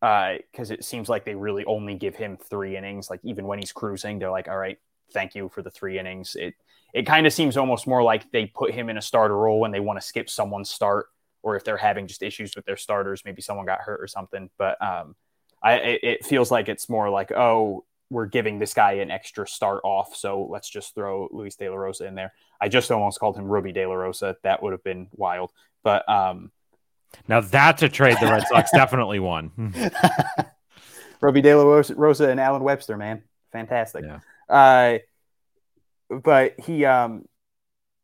because 0.00 0.70
it 0.70 0.84
seems 0.84 1.08
like 1.08 1.24
they 1.24 1.34
really 1.34 1.64
only 1.64 1.94
give 1.94 2.14
him 2.14 2.36
three 2.36 2.76
innings. 2.76 3.10
Like 3.10 3.20
even 3.24 3.46
when 3.46 3.58
he's 3.58 3.72
cruising, 3.72 4.18
they're 4.18 4.30
like, 4.30 4.48
"All 4.48 4.56
right, 4.56 4.78
thank 5.12 5.34
you 5.34 5.48
for 5.48 5.62
the 5.62 5.70
three 5.70 5.98
innings." 5.98 6.36
It 6.36 6.54
it 6.94 7.06
kind 7.06 7.26
of 7.26 7.32
seems 7.32 7.56
almost 7.56 7.86
more 7.86 8.02
like 8.02 8.30
they 8.30 8.46
put 8.46 8.72
him 8.72 8.88
in 8.88 8.96
a 8.96 9.02
starter 9.02 9.36
role 9.36 9.60
when 9.60 9.72
they 9.72 9.80
want 9.80 10.00
to 10.00 10.06
skip 10.06 10.30
someone's 10.30 10.70
start, 10.70 11.06
or 11.42 11.56
if 11.56 11.64
they're 11.64 11.76
having 11.76 12.06
just 12.06 12.22
issues 12.22 12.54
with 12.56 12.64
their 12.64 12.76
starters, 12.76 13.22
maybe 13.24 13.42
someone 13.42 13.66
got 13.66 13.80
hurt 13.80 14.00
or 14.00 14.06
something. 14.06 14.50
But 14.58 14.80
um, 14.82 15.14
I 15.62 15.74
it, 15.74 16.00
it 16.02 16.26
feels 16.26 16.50
like 16.50 16.68
it's 16.68 16.88
more 16.88 17.10
like, 17.10 17.32
oh, 17.32 17.84
we're 18.10 18.26
giving 18.26 18.58
this 18.58 18.74
guy 18.74 18.92
an 18.92 19.10
extra 19.10 19.46
start 19.46 19.80
off, 19.84 20.16
so 20.16 20.46
let's 20.50 20.70
just 20.70 20.94
throw 20.94 21.28
Luis 21.30 21.56
De 21.56 21.68
La 21.68 21.76
Rosa 21.76 22.06
in 22.06 22.14
there. 22.14 22.32
I 22.60 22.68
just 22.68 22.90
almost 22.90 23.20
called 23.20 23.36
him 23.36 23.44
Rubby 23.46 23.72
De 23.72 23.86
La 23.86 23.94
Rosa. 23.94 24.36
That 24.42 24.62
would 24.62 24.72
have 24.72 24.82
been 24.84 25.08
wild. 25.12 25.52
But 25.88 26.06
um, 26.06 26.50
now 27.28 27.40
that's 27.40 27.82
a 27.82 27.88
trade 27.88 28.18
the 28.20 28.26
Red 28.26 28.46
Sox 28.46 28.70
definitely 28.72 29.20
won. 29.20 29.50
Rubby 31.22 31.40
De 31.40 31.54
La 31.54 31.64
Rosa, 31.64 31.94
Rosa 31.94 32.28
and 32.28 32.38
Allen 32.38 32.62
Webster, 32.62 32.98
man, 32.98 33.22
fantastic. 33.52 34.04
Yeah. 34.04 34.18
Uh, 34.50 34.98
but 36.10 36.60
he 36.60 36.84
um 36.84 37.24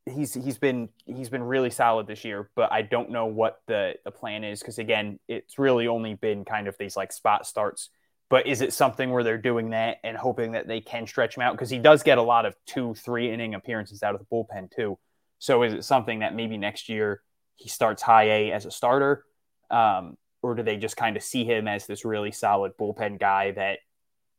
he's 0.07 0.32
he's 0.32 0.57
been 0.57 0.89
he's 1.05 1.28
been 1.28 1.43
really 1.43 1.68
solid 1.68 2.07
this 2.07 2.24
year. 2.24 2.49
But 2.57 2.72
I 2.72 2.80
don't 2.80 3.11
know 3.11 3.26
what 3.26 3.61
the 3.66 3.97
the 4.03 4.11
plan 4.11 4.45
is 4.45 4.61
because 4.61 4.78
again, 4.78 5.20
it's 5.28 5.59
really 5.59 5.87
only 5.87 6.14
been 6.14 6.47
kind 6.47 6.68
of 6.68 6.78
these 6.78 6.97
like 6.97 7.12
spot 7.12 7.47
starts. 7.47 7.91
But 8.30 8.47
is 8.47 8.62
it 8.62 8.72
something 8.72 9.11
where 9.11 9.22
they're 9.22 9.37
doing 9.37 9.70
that 9.70 9.99
and 10.03 10.16
hoping 10.16 10.53
that 10.53 10.66
they 10.66 10.80
can 10.80 11.07
stretch 11.07 11.37
him 11.37 11.43
out 11.43 11.53
because 11.53 11.68
he 11.68 11.78
does 11.78 12.03
get 12.03 12.16
a 12.16 12.22
lot 12.22 12.47
of 12.47 12.57
two 12.64 12.95
three 12.95 13.30
inning 13.30 13.53
appearances 13.53 14.03
out 14.03 14.14
of 14.14 14.20
the 14.20 14.26
bullpen 14.35 14.74
too. 14.74 14.99
So 15.39 15.64
is 15.64 15.74
it 15.74 15.85
something 15.85 16.20
that 16.20 16.35
maybe 16.35 16.57
next 16.57 16.89
year 16.89 17.20
he 17.57 17.68
starts 17.68 18.02
high 18.02 18.24
A 18.24 18.52
as 18.52 18.66
a 18.66 18.70
starter? 18.70 19.24
Um, 19.70 20.16
or 20.42 20.55
do 20.55 20.62
they 20.62 20.76
just 20.76 20.96
kind 20.96 21.16
of 21.16 21.22
see 21.22 21.44
him 21.44 21.66
as 21.66 21.86
this 21.86 22.05
really 22.05 22.30
solid 22.30 22.72
bullpen 22.78 23.18
guy 23.18 23.52
that 23.52 23.78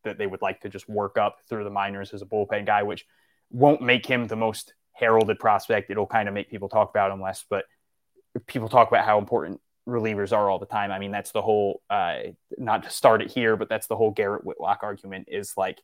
that 0.03 0.19
they 0.19 0.27
would 0.27 0.41
like 0.41 0.61
to 0.61 0.69
just 0.69 0.87
work 0.87 1.17
up 1.17 1.37
through 1.49 1.63
the 1.63 1.69
minors 1.71 2.13
as 2.13 2.21
a 2.21 2.25
bullpen 2.25 2.65
guy, 2.65 2.83
which 2.83 3.05
won't 3.49 3.81
make 3.81 4.05
him 4.05 4.27
the 4.27 4.35
most 4.35 4.73
heralded 4.93 5.39
prospect. 5.39 5.89
It'll 5.89 6.05
kind 6.05 6.27
of 6.27 6.33
make 6.35 6.49
people 6.49 6.69
talk 6.69 6.91
about 6.91 7.11
him 7.11 7.21
less, 7.21 7.43
but 7.49 7.65
people 8.45 8.69
talk 8.69 8.87
about 8.87 9.03
how 9.03 9.17
important 9.17 9.61
relievers 9.87 10.31
are 10.31 10.49
all 10.49 10.59
the 10.59 10.65
time. 10.65 10.91
I 10.91 10.99
mean, 10.99 11.11
that's 11.11 11.31
the 11.31 11.41
whole 11.41 11.81
uh, 11.89 12.17
not 12.57 12.83
to 12.83 12.89
start 12.89 13.21
it 13.21 13.31
here, 13.31 13.57
but 13.57 13.67
that's 13.67 13.87
the 13.87 13.95
whole 13.95 14.11
Garrett 14.11 14.45
Whitlock 14.45 14.79
argument 14.83 15.27
is 15.29 15.53
like, 15.57 15.81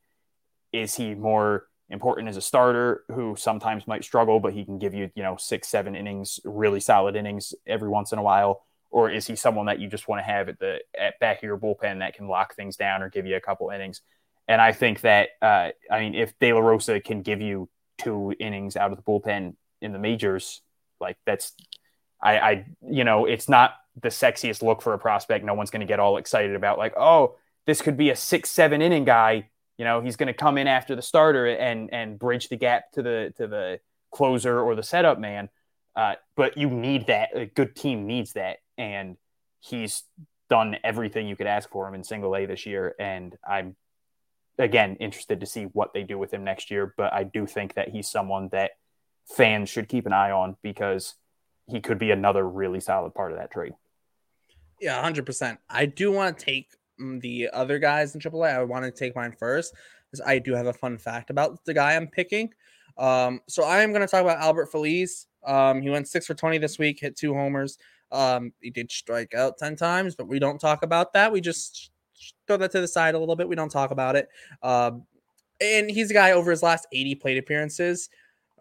is 0.72 0.96
he 0.96 1.16
more 1.16 1.66
important 1.92 2.30
as 2.30 2.38
a 2.38 2.42
starter 2.42 3.04
who 3.10 3.36
sometimes 3.38 3.88
might 3.88 4.04
struggle, 4.04 4.40
but 4.40 4.54
he 4.54 4.66
can 4.66 4.80
give 4.80 4.94
you, 4.94 5.12
you 5.16 5.24
know, 5.24 5.36
six, 5.38 5.68
seven 5.68 5.96
innings, 5.96 6.40
really 6.44 6.80
solid 6.80 7.16
innings 7.16 7.54
every 7.68 7.90
once 7.90 8.12
in 8.12 8.20
a 8.20 8.24
while? 8.24 8.64
Or 8.90 9.10
is 9.10 9.28
he 9.28 9.36
someone 9.36 9.68
that 9.68 9.80
you 9.80 9.88
just 9.88 10.08
want 10.08 10.20
to 10.20 10.24
have 10.24 10.50
at 10.50 10.60
the 10.60 10.80
at 11.00 11.20
back 11.20 11.38
of 11.38 11.44
your 11.44 11.58
bullpen 11.58 12.00
that 12.00 12.16
can 12.16 12.28
lock 12.28 12.56
things 12.56 12.76
down 12.76 13.02
or 13.02 13.10
give 13.10 13.26
you 13.26 13.36
a 13.36 13.42
couple 13.42 13.70
innings? 13.70 14.02
And 14.48 14.62
I 14.62 14.74
think 14.74 15.02
that 15.02 15.30
uh, 15.42 15.70
I 15.90 16.00
mean, 16.02 16.16
if 16.16 16.38
De 16.40 16.52
La 16.52 16.60
Rosa 16.60 17.00
can 17.00 17.22
give 17.22 17.42
you 17.42 17.70
two 17.98 18.34
innings 18.40 18.76
out 18.76 18.92
of 18.92 18.98
the 18.98 19.04
bullpen 19.04 19.56
in 19.82 19.94
the 19.94 20.00
majors, 20.00 20.62
like 21.00 21.18
that's 21.26 21.54
I, 22.22 22.40
I 22.40 22.66
you 22.82 23.04
know, 23.04 23.26
it's 23.26 23.48
not 23.48 23.76
the 24.02 24.10
sexiest 24.10 24.62
look 24.62 24.82
for 24.82 24.94
a 24.94 25.00
prospect. 25.00 25.46
No 25.46 25.54
one's 25.54 25.70
going 25.70 25.82
to 25.82 25.88
get 25.88 26.00
all 26.00 26.18
excited 26.18 26.56
about 26.56 26.78
like, 26.78 26.94
oh, 26.98 27.36
this 27.66 27.82
could 27.82 27.98
be 27.98 28.10
a 28.10 28.16
six, 28.16 28.50
seven 28.50 28.82
inning 28.82 29.06
guy. 29.06 29.50
You 29.82 29.86
know, 29.86 30.00
he's 30.00 30.16
going 30.16 30.28
to 30.28 30.34
come 30.34 30.60
in 30.60 30.68
after 30.68 30.96
the 30.96 31.02
starter 31.02 31.48
and 31.48 31.92
and 31.92 32.20
bridge 32.20 32.50
the 32.50 32.56
gap 32.56 32.92
to 32.92 33.02
the 33.02 33.34
to 33.38 33.48
the 33.48 33.80
closer 34.12 34.62
or 34.62 34.76
the 34.76 34.84
setup 34.84 35.20
man. 35.20 35.50
Uh, 35.96 36.14
but 36.36 36.56
you 36.56 36.70
need 36.70 37.08
that. 37.08 37.30
A 37.34 37.48
good 37.48 37.76
team 37.76 38.06
needs 38.06 38.34
that, 38.34 38.58
and 38.78 39.18
he's 39.60 40.04
done 40.52 40.78
everything 40.84 41.28
you 41.28 41.36
could 41.36 41.48
ask 41.48 41.68
for 41.72 41.88
him 41.88 41.96
in 41.96 42.04
single 42.04 42.36
A 42.36 42.46
this 42.46 42.68
year. 42.68 42.94
And 43.00 43.36
I'm 43.44 43.76
again 44.60 44.98
interested 44.98 45.40
to 45.40 45.48
see 45.48 45.64
what 45.64 45.96
they 45.96 46.04
do 46.04 46.20
with 46.20 46.32
him 46.32 46.44
next 46.44 46.70
year. 46.70 46.94
But 46.96 47.12
I 47.12 47.24
do 47.24 47.48
think 47.48 47.74
that 47.74 47.90
he's 47.90 48.08
someone 48.08 48.50
that 48.52 48.74
fans 49.36 49.68
should 49.68 49.90
keep 49.90 50.06
an 50.06 50.14
eye 50.14 50.30
on 50.30 50.58
because 50.62 51.16
he 51.66 51.82
could 51.82 51.98
be 51.98 52.12
another 52.12 52.48
really 52.48 52.82
solid 52.82 53.16
part 53.16 53.32
of 53.32 53.40
that 53.40 53.50
trade. 53.50 53.74
Yeah, 54.80 55.02
100%. 55.04 55.58
I 55.68 55.88
do 55.88 56.12
want 56.12 56.38
to 56.38 56.46
take 56.46 56.70
the 57.20 57.50
other 57.54 57.80
guys 57.80 58.16
in 58.16 58.22
AAA. 58.22 58.56
I 58.56 58.64
want 58.64 58.86
to 58.86 58.92
take 58.92 59.16
mine 59.16 59.32
first 59.32 59.74
because 60.06 60.26
I 60.26 60.40
do 60.40 60.54
have 60.54 60.68
a 60.68 60.74
fun 60.74 60.98
fact 60.98 61.30
about 61.30 61.64
the 61.66 61.74
guy 61.74 61.96
I'm 61.96 62.08
picking. 62.08 62.54
Um, 62.98 63.42
so 63.48 63.64
I 63.64 63.82
am 63.82 63.92
going 63.92 64.02
to 64.02 64.08
talk 64.08 64.22
about 64.22 64.40
Albert 64.40 64.68
Feliz. 64.68 65.28
Um, 65.46 65.82
he 65.82 65.90
went 65.90 66.08
six 66.08 66.28
for 66.28 66.34
20 66.34 66.58
this 66.58 66.78
week, 66.78 67.00
hit 67.00 67.16
two 67.16 67.34
homers. 67.34 67.78
Um, 68.12 68.52
he 68.62 68.70
did 68.70 68.92
strike 68.92 69.34
out 69.34 69.58
10 69.58 69.76
times, 69.76 70.16
but 70.16 70.28
we 70.28 70.40
don't 70.40 70.60
talk 70.60 70.84
about 70.84 71.14
that. 71.14 71.32
We 71.32 71.42
just 71.42 71.92
throw 72.46 72.58
that 72.58 72.72
to 72.72 72.82
the 72.82 72.88
side 72.88 73.16
a 73.16 73.20
little 73.20 73.36
bit. 73.36 73.48
We 73.48 73.56
don't 73.56 73.72
talk 73.72 73.92
about 73.92 74.16
it. 74.16 74.28
Um, 74.62 75.06
and 75.62 75.90
he's 75.90 76.12
a 76.12 76.14
guy 76.14 76.32
over 76.32 76.52
his 76.52 76.64
last 76.64 76.88
80 76.92 77.16
plate 77.16 77.38
appearances. 77.38 78.10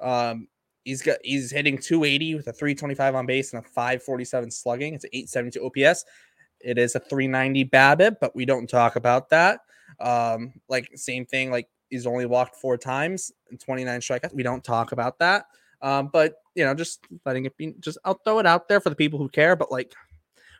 Um, 0.01 0.49
he's 0.85 1.03
got 1.03 1.19
he's 1.23 1.51
hitting 1.51 1.79
280 1.79 2.37
with 2.37 2.47
a 2.49 2.53
325 2.53 3.15
on 3.15 3.27
base 3.27 3.53
and 3.53 3.65
a 3.65 3.69
547 3.69 4.51
slugging. 4.51 4.95
It's 4.95 5.05
an 5.05 5.11
872 5.13 5.87
OPS. 5.87 6.05
It 6.61 6.79
is 6.79 6.95
a 6.95 7.01
390 7.01 7.65
BABIP, 7.67 8.17
but 8.21 8.35
we 8.35 8.45
don't 8.45 8.69
talk 8.69 8.97
about 8.97 9.29
that. 9.31 9.61
Um, 10.01 10.53
like 10.69 10.91
same 10.95 11.27
thing, 11.27 11.51
like 11.51 11.69
he's 11.89 12.07
only 12.07 12.27
walked 12.27 12.57
four 12.57 12.77
times 12.77 13.33
and 13.51 13.61
29 13.61 14.01
strikeouts. 14.01 14.35
We 14.35 14.43
don't 14.43 14.65
talk 14.65 14.93
about 14.93 15.19
that. 15.19 15.47
Um, 15.83 16.11
but 16.13 16.35
you 16.55 16.65
know, 16.65 16.75
just 16.75 17.01
letting 17.25 17.47
it 17.47 17.57
be 17.57 17.75
just 17.81 17.99
I'll 18.05 18.21
throw 18.25 18.39
it 18.39 18.47
out 18.47 18.69
there 18.69 18.81
for 18.81 18.91
the 18.91 18.97
people 18.97 19.19
who 19.19 19.29
care, 19.29 19.57
but 19.57 19.73
like 19.73 19.93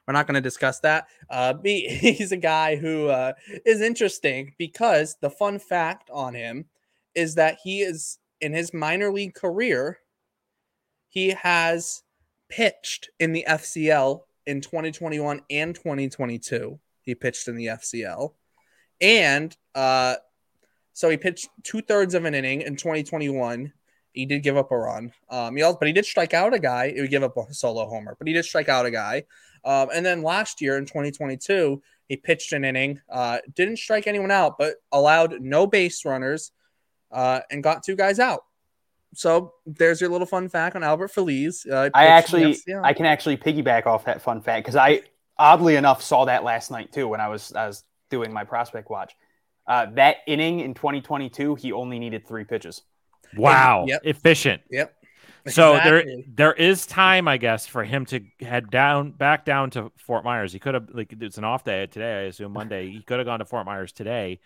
we're 0.07 0.15
not 0.15 0.27
going 0.27 0.35
to 0.35 0.41
discuss 0.41 0.81
that. 0.81 1.07
Uh, 1.29 1.53
B, 1.53 1.87
he's 1.89 2.33
a 2.33 2.37
guy 2.37 2.77
who 2.77 3.09
uh, 3.09 3.33
is 3.65 3.81
interesting 3.81 4.55
because 4.59 5.17
the 5.21 5.31
fun 5.31 5.59
fact 5.59 6.11
on 6.11 6.35
him 6.35 6.65
is 7.15 7.35
that 7.35 7.59
he 7.63 7.83
is 7.83 8.19
in 8.41 8.53
his 8.53 8.73
minor 8.73 9.13
league 9.13 9.35
career, 9.35 9.99
he 11.09 11.31
has 11.31 12.03
pitched 12.49 13.11
in 13.21 13.33
the 13.33 13.45
FCL 13.49 14.23
in 14.51 14.61
2021 14.61 15.43
and 15.49 15.75
2022. 15.75 16.79
He 17.03 17.15
pitched 17.15 17.47
in 17.49 17.55
the 17.55 17.67
FCL. 17.67 18.35
And 19.01 19.57
uh, 19.75 20.17
so 20.93 21.09
he 21.09 21.17
pitched 21.17 21.49
two 21.63 21.81
thirds 21.81 22.15
of 22.15 22.25
an 22.25 22.35
inning 22.35 22.63
in 22.63 22.77
2021. 22.77 23.73
He 24.13 24.27
did 24.27 24.43
give 24.43 24.57
up 24.57 24.73
a 24.73 24.77
run. 24.77 25.13
Um, 25.31 25.57
he 25.57 25.63
also, 25.63 25.79
but 25.79 25.87
he 25.87 25.95
did 25.95 26.05
strike 26.05 26.35
out 26.35 26.53
a 26.53 26.59
guy. 26.59 26.93
He 26.93 27.01
would 27.01 27.11
give 27.11 27.23
up 27.23 27.37
a 27.37 27.55
solo 27.55 27.87
homer, 27.87 28.17
but 28.19 28.27
he 28.27 28.35
did 28.35 28.45
strike 28.45 28.69
out 28.69 28.87
a 28.87 28.91
guy. 28.91 29.25
Um, 29.65 29.89
and 29.95 30.05
then 30.05 30.23
last 30.23 30.61
year 30.61 30.77
in 30.77 30.85
2022, 30.85 31.81
he 32.09 32.17
pitched 32.17 32.53
an 32.53 32.65
inning, 32.65 33.01
uh, 33.09 33.39
didn't 33.55 33.79
strike 33.79 34.09
anyone 34.09 34.33
out, 34.33 34.59
but 34.59 34.77
allowed 34.91 35.41
no 35.41 35.67
base 35.67 36.05
runners 36.05 36.51
uh, 37.13 37.41
and 37.53 37.63
got 37.63 37.85
two 37.85 37.95
guys 37.95 38.19
out. 38.19 38.43
So 39.15 39.55
there's 39.67 40.01
your 40.01 40.11
little 40.11 40.27
fun 40.27 40.49
fact 40.49 40.77
on 40.77 40.83
Albert 40.83 41.09
Feliz. 41.09 41.67
Uh, 41.71 41.91
I 41.95 42.07
actually, 42.07 42.57
I 42.83 42.93
can 42.93 43.07
actually 43.07 43.37
piggyback 43.37 43.87
off 43.87 44.05
that 44.05 44.23
fun 44.23 44.41
fact 44.41 44.65
because 44.65 44.77
I, 44.77 45.03
oddly 45.39 45.77
enough, 45.77 46.03
saw 46.03 46.27
that 46.27 46.45
last 46.45 46.71
night 46.71 46.93
too 46.93 47.09
when 47.09 47.21
I 47.21 47.29
was 47.29 47.53
I 47.53 47.67
was 47.67 47.85
doing 48.11 48.33
my 48.33 48.45
prospect 48.45 48.91
watch. 48.91 49.15
Uh, 49.67 49.87
that 49.95 50.17
inning 50.27 50.61
in 50.61 50.75
2022, 50.75 51.55
he 51.55 51.73
only 51.73 51.99
needed 51.99 52.27
three 52.27 52.45
pitches. 52.45 52.83
Wow, 53.37 53.85
yep. 53.87 54.01
efficient. 54.05 54.63
Yep. 54.71 54.95
So 55.49 55.75
there 55.83 56.05
there 56.29 56.53
is 56.53 56.87
time, 56.87 57.27
I 57.27 57.39
guess, 57.39 57.67
for 57.67 57.83
him 57.83 58.05
to 58.07 58.21
head 58.41 58.71
down 58.71 59.13
back 59.13 59.45
down 59.45 59.71
to 59.71 59.91
Fort 59.97 60.25
Myers. 60.25 60.53
He 60.53 60.59
could 60.59 60.75
have 60.75 60.89
like 60.93 61.15
it's 61.19 61.39
an 61.39 61.45
off 61.45 61.65
day 61.65 61.87
today, 61.87 62.13
I 62.13 62.23
assume 62.23 62.53
Monday. 62.53 62.91
He 62.91 63.03
could 63.03 63.19
have 63.19 63.27
gone 63.27 63.39
to 63.39 63.45
Fort 63.45 63.65
Myers 63.65 63.93
today 63.93 64.41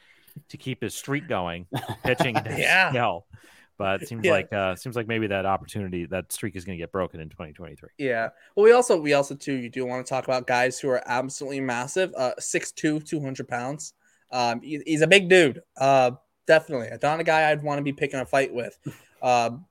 to 0.50 0.56
keep 0.56 0.82
his 0.82 0.94
streak 0.94 1.28
going, 1.28 1.66
pitching 2.04 2.34
yeah. 2.34 2.92
Hell. 2.92 3.26
But 3.76 4.02
it 4.02 4.08
seems 4.08 4.24
yeah. 4.24 4.32
like 4.32 4.52
uh 4.52 4.76
seems 4.76 4.96
like 4.96 5.08
maybe 5.08 5.26
that 5.28 5.46
opportunity 5.46 6.06
that 6.06 6.32
streak 6.32 6.56
is 6.56 6.64
going 6.64 6.78
to 6.78 6.82
get 6.82 6.92
broken 6.92 7.20
in 7.20 7.28
2023. 7.28 7.90
Yeah. 7.98 8.30
Well, 8.54 8.64
we 8.64 8.72
also 8.72 9.00
we 9.00 9.14
also 9.14 9.34
too 9.34 9.54
you 9.54 9.68
do 9.68 9.84
want 9.84 10.04
to 10.04 10.08
talk 10.08 10.24
about 10.24 10.46
guys 10.46 10.78
who 10.78 10.88
are 10.88 11.02
absolutely 11.06 11.60
massive. 11.60 12.12
Uh 12.16 12.32
6'2", 12.40 13.06
200 13.06 13.48
pounds. 13.48 13.94
Um, 14.30 14.60
he, 14.62 14.82
he's 14.84 15.02
a 15.02 15.06
big 15.06 15.28
dude. 15.28 15.62
Uh, 15.76 16.12
definitely, 16.46 16.88
a 16.88 16.98
guy 16.98 17.50
I'd 17.50 17.62
want 17.62 17.78
to 17.78 17.82
be 17.82 17.92
picking 17.92 18.20
a 18.20 18.26
fight 18.26 18.52
with. 18.52 18.78
Um, 19.22 19.64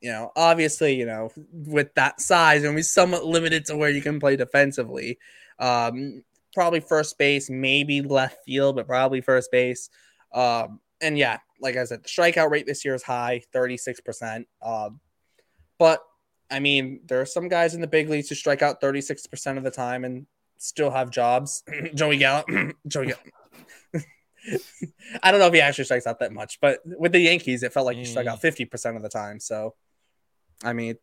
you 0.00 0.10
know, 0.10 0.32
obviously, 0.34 0.96
you 0.96 1.06
know, 1.06 1.30
with 1.52 1.94
that 1.94 2.20
size, 2.20 2.64
and 2.64 2.74
we 2.74 2.82
somewhat 2.82 3.24
limited 3.24 3.64
to 3.66 3.76
where 3.76 3.90
you 3.90 4.02
can 4.02 4.18
play 4.18 4.34
defensively. 4.34 5.18
Um, 5.60 6.24
probably 6.52 6.80
first 6.80 7.16
base, 7.16 7.48
maybe 7.48 8.02
left 8.02 8.44
field, 8.44 8.74
but 8.74 8.88
probably 8.88 9.20
first 9.20 9.52
base. 9.52 9.88
Um, 10.32 10.80
and 11.00 11.18
yeah, 11.18 11.38
like 11.60 11.76
I 11.76 11.84
said, 11.84 12.04
the 12.04 12.08
strikeout 12.08 12.50
rate 12.50 12.66
this 12.66 12.84
year 12.84 12.94
is 12.94 13.02
high, 13.02 13.42
36%. 13.54 14.44
Um, 14.62 15.00
but 15.78 16.02
I 16.50 16.60
mean, 16.60 17.00
there 17.06 17.20
are 17.20 17.26
some 17.26 17.48
guys 17.48 17.74
in 17.74 17.80
the 17.80 17.86
big 17.86 18.08
leagues 18.08 18.28
who 18.28 18.34
strike 18.34 18.62
out 18.62 18.80
36% 18.80 19.56
of 19.56 19.64
the 19.64 19.70
time 19.70 20.04
and 20.04 20.26
still 20.58 20.90
have 20.90 21.10
jobs. 21.10 21.62
Joey 21.94 22.18
Gallo, 22.18 22.44
Joey 22.86 23.06
Gallo. 23.06 23.18
I 25.22 25.30
don't 25.30 25.40
know 25.40 25.46
if 25.46 25.54
he 25.54 25.60
actually 25.60 25.84
strikes 25.84 26.06
out 26.06 26.20
that 26.20 26.32
much, 26.32 26.58
but 26.60 26.80
with 26.84 27.12
the 27.12 27.20
Yankees, 27.20 27.62
it 27.62 27.72
felt 27.72 27.86
like 27.86 27.96
he 27.96 28.04
struck 28.04 28.26
out 28.26 28.40
50% 28.40 28.68
mm. 28.68 28.96
of 28.96 29.02
the 29.02 29.08
time. 29.08 29.40
So 29.40 29.74
I 30.64 30.72
mean, 30.72 30.96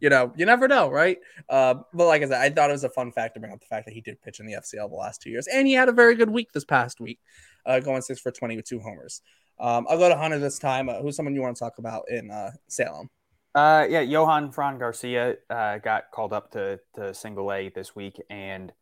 you 0.00 0.10
know, 0.10 0.32
you 0.36 0.46
never 0.46 0.68
know, 0.68 0.90
right? 0.90 1.18
Uh, 1.48 1.74
but 1.92 2.06
like 2.06 2.22
I 2.22 2.28
said, 2.28 2.40
I 2.40 2.50
thought 2.50 2.70
it 2.70 2.74
was 2.74 2.84
a 2.84 2.90
fun 2.90 3.12
fact 3.12 3.34
to 3.34 3.40
bring 3.40 3.52
up 3.52 3.60
the 3.60 3.66
fact 3.66 3.86
that 3.86 3.94
he 3.94 4.00
did 4.00 4.20
pitch 4.22 4.40
in 4.40 4.46
the 4.46 4.54
FCL 4.54 4.90
the 4.90 4.96
last 4.96 5.22
two 5.22 5.30
years, 5.30 5.46
and 5.46 5.66
he 5.66 5.72
had 5.72 5.88
a 5.88 5.92
very 5.92 6.14
good 6.14 6.30
week 6.30 6.52
this 6.52 6.64
past 6.64 7.00
week, 7.00 7.18
uh, 7.66 7.80
going 7.80 8.02
six 8.02 8.20
for 8.20 8.30
twenty 8.30 8.56
with 8.56 8.64
two 8.64 8.80
homers. 8.80 9.20
Um, 9.58 9.86
I'll 9.88 9.98
go 9.98 10.08
to 10.08 10.16
Hunter 10.16 10.38
this 10.38 10.58
time. 10.58 10.88
Uh, 10.88 11.00
who's 11.00 11.16
someone 11.16 11.34
you 11.34 11.42
want 11.42 11.56
to 11.56 11.60
talk 11.60 11.78
about 11.78 12.04
in 12.08 12.30
uh, 12.30 12.52
Salem? 12.68 13.10
Uh, 13.54 13.86
yeah, 13.88 14.02
Johanfran 14.02 14.78
Garcia 14.78 15.36
uh, 15.48 15.78
got 15.78 16.10
called 16.10 16.32
up 16.32 16.50
to 16.52 16.78
to 16.94 17.14
single 17.14 17.52
A 17.52 17.70
this 17.70 17.96
week, 17.96 18.20
and 18.28 18.72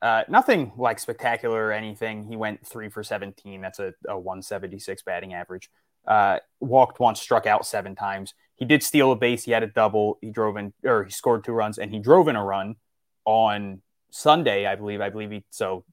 uh, 0.00 0.22
nothing 0.28 0.72
like 0.78 0.98
spectacular 0.98 1.66
or 1.66 1.72
anything. 1.72 2.24
He 2.24 2.36
went 2.36 2.66
three 2.66 2.88
for 2.88 3.02
seventeen. 3.02 3.60
That's 3.60 3.78
a, 3.78 3.92
a 4.08 4.18
one 4.18 4.42
seventy 4.42 4.78
six 4.78 5.02
batting 5.02 5.34
average. 5.34 5.68
Uh, 6.06 6.38
walked 6.60 6.98
once, 6.98 7.20
struck 7.20 7.46
out 7.46 7.66
seven 7.66 7.94
times. 7.94 8.32
He 8.54 8.64
did 8.64 8.82
steal 8.82 9.12
a 9.12 9.16
base. 9.16 9.44
He 9.44 9.52
had 9.52 9.62
a 9.62 9.66
double. 9.66 10.18
He 10.22 10.30
drove 10.30 10.56
in, 10.56 10.72
or 10.82 11.04
he 11.04 11.10
scored 11.10 11.44
two 11.44 11.52
runs, 11.52 11.76
and 11.76 11.90
he 11.92 11.98
drove 11.98 12.28
in 12.28 12.36
a 12.36 12.44
run 12.44 12.76
on 13.26 13.82
Sunday, 14.10 14.66
I 14.66 14.76
believe. 14.76 15.02
I 15.02 15.10
believe 15.10 15.30
he 15.30 15.44
so 15.50 15.84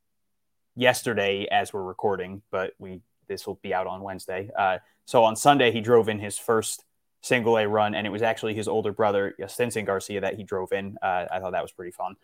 yesterday 0.76 1.48
as 1.52 1.74
we're 1.74 1.84
recording, 1.84 2.42
but 2.52 2.74
we 2.80 3.02
this 3.28 3.48
will 3.48 3.60
be 3.62 3.74
out 3.74 3.88
on 3.88 4.02
Wednesday. 4.02 4.50
Uh, 4.58 4.80
so 5.06 5.24
on 5.24 5.36
Sunday, 5.36 5.72
he 5.72 5.82
drove 5.82 6.10
in 6.10 6.20
his 6.20 6.38
first 6.38 6.84
single 7.22 7.58
A 7.58 7.68
run, 7.68 7.96
and 7.96 8.06
it 8.06 8.10
was 8.10 8.22
actually 8.22 8.54
his 8.54 8.68
older 8.68 8.92
brother, 8.92 9.34
Stinson 9.48 9.86
Garcia, 9.86 10.22
that 10.22 10.36
he 10.36 10.44
drove 10.44 10.72
in. 10.74 10.98
Uh, 11.02 11.26
I 11.32 11.40
thought 11.40 11.52
that 11.52 11.62
was 11.62 11.72
pretty 11.72 11.92
fun. 11.92 12.16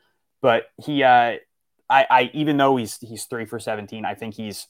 But 0.42 0.66
he, 0.78 1.04
uh, 1.04 1.38
I, 1.90 2.06
I, 2.10 2.32
even 2.34 2.58
though 2.58 2.76
he's 2.76 2.98
he's 3.00 3.26
three 3.26 3.46
for 3.46 3.60
seventeen, 3.60 4.06
I 4.06 4.16
think 4.16 4.36
he's 4.36 4.68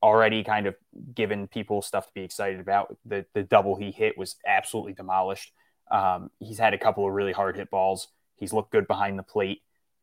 already 0.00 0.44
kind 0.44 0.66
of 0.66 0.76
given 1.12 1.48
people 1.48 1.82
stuff 1.82 2.06
to 2.06 2.12
be 2.14 2.22
excited 2.22 2.60
about. 2.60 2.96
The 3.04 3.26
the 3.34 3.42
double 3.42 3.74
he 3.76 3.90
hit 3.90 4.16
was 4.16 4.36
absolutely 4.46 4.92
demolished. 4.92 5.52
Um, 5.90 6.30
he's 6.38 6.58
had 6.58 6.74
a 6.74 6.78
couple 6.78 7.06
of 7.06 7.12
really 7.12 7.32
hard 7.32 7.56
hit 7.56 7.70
balls. 7.70 8.08
He's 8.36 8.52
looked 8.52 8.70
good 8.70 8.86
behind 8.86 9.18
the 9.18 9.24
plate, 9.24 9.62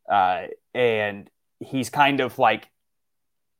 uh, 0.09 0.47
and 0.73 1.29
he's 1.59 1.89
kind 1.89 2.19
of 2.19 2.37
like. 2.39 2.67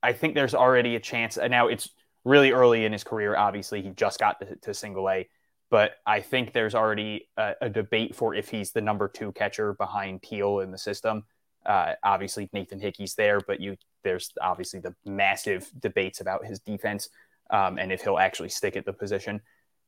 I 0.06 0.14
think 0.14 0.36
there's 0.36 0.54
already 0.54 0.96
a 0.96 1.00
chance. 1.00 1.38
Now 1.38 1.68
it's 1.68 1.90
really 2.24 2.52
early 2.52 2.86
in 2.86 2.92
his 2.92 3.04
career. 3.04 3.36
Obviously, 3.36 3.82
he 3.82 3.90
just 3.90 4.20
got 4.20 4.40
to, 4.40 4.56
to 4.58 4.74
single 4.74 5.10
A, 5.10 5.28
but 5.72 5.94
I 6.06 6.22
think 6.22 6.54
there's 6.54 6.76
already 6.76 7.28
a, 7.38 7.54
a, 7.62 7.70
debate 7.70 8.16
for 8.16 8.36
if 8.36 8.50
he's 8.50 8.72
the 8.72 8.82
number 8.82 9.08
two 9.08 9.32
catcher 9.32 9.74
behind 9.74 10.22
Teel 10.22 10.60
in 10.60 10.70
the 10.70 10.78
system. 10.78 11.24
Uh, 11.66 11.94
obviously, 12.04 12.48
Nathan 12.54 12.80
Hickey's 12.80 13.16
there, 13.16 13.40
but 13.40 13.60
you 13.60 13.78
there's 14.04 14.32
obviously 14.40 14.80
the 14.80 14.94
massive 15.06 15.72
debates 15.80 16.22
about 16.22 16.46
his 16.46 16.60
defense 16.60 17.10
um, 17.50 17.80
and 17.80 17.92
if 17.92 18.04
he'll 18.04 18.20
actually 18.20 18.50
stick 18.50 18.76
at 18.76 18.86
the 18.86 18.94
position. 18.94 19.42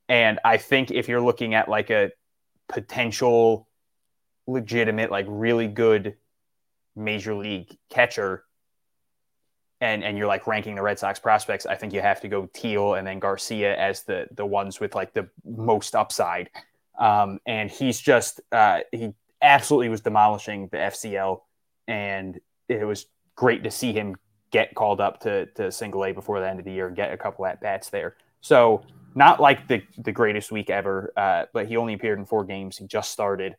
And 0.09 0.39
I 0.43 0.57
think 0.57 0.89
if 0.89 1.07
you're 1.07 1.22
looking 1.22 1.53
at 1.53 1.70
like 1.70 1.91
a 1.91 2.11
potential, 2.68 3.68
legitimate, 4.47 5.11
like 5.11 5.28
really 5.30 5.68
good 5.68 6.15
major 6.95 7.36
league 7.36 7.78
catcher, 7.91 8.47
and 9.82 10.03
and 10.03 10.17
you're 10.17 10.28
like 10.28 10.47
ranking 10.47 10.75
the 10.75 10.82
Red 10.82 10.99
Sox 10.99 11.19
prospects, 11.19 11.65
I 11.65 11.75
think 11.75 11.93
you 11.93 12.01
have 12.01 12.21
to 12.21 12.28
go 12.28 12.49
Teel 12.53 12.95
and 12.95 13.05
then 13.05 13.19
Garcia 13.19 13.78
as 13.78 14.03
the 14.03 14.28
the 14.32 14.45
ones 14.45 14.80
with 14.80 14.95
like 14.95 15.13
the 15.13 15.30
most 15.45 15.95
upside. 15.95 16.49
Um, 16.99 17.39
and 17.45 17.69
he's 17.69 17.99
just 17.99 18.41
uh, 18.51 18.80
he 18.91 19.13
absolutely 19.41 19.89
was 19.89 20.01
demolishing 20.01 20.67
the 20.71 20.78
FCL, 20.78 21.41
and 21.88 22.39
it 22.67 22.86
was 22.86 23.05
great 23.36 23.63
to 23.63 23.71
see 23.71 23.93
him 23.93 24.15
get 24.51 24.73
called 24.75 25.01
up 25.01 25.19
to, 25.21 25.45
to 25.47 25.71
single 25.71 26.05
A 26.05 26.11
before 26.11 26.39
the 26.39 26.49
end 26.49 26.59
of 26.59 26.65
the 26.65 26.71
year 26.71 26.88
and 26.88 26.95
get 26.95 27.13
a 27.13 27.17
couple 27.17 27.45
at 27.45 27.61
bats 27.61 27.89
there. 27.89 28.15
So 28.41 28.84
not 29.15 29.39
like 29.39 29.67
the, 29.67 29.84
the 29.97 30.11
greatest 30.11 30.51
week 30.51 30.69
ever, 30.69 31.11
uh, 31.17 31.45
but 31.53 31.67
he 31.67 31.78
only 31.78 31.93
appeared 31.93 32.19
in 32.19 32.25
four 32.25 32.45
games. 32.45 32.78
He 32.78 32.88
just 32.88 33.11
started 33.11 33.55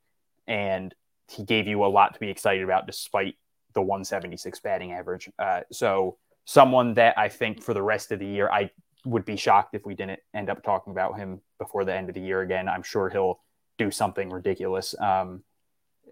and 0.47 0.95
he 1.31 1.45
gave 1.45 1.67
you 1.67 1.85
a 1.85 1.87
lot 1.87 2.15
to 2.15 2.21
be 2.21 2.31
excited 2.31 2.65
about 2.65 2.87
despite 2.87 3.37
the 3.79 3.83
176 3.83 4.59
batting 4.59 4.93
average. 4.93 5.31
Uh, 5.39 5.61
so 5.71 6.19
someone 6.45 6.95
that 6.95 7.17
I 7.17 7.29
think 7.29 7.63
for 7.63 7.75
the 7.75 7.83
rest 7.83 8.11
of 8.11 8.19
the 8.19 8.27
year, 8.27 8.51
I 8.51 8.71
would 9.05 9.25
be 9.25 9.37
shocked 9.37 9.77
if 9.77 9.87
we 9.87 9.95
didn't 9.95 10.19
end 10.35 10.51
up 10.51 10.65
talking 10.65 10.91
about 10.91 11.17
him 11.17 11.41
before 11.61 11.85
the 11.85 11.95
end 11.95 12.09
of 12.09 12.17
the 12.17 12.21
year 12.21 12.41
again. 12.41 12.69
I'm 12.69 12.83
sure 12.83 13.09
he'll 13.09 13.39
do 13.79 13.93
something 13.93 14.31
ridiculous. 14.31 14.99
Um, 15.01 15.45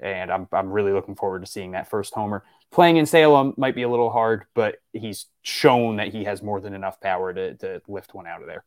and 0.01 0.31
I'm, 0.31 0.47
I'm 0.53 0.71
really 0.71 0.93
looking 0.93 1.17
forward 1.17 1.45
to 1.45 1.51
seeing 1.51 1.73
that 1.73 1.91
first 1.91 2.15
homer 2.15 2.45
playing 2.71 2.97
in 2.97 3.07
Salem 3.07 3.55
might 3.57 3.75
be 3.75 3.83
a 3.83 3.89
little 3.89 4.11
hard, 4.11 4.45
but 4.55 4.77
he's 4.93 5.27
shown 5.43 5.97
that 5.97 6.09
he 6.09 6.25
has 6.25 6.43
more 6.43 6.61
than 6.61 6.75
enough 6.75 7.01
power 7.01 7.33
to, 7.33 7.55
to 7.55 7.83
lift 7.89 8.15
one 8.15 8.27
out 8.27 8.41
of 8.41 8.47
there. 8.47 8.65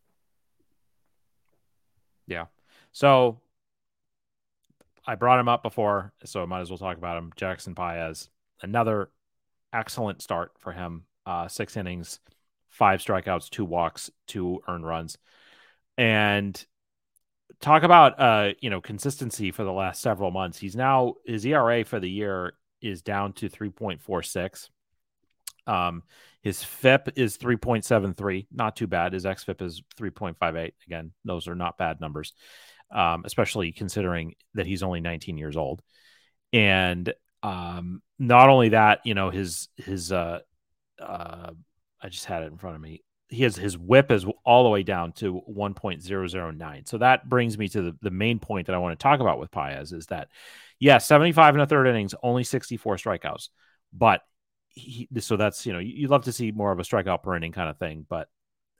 Yeah. 2.27 2.45
So 2.91 3.39
I 5.05 5.15
brought 5.15 5.39
him 5.39 5.47
up 5.47 5.63
before, 5.63 6.13
so 6.23 6.41
I 6.41 6.45
might 6.45 6.61
as 6.61 6.69
well 6.69 6.77
talk 6.77 6.97
about 6.97 7.17
him. 7.17 7.31
Jedixson 7.35 7.75
Paez, 7.75 8.29
another 8.61 9.09
excellent 9.73 10.21
start 10.21 10.51
for 10.59 10.71
him. 10.71 11.03
Uh, 11.25 11.47
six 11.47 11.77
innings, 11.77 12.19
five 12.69 13.01
strikeouts, 13.01 13.49
two 13.49 13.65
walks, 13.65 14.09
two 14.27 14.61
earned 14.67 14.85
runs. 14.85 15.17
And 15.97 16.65
talk 17.61 17.83
about 17.83 18.19
uh, 18.19 18.53
you 18.61 18.69
know, 18.69 18.81
consistency 18.81 19.51
for 19.51 19.63
the 19.63 19.71
last 19.71 20.01
several 20.01 20.31
months. 20.31 20.57
He's 20.57 20.75
now 20.75 21.15
his 21.25 21.45
ERA 21.45 21.83
for 21.83 21.99
the 21.99 22.09
year 22.09 22.53
is 22.81 23.01
down 23.01 23.33
to 23.33 23.49
3.46. 23.49 24.69
Um, 25.67 26.03
his 26.41 26.63
FIP 26.63 27.13
is 27.17 27.37
3.73, 27.37 28.47
not 28.51 28.75
too 28.75 28.87
bad. 28.87 29.13
His 29.13 29.25
XFIP 29.25 29.61
is 29.61 29.83
3.58. 29.97 30.71
Again, 30.87 31.11
those 31.25 31.47
are 31.47 31.55
not 31.55 31.77
bad 31.77 31.99
numbers, 31.99 32.33
um, 32.91 33.23
especially 33.25 33.73
considering 33.73 34.35
that 34.53 34.65
he's 34.65 34.83
only 34.83 35.01
19 35.01 35.37
years 35.37 35.57
old. 35.57 35.81
And 36.53 37.13
um, 37.43 38.01
not 38.17 38.49
only 38.49 38.69
that, 38.69 38.99
you 39.05 39.13
know, 39.13 39.29
his 39.29 39.69
his 39.77 40.11
uh, 40.11 40.39
uh, 41.01 41.51
I 42.01 42.09
just 42.09 42.25
had 42.25 42.43
it 42.43 42.51
in 42.51 42.57
front 42.57 42.75
of 42.75 42.81
me. 42.81 43.03
He 43.29 43.43
has 43.43 43.55
his 43.55 43.77
whip 43.77 44.11
is 44.11 44.25
all 44.43 44.63
the 44.63 44.69
way 44.69 44.81
down 44.81 45.11
to 45.13 45.41
1.009. 45.47 46.87
So 46.87 46.97
that 46.97 47.29
brings 47.29 47.57
me 47.57 47.67
to 47.69 47.81
the, 47.83 47.97
the 48.01 48.09
main 48.09 48.39
point 48.39 48.67
that 48.67 48.75
I 48.75 48.79
want 48.79 48.97
to 48.97 49.03
talk 49.03 49.19
about 49.19 49.39
with 49.39 49.51
Paez 49.51 49.93
is 49.93 50.07
that 50.07 50.29
yeah, 50.79 50.97
75 50.97 51.55
and 51.55 51.61
a 51.61 51.67
third 51.67 51.87
innings, 51.87 52.15
only 52.23 52.43
64 52.43 52.95
strikeouts. 52.95 53.49
But 53.93 54.21
he, 54.69 55.07
so 55.19 55.35
that's, 55.35 55.65
you 55.65 55.73
know, 55.73 55.79
you'd 55.79 56.09
love 56.09 56.25
to 56.25 56.31
see 56.31 56.51
more 56.51 56.71
of 56.71 56.79
a 56.79 56.83
strikeout 56.83 57.21
per 57.21 57.35
inning 57.35 57.51
kind 57.51 57.69
of 57.69 57.77
thing. 57.77 58.05
But 58.09 58.29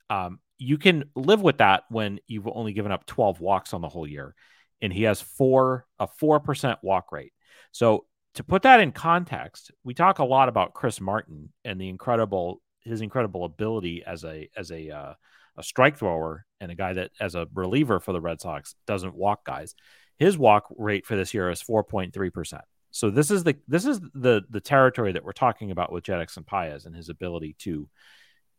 um, 0.10 0.40
you 0.58 0.78
can 0.78 1.06
live 1.16 1.42
with 1.42 1.58
that 1.58 1.84
when 1.90 2.20
you've 2.26 2.48
only 2.48 2.74
given 2.74 2.92
up 2.92 3.06
12 3.06 3.42
walks 3.42 3.74
on 3.74 3.82
the 3.82 3.90
whole 3.90 4.08
year. 4.08 4.34
And 4.82 4.94
he 4.94 5.04
has 5.04 5.20
four, 5.20 5.86
a 6.00 6.08
4% 6.08 6.78
walk 6.82 7.12
rate. 7.12 7.34
So 7.72 8.06
to 8.40 8.44
put 8.46 8.62
that 8.62 8.80
in 8.80 8.94
context, 8.94 9.70
we 9.84 9.94
talk 9.94 10.20
a 10.20 10.24
lot 10.24 10.48
about 10.48 10.74
Chris 10.74 11.02
Martin 11.02 11.52
and 11.66 11.80
the 11.80 11.90
incredible, 11.90 12.62
his 12.80 13.02
incredible 13.02 13.44
ability 13.44 14.02
as 14.08 14.24
a, 14.24 14.48
as 14.56 14.72
a, 14.72 14.90
uh, 14.92 15.14
a 15.58 15.64
strike 15.64 15.98
thrower 15.98 16.46
and 16.62 16.72
a 16.72 16.76
guy 16.76 16.94
that 16.94 17.12
as 17.20 17.36
a 17.36 17.50
reliever 17.54 18.00
for 18.00 18.14
the 18.14 18.22
Red 18.22 18.40
Sox 18.40 18.76
doesn't 18.88 19.14
walk 19.14 19.44
guys. 19.44 19.76
His 20.20 20.38
walk 20.38 20.74
rate 20.78 21.06
for 21.06 21.18
this 21.18 21.34
year 21.34 21.50
is 21.50 21.62
4.3%. 21.62 22.62
So 22.92 23.10
this 23.10 23.30
is 23.30 23.44
the 23.44 23.58
this 23.68 23.86
is 23.86 24.00
the 24.00 24.44
the 24.50 24.62
territory 24.62 25.12
that 25.12 25.26
we're 25.26 25.34
talking 25.34 25.72
about 25.72 25.92
with 25.92 26.06
Jedixson 26.06 26.48
Paez 26.48 26.86
and 26.86 26.96
his 26.96 27.10
ability 27.10 27.58
to 27.60 27.90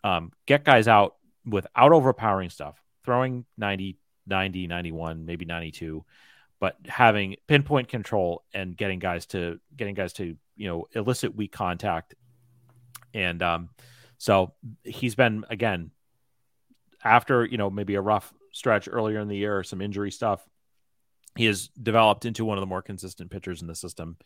um, 0.04 0.30
get 0.44 0.62
guys 0.62 0.88
out 0.88 1.14
without 1.46 1.92
overpowering 1.92 2.50
stuff, 2.50 2.76
throwing 3.06 3.46
90, 3.56 3.96
90, 4.26 4.66
91, 4.66 5.24
maybe 5.24 5.46
92, 5.46 6.04
but 6.60 6.76
having 6.86 7.36
pinpoint 7.48 7.88
control 7.88 8.44
and 8.54 8.76
getting 8.76 8.98
guys 8.98 9.26
to 9.26 9.58
getting 9.74 9.94
guys 9.94 10.12
to 10.12 10.36
you 10.56 10.68
know 10.68 10.86
elicit 10.92 11.34
weak 11.34 11.50
contact. 11.50 12.14
And 13.12 13.42
um 13.42 13.70
so 14.18 14.52
he's 14.84 15.14
been 15.14 15.44
again 15.50 15.90
after 17.02 17.44
you 17.44 17.56
know 17.56 17.70
maybe 17.70 17.94
a 17.94 18.00
rough 18.00 18.32
stretch 18.52 18.88
earlier 18.90 19.20
in 19.20 19.28
the 19.28 19.36
year 19.36 19.62
some 19.62 19.80
injury 19.80 20.10
stuff 20.10 20.44
he 21.36 21.46
has 21.46 21.68
developed 21.68 22.24
into 22.24 22.44
one 22.44 22.58
of 22.58 22.62
the 22.62 22.66
more 22.66 22.82
consistent 22.82 23.30
pitchers 23.30 23.62
in 23.62 23.68
the 23.68 23.74
system. 23.74 24.16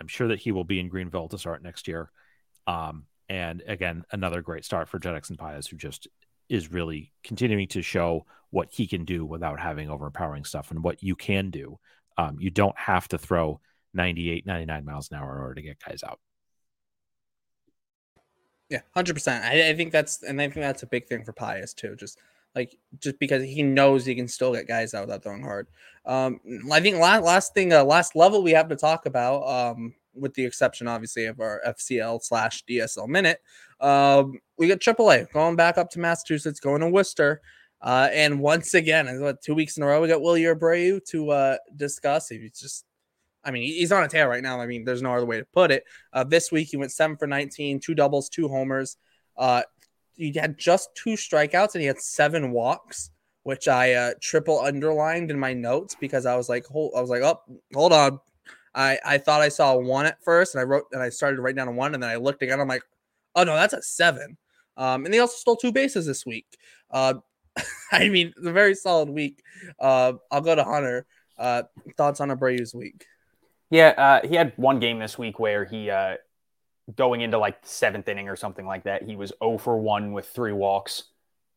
I'm 0.00 0.06
sure 0.06 0.28
that 0.28 0.38
he 0.38 0.52
will 0.52 0.64
be 0.64 0.78
in 0.78 0.88
greenville 0.88 1.28
to 1.28 1.38
start 1.38 1.62
next 1.62 1.86
year. 1.86 2.10
Um 2.66 3.04
and 3.28 3.62
again 3.66 4.04
another 4.12 4.40
great 4.40 4.64
start 4.64 4.88
for 4.88 4.98
Jedixson 4.98 5.36
Paez 5.36 5.66
who 5.66 5.76
just 5.76 6.08
is 6.48 6.72
really 6.72 7.12
continuing 7.22 7.66
to 7.68 7.82
show 7.82 8.24
what 8.56 8.72
he 8.72 8.86
can 8.86 9.04
do 9.04 9.22
without 9.22 9.60
having 9.60 9.90
overpowering 9.90 10.42
stuff 10.42 10.70
and 10.70 10.82
what 10.82 11.02
you 11.02 11.14
can 11.14 11.50
do. 11.50 11.78
Um, 12.16 12.38
you 12.40 12.48
don't 12.48 12.76
have 12.78 13.06
to 13.08 13.18
throw 13.18 13.60
98, 13.92 14.46
99 14.46 14.82
miles 14.82 15.10
an 15.10 15.18
hour 15.18 15.36
in 15.36 15.42
order 15.42 15.54
to 15.56 15.60
get 15.60 15.76
guys 15.86 16.02
out. 16.02 16.18
Yeah, 18.70 18.80
hundred 18.94 19.12
percent. 19.12 19.44
I, 19.44 19.68
I, 19.68 19.76
think 19.76 19.92
that's 19.92 20.22
and 20.22 20.40
I 20.40 20.44
think 20.48 20.64
that's 20.64 20.82
a 20.82 20.86
big 20.86 21.06
thing 21.06 21.22
for 21.22 21.34
Paez 21.34 21.74
too. 21.74 21.96
Just 21.96 22.18
like 22.54 22.74
just 22.98 23.18
because 23.18 23.44
he 23.44 23.62
knows 23.62 24.06
he 24.06 24.14
can 24.14 24.26
still 24.26 24.54
get 24.54 24.66
guys 24.66 24.94
out 24.94 25.06
without 25.06 25.22
throwing 25.22 25.42
hard. 25.42 25.68
Um, 26.06 26.40
I 26.72 26.80
think 26.80 26.96
last 26.96 27.24
last 27.24 27.52
thing, 27.52 27.74
uh, 27.74 27.84
last 27.84 28.16
level 28.16 28.42
we 28.42 28.52
have 28.52 28.70
to 28.70 28.76
talk 28.76 29.04
about, 29.04 29.46
um, 29.46 29.94
with 30.14 30.32
the 30.32 30.46
exception 30.46 30.88
obviously 30.88 31.26
of 31.26 31.40
our 31.40 31.60
FCL 31.66 32.22
slash 32.22 32.64
DSL 32.64 33.06
minute, 33.06 33.40
um, 33.80 34.40
we 34.56 34.66
got 34.66 34.80
AAA 34.80 35.30
going 35.30 35.56
back 35.56 35.76
up 35.76 35.90
to 35.90 36.00
Massachusetts, 36.00 36.58
going 36.58 36.80
to 36.80 36.88
Worcester. 36.88 37.42
Uh, 37.80 38.08
and 38.12 38.40
once 38.40 38.74
again, 38.74 39.20
what, 39.20 39.42
two 39.42 39.54
weeks 39.54 39.76
in 39.76 39.82
a 39.82 39.86
row, 39.86 40.00
we 40.00 40.08
got 40.08 40.20
Wilyer 40.20 40.58
Abreu 40.58 41.04
to 41.06 41.30
uh, 41.30 41.56
discuss. 41.76 42.28
He's 42.28 42.58
just, 42.58 42.84
I 43.44 43.50
mean, 43.50 43.62
he's 43.64 43.92
on 43.92 44.02
a 44.02 44.08
tear 44.08 44.28
right 44.28 44.42
now. 44.42 44.60
I 44.60 44.66
mean, 44.66 44.84
there's 44.84 45.02
no 45.02 45.14
other 45.14 45.26
way 45.26 45.38
to 45.38 45.46
put 45.46 45.70
it. 45.70 45.84
Uh, 46.12 46.24
this 46.24 46.50
week, 46.50 46.68
he 46.68 46.76
went 46.76 46.92
seven 46.92 47.16
for 47.16 47.26
19, 47.26 47.80
two 47.80 47.94
doubles, 47.94 48.28
two 48.28 48.48
homers. 48.48 48.96
Uh, 49.36 49.62
he 50.14 50.32
had 50.34 50.58
just 50.58 50.94
two 50.94 51.10
strikeouts 51.10 51.74
and 51.74 51.82
he 51.82 51.86
had 51.86 52.00
seven 52.00 52.50
walks, 52.50 53.10
which 53.42 53.68
I 53.68 53.92
uh, 53.92 54.10
triple 54.20 54.60
underlined 54.60 55.30
in 55.30 55.38
my 55.38 55.52
notes 55.52 55.94
because 56.00 56.26
I 56.26 56.36
was 56.36 56.48
like, 56.48 56.64
hold, 56.66 56.92
I 56.96 57.00
was 57.00 57.10
like, 57.10 57.22
oh, 57.22 57.40
hold 57.74 57.92
on. 57.92 58.20
I, 58.74 58.98
I 59.04 59.18
thought 59.18 59.42
I 59.42 59.48
saw 59.48 59.76
one 59.76 60.06
at 60.06 60.22
first 60.22 60.54
and 60.54 60.60
I 60.60 60.64
wrote 60.64 60.84
and 60.92 61.02
I 61.02 61.08
started 61.08 61.36
to 61.36 61.42
write 61.42 61.56
down 61.56 61.68
a 61.68 61.72
one 61.72 61.94
and 61.94 62.02
then 62.02 62.10
I 62.10 62.16
looked 62.16 62.42
again. 62.42 62.60
I'm 62.60 62.68
like, 62.68 62.82
Oh 63.36 63.44
no, 63.44 63.54
that's 63.54 63.74
a 63.74 63.82
seven. 63.82 64.38
Um, 64.78 65.04
and 65.04 65.14
they 65.14 65.18
also 65.18 65.36
stole 65.36 65.56
two 65.56 65.70
bases 65.70 66.06
this 66.06 66.26
week. 66.26 66.46
Uh, 66.90 67.14
I 67.92 68.08
mean, 68.08 68.32
it's 68.36 68.46
a 68.46 68.52
very 68.52 68.74
solid 68.74 69.08
week. 69.08 69.42
Uh, 69.78 70.14
I'll 70.30 70.40
go 70.40 70.54
to 70.54 70.64
Hunter. 70.64 71.06
Uh, 71.38 71.64
thoughts 71.96 72.20
on 72.20 72.30
Abreu's 72.30 72.74
week? 72.74 73.06
Yeah, 73.70 73.88
uh, 73.96 74.26
he 74.26 74.34
had 74.34 74.52
one 74.56 74.78
game 74.78 74.98
this 74.98 75.18
week 75.18 75.38
where 75.38 75.64
he 75.64 75.90
uh, 75.90 76.16
going 76.94 77.20
into 77.20 77.38
like 77.38 77.58
seventh 77.62 78.08
inning 78.08 78.28
or 78.28 78.36
something 78.36 78.66
like 78.66 78.84
that. 78.84 79.02
He 79.02 79.16
was 79.16 79.32
0 79.42 79.58
for 79.58 79.78
1 79.78 80.12
with 80.12 80.26
three 80.26 80.52
walks, 80.52 81.04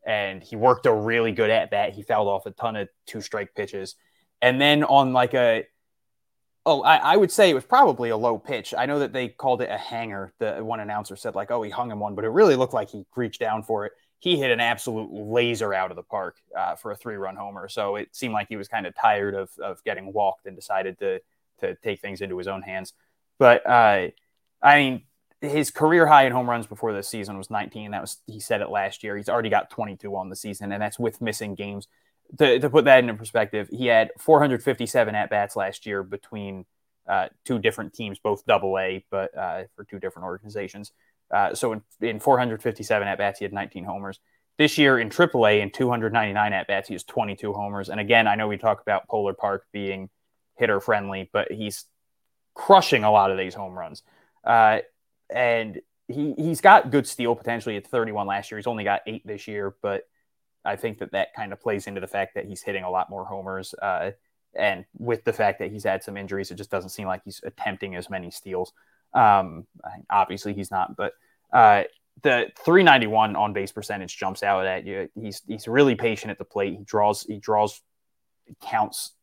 and 0.06 0.44
he 0.44 0.56
worked 0.56 0.86
a 0.86 0.94
really 0.94 1.32
good 1.32 1.50
at 1.50 1.72
bat. 1.72 1.94
He 1.94 2.02
fouled 2.02 2.28
off 2.28 2.46
a 2.46 2.52
ton 2.52 2.76
of 2.76 2.90
two 3.06 3.22
strike 3.22 3.54
pitches, 3.56 3.96
and 4.42 4.60
then 4.60 4.84
on 4.84 5.14
like 5.14 5.34
a 5.34 5.66
Oh, 6.66 6.82
I, 6.82 6.98
I, 6.98 7.18
would 7.18 7.32
say 7.32 7.50
it 7.50 7.54
was 7.54 7.64
probably 7.64 8.10
a 8.10 8.18
low 8.18 8.38
pitch. 8.38 8.76
I 8.78 8.86
know 8.86 9.00
that 9.00 9.14
they 9.14 9.30
called 9.30 9.62
it 9.62 9.70
a 9.72 9.78
hanger. 9.78 10.34
The 10.40 10.64
one 10.64 10.82
announcer 10.82 11.16
said 11.16 11.34
like, 11.34 11.50
"Oh, 11.50 11.64
he 11.64 11.72
hung 11.72 11.90
him 11.90 12.00
one," 12.00 12.16
but 12.16 12.26
it 12.26 12.30
really 12.30 12.56
looked 12.56 12.74
like 12.74 12.90
he 12.90 13.06
reached 13.16 13.40
down 13.40 13.64
for 13.64 13.86
it. 13.86 13.94
He 14.20 14.38
hit 14.38 14.52
an 14.52 14.60
absolute 14.60 15.12
laser 15.12 15.74
out 15.74 15.92
of 15.92 15.96
the 15.96 16.04
park 16.04 16.38
uh, 16.58 16.76
for 16.76 16.92
a 16.92 16.96
three-run 16.96 17.36
homer. 17.36 17.70
So 17.70 17.96
it 17.96 18.16
seemed 18.16 18.34
like 18.34 18.48
he 18.50 18.58
was 18.58 18.68
kind 18.68 18.86
of 18.86 18.94
tired 18.96 19.34
of 19.34 19.50
of 19.60 19.84
getting 19.84 20.14
walked 20.14 20.46
and 20.46 20.56
decided 20.56 21.00
to 21.00 21.20
to 21.62 21.76
take 21.76 22.02
things 22.02 22.22
into 22.22 22.38
his 22.38 22.48
own 22.48 22.62
hands. 22.62 22.94
But 23.38 23.66
uh, 23.66 24.08
I 24.62 24.76
mean, 24.78 25.04
his 25.42 25.72
career 25.72 26.06
high 26.06 26.26
in 26.26 26.32
home 26.32 26.50
runs 26.50 26.68
before 26.68 26.94
this 26.94 27.08
season 27.08 27.38
was 27.38 27.50
19. 27.50 27.92
That 27.92 28.02
was 28.02 28.18
he 28.28 28.40
said 28.40 28.62
it 28.62 28.70
last 28.70 29.04
year. 29.04 29.16
He's 29.16 29.30
already 29.30 29.50
got 29.50 29.70
22 29.70 30.16
on 30.16 30.30
the 30.30 30.36
season, 30.36 30.72
and 30.72 30.82
that's 30.82 31.00
with 31.00 31.22
missing 31.22 31.56
games 31.56 31.88
to, 32.38 32.60
to 32.60 32.70
put 32.70 32.86
that 32.86 33.00
into 33.00 33.14
perspective, 33.16 33.70
he 33.72 33.88
had 33.88 34.12
457 34.20 35.16
at 35.16 35.30
bats 35.30 35.56
last 35.56 35.86
year 35.86 36.04
between 36.04 36.66
uh, 37.08 37.30
two 37.44 37.58
different 37.58 37.94
teams, 37.94 38.20
both 38.20 38.46
double 38.46 38.78
A, 38.78 39.04
but 39.10 39.36
uh, 39.36 39.64
for 39.76 39.84
two 39.84 40.00
different 40.00 40.26
organizations. 40.26 40.92
Uh, 41.32 41.54
so 41.54 41.74
in, 41.74 41.82
in 42.02 42.20
457 42.20 43.08
at 43.08 43.18
bats, 43.18 43.40
he 43.40 43.46
had 43.46 43.54
19 43.54 43.84
homers. 43.84 44.20
This 44.58 44.78
year 44.78 45.00
in 45.00 45.10
AAA, 45.10 45.62
in 45.62 45.72
299 45.72 46.54
at 46.54 46.68
bats, 46.68 46.88
he 46.88 46.94
has 46.94 47.04
22 47.04 47.54
homers. 47.54 47.90
And 47.90 48.00
again, 48.00 48.28
I 48.28 48.36
know 48.36 48.48
we 48.48 48.58
talk 48.58 48.82
about 48.82 49.08
Polar 49.08 49.34
Park 49.34 49.66
being 49.72 50.10
hitter 50.58 50.80
friendly, 50.80 51.30
but 51.32 51.52
he's 51.52 51.86
crushing 52.54 53.04
a 53.04 53.12
lot 53.12 53.32
of 53.32 53.38
these 53.38 53.54
home 53.54 53.74
runs. 53.74 54.04
Uh, 54.44 54.80
and 55.30 55.80
he, 56.08 56.34
he's 56.34 56.60
got 56.60 56.92
good 56.92 57.08
steal 57.08 57.36
potentially 57.36 57.78
at 57.78 57.88
31 57.88 58.28
last 58.28 58.52
year. 58.52 58.58
He's 58.58 58.68
only 58.68 58.84
got 58.84 59.02
eight 59.08 59.26
this 59.26 59.48
year, 59.48 59.76
but 59.82 60.04
I 60.66 60.76
think 60.76 61.00
that 61.00 61.14
that 61.14 61.34
kind 61.34 61.54
of 61.54 61.62
plays 61.62 61.88
into 61.88 62.02
the 62.02 62.08
fact 62.08 62.36
that 62.36 62.46
he's 62.46 62.62
hitting 62.62 62.84
a 62.84 62.90
lot 62.90 63.10
more 63.10 63.24
homers. 63.26 63.74
Uh, 63.82 64.12
and 64.56 64.86
with 64.98 65.24
the 65.24 65.34
fact 65.34 65.60
that 65.60 65.72
he's 65.72 65.84
had 65.84 66.04
some 66.04 66.18
injuries, 66.18 66.52
it 66.52 66.56
just 66.56 66.72
doesn't 66.72 66.90
seem 66.90 67.08
like 67.08 67.22
he's 67.24 67.42
attempting 67.44 67.96
as 67.96 68.10
many 68.10 68.32
steals. 68.32 68.74
Um, 69.14 69.66
obviously, 70.10 70.54
he's 70.54 70.72
not, 70.72 70.96
but 70.96 71.14
uh, 71.52 71.84
the 72.22 72.48
391 72.64 73.36
on 73.36 73.54
base 73.54 73.72
percentage 73.72 74.18
jumps 74.18 74.44
out 74.44 74.66
at 74.66 74.86
you. 74.86 75.10
He's 75.16 75.42
he's 75.48 75.68
really 75.68 75.96
patient 75.96 76.32
at 76.32 76.38
the 76.38 76.46
plate. 76.46 76.78
He 76.78 76.84
draws 76.84 77.24
he 77.24 77.40
draws 77.40 77.82
counts. 78.62 79.14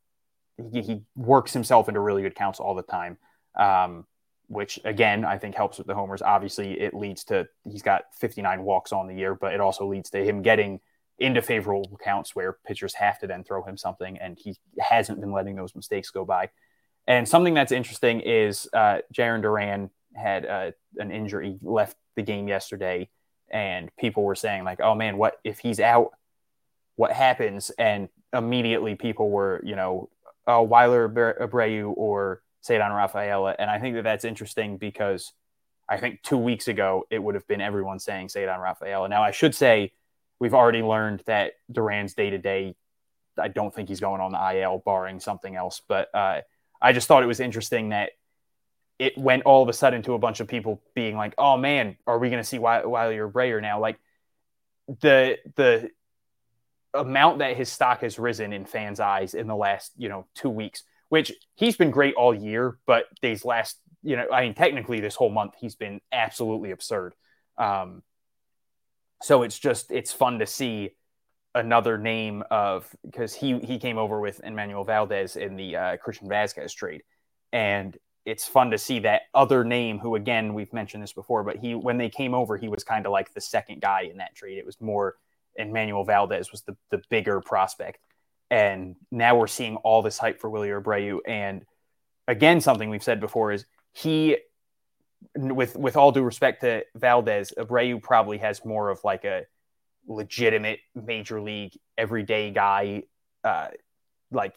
He, 0.73 0.83
he 0.83 1.03
works 1.15 1.53
himself 1.53 1.89
into 1.89 2.01
really 2.01 2.23
good 2.23 2.35
counts 2.35 2.61
all 2.61 2.75
the 2.75 2.83
time. 2.83 3.19
Um, 3.55 4.07
which 4.49 4.79
again 4.85 5.25
I 5.25 5.39
think 5.39 5.55
helps 5.55 5.79
with 5.79 5.87
the 5.87 5.95
homers. 5.95 6.23
Obviously, 6.23 6.81
it 6.81 6.95
leads 6.95 7.25
to 7.25 7.49
he's 7.65 7.83
got 7.83 8.05
59 8.19 8.63
walks 8.63 8.93
on 8.93 9.07
the 9.07 9.15
year, 9.15 9.35
but 9.35 9.53
it 9.53 9.61
also 9.61 9.87
leads 9.87 10.11
to 10.11 10.25
him 10.25 10.43
getting 10.43 10.81
into 11.19 11.41
favorable 11.43 11.99
counts 12.03 12.37
where 12.37 12.59
pitchers 12.67 12.95
have 12.95 13.19
to 13.21 13.27
then 13.27 13.43
throw 13.43 13.63
him 13.63 13.77
something, 13.77 14.19
and 14.19 14.39
he 14.39 14.57
hasn't 14.79 15.21
been 15.21 15.33
letting 15.33 15.57
those 15.57 15.75
mistakes 15.75 16.11
go 16.11 16.25
by. 16.25 16.51
And 17.07 17.29
something 17.29 17.55
that's 17.55 17.73
interesting 17.73 18.21
is 18.21 18.69
uh, 18.73 18.99
Jarren 19.15 19.43
Duran 19.43 19.91
had 20.15 20.47
uh, 20.47 20.71
an 20.97 21.11
injury, 21.11 21.59
left 21.63 21.97
the 22.17 22.23
game 22.23 22.49
yesterday, 22.49 23.09
and 23.51 23.91
people 23.97 24.25
were 24.25 24.35
saying 24.35 24.65
like, 24.65 24.81
"Oh 24.81 24.95
man, 24.95 25.17
what 25.17 25.39
if 25.45 25.59
he's 25.59 25.79
out? 25.79 26.11
What 26.97 27.13
happens?" 27.13 27.71
And 27.79 28.09
immediately 28.33 28.97
people 28.97 29.31
were, 29.31 29.61
you 29.65 29.77
know, 29.77 30.09
"Oh, 30.47 30.67
Wilyer 30.67 31.09
Abreu 31.41 31.93
or 31.97 32.43
Ceddanne 32.67 32.97
Rafaela," 32.97 33.55
and 33.59 33.71
I 33.71 33.79
think 33.79 33.95
that 33.95 34.05
that's 34.05 34.25
interesting 34.25 34.79
because 34.79 35.33
I 35.89 35.99
think 35.99 36.23
two 36.23 36.39
weeks 36.39 36.67
ago 36.67 37.07
it 37.11 37.23
would 37.23 37.35
have 37.37 37.47
been 37.47 37.61
everyone 37.61 38.01
saying 38.01 38.29
Ceddanne 38.29 38.61
Rafaela. 38.61 39.09
Now 39.09 39.23
I 39.23 39.31
should 39.31 39.55
say 39.55 39.93
we've 40.41 40.55
already 40.55 40.83
learned 40.83 41.23
that 41.27 41.53
Duran's 41.71 42.15
day 42.15 42.31
to 42.31 42.39
day. 42.39 42.75
I 43.39 43.49
don't 43.49 43.75
think 43.75 43.89
he's 43.89 44.01
going 44.01 44.21
on 44.21 44.33
the 44.33 44.61
IL, 44.61 44.83
barring 44.85 45.21
something 45.21 45.55
else. 45.55 45.83
But 45.87 46.09
uh, 46.15 46.41
I 46.81 46.93
just 46.93 47.09
thought 47.09 47.23
it 47.23 47.27
was 47.27 47.41
interesting 47.41 47.91
that 47.91 48.11
it 48.99 49.17
went 49.19 49.43
all 49.45 49.63
of 49.63 49.69
a 49.69 49.73
sudden 49.73 50.03
to 50.03 50.15
a 50.15 50.19
bunch 50.19 50.41
of 50.41 50.49
people 50.49 50.83
being 50.95 51.17
like, 51.17 51.35
"Oh 51.39 51.57
man, 51.57 51.97
are 52.07 52.19
we 52.19 52.31
going 52.31 52.43
to 52.43 52.49
see 52.49 52.59
Wilyer 52.59 53.31
Abreu 53.31 53.61
now?" 53.61 53.81
Like 53.81 53.99
the 55.01 55.39
the 55.57 55.91
amount 56.95 57.41
that 57.41 57.57
his 57.57 57.71
stock 57.71 58.01
has 58.01 58.19
risen 58.19 58.53
in 58.53 58.65
fans' 58.65 59.01
eyes 59.01 59.35
in 59.35 59.47
the 59.47 59.57
last 59.57 59.93
you 59.97 60.09
know 60.09 60.27
two 60.35 60.51
weeks, 60.51 60.83
which 61.09 61.33
he's 61.55 61.77
been 61.77 61.91
great 61.91 62.15
all 62.15 62.35
year, 62.35 62.79
but 62.87 63.05
these 63.21 63.45
last 63.45 63.79
you 64.03 64.17
know, 64.17 64.27
I 64.33 64.43
mean, 64.43 64.55
technically 64.55 65.01
this 65.01 65.17
whole 65.17 65.31
month 65.31 65.55
he's 65.59 65.75
been 65.75 66.01
absolutely 66.13 66.71
absurd. 66.71 67.15
Um, 67.59 68.03
so 69.23 69.43
it's 69.43 69.59
just 69.59 69.91
it's 69.91 70.13
fun 70.13 70.39
to 70.39 70.47
see 70.47 70.95
another 71.57 71.97
name 71.97 72.45
of 72.51 72.95
because 73.05 73.35
he 73.35 73.59
he 73.61 73.79
came 73.79 73.99
over 73.99 74.21
with 74.21 74.41
Enmanuel 74.45 74.87
Valdez 74.87 75.37
in 75.37 75.57
the 75.57 75.77
uh, 75.77 75.97
Christian 75.97 76.29
Vazquez 76.29 76.75
trade, 76.75 77.03
and 77.53 77.97
it's 78.25 78.47
fun 78.47 78.71
to 78.71 78.79
see 78.79 78.99
that 79.01 79.23
other 79.35 79.65
name 79.65 79.99
who 79.99 80.15
again 80.15 80.55
we've 80.55 80.73
mentioned 80.73 81.03
this 81.03 81.15
before, 81.15 81.43
but 81.43 81.57
he 81.57 81.75
when 81.75 81.97
they 81.97 82.11
came 82.11 82.35
over 82.35 82.57
he 82.57 82.69
was 82.69 82.85
kind 82.85 83.07
of 83.07 83.13
like 83.13 83.33
the 83.33 83.41
second 83.41 83.81
guy 83.81 84.03
in 84.03 84.19
that 84.19 84.35
trade. 84.35 84.59
It 84.59 84.67
was 84.67 84.81
more 84.81 85.17
Enmanuel 85.59 86.07
Valdez 86.07 86.53
was 86.53 86.63
the 86.63 86.77
the 86.91 87.01
bigger 87.09 87.41
prospect, 87.41 87.99
and 88.51 88.95
now 89.11 89.37
we're 89.37 89.47
seeing 89.47 89.77
all 89.77 90.03
this 90.03 90.19
hype 90.19 90.41
for 90.41 90.51
Wilyer 90.51 90.83
Abreu, 90.83 91.21
and 91.27 91.65
again 92.29 92.61
something 92.61 92.91
we've 92.91 93.03
said 93.03 93.19
before 93.19 93.51
is 93.51 93.65
he 93.95 94.37
with 95.35 95.75
with 95.75 95.97
all 95.97 96.13
due 96.13 96.23
respect 96.23 96.61
to 96.61 96.85
Valdez, 96.95 97.53
Abreu 97.57 98.03
probably 98.03 98.39
has 98.39 98.63
more 98.63 98.91
of 98.91 99.03
like 99.05 99.25
a 99.25 99.47
legitimate 100.07 100.81
major 100.95 101.41
league 101.41 101.73
everyday 101.99 102.51
guy 102.51 103.03
uh, 103.45 103.69
like 104.31 104.55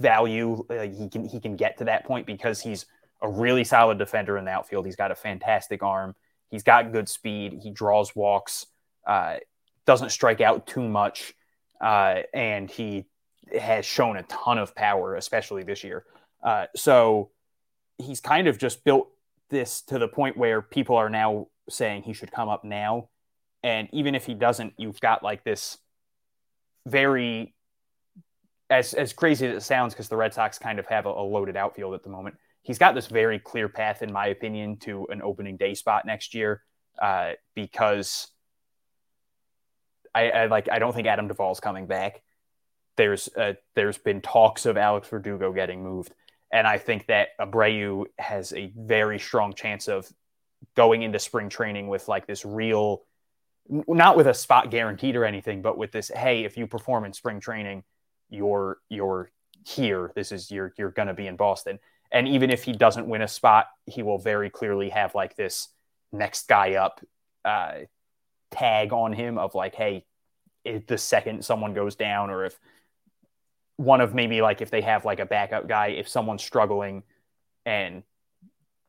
value. 0.00 0.64
Uh, 0.68 0.82
he 0.82 1.08
can 1.08 1.24
he 1.24 1.40
can 1.40 1.56
get 1.56 1.78
to 1.78 1.84
that 1.84 2.04
point 2.04 2.26
because 2.26 2.60
he's 2.60 2.86
a 3.20 3.28
really 3.28 3.64
solid 3.64 3.98
defender 3.98 4.38
in 4.38 4.44
the 4.44 4.50
outfield. 4.50 4.86
He's 4.86 4.96
got 4.96 5.10
a 5.10 5.14
fantastic 5.14 5.82
arm. 5.82 6.14
He's 6.50 6.62
got 6.62 6.92
good 6.92 7.08
speed. 7.08 7.60
He 7.62 7.70
draws 7.70 8.14
walks. 8.14 8.66
Uh, 9.06 9.36
doesn't 9.86 10.10
strike 10.10 10.40
out 10.40 10.66
too 10.66 10.86
much, 10.86 11.34
uh, 11.80 12.20
and 12.34 12.70
he 12.70 13.06
has 13.58 13.84
shown 13.86 14.16
a 14.16 14.22
ton 14.24 14.58
of 14.58 14.74
power, 14.74 15.14
especially 15.16 15.62
this 15.62 15.82
year. 15.82 16.04
Uh, 16.42 16.66
so 16.76 17.30
he's 17.96 18.20
kind 18.20 18.48
of 18.48 18.58
just 18.58 18.84
built 18.84 19.08
this 19.50 19.80
to 19.82 19.98
the 19.98 20.08
point 20.08 20.36
where 20.36 20.60
people 20.62 20.96
are 20.96 21.10
now 21.10 21.48
saying 21.68 22.02
he 22.02 22.12
should 22.12 22.30
come 22.30 22.48
up 22.48 22.64
now. 22.64 23.08
And 23.62 23.88
even 23.92 24.14
if 24.14 24.26
he 24.26 24.34
doesn't, 24.34 24.74
you've 24.76 25.00
got 25.00 25.22
like 25.22 25.44
this 25.44 25.78
very 26.86 27.54
as 28.70 28.94
as 28.94 29.12
crazy 29.12 29.46
as 29.46 29.56
it 29.56 29.66
sounds, 29.66 29.94
because 29.94 30.08
the 30.08 30.16
Red 30.16 30.34
Sox 30.34 30.58
kind 30.58 30.78
of 30.78 30.86
have 30.86 31.06
a, 31.06 31.10
a, 31.10 31.22
loaded 31.22 31.56
outfield 31.56 31.94
at 31.94 32.02
the 32.02 32.10
moment. 32.10 32.36
He's 32.62 32.78
got 32.78 32.94
this 32.94 33.06
very 33.06 33.38
clear 33.38 33.68
path, 33.68 34.02
in 34.02 34.12
my 34.12 34.26
opinion, 34.26 34.76
to 34.80 35.06
an 35.10 35.22
opening 35.22 35.56
day 35.56 35.74
spot 35.74 36.04
next 36.06 36.34
year. 36.34 36.62
Uh, 37.00 37.32
because 37.54 38.28
I, 40.14 40.30
I, 40.30 40.46
like 40.46 40.68
I 40.70 40.78
don't 40.78 40.94
think 40.94 41.06
Adam 41.06 41.28
Duvall's 41.28 41.60
coming 41.60 41.86
back. 41.86 42.22
There's 42.96 43.28
uh, 43.36 43.54
there's 43.74 43.98
been 43.98 44.20
talks 44.20 44.66
of 44.66 44.76
Alex 44.76 45.08
Verdugo 45.08 45.52
getting 45.52 45.82
moved, 45.82 46.12
and 46.52 46.66
I 46.66 46.78
think 46.78 47.06
that 47.06 47.28
Abreu 47.40 48.06
has 48.18 48.52
a 48.52 48.72
very 48.76 49.18
strong 49.18 49.54
chance 49.54 49.88
of 49.88 50.08
going 50.74 51.02
into 51.02 51.18
spring 51.18 51.48
training 51.48 51.86
with 51.86 52.08
like 52.08 52.26
this 52.26 52.44
real, 52.44 53.02
not 53.68 54.16
with 54.16 54.26
a 54.26 54.34
spot 54.34 54.70
guaranteed 54.70 55.16
or 55.16 55.24
anything, 55.24 55.62
but 55.62 55.76
with 55.76 55.92
this, 55.92 56.10
hey, 56.14 56.44
if 56.44 56.56
you 56.56 56.66
perform 56.66 57.04
in 57.04 57.12
spring 57.12 57.40
training, 57.40 57.84
you're 58.30 58.78
you're 58.88 59.30
here. 59.66 60.12
This 60.14 60.32
is 60.32 60.50
you're 60.50 60.72
you're 60.76 60.90
gonna 60.90 61.14
be 61.14 61.26
in 61.26 61.36
Boston. 61.36 61.78
And 62.10 62.26
even 62.26 62.50
if 62.50 62.64
he 62.64 62.72
doesn't 62.72 63.06
win 63.06 63.22
a 63.22 63.28
spot, 63.28 63.66
he 63.84 64.02
will 64.02 64.18
very 64.18 64.48
clearly 64.48 64.88
have 64.88 65.14
like 65.14 65.36
this 65.36 65.68
next 66.10 66.48
guy 66.48 66.74
up 66.74 67.00
uh, 67.44 67.80
tag 68.50 68.92
on 68.92 69.12
him 69.12 69.36
of 69.36 69.54
like, 69.54 69.74
hey, 69.74 70.06
the 70.86 70.98
second 70.98 71.44
someone 71.44 71.74
goes 71.74 71.96
down, 71.96 72.30
or 72.30 72.44
if 72.46 72.58
one 73.76 74.00
of 74.00 74.14
maybe 74.14 74.40
like 74.40 74.60
if 74.60 74.70
they 74.70 74.80
have 74.80 75.04
like 75.04 75.20
a 75.20 75.26
backup 75.26 75.68
guy, 75.68 75.88
if 75.88 76.08
someone's 76.08 76.42
struggling 76.42 77.02
and 77.66 78.02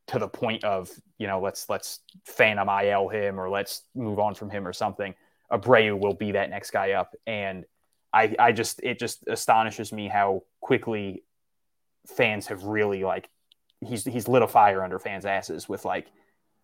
to 0.10 0.20
the 0.20 0.28
point 0.28 0.64
of 0.64 0.89
you 1.18 1.28
know 1.28 1.39
let's 1.39 1.70
let's 1.70 1.99
phantom 2.26 2.68
IL 2.68 3.10
him 3.10 3.39
or 3.39 3.49
let's 3.49 3.84
move 3.95 4.20
on 4.20 4.34
from 4.34 4.49
him 4.49 4.68
or 4.68 4.74
something. 4.74 5.14
Abreu 5.51 5.97
will 5.97 6.14
be 6.14 6.34
that 6.34 6.49
next 6.49 6.72
guy 6.72 6.91
up, 6.91 7.16
and 7.28 7.66
I 8.12 8.36
I 8.39 8.51
just 8.51 8.82
it 8.84 8.99
just 8.99 9.24
astonishes 9.28 9.93
me 9.93 10.07
how 10.07 10.43
quickly 10.62 11.24
fans 12.07 12.47
have 12.47 12.64
really 12.64 13.03
like 13.03 13.30
he's 13.86 14.03
he's 14.03 14.28
lit 14.28 14.41
a 14.41 14.47
fire 14.47 14.84
under 14.84 14.99
fans' 14.99 15.26
asses 15.26 15.70
with 15.70 15.86
like 15.86 16.07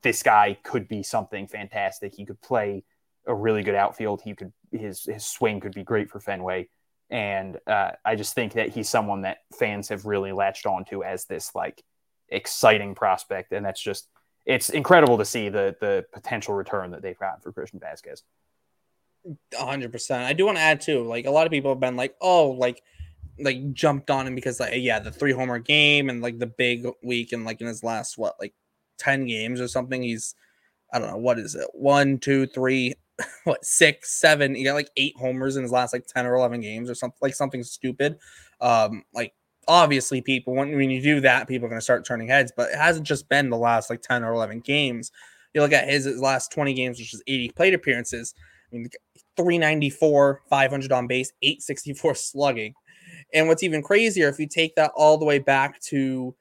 this 0.02 0.24
guy 0.24 0.58
could 0.64 0.88
be 0.88 1.04
something 1.04 1.48
fantastic. 1.48 2.16
He 2.16 2.26
could 2.26 2.42
play 2.42 2.84
a 3.28 3.34
really 3.34 3.64
good 3.64 3.76
outfield. 3.76 4.22
He 4.24 4.34
could 4.34 4.54
his 4.72 5.04
his 5.04 5.24
swing 5.26 5.60
could 5.60 5.74
be 5.74 5.84
great 5.84 6.10
for 6.10 6.20
Fenway. 6.20 6.70
And 7.12 7.60
uh, 7.68 7.92
I 8.04 8.16
just 8.16 8.34
think 8.34 8.54
that 8.54 8.70
he's 8.70 8.90
someone 8.90 9.22
that 9.22 9.40
fans 9.54 9.90
have 9.90 10.06
really 10.06 10.32
latched 10.32 10.66
onto 10.66 11.04
as 11.04 11.26
this 11.26 11.54
like 11.54 11.84
exciting 12.30 12.96
prospect, 12.96 13.52
and 13.52 13.66
that's 13.66 13.82
just 13.82 14.08
it's 14.46 14.70
incredible 14.70 15.18
to 15.18 15.26
see 15.26 15.50
the 15.50 15.76
the 15.80 16.06
potential 16.14 16.54
return 16.54 16.92
that 16.92 17.02
they've 17.02 17.20
gotten 17.20 17.42
for 17.42 17.52
Christian 17.52 17.80
Vazquez. 17.80 18.22
hundred 19.58 19.92
percent. 19.92 20.24
I 20.24 20.34
do 20.34 20.46
want 20.46 20.58
to 20.58 20.64
add 20.64 20.82
too. 20.82 21.04
Like 21.04 21.26
a 21.26 21.32
lot 21.32 21.46
of 21.46 21.52
people 21.52 21.72
have 21.72 21.80
been 21.80 21.96
like, 21.96 22.16
oh, 22.22 22.52
like 22.52 22.82
like 23.40 23.74
jumped 23.74 24.10
on 24.10 24.28
him 24.28 24.36
because 24.36 24.60
like 24.60 24.74
yeah, 24.76 25.00
the 25.00 25.12
three 25.12 25.32
homer 25.32 25.60
game 25.60 26.10
and 26.10 26.22
like 26.22 26.40
the 26.40 26.48
big 26.48 26.88
week 27.04 27.34
and 27.34 27.46
like 27.46 27.62
in 27.62 27.68
his 27.68 27.84
last 27.84 28.18
what 28.18 28.36
like 28.40 28.54
ten 28.98 29.26
games 29.26 29.60
or 29.60 29.68
something. 29.68 30.04
He's 30.04 30.36
I 30.94 31.00
don't 31.00 31.10
know 31.10 31.18
what 31.18 31.40
is 31.40 31.56
it 31.56 31.68
one 31.74 32.18
two 32.20 32.46
three 32.48 32.96
what 33.44 33.64
six, 33.66 34.20
seven, 34.20 34.56
he 34.56 34.64
got 34.64 34.74
like 34.74 34.90
eight 34.98 35.16
homers 35.18 35.56
in 35.56 35.64
his 35.64 35.72
last 35.72 35.94
like 35.94 36.06
10 36.06 36.26
or 36.26 36.36
11 36.36 36.62
games 36.62 36.90
or 36.90 36.96
something 36.96 37.18
like 37.22 37.36
something 37.36 37.64
stupid. 37.64 38.18
Um, 38.62 39.04
like 39.14 39.34
obviously 39.68 40.22
people 40.22 40.54
when, 40.54 40.76
when 40.76 40.90
you 40.90 41.02
do 41.02 41.20
that, 41.22 41.48
people 41.48 41.66
are 41.66 41.70
going 41.70 41.80
to 41.80 41.84
start 41.84 42.06
turning 42.06 42.28
heads, 42.28 42.52
but 42.56 42.70
it 42.70 42.78
hasn't 42.78 43.08
just 43.08 43.30
been 43.30 43.50
the 43.50 43.58
last 43.58 43.90
like 43.90 44.02
10 44.02 44.24
or 44.24 44.34
11 44.34 44.62
games. 44.62 45.12
You 45.54 45.62
look 45.62 45.72
at 45.72 45.88
his, 45.88 46.06
his 46.06 46.20
last 46.20 46.52
20 46.52 46.74
games, 46.74 47.00
which 47.00 47.14
is 47.14 47.24
80 47.28 47.50
plate 47.52 47.74
appearances. 47.74 48.34
I 48.72 48.76
mean, 48.76 48.90
394, 49.38 50.42
500 50.50 50.92
on 50.92 51.08
base, 51.08 51.32
864 51.42 52.16
slugging. 52.16 52.74
And 53.34 53.48
what's 53.48 53.64
even 53.64 53.82
crazier, 53.82 54.28
if 54.28 54.40
you 54.40 54.48
take 54.48 54.76
that 54.76 54.92
all 54.96 55.18
the 55.18 55.26
way 55.26 55.40
back 55.40 55.80
to 55.82 56.36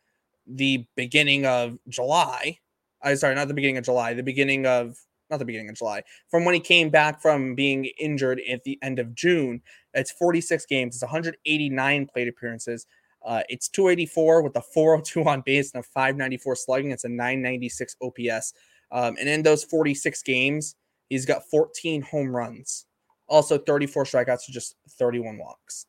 the 0.46 0.84
beginning 0.96 1.46
of 1.46 1.78
July, 1.88 2.58
I 3.02 3.14
sorry, 3.14 3.34
not 3.34 3.48
the 3.48 3.54
beginning 3.54 3.78
of 3.78 3.84
July, 3.84 4.14
the 4.14 4.22
beginning 4.22 4.66
of 4.66 4.96
not 5.30 5.38
the 5.38 5.44
beginning 5.44 5.68
of 5.68 5.76
July, 5.76 6.02
from 6.30 6.44
when 6.44 6.54
he 6.54 6.60
came 6.60 6.90
back 6.90 7.20
from 7.20 7.54
being 7.54 7.86
injured 7.98 8.40
at 8.50 8.64
the 8.64 8.78
end 8.82 8.98
of 8.98 9.14
June. 9.14 9.62
It's 9.94 10.10
46 10.12 10.66
games, 10.66 10.96
it's 10.96 11.02
189 11.02 12.06
plate 12.06 12.28
appearances. 12.28 12.86
Uh, 13.24 13.42
it's 13.48 13.68
284 13.68 14.42
with 14.42 14.56
a 14.56 14.60
402 14.60 15.24
on 15.28 15.42
base 15.46 15.72
and 15.72 15.80
a 15.82 15.86
594 15.86 16.56
slugging. 16.56 16.90
It's 16.90 17.04
a 17.04 17.08
996 17.08 17.96
OPS. 18.02 18.52
Um, 18.92 19.16
and 19.18 19.28
in 19.28 19.42
those 19.42 19.64
46 19.64 20.22
games, 20.22 20.76
he's 21.08 21.26
got 21.26 21.48
14 21.50 22.02
home 22.02 22.34
runs, 22.34 22.86
also 23.26 23.58
34 23.58 24.04
strikeouts 24.04 24.46
to 24.46 24.52
just 24.52 24.76
31 24.98 25.38
walks. 25.38 25.86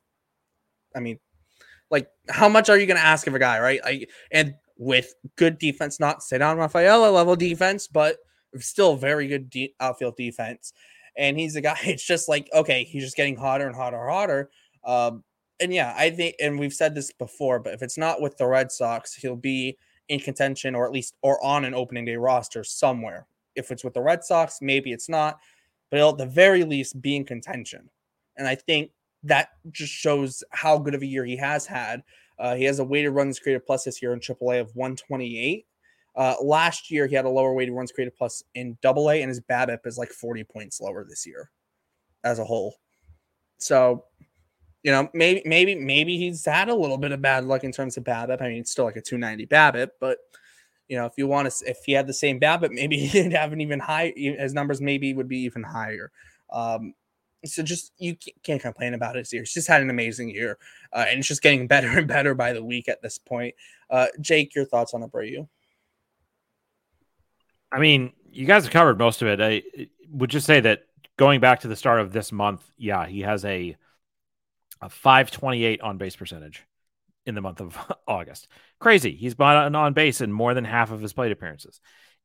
I 0.94 1.00
mean, 1.00 1.18
like, 1.90 2.08
how 2.28 2.48
much 2.48 2.68
are 2.68 2.78
you 2.78 2.86
going 2.86 2.96
to 2.96 3.04
ask 3.04 3.26
of 3.26 3.34
a 3.34 3.38
guy, 3.38 3.60
right? 3.60 3.80
Like, 3.84 4.10
and 4.32 4.54
with 4.78 5.14
good 5.36 5.58
defense, 5.58 6.00
not 6.00 6.22
sit 6.22 6.42
on 6.42 6.58
Rafaela 6.58 7.10
level 7.10 7.36
defense, 7.36 7.86
but 7.86 8.16
still 8.58 8.96
very 8.96 9.28
good 9.28 9.50
de- 9.50 9.74
outfield 9.80 10.16
defense. 10.16 10.72
And 11.16 11.38
he's 11.38 11.56
a 11.56 11.60
guy, 11.60 11.76
it's 11.84 12.04
just 12.04 12.28
like, 12.28 12.48
okay, 12.54 12.84
he's 12.84 13.04
just 13.04 13.16
getting 13.16 13.36
hotter 13.36 13.66
and 13.66 13.76
hotter 13.76 14.00
and 14.00 14.10
hotter. 14.10 14.50
Um, 14.84 15.24
and 15.60 15.72
yeah, 15.72 15.94
I 15.96 16.10
think, 16.10 16.36
and 16.40 16.58
we've 16.58 16.72
said 16.72 16.94
this 16.94 17.12
before, 17.12 17.58
but 17.58 17.74
if 17.74 17.82
it's 17.82 17.98
not 17.98 18.20
with 18.20 18.36
the 18.36 18.46
Red 18.46 18.70
Sox, 18.70 19.14
he'll 19.14 19.36
be 19.36 19.76
in 20.08 20.20
contention 20.20 20.74
or 20.74 20.86
at 20.86 20.92
least 20.92 21.14
or 21.22 21.42
on 21.44 21.64
an 21.64 21.74
opening 21.74 22.04
day 22.04 22.16
roster 22.16 22.62
somewhere. 22.62 23.26
If 23.54 23.70
it's 23.70 23.82
with 23.82 23.94
the 23.94 24.02
Red 24.02 24.22
Sox, 24.22 24.58
maybe 24.60 24.92
it's 24.92 25.08
not, 25.08 25.38
but 25.90 25.96
he'll 25.96 26.10
at 26.10 26.18
the 26.18 26.26
very 26.26 26.64
least 26.64 27.00
be 27.00 27.16
in 27.16 27.24
contention. 27.24 27.88
And 28.36 28.46
I 28.46 28.54
think 28.54 28.90
that 29.22 29.50
just 29.72 29.92
shows 29.92 30.44
how 30.50 30.78
good 30.78 30.94
of 30.94 31.02
a 31.02 31.06
year 31.06 31.24
he 31.24 31.36
has 31.36 31.66
had. 31.66 32.02
Uh, 32.38 32.54
he 32.54 32.64
has 32.64 32.78
a 32.78 32.84
weighted 32.84 33.12
runs 33.12 33.38
created 33.38 33.64
plus 33.64 33.84
this 33.84 34.02
year 34.02 34.12
in 34.12 34.20
AAA 34.20 34.60
of 34.60 34.74
128. 34.76 35.66
Uh, 36.14 36.34
last 36.42 36.90
year, 36.90 37.06
he 37.06 37.14
had 37.14 37.24
a 37.24 37.30
lower 37.30 37.54
weighted 37.54 37.74
runs 37.74 37.92
created 37.92 38.14
plus 38.16 38.42
in 38.54 38.76
double 38.82 39.10
A, 39.10 39.20
and 39.20 39.28
his 39.28 39.40
BABIP 39.40 39.86
is 39.86 39.98
like 39.98 40.10
40 40.10 40.44
points 40.44 40.80
lower 40.80 41.04
this 41.04 41.26
year 41.26 41.50
as 42.24 42.38
a 42.38 42.44
whole. 42.44 42.76
So, 43.58 44.04
you 44.86 44.92
know, 44.92 45.10
maybe, 45.12 45.42
maybe, 45.44 45.74
maybe 45.74 46.16
he's 46.16 46.44
had 46.44 46.68
a 46.68 46.74
little 46.74 46.96
bit 46.96 47.10
of 47.10 47.20
bad 47.20 47.44
luck 47.44 47.64
in 47.64 47.72
terms 47.72 47.96
of 47.96 48.04
BABIP. 48.04 48.40
I 48.40 48.48
mean, 48.50 48.58
it's 48.58 48.70
still 48.70 48.84
like 48.84 48.94
a 48.94 49.00
290 49.00 49.48
BABIP, 49.48 49.88
but, 49.98 50.18
you 50.86 50.96
know, 50.96 51.06
if 51.06 51.14
you 51.16 51.26
want 51.26 51.50
to, 51.50 51.68
if 51.68 51.78
he 51.84 51.90
had 51.90 52.06
the 52.06 52.14
same 52.14 52.38
BABIP, 52.38 52.70
maybe 52.70 52.96
he'd 53.06 53.32
have 53.32 53.52
an 53.52 53.60
even 53.60 53.80
high, 53.80 54.12
his 54.14 54.54
numbers 54.54 54.80
maybe 54.80 55.12
would 55.12 55.26
be 55.26 55.40
even 55.40 55.64
higher. 55.64 56.12
Um, 56.52 56.94
so 57.44 57.64
just 57.64 57.94
you 57.98 58.16
can't 58.44 58.62
complain 58.62 58.94
about 58.94 59.16
his 59.16 59.32
year. 59.32 59.42
He's 59.42 59.52
just 59.52 59.66
had 59.66 59.82
an 59.82 59.90
amazing 59.90 60.30
year, 60.30 60.56
uh, 60.92 61.04
and 61.08 61.18
it's 61.18 61.26
just 61.26 61.42
getting 61.42 61.66
better 61.66 61.88
and 61.88 62.06
better 62.06 62.36
by 62.36 62.52
the 62.52 62.62
week 62.62 62.88
at 62.88 63.02
this 63.02 63.18
point. 63.18 63.56
Uh, 63.90 64.06
Jake, 64.20 64.54
your 64.54 64.66
thoughts 64.66 64.94
on 64.94 65.02
Abreu? 65.02 65.48
I 67.72 67.80
mean, 67.80 68.12
you 68.30 68.46
guys 68.46 68.62
have 68.62 68.72
covered 68.72 68.98
most 68.98 69.20
of 69.20 69.26
it. 69.26 69.40
I 69.40 69.88
would 70.12 70.30
just 70.30 70.46
say 70.46 70.60
that 70.60 70.86
going 71.16 71.40
back 71.40 71.58
to 71.60 71.68
the 71.68 71.74
start 71.74 72.00
of 72.00 72.12
this 72.12 72.30
month, 72.30 72.62
yeah, 72.78 73.04
he 73.06 73.22
has 73.22 73.44
a 73.44 73.76
a 74.80 74.88
528 74.88 75.80
on 75.80 75.98
base 75.98 76.16
percentage 76.16 76.64
in 77.24 77.34
the 77.34 77.40
month 77.40 77.60
of 77.60 77.76
August. 78.08 78.48
Crazy. 78.78 79.14
He's 79.14 79.34
been 79.34 79.74
on 79.74 79.92
base 79.92 80.20
in 80.20 80.32
more 80.32 80.54
than 80.54 80.64
half 80.64 80.90
of 80.90 81.00
his 81.00 81.12
plate 81.12 81.32
appearances. 81.32 81.80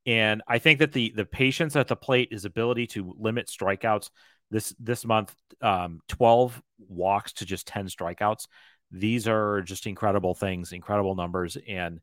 And 0.06 0.42
I 0.48 0.58
think 0.60 0.80
that 0.80 0.94
the 0.94 1.14
the 1.16 1.26
patience 1.26 1.76
at 1.76 1.88
the 1.88 1.96
plate, 1.96 2.34
his 2.34 2.46
ability 2.46 2.88
to 2.88 3.14
limit 3.20 3.48
strikeouts 3.48 4.10
this 4.50 4.74
this 4.80 5.06
month, 5.06 5.36
um, 5.62 6.00
12 6.08 6.62
walks 6.80 7.34
to 7.34 7.46
just 7.46 7.68
10 7.68 7.88
strikeouts. 7.88 8.48
These 8.92 9.28
are 9.28 9.62
just 9.62 9.86
incredible 9.88 10.34
things, 10.34 10.74
incredible 10.74 11.16
numbers. 11.16 11.56
And 11.68 12.02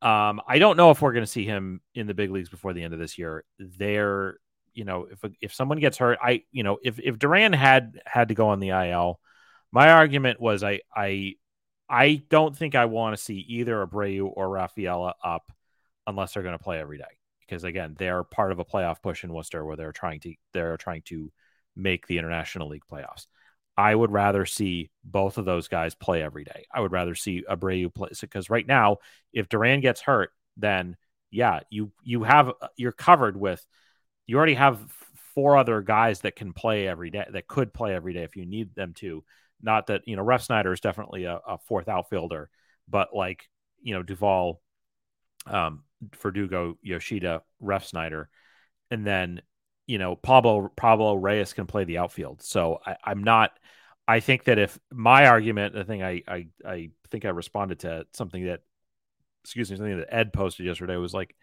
um, 0.00 0.40
I 0.46 0.58
don't 0.58 0.76
know 0.76 0.90
if 0.90 1.02
we're 1.02 1.12
going 1.12 1.24
to 1.24 1.30
see 1.30 1.44
him 1.44 1.80
in 1.94 2.06
the 2.06 2.14
big 2.14 2.30
leagues 2.30 2.48
before 2.48 2.72
the 2.72 2.82
end 2.82 2.94
of 2.94 3.00
this 3.00 3.18
year. 3.18 3.44
There, 3.58 4.38
you 4.72 4.84
know, 4.84 5.08
if 5.10 5.18
if 5.40 5.54
someone 5.54 5.78
gets 5.78 5.98
hurt, 5.98 6.18
I, 6.22 6.44
you 6.52 6.62
know, 6.62 6.78
if 6.82 6.98
if 6.98 7.18
Duran 7.18 7.52
had 7.52 8.00
had 8.06 8.28
to 8.28 8.34
go 8.34 8.48
on 8.48 8.60
the 8.60 8.70
IL, 8.70 9.20
my 9.72 9.90
argument 9.90 10.40
was 10.40 10.62
I 10.62 10.80
I 10.94 11.34
I 11.88 12.22
don't 12.28 12.56
think 12.56 12.74
I 12.74 12.86
want 12.86 13.16
to 13.16 13.22
see 13.22 13.38
either 13.48 13.84
Abreu 13.86 14.30
or 14.34 14.48
Rafaela 14.48 15.14
up 15.24 15.52
unless 16.06 16.34
they're 16.34 16.42
going 16.42 16.56
to 16.58 16.62
play 16.62 16.80
every 16.80 16.98
day 16.98 17.04
because 17.40 17.64
again, 17.64 17.96
they're 17.98 18.24
part 18.24 18.52
of 18.52 18.58
a 18.58 18.64
playoff 18.64 19.02
push 19.02 19.24
in 19.24 19.32
Worcester 19.32 19.64
where 19.64 19.76
they're 19.76 19.92
trying 19.92 20.20
to 20.20 20.34
they're 20.52 20.76
trying 20.76 21.02
to 21.06 21.32
make 21.76 22.06
the 22.06 22.18
International 22.18 22.68
League 22.68 22.82
playoffs. 22.90 23.26
I 23.76 23.94
would 23.94 24.10
rather 24.10 24.44
see 24.44 24.90
both 25.04 25.38
of 25.38 25.44
those 25.44 25.68
guys 25.68 25.94
play 25.94 26.22
every 26.22 26.44
day. 26.44 26.66
I 26.72 26.80
would 26.80 26.92
rather 26.92 27.14
see 27.14 27.44
Abreu 27.48 27.94
play 27.94 28.10
because 28.20 28.50
right 28.50 28.66
now, 28.66 28.98
if 29.32 29.48
Duran 29.48 29.80
gets 29.80 30.00
hurt, 30.00 30.30
then 30.56 30.96
yeah, 31.30 31.60
you 31.70 31.92
you 32.02 32.24
have 32.24 32.52
you're 32.76 32.92
covered 32.92 33.36
with 33.36 33.64
you 34.26 34.36
already 34.36 34.54
have 34.54 34.80
four 35.34 35.56
other 35.56 35.80
guys 35.80 36.20
that 36.22 36.36
can 36.36 36.52
play 36.52 36.88
every 36.88 37.10
day 37.10 37.24
that 37.30 37.46
could 37.46 37.72
play 37.72 37.94
every 37.94 38.12
day 38.12 38.24
if 38.24 38.36
you 38.36 38.44
need 38.44 38.74
them 38.74 38.94
to. 38.94 39.24
Not 39.62 39.88
that 39.88 40.02
you 40.06 40.16
know 40.16 40.24
Refsnyder 40.24 40.72
is 40.72 40.80
definitely 40.80 41.24
a, 41.24 41.40
a 41.46 41.58
fourth 41.58 41.88
outfielder, 41.88 42.50
but 42.88 43.14
like 43.14 43.48
you 43.82 43.94
know 43.94 44.02
Duvall, 44.02 44.60
um, 45.46 45.84
Verdugo, 46.20 46.76
Yoshida, 46.82 47.42
Refsnyder, 47.62 48.26
and 48.90 49.06
then 49.06 49.42
you 49.86 49.98
know 49.98 50.16
Pablo 50.16 50.70
Pablo 50.76 51.14
Reyes 51.14 51.52
can 51.52 51.66
play 51.66 51.84
the 51.84 51.98
outfield. 51.98 52.42
So 52.42 52.78
I, 52.84 52.96
I'm 53.04 53.24
not. 53.24 53.52
I 54.06 54.20
think 54.20 54.44
that 54.44 54.58
if 54.58 54.78
my 54.90 55.26
argument, 55.26 55.74
the 55.74 55.84
thing 55.84 56.02
I, 56.02 56.22
I 56.26 56.46
I 56.64 56.90
think 57.10 57.24
I 57.24 57.30
responded 57.30 57.80
to 57.80 58.06
something 58.14 58.46
that, 58.46 58.60
excuse 59.44 59.70
me, 59.70 59.76
something 59.76 59.98
that 59.98 60.14
Ed 60.14 60.32
posted 60.32 60.64
yesterday 60.64 60.96
was 60.96 61.12
like, 61.12 61.36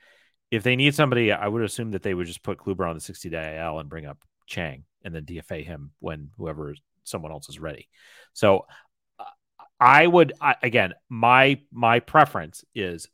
if 0.51 0.63
they 0.63 0.75
need 0.75 0.95
somebody, 0.95 1.31
I 1.31 1.47
would 1.47 1.61
assume 1.61 1.91
that 1.91 2.01
they 2.01 2.13
would 2.13 2.27
just 2.27 2.43
put 2.43 2.57
Kluber 2.57 2.87
on 2.89 2.95
the 2.95 3.01
60 3.01 3.29
day 3.29 3.59
IL 3.61 3.79
and 3.79 3.89
bring 3.89 4.05
up 4.05 4.23
Chang 4.47 4.85
and 5.03 5.13
then 5.13 5.25
DFA 5.25 5.63
him 5.63 5.91
when 5.99 6.29
whoever 6.37 6.73
someone 7.05 7.31
else 7.31 7.49
is 7.49 7.59
ready. 7.59 7.87
So 8.33 8.65
I 9.79 10.07
would 10.07 10.33
I, 10.39 10.55
again, 10.63 10.93
my 11.09 11.59
my 11.71 11.99
preference 11.99 12.63
is 12.73 13.07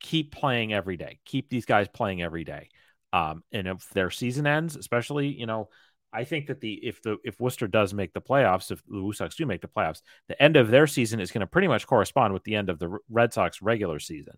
keep 0.00 0.32
playing 0.34 0.72
every 0.72 0.96
day. 0.96 1.20
Keep 1.24 1.48
these 1.48 1.64
guys 1.64 1.88
playing 1.88 2.22
every 2.22 2.44
day. 2.44 2.68
Um, 3.12 3.44
and 3.52 3.66
if 3.66 3.88
their 3.90 4.10
season 4.10 4.46
ends, 4.46 4.76
especially, 4.76 5.28
you 5.28 5.46
know, 5.46 5.68
I 6.12 6.24
think 6.24 6.48
that 6.48 6.60
the 6.60 6.74
if 6.74 7.00
the 7.02 7.18
if 7.24 7.40
Worcester 7.40 7.68
does 7.68 7.94
make 7.94 8.12
the 8.12 8.20
playoffs, 8.20 8.70
if 8.70 8.82
the 8.86 9.12
Sox 9.14 9.36
do 9.36 9.46
make 9.46 9.62
the 9.62 9.68
playoffs, 9.68 10.02
the 10.28 10.40
end 10.42 10.56
of 10.56 10.68
their 10.70 10.86
season 10.86 11.20
is 11.20 11.30
going 11.30 11.40
to 11.40 11.46
pretty 11.46 11.68
much 11.68 11.86
correspond 11.86 12.34
with 12.34 12.44
the 12.44 12.56
end 12.56 12.68
of 12.68 12.78
the 12.78 12.98
Red 13.08 13.32
Sox 13.32 13.62
regular 13.62 13.98
season, 13.98 14.34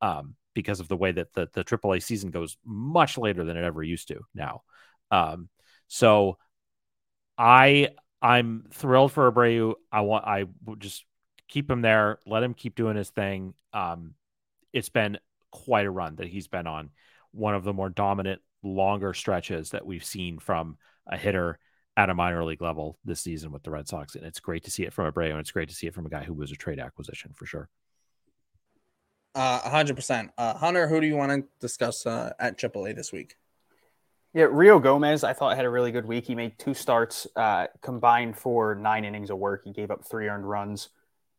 um, 0.00 0.36
because 0.54 0.80
of 0.80 0.88
the 0.88 0.96
way 0.96 1.12
that 1.12 1.32
the 1.34 1.48
the 1.54 1.64
AAA 1.64 2.02
season 2.02 2.30
goes 2.30 2.56
much 2.64 3.18
later 3.18 3.44
than 3.44 3.56
it 3.56 3.64
ever 3.64 3.82
used 3.82 4.08
to 4.08 4.20
now. 4.34 4.62
Um, 5.10 5.48
so 5.88 6.38
I 7.38 7.90
I'm 8.20 8.66
thrilled 8.72 9.12
for 9.12 9.30
Abreu. 9.30 9.74
I 9.92 10.00
want 10.00 10.26
I 10.26 10.44
just 10.78 11.04
keep 11.48 11.70
him 11.70 11.82
there, 11.82 12.18
let 12.26 12.42
him 12.42 12.54
keep 12.54 12.74
doing 12.74 12.96
his 12.96 13.10
thing. 13.10 13.54
Um, 13.72 14.14
it's 14.72 14.88
been 14.88 15.18
quite 15.50 15.86
a 15.86 15.90
run 15.90 16.16
that 16.16 16.26
he's 16.26 16.48
been 16.48 16.66
on. 16.66 16.90
One 17.30 17.54
of 17.54 17.64
the 17.64 17.72
more 17.72 17.88
dominant, 17.88 18.42
longer 18.62 19.14
stretches 19.14 19.70
that 19.70 19.86
we've 19.86 20.04
seen 20.04 20.38
from 20.38 20.76
a 21.06 21.16
hitter 21.16 21.58
at 21.96 22.10
a 22.10 22.14
minor 22.14 22.44
league 22.44 22.62
level 22.62 22.98
this 23.04 23.20
season 23.20 23.50
with 23.50 23.62
the 23.62 23.70
Red 23.70 23.88
Sox. 23.88 24.14
And 24.14 24.24
it's 24.24 24.40
great 24.40 24.64
to 24.64 24.70
see 24.70 24.84
it 24.84 24.92
from 24.92 25.10
Abreu, 25.10 25.30
and 25.30 25.40
it's 25.40 25.50
great 25.50 25.68
to 25.68 25.74
see 25.74 25.86
it 25.86 25.94
from 25.94 26.06
a 26.06 26.10
guy 26.10 26.22
who 26.22 26.34
was 26.34 26.52
a 26.52 26.56
trade 26.56 26.78
acquisition 26.78 27.32
for 27.34 27.46
sure. 27.46 27.68
Uh, 29.34 29.60
100%. 29.60 30.30
Uh, 30.36 30.54
Hunter, 30.54 30.88
who 30.88 31.00
do 31.00 31.06
you 31.06 31.16
want 31.16 31.32
to 31.32 31.48
discuss 31.60 32.06
uh, 32.06 32.32
at 32.38 32.58
AAA 32.58 32.94
this 32.94 33.12
week? 33.12 33.36
Yeah, 34.34 34.46
Rio 34.50 34.78
Gomez, 34.78 35.24
I 35.24 35.32
thought 35.32 35.56
had 35.56 35.64
a 35.64 35.70
really 35.70 35.90
good 35.90 36.04
week. 36.04 36.26
He 36.26 36.34
made 36.34 36.58
two 36.58 36.74
starts, 36.74 37.26
uh, 37.34 37.68
combined 37.80 38.36
for 38.36 38.74
nine 38.74 39.04
innings 39.04 39.30
of 39.30 39.38
work. 39.38 39.62
He 39.64 39.72
gave 39.72 39.90
up 39.90 40.04
three 40.04 40.28
earned 40.28 40.48
runs, 40.48 40.90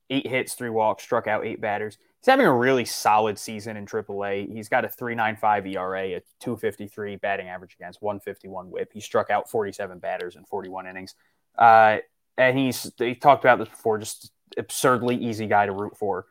eight 0.10 0.26
hits, 0.26 0.56
three 0.56 0.72
walks, 0.72 1.03
struck 1.03 1.28
out 1.28 1.45
eight 1.45 1.61
batters. 1.61 1.98
He's 2.20 2.26
having 2.26 2.48
a 2.48 2.53
really 2.53 2.86
solid 2.86 3.38
season 3.38 3.78
in 3.78 3.86
AAA. 3.86 4.52
He's 4.52 4.68
got 4.68 4.84
a 4.84 4.90
3.95 4.90 5.74
ERA, 5.74 6.18
a 6.18 6.22
253 6.40 7.16
batting 7.18 7.48
average 7.48 7.76
against 7.76 8.02
151 8.02 8.70
WHIP. 8.72 8.91
He 8.91 8.99
struck 8.99 9.30
out 9.30 9.49
47 9.49 9.99
batters 9.99 10.36
in 10.36 10.44
41 10.44 10.88
innings. 10.88 11.16
Uh, 11.57 11.98
and 12.38 12.57
he's 12.57 12.91
they 12.98 13.14
talked 13.14 13.45
about 13.45 13.60
this 13.60 13.70
before, 13.70 13.99
just 13.99 14.32
absurdly 14.57 15.16
easy 15.16 15.45
guy 15.45 15.66
to 15.66 15.72
root 15.72 15.95
for 15.95 16.26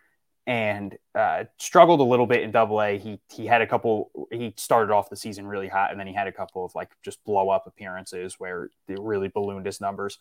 and 0.48 0.96
uh, 1.14 1.44
struggled 1.58 2.00
a 2.00 2.04
little 2.04 2.26
bit 2.26 2.42
in 2.42 2.50
Double 2.50 2.80
A. 2.80 2.96
He 2.96 3.20
he 3.30 3.44
had 3.44 3.60
a 3.60 3.66
couple. 3.66 4.10
He 4.32 4.54
started 4.56 4.90
off 4.90 5.10
the 5.10 5.16
season 5.16 5.46
really 5.46 5.68
hot, 5.68 5.90
and 5.90 6.00
then 6.00 6.06
he 6.06 6.14
had 6.14 6.26
a 6.26 6.32
couple 6.32 6.64
of 6.64 6.74
like 6.74 6.88
just 7.04 7.22
blow 7.24 7.50
up 7.50 7.66
appearances 7.66 8.36
where 8.38 8.70
they 8.88 8.96
really 8.98 9.28
ballooned 9.28 9.66
his 9.66 9.78
numbers. 9.78 10.18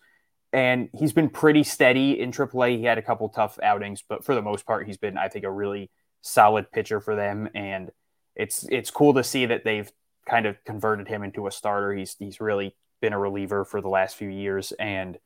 And 0.52 0.90
he's 0.94 1.14
been 1.14 1.30
pretty 1.30 1.64
steady 1.64 2.20
in 2.20 2.34
Triple 2.34 2.66
A. 2.66 2.78
He 2.78 2.84
had 2.84 2.98
a 2.98 3.02
couple 3.02 3.30
tough 3.30 3.58
outings, 3.64 4.04
but 4.08 4.26
for 4.26 4.36
the 4.36 4.42
most 4.42 4.66
part, 4.66 4.86
he's 4.86 4.98
been 4.98 5.18
I 5.18 5.30
think 5.30 5.46
a 5.46 5.52
really 5.52 5.90
solid 6.22 6.72
pitcher 6.74 7.00
for 7.00 7.16
them. 7.16 7.48
And 7.56 7.90
it's 8.36 8.68
it's 8.70 8.92
cool 8.92 9.14
to 9.14 9.24
see 9.24 9.46
that 9.46 9.64
they've 9.64 9.90
kind 10.30 10.46
of 10.46 10.62
converted 10.66 11.08
him 11.08 11.24
into 11.24 11.48
a 11.48 11.52
starter. 11.52 11.94
He's 11.94 12.18
he's 12.20 12.42
really 12.42 12.76
been 13.02 13.14
a 13.14 13.20
reliever 13.20 13.64
for 13.64 13.80
the 13.80 13.88
last 13.88 14.18
few 14.18 14.30
years, 14.30 14.74
and 14.74 15.18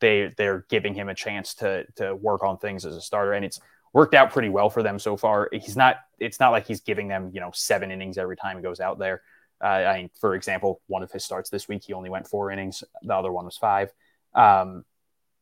they 0.00 0.32
they're 0.36 0.66
giving 0.68 0.94
him 0.94 1.08
a 1.08 1.14
chance 1.14 1.54
to 1.54 1.84
to 1.94 2.16
work 2.16 2.42
on 2.42 2.58
things 2.58 2.84
as 2.84 2.96
a 2.96 3.00
starter. 3.00 3.34
And 3.34 3.44
it's 3.44 3.60
worked 3.92 4.14
out 4.14 4.32
pretty 4.32 4.48
well 4.48 4.70
for 4.70 4.82
them 4.82 4.98
so 4.98 5.16
far. 5.16 5.48
He's 5.52 5.76
not. 5.76 5.96
It's 6.18 6.40
not 6.40 6.50
like 6.50 6.66
he's 6.66 6.80
giving 6.80 7.08
them 7.08 7.30
you 7.32 7.40
know 7.40 7.50
seven 7.54 7.90
innings 7.90 8.18
every 8.18 8.36
time 8.36 8.56
he 8.56 8.62
goes 8.62 8.80
out 8.80 8.98
there. 8.98 9.22
Uh, 9.62 9.66
I 9.66 9.96
mean, 9.98 10.10
for 10.20 10.34
example, 10.34 10.80
one 10.88 11.02
of 11.02 11.12
his 11.12 11.24
starts 11.24 11.48
this 11.48 11.68
week, 11.68 11.84
he 11.86 11.92
only 11.92 12.10
went 12.10 12.26
four 12.26 12.50
innings. 12.50 12.82
The 13.02 13.14
other 13.14 13.30
one 13.30 13.44
was 13.44 13.56
five. 13.56 13.92
Um, 14.34 14.84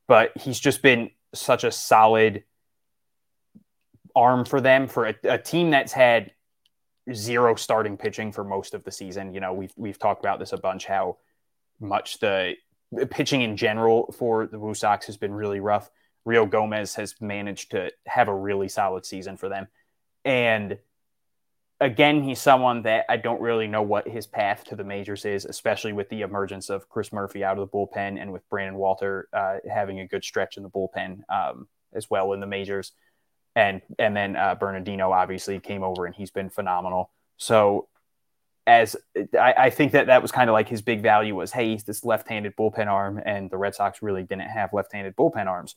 but 0.06 0.32
he's 0.36 0.60
just 0.60 0.82
been 0.82 1.10
such 1.34 1.64
a 1.64 1.70
solid 1.70 2.44
arm 4.14 4.44
for 4.44 4.60
them 4.60 4.88
for 4.88 5.06
a, 5.06 5.14
a, 5.24 5.38
team 5.38 5.70
that's 5.70 5.92
had 5.92 6.32
zero 7.14 7.54
starting 7.54 7.96
pitching 7.96 8.32
for 8.32 8.44
most 8.44 8.74
of 8.74 8.84
the 8.84 8.90
season. 8.90 9.32
You 9.32 9.40
know, 9.40 9.54
we've 9.54 9.72
we've 9.76 9.98
talked 9.98 10.22
about 10.22 10.38
this 10.38 10.52
a 10.52 10.58
bunch 10.58 10.84
how 10.84 11.18
much 11.78 12.18
the 12.18 12.54
pitching 13.10 13.42
in 13.42 13.56
general 13.56 14.12
for 14.18 14.46
the 14.46 14.58
Woo 14.58 14.74
Sox 14.74 15.06
has 15.06 15.16
been 15.16 15.32
really 15.32 15.60
rough. 15.60 15.90
Rio 16.24 16.46
Gomez 16.46 16.94
has 16.94 17.14
managed 17.20 17.70
to 17.72 17.90
have 18.06 18.28
a 18.28 18.34
really 18.34 18.68
solid 18.68 19.04
season 19.06 19.36
for 19.36 19.48
them. 19.48 19.68
And 20.24 20.78
again, 21.80 22.22
he's 22.22 22.40
someone 22.40 22.82
that 22.82 23.06
I 23.08 23.16
don't 23.16 23.40
really 23.40 23.66
know 23.66 23.82
what 23.82 24.06
his 24.06 24.26
path 24.26 24.64
to 24.64 24.76
the 24.76 24.84
majors 24.84 25.24
is, 25.24 25.46
especially 25.46 25.94
with 25.94 26.10
the 26.10 26.20
emergence 26.20 26.68
of 26.68 26.88
Chris 26.88 27.12
Murphy 27.12 27.42
out 27.42 27.58
of 27.58 27.70
the 27.70 27.76
bullpen 27.76 28.20
and 28.20 28.32
with 28.32 28.48
Brandon 28.50 28.76
Walter 28.76 29.28
uh, 29.32 29.56
having 29.72 30.00
a 30.00 30.06
good 30.06 30.22
stretch 30.22 30.56
in 30.56 30.62
the 30.62 30.68
bullpen 30.68 31.22
um, 31.30 31.68
as 31.94 32.10
well 32.10 32.32
in 32.34 32.40
the 32.40 32.46
majors. 32.46 32.92
And 33.56 33.80
and 33.98 34.14
then 34.14 34.36
uh, 34.36 34.54
Bernardino 34.54 35.10
obviously 35.10 35.58
came 35.58 35.82
over 35.82 36.06
and 36.06 36.14
he's 36.14 36.30
been 36.30 36.50
phenomenal. 36.50 37.10
So 37.38 37.88
as 38.66 38.94
I, 39.34 39.54
I 39.56 39.70
think 39.70 39.92
that 39.92 40.06
that 40.06 40.22
was 40.22 40.30
kind 40.30 40.50
of 40.50 40.54
like 40.54 40.68
his 40.68 40.82
big 40.82 41.02
value 41.02 41.34
was, 41.34 41.50
hey, 41.50 41.70
he's 41.70 41.82
this 41.82 42.04
left-handed 42.04 42.54
bullpen 42.56 42.86
arm, 42.86 43.20
and 43.24 43.50
the 43.50 43.56
Red 43.56 43.74
Sox 43.74 44.02
really 44.02 44.22
didn't 44.22 44.42
have 44.42 44.72
left-handed 44.72 45.16
bullpen 45.16 45.46
arms. 45.46 45.74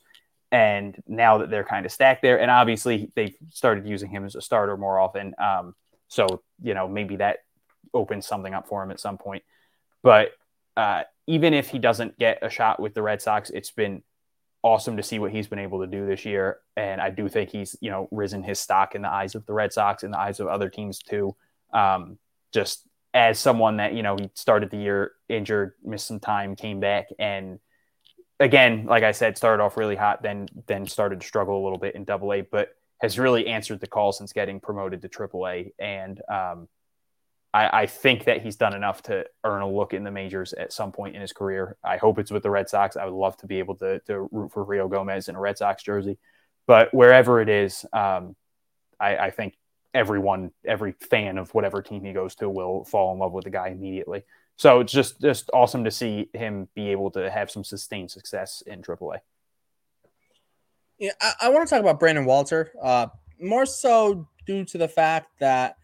And 0.54 1.02
now 1.08 1.38
that 1.38 1.50
they're 1.50 1.64
kind 1.64 1.84
of 1.84 1.90
stacked 1.90 2.22
there, 2.22 2.38
and 2.38 2.48
obviously 2.48 3.10
they've 3.16 3.34
started 3.50 3.88
using 3.88 4.08
him 4.08 4.24
as 4.24 4.36
a 4.36 4.40
starter 4.40 4.76
more 4.76 5.00
often. 5.00 5.34
Um, 5.36 5.74
so, 6.06 6.44
you 6.62 6.74
know, 6.74 6.86
maybe 6.86 7.16
that 7.16 7.38
opens 7.92 8.24
something 8.24 8.54
up 8.54 8.68
for 8.68 8.80
him 8.80 8.92
at 8.92 9.00
some 9.00 9.18
point. 9.18 9.42
But 10.04 10.28
uh, 10.76 11.02
even 11.26 11.54
if 11.54 11.70
he 11.70 11.80
doesn't 11.80 12.20
get 12.20 12.38
a 12.40 12.48
shot 12.48 12.78
with 12.78 12.94
the 12.94 13.02
Red 13.02 13.20
Sox, 13.20 13.50
it's 13.50 13.72
been 13.72 14.04
awesome 14.62 14.96
to 14.96 15.02
see 15.02 15.18
what 15.18 15.32
he's 15.32 15.48
been 15.48 15.58
able 15.58 15.80
to 15.80 15.88
do 15.88 16.06
this 16.06 16.24
year. 16.24 16.58
And 16.76 17.00
I 17.00 17.10
do 17.10 17.28
think 17.28 17.50
he's, 17.50 17.74
you 17.80 17.90
know, 17.90 18.06
risen 18.12 18.44
his 18.44 18.60
stock 18.60 18.94
in 18.94 19.02
the 19.02 19.10
eyes 19.10 19.34
of 19.34 19.44
the 19.46 19.54
Red 19.54 19.72
Sox, 19.72 20.04
in 20.04 20.12
the 20.12 20.20
eyes 20.20 20.38
of 20.38 20.46
other 20.46 20.68
teams 20.68 21.00
too. 21.00 21.34
Um, 21.72 22.16
just 22.52 22.86
as 23.12 23.40
someone 23.40 23.78
that, 23.78 23.92
you 23.94 24.04
know, 24.04 24.14
he 24.14 24.30
started 24.34 24.70
the 24.70 24.76
year 24.76 25.14
injured, 25.28 25.72
missed 25.82 26.06
some 26.06 26.20
time, 26.20 26.54
came 26.54 26.78
back 26.78 27.08
and 27.18 27.58
again, 28.40 28.86
like 28.86 29.02
I 29.02 29.12
said, 29.12 29.36
started 29.36 29.62
off 29.62 29.76
really 29.76 29.96
hot, 29.96 30.22
then 30.22 30.48
then 30.66 30.86
started 30.86 31.20
to 31.20 31.26
struggle 31.26 31.60
a 31.60 31.62
little 31.62 31.78
bit 31.78 31.94
in 31.94 32.04
Double 32.04 32.32
A, 32.32 32.42
but 32.42 32.70
has 33.00 33.18
really 33.18 33.46
answered 33.46 33.80
the 33.80 33.86
call 33.86 34.12
since 34.12 34.32
getting 34.32 34.60
promoted 34.60 35.02
to 35.02 35.08
Triple 35.08 35.46
A. 35.46 35.72
And 35.78 36.20
um, 36.28 36.68
I, 37.52 37.82
I, 37.82 37.86
think 37.86 38.24
that 38.24 38.40
he's 38.40 38.56
done 38.56 38.74
enough 38.74 39.02
to 39.04 39.26
earn 39.42 39.62
a 39.62 39.68
look 39.68 39.92
in 39.92 40.04
the 40.04 40.10
majors 40.10 40.52
at 40.54 40.72
some 40.72 40.90
point 40.90 41.14
in 41.14 41.20
his 41.20 41.32
career. 41.32 41.76
I 41.84 41.98
hope 41.98 42.18
it's 42.18 42.30
with 42.30 42.42
the 42.42 42.50
Red 42.50 42.68
Sox. 42.68 42.96
I 42.96 43.04
would 43.04 43.14
love 43.14 43.36
to 43.38 43.46
be 43.46 43.58
able 43.58 43.74
to, 43.76 44.00
to 44.06 44.28
root 44.30 44.52
for 44.52 44.64
Rio 44.64 44.88
Gomez 44.88 45.28
in 45.28 45.36
a 45.36 45.40
Red 45.40 45.58
Sox 45.58 45.82
jersey, 45.82 46.18
but 46.66 46.94
wherever 46.94 47.40
it 47.40 47.48
is, 47.48 47.84
um, 47.92 48.34
I, 48.98 49.16
I 49.16 49.30
think 49.30 49.54
everyone, 49.94 50.50
every 50.64 50.92
fan 50.92 51.38
of 51.38 51.54
whatever 51.54 51.80
team 51.80 52.04
he 52.04 52.12
goes 52.12 52.34
to, 52.36 52.50
will 52.50 52.84
fall 52.84 53.12
in 53.12 53.18
love 53.18 53.32
with 53.32 53.44
the 53.44 53.50
guy 53.50 53.68
immediately. 53.68 54.24
So 54.56 54.80
it's 54.80 54.92
just 54.92 55.20
just 55.20 55.50
awesome 55.52 55.84
to 55.84 55.90
see 55.90 56.28
him 56.32 56.68
be 56.74 56.90
able 56.90 57.10
to 57.12 57.30
have 57.30 57.50
some 57.50 57.64
sustained 57.64 58.10
success 58.10 58.62
in 58.66 58.82
AAA. 58.82 59.18
Yeah, 60.98 61.12
I, 61.20 61.32
I 61.42 61.48
want 61.48 61.66
to 61.66 61.74
talk 61.74 61.80
about 61.80 61.98
Brandon 61.98 62.24
Walter, 62.24 62.72
uh, 62.80 63.08
more 63.40 63.66
so 63.66 64.28
due 64.46 64.64
to 64.66 64.78
the 64.78 64.88
fact 64.88 65.38
that 65.40 65.76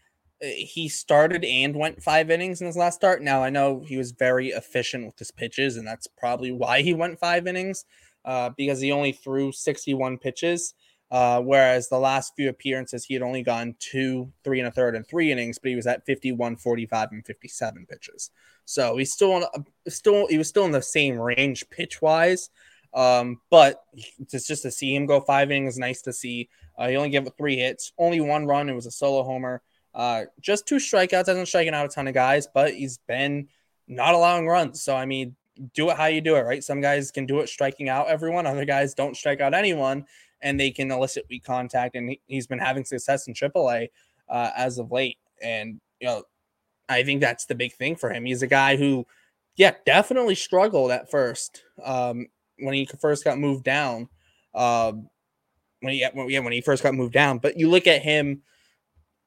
uh, 0.43 0.47
he 0.47 0.89
started 0.89 1.45
and 1.45 1.75
went 1.75 2.03
five 2.03 2.31
innings 2.31 2.61
in 2.61 2.67
his 2.67 2.77
last 2.77 2.95
start. 2.95 3.23
Now 3.23 3.43
I 3.43 3.51
know 3.51 3.83
he 3.87 3.97
was 3.97 4.13
very 4.13 4.49
efficient 4.49 5.07
with 5.07 5.19
his 5.19 5.33
pitches, 5.33 5.77
and 5.77 5.87
that's 5.87 6.07
probably 6.07 6.53
why 6.53 6.83
he 6.83 6.95
went 6.95 7.19
five 7.19 7.47
innings, 7.47 7.85
uh, 8.25 8.51
because 8.57 8.81
he 8.81 8.93
only 8.93 9.13
threw 9.13 9.51
61 9.51 10.19
pitches. 10.19 10.75
Uh, 11.11 11.41
whereas 11.41 11.89
the 11.89 11.99
last 11.99 12.35
few 12.37 12.49
appearances, 12.49 13.05
he 13.05 13.15
had 13.15 13.23
only 13.23 13.43
gone 13.43 13.75
two, 13.81 14.33
three 14.45 14.61
and 14.61 14.69
a 14.69 14.71
third, 14.71 14.95
and 14.95 15.07
three 15.07 15.33
innings, 15.33 15.59
but 15.59 15.71
he 15.71 15.75
was 15.75 15.87
at 15.87 16.07
51, 16.07 16.57
45, 16.57 17.09
and 17.11 17.27
57 17.27 17.87
pitches. 17.87 18.31
So 18.65 18.97
he's 18.97 19.13
still 19.13 19.33
on, 19.33 19.45
still 19.89 20.29
he 20.29 20.39
was 20.39 20.49
still 20.49 20.65
in 20.65 20.71
the 20.71 20.83
same 20.83 21.19
range 21.19 21.69
pitch 21.71 22.01
wise. 22.01 22.51
Um, 22.95 23.41
but 23.51 23.83
it's 24.19 24.47
just 24.47 24.63
to 24.63 24.71
see 24.71 24.95
him 24.95 25.07
go 25.07 25.21
five 25.21 25.51
innings, 25.51 25.79
nice 25.79 26.03
to 26.03 26.13
see. 26.13 26.49
Uh, 26.79 26.89
he 26.89 26.97
only 26.97 27.11
gave 27.11 27.27
up 27.27 27.37
three 27.37 27.57
hits, 27.57 27.93
only 27.99 28.21
one 28.21 28.47
run. 28.47 28.69
It 28.69 28.75
was 28.75 28.87
a 28.87 28.91
solo 28.91 29.23
homer. 29.25 29.63
Uh, 29.95 30.25
just 30.41 30.67
two 30.67 30.77
strikeouts. 30.77 31.27
Hasn't 31.27 31.49
striking 31.49 31.75
out 31.75 31.87
a 31.87 31.89
ton 31.89 32.09
of 32.09 32.15
guys, 32.15 32.47
but 32.53 32.75
he's 32.75 32.99
been 32.99 33.49
not 33.89 34.15
allowing 34.15 34.47
runs. 34.47 34.83
So 34.83 34.97
I 34.97 35.07
mean, 35.07 35.37
do 35.75 35.91
it 35.91 35.97
how 35.97 36.07
you 36.07 36.21
do 36.21 36.37
it, 36.37 36.43
right? 36.43 36.63
Some 36.63 36.81
guys 36.81 37.11
can 37.11 37.27
do 37.27 37.41
it 37.41 37.49
striking 37.49 37.89
out 37.89 38.09
everyone. 38.09 38.47
Other 38.47 38.65
guys 38.65 38.95
don't 38.95 39.17
strike 39.17 39.41
out 39.41 39.55
anyone, 39.55 40.07
and 40.43 40.59
they 40.59 40.71
can 40.71 40.91
elicit 40.91 41.27
weak 41.29 41.45
contact. 41.45 41.97
And 41.97 42.17
he, 42.27 42.37
has 42.37 42.47
been 42.47 42.59
having 42.59 42.85
success 42.85 43.27
in 43.27 43.35
AAA 43.35 43.89
uh, 44.29 44.51
as 44.57 44.79
of 44.79 44.91
late. 44.91 45.19
And 45.43 45.81
you 46.01 46.09
know, 46.09 46.23
I 46.89 47.03
think 47.03 47.21
that's 47.21 47.47
the 47.47 47.55
big 47.55 47.75
thing 47.75 47.97
for 47.97 48.11
him. 48.11 48.25
He's 48.25 48.43
a 48.43 48.47
guy 48.47 48.77
who, 48.77 49.07
yeah, 49.57 49.75
definitely 49.87 50.35
struggled 50.35 50.91
at 50.91 51.11
first 51.11 51.63
um, 51.85 52.27
when 52.59 52.75
he 52.75 52.89
first 53.01 53.25
got 53.25 53.39
moved 53.39 53.65
down. 53.65 54.09
Um, 54.55 55.09
when 55.81 55.95
he 55.95 56.01
yeah, 56.01 56.41
when 56.41 56.53
he 56.53 56.61
first 56.61 56.83
got 56.83 56.95
moved 56.95 57.13
down. 57.13 57.39
But 57.39 57.59
you 57.59 57.69
look 57.71 57.87
at 57.87 58.03
him, 58.03 58.43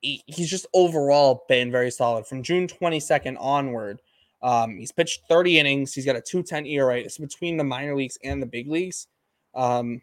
he, 0.02 0.22
he's 0.28 0.50
just 0.50 0.68
overall 0.74 1.46
been 1.48 1.72
very 1.72 1.90
solid 1.90 2.28
from 2.28 2.44
June 2.44 2.68
22nd 2.68 3.38
onward. 3.40 4.02
Um, 4.42 4.78
he's 4.78 4.92
pitched 4.92 5.22
30 5.30 5.60
innings. 5.60 5.94
He's 5.94 6.06
got 6.06 6.18
a 6.18 6.22
210 6.22 6.66
ERA. 6.68 7.00
It's 7.00 7.18
between 7.18 7.56
the 7.58 7.64
minor 7.64 7.96
leagues 7.96 8.18
and 8.24 8.42
the 8.42 8.46
big 8.46 8.70
leagues. 8.70 9.08
Um, 9.56 10.02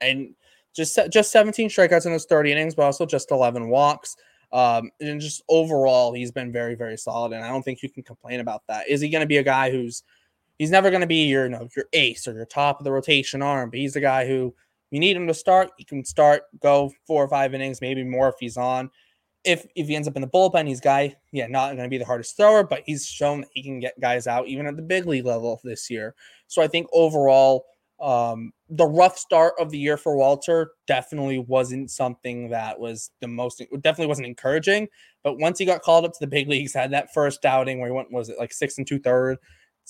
and 0.00 0.34
just 0.74 0.98
just 1.10 1.32
17 1.32 1.68
strikeouts 1.68 2.06
in 2.06 2.12
those 2.12 2.24
30 2.24 2.52
innings, 2.52 2.74
but 2.74 2.84
also 2.84 3.04
just 3.04 3.30
11 3.30 3.68
walks. 3.68 4.16
Um, 4.52 4.90
and 5.00 5.20
just 5.20 5.42
overall, 5.48 6.12
he's 6.14 6.30
been 6.30 6.52
very, 6.52 6.74
very 6.74 6.96
solid. 6.96 7.32
And 7.32 7.44
I 7.44 7.48
don't 7.48 7.62
think 7.62 7.82
you 7.82 7.90
can 7.90 8.02
complain 8.02 8.40
about 8.40 8.62
that. 8.68 8.88
Is 8.88 9.00
he 9.00 9.10
going 9.10 9.20
to 9.20 9.26
be 9.26 9.36
a 9.36 9.42
guy 9.42 9.70
who's 9.70 10.02
he's 10.58 10.70
never 10.70 10.90
going 10.90 11.02
to 11.02 11.06
be 11.06 11.26
your 11.26 11.44
you 11.44 11.50
know, 11.50 11.68
your 11.76 11.86
ace 11.92 12.26
or 12.26 12.32
your 12.32 12.46
top 12.46 12.80
of 12.80 12.84
the 12.84 12.92
rotation 12.92 13.42
arm, 13.42 13.70
but 13.70 13.78
he's 13.78 13.94
the 13.94 14.00
guy 14.00 14.26
who 14.26 14.54
you 14.90 15.00
need 15.00 15.16
him 15.16 15.26
to 15.26 15.34
start. 15.34 15.70
You 15.78 15.84
can 15.84 16.04
start, 16.04 16.44
go 16.60 16.92
four 17.06 17.22
or 17.22 17.28
five 17.28 17.54
innings, 17.54 17.80
maybe 17.80 18.04
more 18.04 18.28
if 18.28 18.36
he's 18.40 18.56
on. 18.56 18.90
If 19.44 19.66
if 19.76 19.86
he 19.86 19.94
ends 19.94 20.08
up 20.08 20.16
in 20.16 20.22
the 20.22 20.28
bullpen, 20.28 20.66
he's 20.66 20.80
guy, 20.80 21.14
yeah, 21.32 21.46
not 21.46 21.70
going 21.76 21.84
to 21.84 21.88
be 21.88 21.98
the 21.98 22.04
hardest 22.04 22.36
thrower, 22.36 22.64
but 22.64 22.82
he's 22.86 23.06
shown 23.06 23.42
that 23.42 23.50
he 23.52 23.62
can 23.62 23.80
get 23.80 23.98
guys 24.00 24.26
out 24.26 24.48
even 24.48 24.66
at 24.66 24.76
the 24.76 24.82
big 24.82 25.06
league 25.06 25.26
level 25.26 25.60
this 25.62 25.88
year. 25.88 26.14
So 26.48 26.60
I 26.60 26.66
think 26.66 26.88
overall, 26.92 27.66
um, 28.00 28.52
the 28.70 28.86
rough 28.86 29.18
start 29.18 29.54
of 29.58 29.70
the 29.70 29.78
year 29.78 29.96
for 29.96 30.16
Walter 30.16 30.72
definitely 30.86 31.40
wasn't 31.40 31.90
something 31.90 32.48
that 32.50 32.78
was 32.78 33.10
the 33.20 33.26
most 33.26 33.58
definitely 33.80 34.06
wasn't 34.06 34.26
encouraging. 34.26 34.88
But 35.24 35.38
once 35.38 35.58
he 35.58 35.64
got 35.64 35.82
called 35.82 36.04
up 36.04 36.12
to 36.12 36.20
the 36.20 36.26
big 36.26 36.48
leagues, 36.48 36.72
had 36.72 36.92
that 36.92 37.12
first 37.12 37.44
outing 37.44 37.80
where 37.80 37.88
he 37.88 37.94
went 37.94 38.12
was 38.12 38.28
it 38.28 38.38
like 38.38 38.52
six 38.52 38.78
and 38.78 38.86
two 38.86 39.00
thirds, 39.00 39.40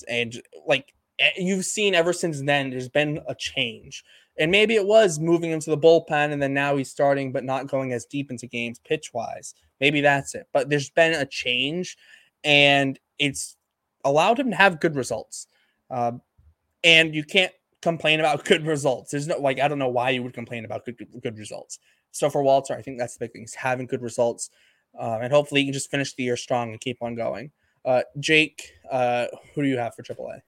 and 0.09 0.41
like 0.67 0.95
you've 1.37 1.65
seen 1.65 1.95
ever 1.95 2.13
since 2.13 2.41
then, 2.43 2.71
there's 2.71 2.89
been 2.89 3.21
a 3.29 3.35
change. 3.35 4.05
And 4.39 4.53
maybe 4.53 4.77
it 4.77 4.87
was 4.87 5.19
moving 5.19 5.51
him 5.51 5.61
to 5.61 5.71
the 5.71 5.79
bullpen, 5.79 6.33
and 6.33 6.41
then 6.41 6.55
now 6.55 6.77
he's 6.77 6.91
starting, 6.91 7.33
but 7.33 7.45
not 7.45 7.67
going 7.67 7.93
as 7.93 8.07
deep 8.07 8.31
into 8.31 8.47
games 8.47 8.79
pitch 8.79 9.13
wise. 9.13 9.55
Maybe 9.81 10.01
that's 10.01 10.35
it. 10.35 10.47
But 10.53 10.71
there's 10.71 10.91
been 10.91 11.13
a 11.13 11.27
change, 11.27 11.99
and 12.45 12.99
it's 13.19 13.57
allowed 14.05 14.39
him 14.39 14.51
to 14.51 14.57
have 14.57 14.81
good 14.81 14.95
results. 14.95 15.49
Uh, 15.91 16.13
and 16.85 17.15
you 17.15 17.25
can't 17.25 17.53
complain 17.83 18.21
about 18.21 18.45
good 18.45 18.67
results. 18.67 19.11
There's 19.11 19.27
no 19.27 19.39
like 19.39 19.61
I 19.61 19.69
don't 19.69 19.79
know 19.79 19.89
why 19.89 20.11
you 20.11 20.23
would 20.23 20.35
complain 20.35 20.65
about 20.65 20.85
good 20.85 20.97
good 21.23 21.39
results. 21.39 21.79
So 22.11 22.31
for 22.31 22.43
Walter, 22.43 22.75
I 22.75 22.83
think 22.83 22.99
that's 22.99 23.17
the 23.17 23.25
big 23.25 23.33
thing. 23.33 23.45
is 23.45 23.55
having 23.55 23.87
good 23.87 24.03
results, 24.03 24.51
uh, 24.99 25.19
and 25.23 25.33
hopefully 25.33 25.61
you 25.61 25.67
can 25.67 25.75
just 25.75 25.91
finish 25.91 26.15
the 26.15 26.25
year 26.25 26.37
strong 26.37 26.71
and 26.71 26.81
keep 26.81 26.99
on 27.03 27.15
going. 27.15 27.51
Uh, 27.85 28.03
Jake, 28.19 28.73
uh, 28.91 29.27
who 29.55 29.63
do 29.63 29.69
you 29.69 29.79
have 29.79 29.95
for 29.95 30.03
AAA? 30.03 30.41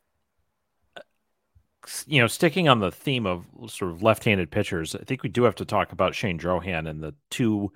You 2.07 2.21
know, 2.21 2.27
sticking 2.27 2.69
on 2.69 2.81
the 2.81 2.91
theme 2.91 3.27
of 3.27 3.47
sort 3.69 3.93
of 3.93 4.03
left-handed 4.03 4.51
pitchers, 4.51 4.95
I 4.95 5.05
think 5.05 5.23
we 5.23 5.31
do 5.31 5.45
have 5.45 5.55
to 5.57 5.65
talk 5.65 5.93
about 5.93 6.15
Shane 6.15 6.39
Drohan 6.39 6.89
and 6.89 7.03
the 7.03 7.15
two 7.31 7.73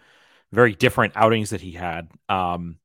very 0.53 0.75
different 0.75 1.15
outings 1.17 1.51
that 1.51 1.63
he 1.63 1.73
had. 1.73 2.11
Um, 2.29 2.77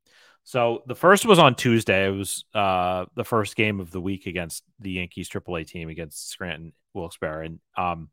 so 0.49 0.81
the 0.88 0.95
first 0.95 1.27
was 1.27 1.38
on 1.38 1.53
Tuesday. 1.53 2.07
It 2.07 2.17
was 2.17 2.43
uh, 2.55 3.05
the 3.13 3.23
first 3.23 3.55
game 3.55 3.80
of 3.80 3.91
the 3.91 4.01
week 4.01 4.26
against 4.26 4.63
the 4.80 4.93
Yankees 4.93 5.30
AAA 5.30 5.67
team 5.67 5.89
against 5.89 6.27
Scranton 6.27 6.73
Wilkes-Barre, 6.95 7.45
and 7.45 7.59
um, 7.77 8.09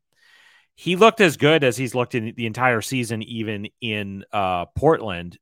he 0.75 0.97
looked 0.97 1.19
as 1.19 1.35
good 1.35 1.63
as 1.63 1.77
he's 1.77 1.95
looked 1.95 2.13
in 2.13 2.35
the 2.37 2.45
entire 2.45 2.81
season, 2.81 3.23
even 3.23 3.69
in 3.81 4.23
uh, 4.31 4.65
Portland, 4.75 5.39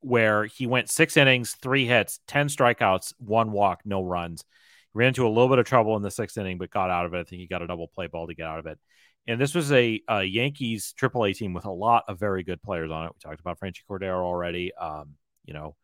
where 0.00 0.44
he 0.44 0.66
went 0.66 0.90
six 0.90 1.16
innings, 1.16 1.56
three 1.62 1.86
hits, 1.86 2.20
ten 2.28 2.48
strikeouts, 2.48 3.14
one 3.16 3.50
walk, 3.50 3.80
no 3.86 4.02
runs. 4.02 4.44
Ran 4.92 5.08
into 5.08 5.26
a 5.26 5.30
little 5.30 5.48
bit 5.48 5.58
of 5.58 5.64
trouble 5.64 5.96
in 5.96 6.02
the 6.02 6.10
sixth 6.10 6.36
inning, 6.36 6.58
but 6.58 6.68
got 6.68 6.90
out 6.90 7.06
of 7.06 7.14
it. 7.14 7.20
I 7.20 7.24
think 7.24 7.40
he 7.40 7.46
got 7.46 7.62
a 7.62 7.66
double 7.66 7.88
play 7.88 8.06
ball 8.06 8.26
to 8.26 8.34
get 8.34 8.46
out 8.46 8.58
of 8.58 8.66
it. 8.66 8.78
And 9.26 9.40
this 9.40 9.54
was 9.54 9.72
a, 9.72 10.02
a 10.10 10.22
Yankees 10.24 10.92
AAA 11.00 11.36
team 11.38 11.54
with 11.54 11.64
a 11.64 11.72
lot 11.72 12.04
of 12.06 12.20
very 12.20 12.42
good 12.42 12.62
players 12.62 12.90
on 12.90 13.06
it. 13.06 13.12
We 13.14 13.30
talked 13.30 13.40
about 13.40 13.58
Franchy 13.58 13.80
Cordero 13.90 14.22
already. 14.22 14.74
Um, 14.74 15.14
you 15.46 15.54
know, 15.54 15.76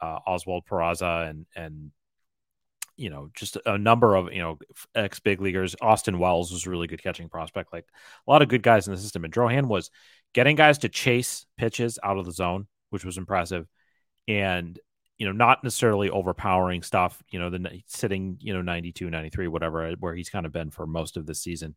uh, 0.00 0.18
Oswald 0.26 0.64
Peraza 0.66 1.28
and 1.28 1.46
and 1.54 1.90
you 2.96 3.10
know 3.10 3.30
just 3.34 3.58
a 3.66 3.76
number 3.76 4.14
of 4.14 4.32
you 4.32 4.40
know 4.40 4.58
ex 4.94 5.20
big 5.20 5.40
leaguers. 5.40 5.76
Austin 5.80 6.18
Wells 6.18 6.52
was 6.52 6.66
a 6.66 6.70
really 6.70 6.86
good 6.86 7.02
catching 7.02 7.28
prospect. 7.28 7.72
Like 7.72 7.86
a 8.26 8.30
lot 8.30 8.42
of 8.42 8.48
good 8.48 8.62
guys 8.62 8.86
in 8.86 8.94
the 8.94 9.00
system. 9.00 9.24
And 9.24 9.32
Drohan 9.32 9.66
was 9.66 9.90
getting 10.32 10.56
guys 10.56 10.78
to 10.78 10.88
chase 10.88 11.46
pitches 11.56 11.98
out 12.02 12.18
of 12.18 12.24
the 12.24 12.32
zone, 12.32 12.66
which 12.90 13.04
was 13.04 13.18
impressive, 13.18 13.66
and 14.26 14.78
you 15.18 15.26
know 15.26 15.32
not 15.32 15.62
necessarily 15.62 16.10
overpowering 16.10 16.82
stuff. 16.82 17.22
You 17.30 17.38
know 17.38 17.50
the 17.50 17.82
sitting 17.86 18.38
you 18.40 18.54
know 18.54 18.62
92, 18.62 19.10
93, 19.10 19.48
whatever, 19.48 19.92
where 20.00 20.14
he's 20.14 20.30
kind 20.30 20.46
of 20.46 20.52
been 20.52 20.70
for 20.70 20.86
most 20.86 21.16
of 21.16 21.26
the 21.26 21.34
season, 21.34 21.74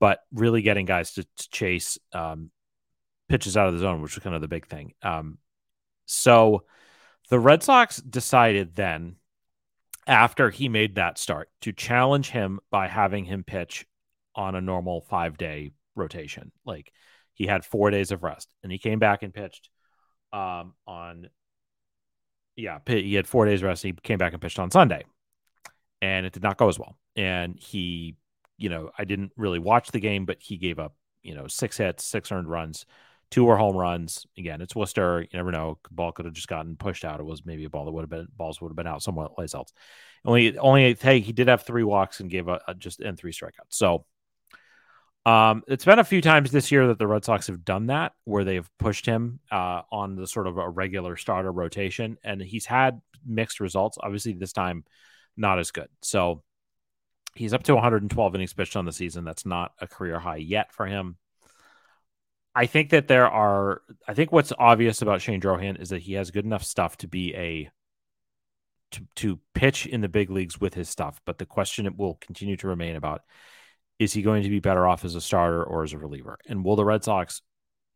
but 0.00 0.20
really 0.32 0.62
getting 0.62 0.86
guys 0.86 1.12
to, 1.12 1.22
to 1.22 1.50
chase 1.50 1.98
um, 2.12 2.50
pitches 3.28 3.56
out 3.56 3.68
of 3.68 3.74
the 3.74 3.80
zone, 3.80 4.02
which 4.02 4.14
was 4.14 4.22
kind 4.22 4.34
of 4.34 4.42
the 4.42 4.48
big 4.48 4.66
thing. 4.66 4.94
Um, 5.02 5.38
so 6.06 6.64
the 7.32 7.40
Red 7.40 7.62
Sox 7.62 7.96
decided 7.96 8.76
then, 8.76 9.16
after 10.06 10.50
he 10.50 10.68
made 10.68 10.96
that 10.96 11.16
start, 11.16 11.48
to 11.62 11.72
challenge 11.72 12.28
him 12.28 12.60
by 12.70 12.88
having 12.88 13.24
him 13.24 13.42
pitch 13.42 13.86
on 14.34 14.54
a 14.54 14.60
normal 14.60 15.00
five 15.00 15.38
day 15.38 15.70
rotation. 15.96 16.52
Like 16.66 16.92
he 17.32 17.46
had 17.46 17.64
four 17.64 17.90
days 17.90 18.10
of 18.10 18.22
rest 18.22 18.52
and 18.62 18.70
he 18.70 18.76
came 18.76 18.98
back 18.98 19.22
and 19.22 19.32
pitched 19.32 19.70
um, 20.34 20.74
on, 20.86 21.30
yeah, 22.54 22.80
he 22.86 23.14
had 23.14 23.26
four 23.26 23.46
days 23.46 23.62
rest. 23.62 23.82
He 23.82 23.92
came 23.94 24.18
back 24.18 24.34
and 24.34 24.42
pitched 24.42 24.58
on 24.58 24.70
Sunday 24.70 25.02
and 26.02 26.26
it 26.26 26.34
did 26.34 26.42
not 26.42 26.58
go 26.58 26.68
as 26.68 26.78
well. 26.78 26.98
And 27.16 27.58
he, 27.58 28.18
you 28.58 28.68
know, 28.68 28.90
I 28.98 29.06
didn't 29.06 29.32
really 29.38 29.58
watch 29.58 29.90
the 29.90 30.00
game, 30.00 30.26
but 30.26 30.36
he 30.42 30.58
gave 30.58 30.78
up, 30.78 30.96
you 31.22 31.34
know, 31.34 31.46
six 31.46 31.78
hits, 31.78 32.04
six 32.04 32.30
earned 32.30 32.50
runs, 32.50 32.84
two 33.32 33.44
were 33.44 33.56
home 33.56 33.76
runs. 33.76 34.26
Again, 34.38 34.60
it's 34.60 34.76
Worcester. 34.76 35.22
You 35.22 35.36
never 35.36 35.50
know. 35.50 35.78
Ball 35.90 36.12
could 36.12 36.26
have 36.26 36.34
just 36.34 36.48
gotten 36.48 36.76
pushed 36.76 37.04
out. 37.04 37.18
It 37.18 37.26
was 37.26 37.44
maybe 37.44 37.64
a 37.64 37.70
ball 37.70 37.86
that 37.86 37.92
would 37.92 38.02
have 38.02 38.10
been 38.10 38.28
balls 38.36 38.60
would 38.60 38.68
have 38.68 38.76
been 38.76 38.86
out 38.86 39.02
somewhere 39.02 39.26
else. 39.36 39.72
Only 40.24 40.56
only 40.58 40.94
hey, 40.94 41.20
he 41.20 41.32
did 41.32 41.48
have 41.48 41.62
three 41.62 41.82
walks 41.82 42.20
and 42.20 42.30
gave 42.30 42.46
a, 42.46 42.60
a 42.68 42.74
just 42.74 43.00
and 43.00 43.18
three 43.18 43.32
strikeouts. 43.32 43.70
So 43.70 44.04
um, 45.24 45.62
it's 45.66 45.84
been 45.84 45.98
a 45.98 46.04
few 46.04 46.20
times 46.20 46.50
this 46.50 46.70
year 46.70 46.88
that 46.88 46.98
the 46.98 47.06
Red 47.06 47.24
Sox 47.24 47.46
have 47.46 47.64
done 47.64 47.86
that, 47.86 48.12
where 48.24 48.44
they've 48.44 48.68
pushed 48.78 49.06
him 49.06 49.40
uh, 49.50 49.82
on 49.90 50.14
the 50.14 50.26
sort 50.26 50.46
of 50.46 50.58
a 50.58 50.68
regular 50.68 51.16
starter 51.16 51.50
rotation, 51.50 52.18
and 52.22 52.40
he's 52.40 52.66
had 52.66 53.00
mixed 53.24 53.60
results. 53.60 53.98
Obviously, 54.00 54.34
this 54.34 54.52
time 54.52 54.84
not 55.36 55.58
as 55.58 55.70
good. 55.70 55.88
So 56.02 56.42
he's 57.34 57.54
up 57.54 57.62
to 57.64 57.74
112 57.74 58.34
innings 58.34 58.52
pitched 58.52 58.76
on 58.76 58.84
the 58.84 58.92
season. 58.92 59.24
That's 59.24 59.46
not 59.46 59.72
a 59.80 59.86
career 59.86 60.18
high 60.18 60.36
yet 60.36 60.72
for 60.72 60.86
him. 60.86 61.16
I 62.54 62.66
think 62.66 62.90
that 62.90 63.08
there 63.08 63.28
are. 63.28 63.82
I 64.06 64.14
think 64.14 64.32
what's 64.32 64.52
obvious 64.58 65.02
about 65.02 65.22
Shane 65.22 65.40
Drohan 65.40 65.80
is 65.80 65.90
that 65.90 66.02
he 66.02 66.14
has 66.14 66.30
good 66.30 66.44
enough 66.44 66.64
stuff 66.64 66.96
to 66.98 67.08
be 67.08 67.34
a 67.34 67.70
to 68.92 69.06
to 69.16 69.40
pitch 69.54 69.86
in 69.86 70.02
the 70.02 70.08
big 70.08 70.30
leagues 70.30 70.60
with 70.60 70.74
his 70.74 70.88
stuff. 70.88 71.20
But 71.24 71.38
the 71.38 71.46
question 71.46 71.86
it 71.86 71.96
will 71.96 72.14
continue 72.14 72.56
to 72.58 72.68
remain 72.68 72.96
about 72.96 73.22
is 73.98 74.12
he 74.12 74.22
going 74.22 74.42
to 74.42 74.50
be 74.50 74.60
better 74.60 74.86
off 74.86 75.04
as 75.04 75.14
a 75.14 75.20
starter 75.20 75.62
or 75.62 75.82
as 75.82 75.92
a 75.92 75.98
reliever? 75.98 76.38
And 76.46 76.64
will 76.64 76.76
the 76.76 76.84
Red 76.84 77.04
Sox 77.04 77.40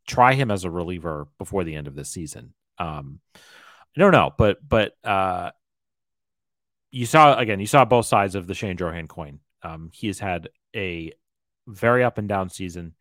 try 0.07 0.35
him 0.35 0.51
as 0.51 0.65
a 0.65 0.70
reliever 0.70 1.27
before 1.39 1.65
the 1.65 1.74
end 1.74 1.87
of 1.87 1.95
this 1.95 2.11
season? 2.11 2.55
Um, 2.78 3.20
I 3.35 4.01
don't 4.01 4.12
know, 4.12 4.33
but 4.37 4.59
but 4.66 4.93
uh, 5.05 5.51
you 6.91 7.05
saw 7.07 7.37
again, 7.37 7.61
you 7.61 7.66
saw 7.66 7.85
both 7.85 8.07
sides 8.07 8.35
of 8.35 8.47
the 8.47 8.55
Shane 8.55 8.77
Drohan 8.77 9.09
coin. 9.09 9.41
Um, 9.62 9.91
he 9.93 10.07
has 10.07 10.19
had 10.19 10.49
a 10.74 11.12
very 11.66 12.05
up 12.05 12.19
and 12.19 12.28
down 12.28 12.49
season 12.49 12.95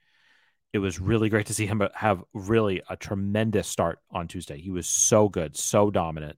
it 0.76 0.80
was 0.80 1.00
really 1.00 1.30
great 1.30 1.46
to 1.46 1.54
see 1.54 1.66
him 1.66 1.82
have 1.94 2.22
really 2.34 2.82
a 2.90 2.98
tremendous 2.98 3.66
start 3.66 4.00
on 4.12 4.28
Tuesday. 4.28 4.60
He 4.60 4.72
was 4.72 4.88
so 4.88 5.30
good, 5.30 5.56
so 5.56 5.90
dominant, 5.90 6.38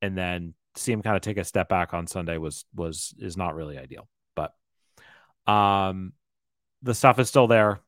and 0.00 0.16
then 0.16 0.54
see 0.76 0.92
him 0.92 1.02
kind 1.02 1.16
of 1.16 1.22
take 1.22 1.36
a 1.36 1.42
step 1.42 1.68
back 1.68 1.92
on 1.92 2.06
Sunday 2.06 2.38
was 2.38 2.64
was 2.76 3.12
is 3.18 3.36
not 3.36 3.56
really 3.56 3.76
ideal. 3.76 4.08
But 4.36 4.52
um, 5.52 6.12
the 6.82 6.94
stuff 6.94 7.18
is 7.18 7.28
still 7.28 7.48
there. 7.48 7.80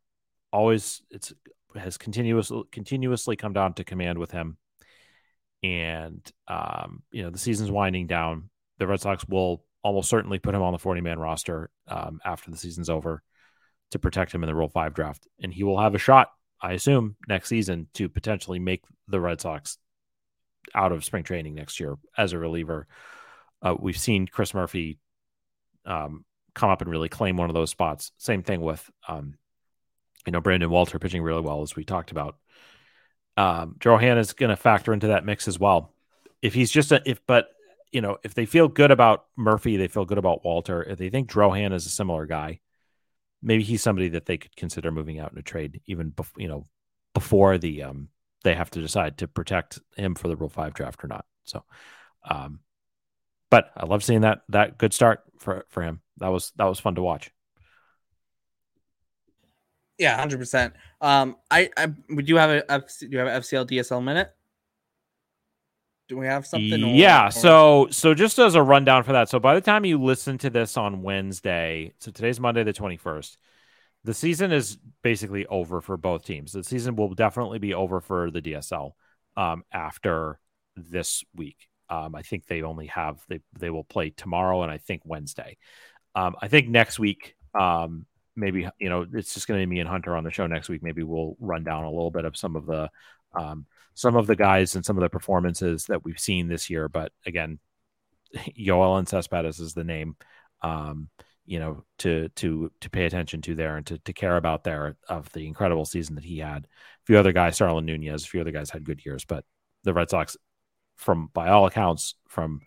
always 0.53 1.01
it's 1.13 1.33
has 1.77 1.97
continuously 1.97 2.65
continuously 2.73 3.37
come 3.37 3.53
down 3.53 3.75
to 3.75 3.85
command 3.85 4.19
with 4.19 4.33
him. 4.33 4.57
And 5.63 6.29
um, 6.49 7.05
you 7.13 7.23
know, 7.23 7.31
the 7.31 7.39
season's 7.39 7.71
winding 7.71 8.09
down. 8.09 8.51
The 8.79 8.89
Red 8.89 9.01
Sox 9.01 9.25
will 9.29 9.65
almost 9.85 10.11
certainly 10.11 10.41
put 10.41 10.57
him 10.57 10.63
on 10.63 10.73
the 10.73 10.81
40 10.81 11.03
man 11.03 11.21
roster 11.21 11.71
um, 11.87 12.19
after 12.25 12.51
the 12.51 12.57
season's 12.57 12.91
over 12.91 13.23
to 13.91 13.99
protect 13.99 14.35
him 14.35 14.43
in 14.43 14.49
the 14.49 14.55
Rule 14.55 14.69
5 14.69 14.95
draft. 14.95 15.27
And 15.41 15.53
he 15.53 15.63
will 15.63 15.79
have 15.79 15.95
a 15.95 15.99
shot, 15.99 16.31
I 16.61 16.73
assume, 16.73 17.17
next 17.27 17.49
season 17.49 17.89
to 17.95 18.09
potentially 18.09 18.59
make 18.59 18.83
the 19.07 19.21
Red 19.21 19.41
Sox 19.41 19.79
out 20.75 20.93
of 20.93 21.05
spring 21.05 21.25
training 21.25 21.55
next 21.55 21.81
year 21.81 21.97
as 22.17 22.33
a 22.33 22.39
reliever. 22.39 22.87
Uh, 23.63 23.75
we've 23.79 23.99
seen 23.99 24.27
Chris 24.27 24.55
Murphy 24.55 24.99
um, 25.85 26.25
come 26.55 26.71
up 26.71 26.83
and 26.83 26.91
really 26.91 27.09
claim 27.09 27.37
one 27.37 27.51
of 27.51 27.55
those 27.55 27.71
spots. 27.71 28.13
Same 28.19 28.43
thing 28.43 28.61
with, 28.61 28.89
um, 29.09 29.35
you 30.27 30.33
know, 30.33 30.41
Brandon 30.41 30.71
Walter 30.71 30.99
pitching 30.99 31.23
really 31.23 31.41
well, 31.41 31.63
as 31.63 31.75
we 31.75 31.85
talked 31.85 32.11
about. 32.11 32.37
Um, 33.37 33.77
Joe 33.79 33.97
Hanna 33.97 34.21
is 34.21 34.33
going 34.33 34.51
to 34.51 34.57
factor 34.57 34.93
into 34.93 35.09
that 35.09 35.25
mix 35.25 35.49
as 35.49 35.59
well. 35.59 35.95
If 36.43 36.55
he's 36.55 36.71
just 36.71 36.93
a, 36.93 37.01
if, 37.07 37.21
but, 37.27 37.49
you 37.93 38.01
know, 38.01 38.19
if 38.23 38.35
they 38.35 38.47
feel 38.47 38.69
good 38.69 38.91
about 38.91 39.25
Murphy, 39.37 39.77
they 39.77 39.89
feel 39.89 40.05
good 40.05 40.19
about 40.19 40.45
Walter. 40.45 40.83
If 40.83 40.99
they 40.99 41.09
think 41.09 41.31
Drohan 41.31 41.73
is 41.73 41.87
a 41.87 41.91
similar 41.91 42.27
guy, 42.27 42.61
maybe 43.43 43.63
he's 43.63 43.83
somebody 43.83 44.09
that 44.11 44.27
they 44.27 44.37
could 44.37 44.57
consider 44.57 44.91
moving 44.91 45.19
out 45.19 45.33
in 45.33 45.39
a 45.39 45.43
trade, 45.43 45.81
even 45.87 46.11
before, 46.11 46.41
you 46.41 46.49
know, 46.49 46.65
before 47.15 47.59
the, 47.59 47.83
um, 47.83 48.09
they 48.45 48.55
have 48.55 48.71
to 48.71 48.81
decide 48.81 49.19
to 49.19 49.29
protect 49.29 49.79
him 49.97 50.15
for 50.15 50.29
the 50.29 50.37
Rule 50.37 50.49
Five 50.49 50.75
draft 50.75 51.03
or 51.03 51.09
not. 51.09 51.25
So, 51.45 51.65
um, 52.29 52.61
but 53.51 53.71
I 53.77 53.87
love 53.87 54.05
seeing 54.05 54.21
that 54.23 54.43
that 54.51 54.79
good 54.79 54.93
start 54.93 55.23
for 55.39 55.67
for 55.69 55.83
him. 55.83 56.01
That 56.19 56.29
was 56.29 56.53
that 56.57 56.67
was 56.67 56.79
fun 56.79 56.95
to 56.97 57.03
watch. 57.03 57.31
Yeah, 59.99 60.17
hundred 60.17 60.39
percent. 60.39 60.75
Um, 61.01 61.37
I 61.51 61.71
I 61.77 61.93
would 62.11 62.29
you 62.29 62.37
have 62.37 62.51
a 62.51 62.85
do 63.01 63.09
you 63.09 63.19
have 63.19 63.29
an 63.29 63.43
FCL 63.43 63.69
DSL 63.69 64.03
minute? 64.03 64.33
Do 66.09 66.17
we 66.17 66.27
have 66.27 66.47
something? 66.47 66.95
Yeah. 66.95 67.25
Or, 67.25 67.29
or... 67.29 67.31
So 67.31 67.89
so 67.91 68.15
just 68.15 68.39
as 68.39 68.55
a 68.55 68.63
rundown 68.63 69.05
for 69.05 69.13
that. 69.13 69.29
So 69.29 69.39
by 69.39 69.55
the 69.55 69.61
time 69.61 69.85
you 69.85 70.03
listen 70.03 70.39
to 70.39 70.51
this 70.51 70.77
on 70.77 71.03
Wednesday, 71.03 71.93
so 71.99 72.11
today's 72.11 72.41
Monday 72.41 72.65
the 72.65 72.73
twenty 72.73 72.97
first. 72.97 73.39
The 74.05 74.15
season 74.15 74.53
is 74.53 74.79
basically 75.03 75.45
over 75.47 75.81
for 75.81 75.97
both 75.97 76.25
teams. 76.25 76.53
The 76.53 76.65
season 76.65 76.97
will 76.97 77.15
definitely 77.15 77.59
be 77.59 77.75
over 77.75 78.01
for 78.01 78.31
the 78.31 78.41
DSL 78.41 78.93
um, 79.37 79.65
after 79.73 80.39
this 80.77 81.25
week. 81.35 81.69
Um, 81.91 82.15
I 82.15 82.23
think 82.23 82.47
they 82.47 82.63
only 82.63 82.87
have 82.87 83.21
they 83.29 83.41
they 83.59 83.71
will 83.71 83.85
play 83.85 84.11
tomorrow 84.11 84.63
and 84.63 84.73
I 84.73 84.79
think 84.79 85.03
Wednesday. 85.05 85.59
Um, 86.15 86.37
I 86.41 86.49
think 86.49 86.69
next 86.69 86.99
week, 86.99 87.35
um, 87.59 88.07
maybe 88.35 88.69
you 88.79 88.89
know 88.89 89.07
it's 89.13 89.35
just 89.35 89.47
going 89.47 89.61
to 89.61 89.67
be 89.67 89.71
me 89.71 89.81
and 89.81 89.89
Hunter 89.89 90.17
on 90.17 90.25
the 90.25 90.31
show 90.31 90.47
next 90.47 90.69
week. 90.69 90.83
Maybe 90.83 91.03
we'll 91.03 91.37
run 91.41 91.65
down 91.65 91.85
a 91.85 91.91
little 91.91 92.11
bit 92.11 92.25
of 92.25 92.37
some 92.37 92.57
of 92.57 92.67
the 92.67 92.91
um, 93.35 93.67
some 93.99 94.15
of 94.15 94.29
the 94.29 94.37
guys 94.37 94.77
and 94.77 94.85
some 94.85 94.97
of 94.97 95.03
the 95.03 95.09
performances 95.09 95.87
that 95.87 96.05
we've 96.05 96.21
seen 96.21 96.47
this 96.47 96.71
year. 96.71 96.89
But 96.89 97.11
again, 97.27 97.59
Yoeilin 98.37 99.09
Cespedes 99.09 99.59
is 99.59 99.75
the 99.75 99.85
name. 99.85 100.17
Um, 100.63 101.09
you 101.47 101.59
know, 101.59 101.83
to 101.99 102.29
to 102.37 102.71
to 102.81 102.91
pay 102.91 103.07
attention 103.07 103.41
to 103.43 103.55
there 103.55 103.77
and 103.77 103.87
to, 103.87 103.99
to 103.99 104.13
care 104.13 104.37
about 104.37 104.65
there 104.65 104.97
of 105.09 105.33
the 105.33 105.47
incredible 105.47 105.85
season 105.85 106.15
that 106.15 106.25
he 106.25 106.39
had. 106.39 106.65
A 106.65 107.07
few 107.07 107.19
other 107.19 107.33
guys, 107.33 107.57
Starlin 107.57 107.87
Nunez, 107.87 108.25
a 108.25 108.29
few 108.29 108.41
other 108.41 108.53
guys 108.53 108.71
had 108.71 108.85
good 108.85 109.05
years, 109.05 109.25
but 109.25 109.45
the 109.83 109.95
Red 109.95 110.11
Sox 110.11 110.37
from 110.97 111.31
by 111.33 111.49
all 111.49 111.67
accounts, 111.67 112.15
from 112.29 112.61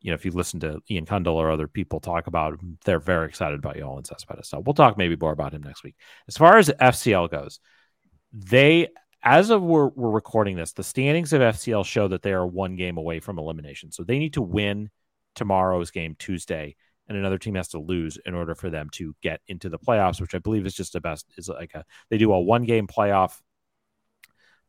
you 0.00 0.10
know, 0.10 0.16
if 0.16 0.24
you 0.26 0.32
listen 0.32 0.60
to 0.60 0.82
Ian 0.90 1.06
Cundall 1.06 1.36
or 1.36 1.50
other 1.50 1.68
people 1.68 2.00
talk 2.00 2.26
about 2.26 2.54
him, 2.60 2.76
they're 2.84 2.98
very 2.98 3.26
excited 3.26 3.58
about 3.58 3.76
Yoeilin 3.76 4.06
Cespedes. 4.06 4.48
So 4.48 4.58
we'll 4.58 4.74
talk 4.74 4.98
maybe 4.98 5.16
more 5.16 5.32
about 5.32 5.54
him 5.54 5.62
next 5.62 5.82
week. 5.82 5.94
As 6.28 6.36
far 6.36 6.58
as 6.58 6.68
FCL 6.68 7.30
goes, 7.30 7.60
they 8.32 8.88
as 9.24 9.48
of 9.48 9.62
we're, 9.62 9.88
we're 9.88 10.10
recording 10.10 10.54
this, 10.54 10.72
the 10.72 10.84
standings 10.84 11.32
of 11.32 11.40
FCL 11.40 11.86
show 11.86 12.06
that 12.08 12.22
they 12.22 12.32
are 12.32 12.46
one 12.46 12.76
game 12.76 12.98
away 12.98 13.20
from 13.20 13.38
elimination. 13.38 13.90
So 13.90 14.04
they 14.04 14.18
need 14.18 14.34
to 14.34 14.42
win 14.42 14.90
tomorrow's 15.34 15.90
game 15.90 16.14
Tuesday, 16.18 16.76
and 17.08 17.16
another 17.16 17.38
team 17.38 17.54
has 17.54 17.68
to 17.68 17.78
lose 17.78 18.18
in 18.26 18.34
order 18.34 18.54
for 18.54 18.68
them 18.68 18.90
to 18.92 19.16
get 19.22 19.40
into 19.48 19.70
the 19.70 19.78
playoffs, 19.78 20.20
which 20.20 20.34
I 20.34 20.38
believe 20.38 20.66
is 20.66 20.74
just 20.74 20.92
the 20.92 21.00
best. 21.00 21.26
Is 21.38 21.48
like 21.48 21.74
a 21.74 21.84
they 22.10 22.18
do 22.18 22.32
a 22.32 22.40
one 22.40 22.64
game 22.64 22.86
playoff 22.86 23.40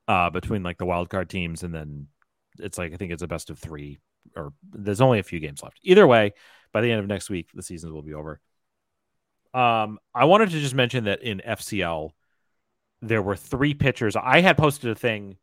uh, 0.07 0.29
between 0.29 0.63
like 0.63 0.77
the 0.77 0.85
wild 0.85 1.09
card 1.09 1.29
teams, 1.29 1.63
and 1.63 1.75
then 1.75 2.07
it's 2.57 2.77
like 2.77 2.93
I 2.93 2.97
think 2.97 3.11
it's 3.11 3.23
a 3.23 3.27
best 3.27 3.49
of 3.49 3.59
three, 3.59 3.99
or 4.37 4.53
there's 4.71 5.01
only 5.01 5.19
a 5.19 5.23
few 5.23 5.39
games 5.39 5.61
left. 5.61 5.79
Either 5.83 6.07
way, 6.07 6.33
by 6.71 6.79
the 6.79 6.91
end 6.91 7.01
of 7.01 7.07
next 7.07 7.29
week, 7.29 7.49
the 7.53 7.63
seasons 7.63 7.91
will 7.91 8.03
be 8.03 8.13
over. 8.13 8.39
Um, 9.53 9.99
I 10.13 10.25
wanted 10.25 10.49
to 10.49 10.59
just 10.59 10.75
mention 10.75 11.05
that 11.05 11.21
in 11.21 11.41
FCL, 11.45 12.11
there 13.07 13.21
were 13.21 13.35
three 13.35 13.73
pitchers. 13.73 14.15
I 14.15 14.41
had 14.41 14.57
posted 14.57 14.89
a 14.89 14.95
thing 14.95 15.37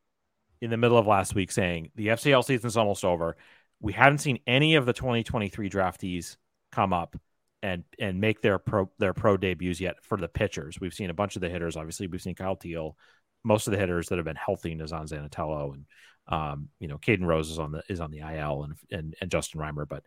in 0.60 0.70
the 0.70 0.76
middle 0.76 0.98
of 0.98 1.06
last 1.06 1.34
week 1.34 1.51
saying 1.51 1.90
the 1.94 2.09
FCL 2.09 2.44
season's 2.44 2.76
almost 2.76 3.05
over. 3.05 3.36
We 3.80 3.93
haven't 3.93 4.18
seen 4.18 4.39
any 4.47 4.76
of 4.76 4.86
the 4.86 4.93
2023 4.93 5.68
draftees 5.68 6.36
come 6.70 6.93
up 6.93 7.16
and 7.62 7.84
and 7.98 8.20
make 8.20 8.43
their 8.43 8.59
pro 8.59 8.90
their 8.98 9.14
pro 9.14 9.36
debuts 9.36 9.80
yet 9.80 9.97
for 10.02 10.16
the 10.16 10.28
pitchers. 10.28 10.80
We've 10.80 10.94
seen 10.94 11.10
a 11.10 11.14
bunch 11.14 11.36
of 11.36 11.43
the 11.43 11.48
hitters. 11.48 11.76
Obviously, 11.76 12.06
we've 12.06 12.22
seen 12.22 12.34
Kyle 12.34 12.56
Teel. 12.56 12.97
Most 13.44 13.66
of 13.66 13.72
the 13.72 13.78
hitters 13.78 14.09
that 14.09 14.18
have 14.18 14.24
been 14.24 14.36
healthy, 14.36 14.74
Nazzan 14.74 15.09
Zanetello 15.09 15.74
and 15.74 15.86
um, 16.28 16.68
you 16.78 16.86
know, 16.86 16.98
Caden 16.98 17.26
Rose 17.26 17.51
is 17.51 17.59
on 17.59 17.72
the 17.72 17.82
is 17.89 18.01
on 18.01 18.10
the 18.10 18.20
IL 18.20 18.64
and 18.64 18.74
and, 18.90 19.14
and 19.20 19.30
Justin 19.30 19.60
Riemer, 19.60 19.89
but 19.89 20.05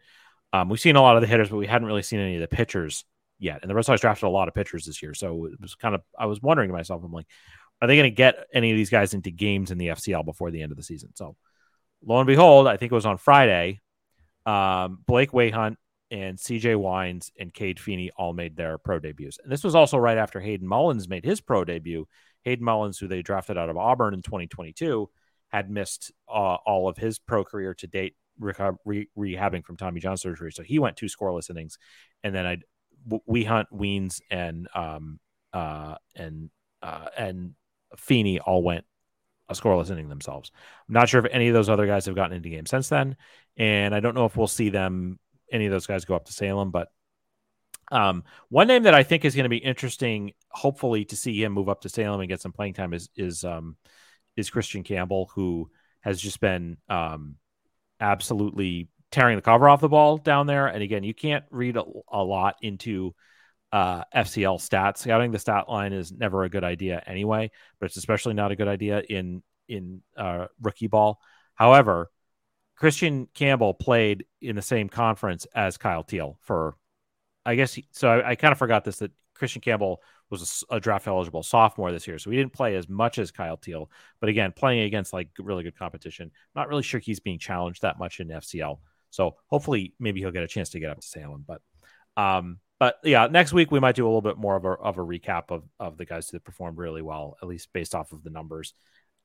um, 0.53 0.69
we've 0.69 0.80
seen 0.80 0.95
a 0.95 1.02
lot 1.02 1.18
of 1.18 1.22
the 1.22 1.27
hitters, 1.27 1.49
but 1.49 1.57
we 1.57 1.68
hadn't 1.68 1.88
really 1.88 2.02
seen 2.02 2.19
any 2.19 2.36
of 2.36 2.41
the 2.41 2.48
pitchers 2.48 3.03
yet. 3.40 3.60
And 3.62 3.70
the 3.70 3.76
Red 3.76 3.86
Sox 3.86 4.02
drafted 4.02 4.28
a 4.28 4.30
lot 4.30 4.48
of 4.48 4.53
pitchers 4.53 4.86
this 4.86 5.02
year, 5.02 5.14
so 5.14 5.45
it 5.45 5.60
was 5.60 5.76
kind 5.76 5.95
of 5.95 6.02
I 6.18 6.26
was 6.26 6.41
wondering 6.41 6.70
to 6.70 6.74
myself, 6.76 7.03
I'm 7.03 7.12
like, 7.12 7.28
are 7.82 7.88
they 7.88 7.95
going 7.95 8.10
to 8.10 8.16
get 8.16 8.36
any 8.53 8.72
of 8.72 8.78
these 8.78 8.90
guys 8.90 9.14
into 9.14 9.32
games 9.32 9.72
in 9.72 9.78
the 9.78 9.88
FCL 9.88 10.26
before 10.26 10.52
the 10.52 10.62
end 10.62 10.72
of 10.72 10.78
the 10.78 10.84
season? 10.84 11.10
So, 11.16 11.36
lo 12.06 12.20
and 12.20 12.28
behold, 12.28 12.68
I 12.68 12.78
think 12.78 12.91
it 12.91 12.95
was 12.95 13.06
on 13.06 13.18
Friday, 13.18 13.82
um, 14.45 14.99
Blake 15.06 15.32
Wehunt 15.32 15.76
and 16.12 16.38
CJ 16.38 16.76
Weins 16.76 17.32
and 17.40 17.53
Cade 17.53 17.80
Feeney 17.80 18.12
all 18.16 18.34
made 18.34 18.56
their 18.56 18.78
pro 18.78 18.99
debuts. 18.99 19.40
And 19.44 19.52
this 19.52 19.64
was 19.64 19.76
also 19.76 19.98
right 19.98 20.18
after 20.18 20.40
Hayden 20.40 20.68
Mullins 20.68 21.10
made 21.10 21.26
his 21.26 21.41
pro 21.41 21.66
debut. 21.66 22.07
Hayden 22.44 22.64
Mullins, 22.64 22.99
who 22.99 23.07
they 23.07 23.22
drafted 23.22 23.57
out 23.57 23.70
of 23.70 23.78
Auburn 23.78 24.14
in 24.14 24.22
2022, 24.22 25.10
had 25.49 25.70
missed 25.70 26.12
uh, 26.30 26.56
all 26.66 26.88
of 26.88 26.98
his 26.98 27.18
pro 27.18 27.44
career 27.44 27.74
to 27.74 27.88
date, 27.88 28.16
rehabbing 28.40 29.66
from 29.66 29.78
Tommy 29.78 29.99
John 29.99 30.18
surgery. 30.18 30.52
So 30.52 30.64
he 30.64 30.80
went 30.80 30.95
two 30.95 31.07
scoreless 31.07 31.49
innings, 31.49 31.80
and 32.24 32.36
then 32.36 32.45
I 32.45 32.57
we 33.26 33.44
hunt 33.44 33.69
Weins 33.72 34.22
and 34.30 34.68
um 34.73 35.19
uh 35.53 35.95
and 36.15 36.49
uh 36.82 37.07
and 37.18 37.53
Feeney 37.98 38.40
all 38.40 38.64
went 38.64 38.86
a 39.48 39.53
scoreless 39.53 39.91
inning 39.91 40.10
themselves. 40.10 40.52
I'm 40.88 40.94
not 40.94 41.07
sure 41.10 41.23
if 41.23 41.32
any 41.32 41.48
of 41.48 41.53
those 41.53 41.69
other 41.69 41.86
guys 41.86 42.06
have 42.07 42.15
gotten 42.15 42.36
into 42.36 42.49
games 42.49 42.69
since 42.69 42.90
then, 42.90 43.15
and 43.57 43.94
I 43.94 43.99
don't 43.99 44.15
know 44.15 44.26
if 44.26 44.36
we'll 44.36 44.48
see 44.48 44.69
them 44.69 45.19
any 45.52 45.65
of 45.65 45.72
those 45.72 45.86
guys 45.86 46.06
go 46.06 46.15
up 46.15 46.26
to 46.26 46.34
Salem, 46.34 46.72
but 46.72 46.90
um, 47.91 48.23
one 48.49 48.68
name 48.68 48.84
that 48.84 48.95
I 48.95 49.03
think 49.03 49.26
is 49.26 49.36
going 49.36 49.44
to 49.44 49.49
be 49.49 49.57
interesting, 49.57 50.34
hopefully, 50.49 51.06
to 51.06 51.15
see 51.15 51.44
him 51.44 51.52
move 51.52 51.69
up 51.69 51.82
to 51.82 51.90
Salem 51.90 52.19
and 52.19 52.30
get 52.30 52.41
some 52.41 52.52
playing 52.52 52.73
time 52.73 52.94
is 52.94 53.10
is 53.15 53.44
um, 53.44 53.77
is 54.36 54.49
Christian 54.49 54.84
Campbell, 54.84 55.30
who 55.36 55.69
has 56.02 56.19
just 56.19 56.40
been 56.40 56.77
um, 56.90 57.36
absolutely 57.99 58.90
tearing 59.15 59.37
the 59.37 59.41
cover 59.41 59.69
off 59.69 59.79
the 59.79 59.87
ball 59.87 60.17
down 60.17 60.45
there. 60.45 60.67
And 60.67 60.83
again, 60.83 61.03
you 61.03 61.13
can't 61.13 61.45
read 61.49 61.77
a, 61.77 61.83
a 62.09 62.21
lot 62.21 62.57
into 62.61 63.15
uh, 63.71 64.03
FCL 64.13 64.59
stats. 64.59 64.97
Scouting 64.97 65.31
the 65.31 65.39
stat 65.39 65.69
line 65.69 65.93
is 65.93 66.11
never 66.11 66.43
a 66.43 66.49
good 66.49 66.65
idea 66.65 67.01
anyway, 67.07 67.49
but 67.79 67.85
it's 67.85 67.95
especially 67.95 68.33
not 68.33 68.51
a 68.51 68.57
good 68.57 68.67
idea 68.67 69.01
in 69.09 69.41
in 69.69 70.01
uh, 70.17 70.47
rookie 70.61 70.87
ball. 70.87 71.19
However, 71.55 72.11
Christian 72.75 73.27
Campbell 73.33 73.73
played 73.73 74.25
in 74.41 74.57
the 74.57 74.61
same 74.61 74.89
conference 74.89 75.47
as 75.55 75.77
Kyle 75.77 76.03
Teel 76.03 76.37
for, 76.41 76.75
I 77.45 77.55
guess. 77.55 77.73
He, 77.73 77.87
so 77.91 78.09
I, 78.09 78.31
I 78.31 78.35
kind 78.35 78.51
of 78.51 78.57
forgot 78.57 78.83
this 78.83 78.97
that 78.97 79.11
Christian 79.33 79.61
Campbell 79.61 80.01
was 80.29 80.65
a, 80.69 80.75
a, 80.75 80.79
draft 80.81 81.07
eligible 81.07 81.41
sophomore 81.41 81.93
this 81.93 82.05
year, 82.05 82.19
so 82.19 82.31
he 82.31 82.37
didn't 82.37 82.51
play 82.51 82.75
as 82.75 82.89
much 82.89 83.17
as 83.17 83.31
Kyle 83.31 83.55
Teel. 83.55 83.89
But 84.19 84.27
again, 84.27 84.51
playing 84.53 84.81
against 84.81 85.13
like 85.13 85.29
really 85.39 85.63
good 85.63 85.77
competition, 85.77 86.31
not 86.53 86.67
really 86.67 86.83
sure 86.83 86.99
he's 86.99 87.21
being 87.21 87.39
challenged 87.39 87.83
that 87.83 87.97
much 87.97 88.19
in 88.19 88.27
FCL. 88.27 88.77
So 89.15 89.35
hopefully, 89.47 89.93
maybe 89.99 90.19
he'll 90.19 90.31
get 90.31 90.43
a 90.43 90.47
chance 90.47 90.69
to 90.71 90.79
get 90.79 90.91
up 90.91 90.99
to 90.99 91.07
Salem. 91.07 91.45
But, 91.47 91.61
um, 92.17 92.59
but 92.79 92.99
yeah, 93.03 93.27
next 93.27 93.53
week 93.53 93.71
we 93.71 93.79
might 93.79 93.95
do 93.95 94.05
a 94.05 94.07
little 94.07 94.21
bit 94.21 94.37
more 94.37 94.55
of 94.55 94.65
a 94.65 94.71
of 94.71 94.97
a 94.97 95.01
recap 95.01 95.49
of 95.49 95.63
of 95.79 95.97
the 95.97 96.05
guys 96.05 96.27
that 96.27 96.43
performed 96.43 96.77
really 96.77 97.01
well, 97.01 97.37
at 97.41 97.47
least 97.47 97.69
based 97.73 97.95
off 97.95 98.11
of 98.11 98.23
the 98.23 98.29
numbers, 98.29 98.73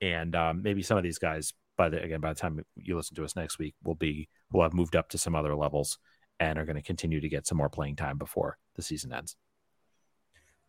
and 0.00 0.34
um, 0.36 0.62
maybe 0.62 0.82
some 0.82 0.96
of 0.96 1.02
these 1.02 1.18
guys. 1.18 1.52
By 1.76 1.88
the 1.88 2.02
again, 2.02 2.20
by 2.20 2.32
the 2.32 2.38
time 2.38 2.64
you 2.76 2.96
listen 2.96 3.16
to 3.16 3.24
us 3.24 3.34
next 3.34 3.58
week, 3.58 3.74
will 3.82 3.94
be 3.94 4.28
will 4.52 4.62
have 4.62 4.74
moved 4.74 4.94
up 4.94 5.08
to 5.10 5.18
some 5.18 5.34
other 5.34 5.56
levels 5.56 5.98
and 6.38 6.58
are 6.58 6.64
going 6.64 6.76
to 6.76 6.82
continue 6.82 7.20
to 7.20 7.28
get 7.28 7.46
some 7.46 7.58
more 7.58 7.68
playing 7.68 7.96
time 7.96 8.18
before 8.18 8.58
the 8.76 8.82
season 8.82 9.12
ends 9.12 9.36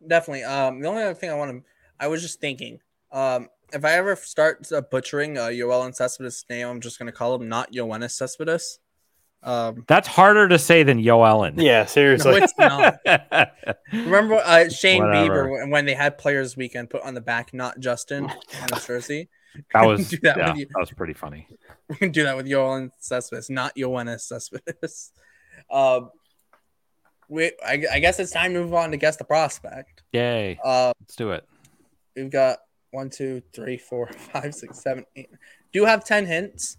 definitely. 0.06 0.44
Um, 0.44 0.80
the 0.80 0.88
only 0.88 1.02
other 1.02 1.14
thing 1.14 1.30
I 1.30 1.34
want 1.34 1.50
to, 1.50 1.62
I 1.98 2.08
was 2.08 2.22
just 2.22 2.40
thinking, 2.40 2.80
um, 3.10 3.48
if 3.72 3.84
I 3.84 3.92
ever 3.92 4.16
start 4.16 4.68
butchering 4.90 5.38
uh, 5.38 5.46
Yoeilin 5.46 5.94
Cespedes' 5.94 6.44
name, 6.50 6.66
I'm 6.66 6.80
just 6.80 6.98
gonna 6.98 7.12
call 7.12 7.34
him 7.34 7.48
not 7.48 7.72
Yoenis 7.72 8.12
Cespedes. 8.12 8.78
Um, 9.44 9.84
That's 9.88 10.06
harder 10.06 10.48
to 10.48 10.58
say 10.58 10.82
than 10.84 10.98
Yo 11.00 11.22
Ellen. 11.22 11.58
Yeah, 11.58 11.80
no, 11.80 11.86
seriously. 11.86 12.40
it's 12.42 12.54
not. 12.56 13.00
Remember 13.92 14.36
uh, 14.36 14.68
Shane 14.68 15.02
Whatever. 15.02 15.46
Bieber 15.46 15.50
when- 15.50 15.70
when 15.70 15.84
they 15.84 15.94
had 15.94 16.16
Players 16.18 16.56
Weekend 16.56 16.90
put 16.90 17.02
on 17.02 17.14
the 17.14 17.20
back, 17.20 17.52
not 17.52 17.80
Justin 17.80 18.26
on 18.26 18.68
his 18.72 18.86
jersey. 18.86 19.28
that 19.74 19.84
was 19.84 20.08
Do 20.10 20.16
that 20.22 20.36
yeah, 20.36 20.52
that 20.54 20.78
was 20.78 20.90
pretty 20.92 21.12
funny. 21.14 21.48
We 21.88 21.96
can 21.96 22.10
do 22.12 22.22
that 22.22 22.36
with 22.36 22.46
Yolan 22.46 22.90
Cespedes, 23.00 23.50
not 23.50 23.74
Yoenis 23.76 24.20
Cespedes. 24.20 25.12
Um, 25.70 26.10
we, 27.28 27.52
I, 27.66 27.84
I 27.92 27.98
guess 27.98 28.18
it's 28.20 28.30
time 28.30 28.54
to 28.54 28.60
move 28.60 28.74
on 28.74 28.90
to 28.92 28.96
guess 28.96 29.16
the 29.16 29.24
prospect. 29.24 30.02
Yay. 30.12 30.58
Uh, 30.64 30.92
Let's 31.00 31.16
do 31.16 31.30
it. 31.32 31.46
we've 32.14 32.30
got 32.30 32.58
one, 32.92 33.10
two, 33.10 33.42
three, 33.52 33.76
four, 33.76 34.06
five, 34.32 34.54
six, 34.54 34.80
seven, 34.82 35.04
eight. 35.16 35.30
Do 35.72 35.84
have 35.84 36.04
ten 36.04 36.26
hints. 36.26 36.76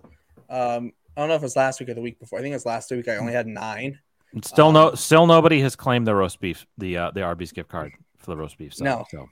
Um, 0.49 0.93
I 1.15 1.21
don't 1.21 1.29
know 1.29 1.35
if 1.35 1.41
it 1.41 1.45
was 1.45 1.55
last 1.55 1.79
week 1.79 1.89
or 1.89 1.93
the 1.93 2.01
week 2.01 2.19
before. 2.19 2.39
I 2.39 2.41
think 2.41 2.53
it 2.53 2.55
was 2.55 2.65
last 2.65 2.89
week. 2.91 3.07
I 3.07 3.17
only 3.17 3.33
had 3.33 3.47
nine. 3.47 3.99
And 4.33 4.43
Still 4.43 4.71
no 4.71 4.89
Um, 4.89 4.95
still 4.95 5.27
nobody 5.27 5.59
has 5.61 5.75
claimed 5.75 6.07
the 6.07 6.15
roast 6.15 6.39
beef, 6.39 6.65
the 6.77 6.97
uh, 6.97 7.11
the 7.11 7.21
Arby's 7.21 7.51
gift 7.51 7.69
card 7.69 7.91
for 8.17 8.31
the 8.31 8.37
roast 8.37 8.57
beef. 8.57 8.73
So, 8.73 8.83
No. 8.83 9.05
so 9.11 9.27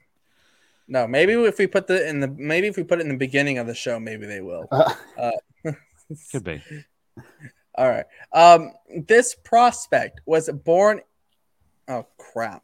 No, 0.88 1.08
maybe 1.08 1.34
if 1.34 1.58
we 1.58 1.66
put 1.68 1.88
the 1.88 2.08
in 2.08 2.20
the 2.20 2.28
maybe 2.28 2.68
if 2.68 2.78
we 2.78 2.84
put 2.84 3.00
it 3.00 3.04
in 3.04 3.10
the 3.10 3.18
beginning 3.18 3.58
of 3.58 3.66
the 3.66 3.74
show, 3.74 4.00
maybe 4.00 4.26
they 4.28 4.42
will. 4.42 4.68
Uh, 5.18 5.32
could 6.32 6.44
be. 6.44 6.62
All 7.76 7.90
right. 7.90 8.06
Um, 8.34 8.74
this 9.08 9.34
prospect 9.44 10.22
was 10.28 10.50
born. 10.50 11.02
Oh 11.88 12.06
crap! 12.18 12.64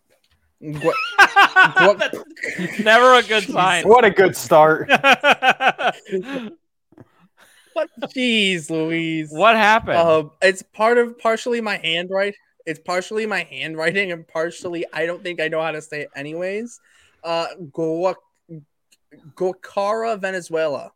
Gu- 0.62 0.94
That's 1.18 2.80
never 2.80 3.14
a 3.16 3.24
good 3.24 3.44
sign. 3.52 3.88
what 3.88 4.06
a 4.06 4.12
good 4.12 4.36
start. 4.36 4.90
What? 7.78 7.90
Jeez, 8.16 8.72
Louise. 8.72 9.30
what 9.32 9.56
happened? 9.56 10.00
Um, 10.00 10.32
it's 10.42 10.64
part 10.64 10.98
of 10.98 11.20
partially 11.20 11.62
my 11.62 11.78
handwriting. 11.78 12.34
It's 12.66 12.80
partially 12.80 13.28
my 13.28 13.44
handwriting, 13.44 14.12
and 14.12 14.28
partially 14.28 14.84
I 14.92 15.06
don't 15.06 15.22
think 15.22 15.40
I 15.40 15.48
know 15.48 15.62
how 15.62 15.70
to 15.70 15.82
say 15.82 16.02
it 16.02 16.10
anyways. 16.16 16.80
Uh, 17.24 17.46
Gua- 17.72 18.16
Guacara, 19.36 20.20
Venezuela. 20.20 20.92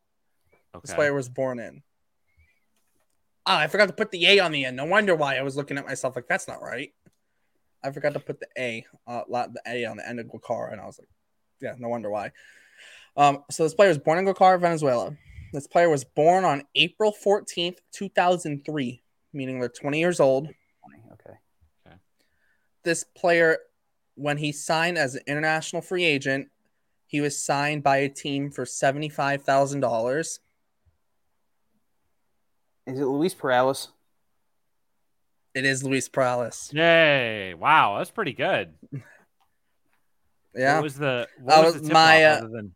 This 0.82 0.90
okay. 0.90 0.96
player 0.96 1.14
was 1.14 1.30
born 1.30 1.60
in. 1.60 1.84
Oh, 3.46 3.56
I 3.56 3.68
forgot 3.68 3.88
to 3.88 3.94
put 3.94 4.10
the 4.10 4.26
A 4.26 4.40
on 4.40 4.52
the 4.52 4.66
end. 4.66 4.76
No 4.76 4.86
wonder 4.86 5.14
why 5.14 5.38
I 5.38 5.44
was 5.44 5.56
looking 5.56 5.78
at 5.78 5.86
myself 5.86 6.16
like 6.16 6.28
that's 6.28 6.48
not 6.48 6.64
right. 6.64 6.92
I 7.84 7.92
forgot 7.92 8.14
to 8.14 8.20
put 8.20 8.40
the 8.40 8.48
A, 8.58 8.86
uh, 9.06 9.22
the 9.30 9.62
A 9.68 9.86
on 9.86 9.98
the 9.98 10.10
end 10.10 10.20
of 10.20 10.26
Guacara, 10.26 10.72
and 10.72 10.82
I 10.82 10.88
was 10.88 10.98
like, 10.98 11.10
yeah, 11.62 11.76
no 11.78 11.90
wonder 11.90 12.10
why. 12.10 12.32
Um, 13.16 13.44
so 13.52 13.64
this 13.64 13.76
player 13.76 13.90
was 13.90 14.00
born 14.00 14.18
in 14.18 14.26
Guacara, 14.26 14.60
Venezuela. 14.60 15.16
This 15.54 15.68
player 15.68 15.90
was 15.90 16.04
born 16.04 16.46
on 16.46 16.64
April 16.76 17.14
14th, 17.14 17.78
2003, 17.92 19.04
meaning 19.34 19.60
they're 19.60 19.70
20 19.70 20.00
years 20.00 20.20
old. 20.20 20.48
Okay. 20.48 21.34
okay. 21.88 21.96
This 22.84 23.04
player, 23.04 23.58
when 24.16 24.38
he 24.38 24.52
signed 24.52 24.98
as 24.98 25.16
an 25.16 25.24
international 25.28 25.82
free 25.82 26.06
agent, 26.06 26.48
he 27.06 27.20
was 27.20 27.38
signed 27.38 27.84
by 27.84 27.98
a 27.98 28.10
team 28.10 28.50
for 28.50 28.64
$75,000. 28.64 30.40
Is 32.88 33.00
it 33.00 33.06
Luis 33.06 33.34
Perales? 33.34 33.90
It 35.54 35.66
is 35.66 35.84
Luis 35.84 36.08
Perales. 36.08 36.72
Yay! 36.74 37.54
Wow, 37.54 37.98
that's 37.98 38.12
pretty 38.12 38.34
good. 38.34 38.74
Yeah. 40.54 40.76
What 40.76 40.84
was 40.84 40.96
the 40.96 41.28
That 41.38 41.58
what 41.58 41.64
was, 41.64 41.74
was 41.74 41.82
the 41.84 41.88
tip 41.88 41.94
my, 41.94 42.26
off 42.26 42.32
uh, 42.32 42.38
other 42.40 42.50
than 42.50 42.76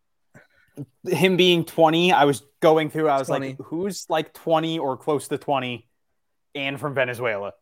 Him 1.07 1.37
being 1.37 1.65
20, 1.65 2.11
I 2.11 2.25
was 2.25 2.43
going 2.61 2.89
through, 2.89 3.07
I 3.09 3.17
was 3.19 3.27
20. 3.27 3.47
like, 3.49 3.57
who's 3.65 4.05
like 4.09 4.33
20 4.33 4.79
or 4.79 4.97
close 4.97 5.27
to 5.29 5.37
20 5.37 5.87
and 6.55 6.79
from 6.79 6.93
Venezuela? 6.93 7.53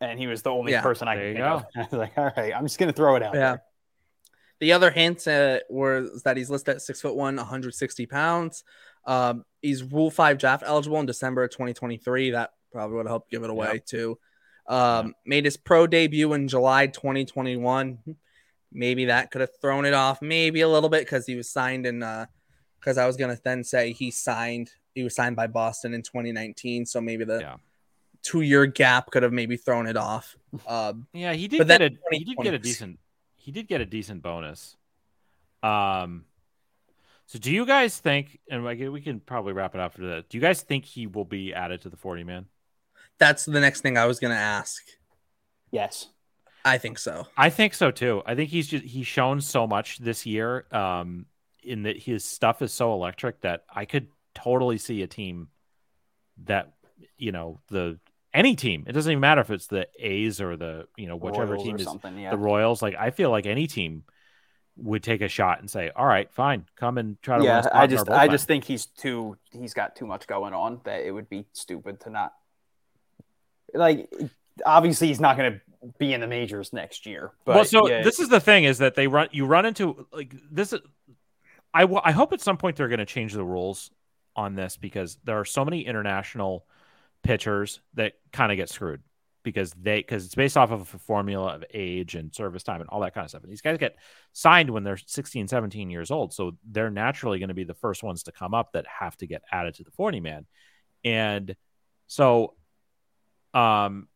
And 0.00 0.18
he 0.18 0.26
was 0.26 0.42
the 0.42 0.50
only 0.50 0.72
Yeah. 0.72 0.82
person 0.82 1.06
I 1.08 1.16
There 1.16 1.32
could 1.34 1.38
you 1.38 1.44
think 1.44 1.46
of. 1.46 1.64
I 1.76 1.80
was 1.80 1.92
like, 1.92 2.18
all 2.18 2.32
right, 2.36 2.52
I'm 2.54 2.64
just 2.64 2.78
going 2.78 2.90
to 2.90 2.96
throw 2.96 3.16
it 3.16 3.22
out. 3.22 3.34
Yeah. 3.34 3.40
there. 3.40 3.62
The 4.60 4.72
other 4.72 4.90
hint 4.90 5.26
uh, 5.26 5.60
was 5.70 6.22
that 6.24 6.36
he's 6.36 6.50
listed 6.50 6.76
at 6.76 6.82
six 6.82 7.00
foot 7.00 7.16
one, 7.16 7.36
160 7.36 8.06
pounds. 8.06 8.62
Um, 9.04 9.44
he's 9.60 9.82
Rule 9.82 10.10
Five 10.10 10.38
draft 10.38 10.62
eligible 10.64 11.00
in 11.00 11.06
December 11.06 11.42
of 11.42 11.50
2023. 11.50 12.30
That 12.30 12.50
probably 12.70 12.96
would 12.98 13.06
help 13.08 13.28
give 13.28 13.42
it 13.42 13.50
away 13.50 13.82
too. 13.84 14.18
Um, 14.68 15.14
Made 15.26 15.44
his 15.46 15.56
pro 15.56 15.88
debut 15.88 16.32
in 16.34 16.46
July 16.46 16.86
2021. 16.86 17.98
Maybe 18.74 19.04
that 19.06 19.30
could 19.30 19.40
have 19.40 19.50
thrown 19.60 19.84
it 19.84 19.94
off, 19.94 20.22
maybe 20.22 20.60
a 20.62 20.68
little 20.68 20.88
bit 20.88 21.04
because 21.04 21.26
he 21.26 21.34
was 21.34 21.50
signed 21.50 21.86
in. 21.86 22.00
Because 22.80 22.98
I 22.98 23.06
was 23.06 23.16
gonna 23.16 23.38
then 23.44 23.62
say 23.64 23.92
he 23.92 24.10
signed. 24.10 24.70
He 24.94 25.02
was 25.04 25.14
signed 25.14 25.36
by 25.36 25.46
Boston 25.46 25.94
in 25.94 26.02
2019, 26.02 26.84
so 26.86 27.00
maybe 27.00 27.24
the 27.24 27.40
Yeah. 27.40 27.56
two 28.22 28.40
year 28.42 28.66
gap 28.66 29.10
could 29.10 29.22
have 29.22 29.32
maybe 29.32 29.56
thrown 29.56 29.86
it 29.86 29.96
off. 29.96 30.36
Um, 30.66 31.06
Yeah, 31.12 31.32
he 31.32 31.48
did 31.48 31.58
But 31.58 31.68
get 31.68 31.82
a 31.82 31.90
he 32.10 32.24
did 32.24 32.36
get 32.38 32.54
a 32.54 32.58
decent 32.58 32.98
he 33.36 33.50
did 33.52 33.66
get 33.68 33.80
a 33.80 33.86
decent 33.86 34.22
bonus. 34.22 34.76
Um 35.62 36.24
so 37.26 37.38
do 37.38 37.50
you 37.52 37.64
guys 37.64 37.98
think 37.98 38.38
and 38.50 38.64
like, 38.64 38.78
we 38.78 39.00
can 39.00 39.18
probably 39.20 39.52
wrap 39.54 39.74
it 39.74 39.80
up 39.80 39.92
after 39.92 40.06
that. 40.08 40.28
Do 40.28 40.36
you 40.36 40.42
guys 40.42 40.60
think 40.62 40.84
he 40.84 41.06
will 41.06 41.24
be 41.24 41.54
added 41.54 41.80
to 41.82 41.88
the 41.88 41.96
40 41.96 42.24
man? 42.24 42.46
that's 43.18 43.44
the 43.44 43.60
next 43.60 43.80
thing 43.82 43.96
I 43.96 44.06
was 44.06 44.18
gonna 44.18 44.34
ask. 44.34 44.82
Yes. 45.70 46.08
I 46.64 46.78
think 46.78 46.98
so. 46.98 47.26
I 47.36 47.50
think 47.50 47.74
so 47.74 47.90
too. 47.90 48.22
I 48.24 48.34
think 48.34 48.50
he's 48.50 48.68
just 48.68 48.84
he's 48.84 49.06
shown 49.06 49.40
so 49.40 49.66
much 49.66 49.98
this 49.98 50.26
year 50.26 50.66
um 50.70 51.26
in 51.62 51.84
that 51.84 51.98
his 51.98 52.24
stuff 52.24 52.62
is 52.62 52.72
so 52.72 52.92
electric 52.92 53.40
that 53.42 53.64
I 53.72 53.84
could 53.84 54.08
totally 54.34 54.78
see 54.78 55.02
a 55.02 55.06
team 55.06 55.48
that 56.44 56.72
you 57.16 57.32
know 57.32 57.60
the 57.68 57.98
any 58.34 58.56
team. 58.56 58.84
It 58.86 58.92
doesn't 58.92 59.10
even 59.10 59.20
matter 59.20 59.40
if 59.40 59.50
it's 59.50 59.66
the 59.66 59.86
A's 59.98 60.40
or 60.40 60.56
the 60.56 60.86
you 60.96 61.06
know 61.06 61.16
whichever 61.16 61.54
Royals 61.54 61.64
team 61.64 61.76
is. 61.76 61.88
Yeah. 62.16 62.30
the 62.30 62.38
Royals. 62.38 62.82
Like 62.82 62.94
I 62.98 63.10
feel 63.10 63.30
like 63.30 63.46
any 63.46 63.66
team 63.66 64.04
would 64.76 65.02
take 65.02 65.20
a 65.20 65.28
shot 65.28 65.60
and 65.60 65.70
say, 65.70 65.90
"All 65.94 66.06
right, 66.06 66.32
fine, 66.32 66.64
come 66.76 66.98
and 66.98 67.20
try 67.22 67.38
to." 67.38 67.44
yeah, 67.44 67.60
spot 67.62 67.74
I 67.74 67.86
just 67.86 68.08
I 68.08 68.28
just 68.28 68.46
think 68.46 68.64
he's 68.64 68.86
too 68.86 69.36
he's 69.50 69.74
got 69.74 69.96
too 69.96 70.06
much 70.06 70.26
going 70.26 70.54
on 70.54 70.80
that 70.84 71.02
it 71.02 71.10
would 71.10 71.28
be 71.28 71.46
stupid 71.52 72.00
to 72.00 72.10
not 72.10 72.32
like 73.74 74.10
obviously 74.64 75.08
he's 75.08 75.20
not 75.20 75.36
going 75.36 75.52
to 75.54 75.60
be 75.98 76.12
in 76.12 76.20
the 76.20 76.26
majors 76.26 76.72
next 76.72 77.06
year. 77.06 77.32
But 77.44 77.54
well, 77.54 77.64
so 77.64 77.88
yeah, 77.88 78.02
this 78.02 78.18
is 78.20 78.28
the 78.28 78.40
thing 78.40 78.64
is 78.64 78.78
that 78.78 78.94
they 78.94 79.06
run 79.06 79.28
you 79.32 79.46
run 79.46 79.66
into 79.66 80.06
like 80.12 80.34
this. 80.50 80.74
I 81.74 81.82
w- 81.82 82.00
I 82.04 82.12
hope 82.12 82.32
at 82.32 82.40
some 82.40 82.56
point 82.56 82.76
they're 82.76 82.88
going 82.88 82.98
to 82.98 83.06
change 83.06 83.32
the 83.32 83.44
rules 83.44 83.90
on 84.36 84.54
this 84.54 84.76
because 84.76 85.18
there 85.24 85.38
are 85.38 85.44
so 85.44 85.64
many 85.64 85.86
international 85.86 86.66
pitchers 87.22 87.80
that 87.94 88.14
kind 88.32 88.52
of 88.52 88.56
get 88.56 88.68
screwed 88.68 89.00
because 89.42 89.72
they 89.72 89.98
because 89.98 90.24
it's 90.24 90.34
based 90.34 90.56
off 90.56 90.70
of 90.70 90.94
a 90.94 90.98
formula 90.98 91.54
of 91.54 91.64
age 91.74 92.14
and 92.14 92.34
service 92.34 92.62
time 92.62 92.80
and 92.80 92.90
all 92.90 93.00
that 93.00 93.14
kind 93.14 93.24
of 93.24 93.30
stuff. 93.30 93.42
And 93.42 93.50
these 93.50 93.60
guys 93.60 93.78
get 93.78 93.96
signed 94.32 94.70
when 94.70 94.84
they're 94.84 94.96
16, 94.96 95.48
17 95.48 95.90
years 95.90 96.10
old, 96.10 96.32
so 96.32 96.52
they're 96.70 96.90
naturally 96.90 97.38
going 97.38 97.48
to 97.48 97.54
be 97.54 97.64
the 97.64 97.74
first 97.74 98.02
ones 98.02 98.24
to 98.24 98.32
come 98.32 98.54
up 98.54 98.72
that 98.72 98.86
have 98.86 99.16
to 99.18 99.26
get 99.26 99.42
added 99.50 99.74
to 99.74 99.84
the 99.84 99.90
40 99.90 100.20
man. 100.20 100.46
And 101.04 101.56
so 102.06 102.54
um 103.54 104.08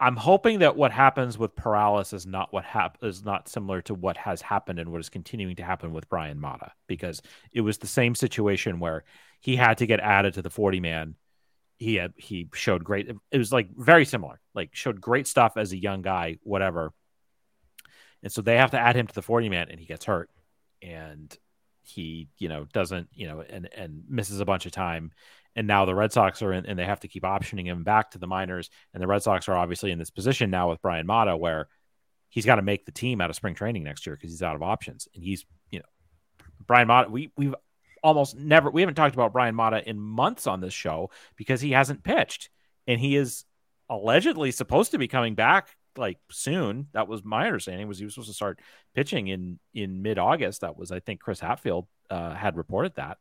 I'm 0.00 0.16
hoping 0.16 0.60
that 0.60 0.76
what 0.76 0.92
happens 0.92 1.36
with 1.36 1.54
Perales 1.54 2.14
is 2.14 2.26
not 2.26 2.52
what 2.54 2.64
hap- 2.64 2.96
is 3.02 3.22
not 3.22 3.50
similar 3.50 3.82
to 3.82 3.94
what 3.94 4.16
has 4.16 4.40
happened 4.40 4.78
and 4.78 4.90
what 4.90 5.00
is 5.00 5.10
continuing 5.10 5.56
to 5.56 5.62
happen 5.62 5.92
with 5.92 6.08
Bryan 6.08 6.40
Mata 6.40 6.72
because 6.86 7.20
it 7.52 7.60
was 7.60 7.76
the 7.78 7.86
same 7.86 8.14
situation 8.14 8.80
where 8.80 9.04
he 9.40 9.56
had 9.56 9.78
to 9.78 9.86
get 9.86 10.00
added 10.00 10.34
to 10.34 10.42
the 10.42 10.48
40 10.48 10.80
man. 10.80 11.16
He 11.76 11.96
had 11.96 12.14
he 12.16 12.48
showed 12.54 12.82
great 12.82 13.10
it 13.30 13.38
was 13.38 13.52
like 13.52 13.68
very 13.76 14.06
similar. 14.06 14.40
Like 14.54 14.70
showed 14.74 15.02
great 15.02 15.26
stuff 15.26 15.58
as 15.58 15.72
a 15.72 15.78
young 15.78 16.00
guy, 16.00 16.38
whatever. 16.42 16.94
And 18.22 18.32
so 18.32 18.40
they 18.40 18.56
have 18.56 18.70
to 18.70 18.80
add 18.80 18.96
him 18.96 19.06
to 19.06 19.14
the 19.14 19.22
40 19.22 19.50
man 19.50 19.68
and 19.70 19.78
he 19.78 19.86
gets 19.86 20.06
hurt 20.06 20.30
and 20.80 21.36
he, 21.82 22.28
you 22.38 22.48
know, 22.48 22.66
doesn't, 22.72 23.08
you 23.12 23.26
know, 23.26 23.42
and 23.48 23.68
and 23.76 24.04
misses 24.08 24.40
a 24.40 24.46
bunch 24.46 24.64
of 24.64 24.72
time 24.72 25.12
and 25.56 25.66
now 25.66 25.84
the 25.84 25.94
Red 25.94 26.12
Sox 26.12 26.42
are 26.42 26.52
in, 26.52 26.66
and 26.66 26.78
they 26.78 26.84
have 26.84 27.00
to 27.00 27.08
keep 27.08 27.24
optioning 27.24 27.66
him 27.66 27.82
back 27.82 28.12
to 28.12 28.18
the 28.18 28.26
minors. 28.26 28.70
And 28.94 29.02
the 29.02 29.06
Red 29.06 29.22
Sox 29.22 29.48
are 29.48 29.56
obviously 29.56 29.90
in 29.90 29.98
this 29.98 30.10
position 30.10 30.50
now 30.50 30.70
with 30.70 30.82
Bryan 30.82 31.06
Mata, 31.06 31.36
where 31.36 31.68
he's 32.28 32.46
got 32.46 32.56
to 32.56 32.62
make 32.62 32.86
the 32.86 32.92
team 32.92 33.20
out 33.20 33.30
of 33.30 33.36
spring 33.36 33.54
training 33.54 33.82
next 33.82 34.06
year 34.06 34.16
because 34.16 34.30
he's 34.30 34.42
out 34.42 34.56
of 34.56 34.62
options. 34.62 35.08
And 35.14 35.24
he's, 35.24 35.44
you 35.70 35.80
know, 35.80 36.46
Bryan 36.66 36.88
Mata. 36.88 37.10
We 37.10 37.32
we've 37.36 37.54
almost 38.02 38.36
never 38.36 38.70
we 38.70 38.82
haven't 38.82 38.94
talked 38.94 39.14
about 39.14 39.32
Bryan 39.32 39.54
Mata 39.54 39.86
in 39.88 39.98
months 39.98 40.46
on 40.46 40.60
this 40.60 40.72
show 40.72 41.10
because 41.36 41.60
he 41.60 41.72
hasn't 41.72 42.04
pitched, 42.04 42.50
and 42.86 43.00
he 43.00 43.16
is 43.16 43.44
allegedly 43.88 44.52
supposed 44.52 44.92
to 44.92 44.98
be 44.98 45.08
coming 45.08 45.34
back 45.34 45.76
like 45.96 46.18
soon. 46.30 46.86
That 46.92 47.08
was 47.08 47.24
my 47.24 47.46
understanding. 47.46 47.88
Was 47.88 47.98
he 47.98 48.04
was 48.04 48.14
supposed 48.14 48.30
to 48.30 48.34
start 48.34 48.60
pitching 48.94 49.26
in 49.26 49.58
in 49.74 50.00
mid 50.02 50.18
August? 50.18 50.60
That 50.60 50.78
was 50.78 50.92
I 50.92 51.00
think 51.00 51.20
Chris 51.20 51.40
Hatfield 51.40 51.88
uh, 52.08 52.34
had 52.34 52.56
reported 52.56 52.94
that 52.94 53.18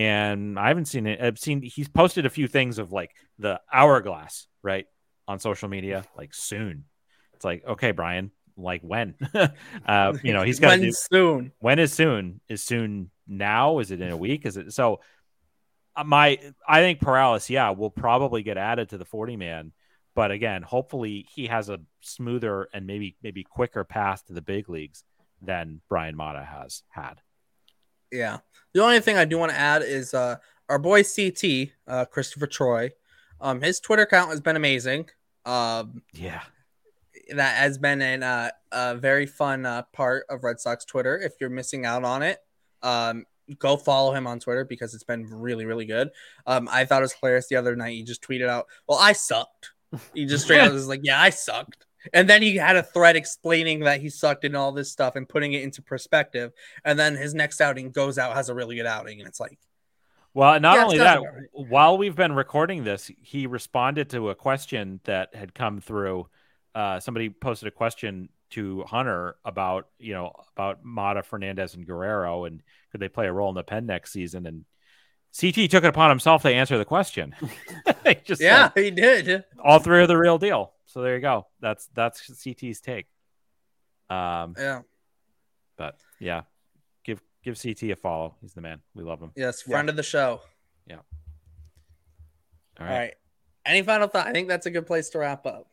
and 0.00 0.58
I 0.58 0.68
haven't 0.68 0.86
seen 0.86 1.06
it. 1.06 1.20
I've 1.20 1.38
seen 1.38 1.60
he's 1.60 1.88
posted 1.88 2.24
a 2.24 2.30
few 2.30 2.48
things 2.48 2.78
of 2.78 2.90
like 2.90 3.14
the 3.38 3.60
hourglass, 3.70 4.46
right, 4.62 4.86
on 5.28 5.38
social 5.38 5.68
media, 5.68 6.04
like 6.16 6.32
soon. 6.32 6.84
It's 7.34 7.44
like, 7.44 7.62
okay, 7.66 7.90
Bryan, 7.90 8.30
like 8.56 8.80
when? 8.80 9.14
uh, 9.86 10.14
you 10.22 10.32
know, 10.32 10.42
he's 10.42 10.58
got 10.58 10.68
When 10.68 10.80
do 10.80 10.92
soon. 10.92 11.52
when 11.58 11.78
is 11.78 11.92
soon? 11.92 12.40
Is 12.48 12.62
soon 12.62 13.10
now? 13.28 13.78
Is 13.80 13.90
it 13.90 14.00
in 14.00 14.10
a 14.10 14.16
week? 14.16 14.46
Is 14.46 14.56
it 14.56 14.72
so? 14.72 15.00
uh, 15.96 16.04
my 16.04 16.38
I 16.66 16.80
think 16.80 17.00
Perales, 17.00 17.50
yeah, 17.50 17.70
will 17.70 17.90
probably 17.90 18.42
get 18.42 18.56
added 18.56 18.90
to 18.90 18.98
the 18.98 19.04
40 19.04 19.36
man. 19.36 19.72
But 20.14 20.30
again, 20.30 20.62
hopefully 20.62 21.26
he 21.34 21.48
has 21.48 21.68
a 21.68 21.80
smoother 22.00 22.68
and 22.72 22.86
maybe 22.86 23.16
maybe 23.22 23.44
quicker 23.44 23.84
path 23.84 24.24
to 24.26 24.32
the 24.32 24.42
big 24.42 24.70
leagues 24.70 25.04
than 25.42 25.82
Bryan 25.90 26.16
Mata 26.16 26.42
has 26.42 26.84
had. 26.88 27.20
Yeah. 28.12 28.38
The 28.72 28.82
only 28.82 29.00
thing 29.00 29.16
I 29.16 29.24
do 29.24 29.38
want 29.38 29.52
to 29.52 29.58
add 29.58 29.82
is 29.82 30.14
uh, 30.14 30.36
our 30.68 30.78
boy 30.78 31.02
CT, 31.02 31.70
uh, 31.86 32.04
Christopher 32.06 32.46
Troy. 32.46 32.90
Um, 33.40 33.60
his 33.60 33.80
Twitter 33.80 34.02
account 34.02 34.30
has 34.30 34.40
been 34.40 34.56
amazing. 34.56 35.08
Um, 35.44 36.02
yeah, 36.12 36.42
that 37.34 37.56
has 37.56 37.78
been 37.78 38.02
an, 38.02 38.22
uh, 38.22 38.50
a 38.70 38.94
very 38.94 39.26
fun 39.26 39.64
uh, 39.64 39.82
part 39.92 40.26
of 40.28 40.44
Red 40.44 40.60
Sox 40.60 40.84
Twitter. 40.84 41.18
If 41.18 41.34
you're 41.40 41.50
missing 41.50 41.86
out 41.86 42.04
on 42.04 42.22
it, 42.22 42.38
um, 42.82 43.24
go 43.58 43.76
follow 43.76 44.12
him 44.12 44.26
on 44.26 44.38
Twitter 44.38 44.64
because 44.64 44.94
it's 44.94 45.04
been 45.04 45.26
really, 45.28 45.64
really 45.64 45.86
good. 45.86 46.10
Um, 46.46 46.68
I 46.70 46.84
thought 46.84 47.00
it 47.00 47.04
was 47.04 47.14
hilarious 47.14 47.48
the 47.48 47.56
other 47.56 47.74
night. 47.74 47.94
He 47.94 48.02
just 48.02 48.22
tweeted 48.22 48.48
out, 48.48 48.66
"Well, 48.86 48.98
I 48.98 49.12
sucked." 49.12 49.70
He 50.14 50.26
just 50.26 50.44
straight 50.44 50.60
out 50.60 50.72
was 50.72 50.88
like, 50.88 51.00
"Yeah, 51.02 51.20
I 51.20 51.30
sucked." 51.30 51.86
And 52.12 52.28
then 52.28 52.42
he 52.42 52.56
had 52.56 52.76
a 52.76 52.82
thread 52.82 53.16
explaining 53.16 53.80
that 53.80 54.00
he 54.00 54.08
sucked 54.08 54.44
in 54.44 54.54
all 54.54 54.72
this 54.72 54.90
stuff 54.90 55.16
and 55.16 55.28
putting 55.28 55.52
it 55.52 55.62
into 55.62 55.82
perspective. 55.82 56.52
And 56.84 56.98
then 56.98 57.16
his 57.16 57.34
next 57.34 57.60
outing 57.60 57.90
goes 57.90 58.18
out, 58.18 58.34
has 58.34 58.48
a 58.48 58.54
really 58.54 58.76
good 58.76 58.86
outing, 58.86 59.20
and 59.20 59.28
it's 59.28 59.40
like, 59.40 59.58
well, 60.32 60.60
not 60.60 60.76
yeah, 60.76 60.84
only 60.84 60.98
that, 60.98 61.20
right. 61.20 61.44
while 61.52 61.98
we've 61.98 62.14
been 62.14 62.32
recording 62.32 62.84
this, 62.84 63.10
he 63.20 63.46
responded 63.48 64.10
to 64.10 64.30
a 64.30 64.34
question 64.34 65.00
that 65.04 65.34
had 65.34 65.54
come 65.54 65.80
through. 65.80 66.28
Uh, 66.72 67.00
somebody 67.00 67.30
posted 67.30 67.66
a 67.66 67.72
question 67.72 68.28
to 68.50 68.82
Hunter 68.84 69.36
about, 69.44 69.88
you 69.98 70.12
know, 70.12 70.32
about 70.56 70.84
Mata, 70.84 71.24
Fernandez, 71.24 71.74
and 71.74 71.84
Guerrero, 71.84 72.44
and 72.44 72.62
could 72.92 73.00
they 73.00 73.08
play 73.08 73.26
a 73.26 73.32
role 73.32 73.48
in 73.48 73.56
the 73.56 73.64
pen 73.64 73.86
next 73.86 74.12
season? 74.12 74.46
And 74.46 74.64
CT 75.38 75.70
took 75.70 75.84
it 75.84 75.88
upon 75.88 76.10
himself 76.10 76.42
to 76.42 76.48
answer 76.52 76.78
the 76.78 76.84
question. 76.84 77.34
he 78.06 78.14
just 78.24 78.40
yeah, 78.40 78.70
said, 78.72 78.84
he 78.84 78.90
did. 78.90 79.44
All 79.62 79.80
three 79.80 80.00
are 80.00 80.06
the 80.06 80.16
real 80.16 80.38
deal. 80.38 80.72
So 80.90 81.02
there 81.02 81.14
you 81.14 81.20
go. 81.20 81.46
That's 81.60 81.88
that's 81.94 82.20
CT's 82.42 82.80
take. 82.80 83.06
Um, 84.08 84.56
yeah. 84.58 84.80
But 85.76 86.00
yeah, 86.18 86.42
give 87.04 87.22
give 87.44 87.60
CT 87.62 87.84
a 87.84 87.96
follow. 87.96 88.34
He's 88.40 88.54
the 88.54 88.60
man. 88.60 88.80
We 88.94 89.04
love 89.04 89.20
him. 89.20 89.30
Yes, 89.36 89.62
friend 89.62 89.86
yeah. 89.86 89.90
of 89.90 89.96
the 89.96 90.02
show. 90.02 90.40
Yeah. 90.88 90.96
All 92.80 92.86
right. 92.86 92.92
All 92.92 92.98
right. 92.98 93.14
Any 93.64 93.82
final 93.82 94.08
thought? 94.08 94.26
I 94.26 94.32
think 94.32 94.48
that's 94.48 94.66
a 94.66 94.70
good 94.70 94.86
place 94.86 95.10
to 95.10 95.20
wrap 95.20 95.46
up. 95.46 95.68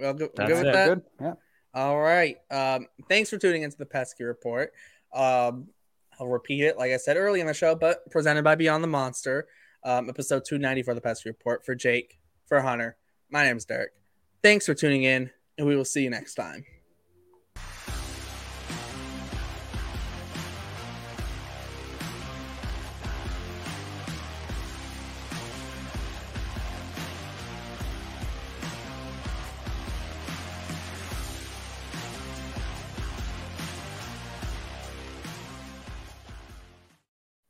Well, 0.00 0.14
good, 0.14 0.30
good 0.36 0.48
with 0.48 0.60
it. 0.60 0.72
that. 0.72 0.88
Good. 0.88 1.02
Yeah. 1.20 1.34
All 1.74 1.98
right. 1.98 2.36
Um, 2.52 2.86
thanks 3.08 3.30
for 3.30 3.36
tuning 3.36 3.62
into 3.62 3.78
the 3.78 3.86
Pesky 3.86 4.22
Report. 4.22 4.72
Um, 5.12 5.68
I'll 6.20 6.28
repeat 6.28 6.62
it, 6.62 6.78
like 6.78 6.92
I 6.92 6.98
said 6.98 7.16
early 7.16 7.40
in 7.40 7.48
the 7.48 7.54
show, 7.54 7.74
but 7.74 8.08
presented 8.12 8.44
by 8.44 8.54
Beyond 8.54 8.84
the 8.84 8.88
Monster. 8.88 9.48
Um, 9.82 10.08
episode 10.08 10.44
290 10.44 10.84
for 10.84 10.94
the 10.94 11.00
Pesky 11.00 11.30
Report 11.30 11.64
for 11.64 11.74
Jake, 11.74 12.20
for 12.46 12.60
Hunter. 12.60 12.96
My 13.30 13.44
name 13.44 13.56
is 13.58 13.66
Derrik. 13.66 13.88
Thanks 14.42 14.64
for 14.64 14.74
tuning 14.74 15.02
in, 15.02 15.30
and 15.58 15.66
we 15.66 15.76
will 15.76 15.84
see 15.84 16.02
you 16.02 16.10
next 16.10 16.34
time. 16.34 16.64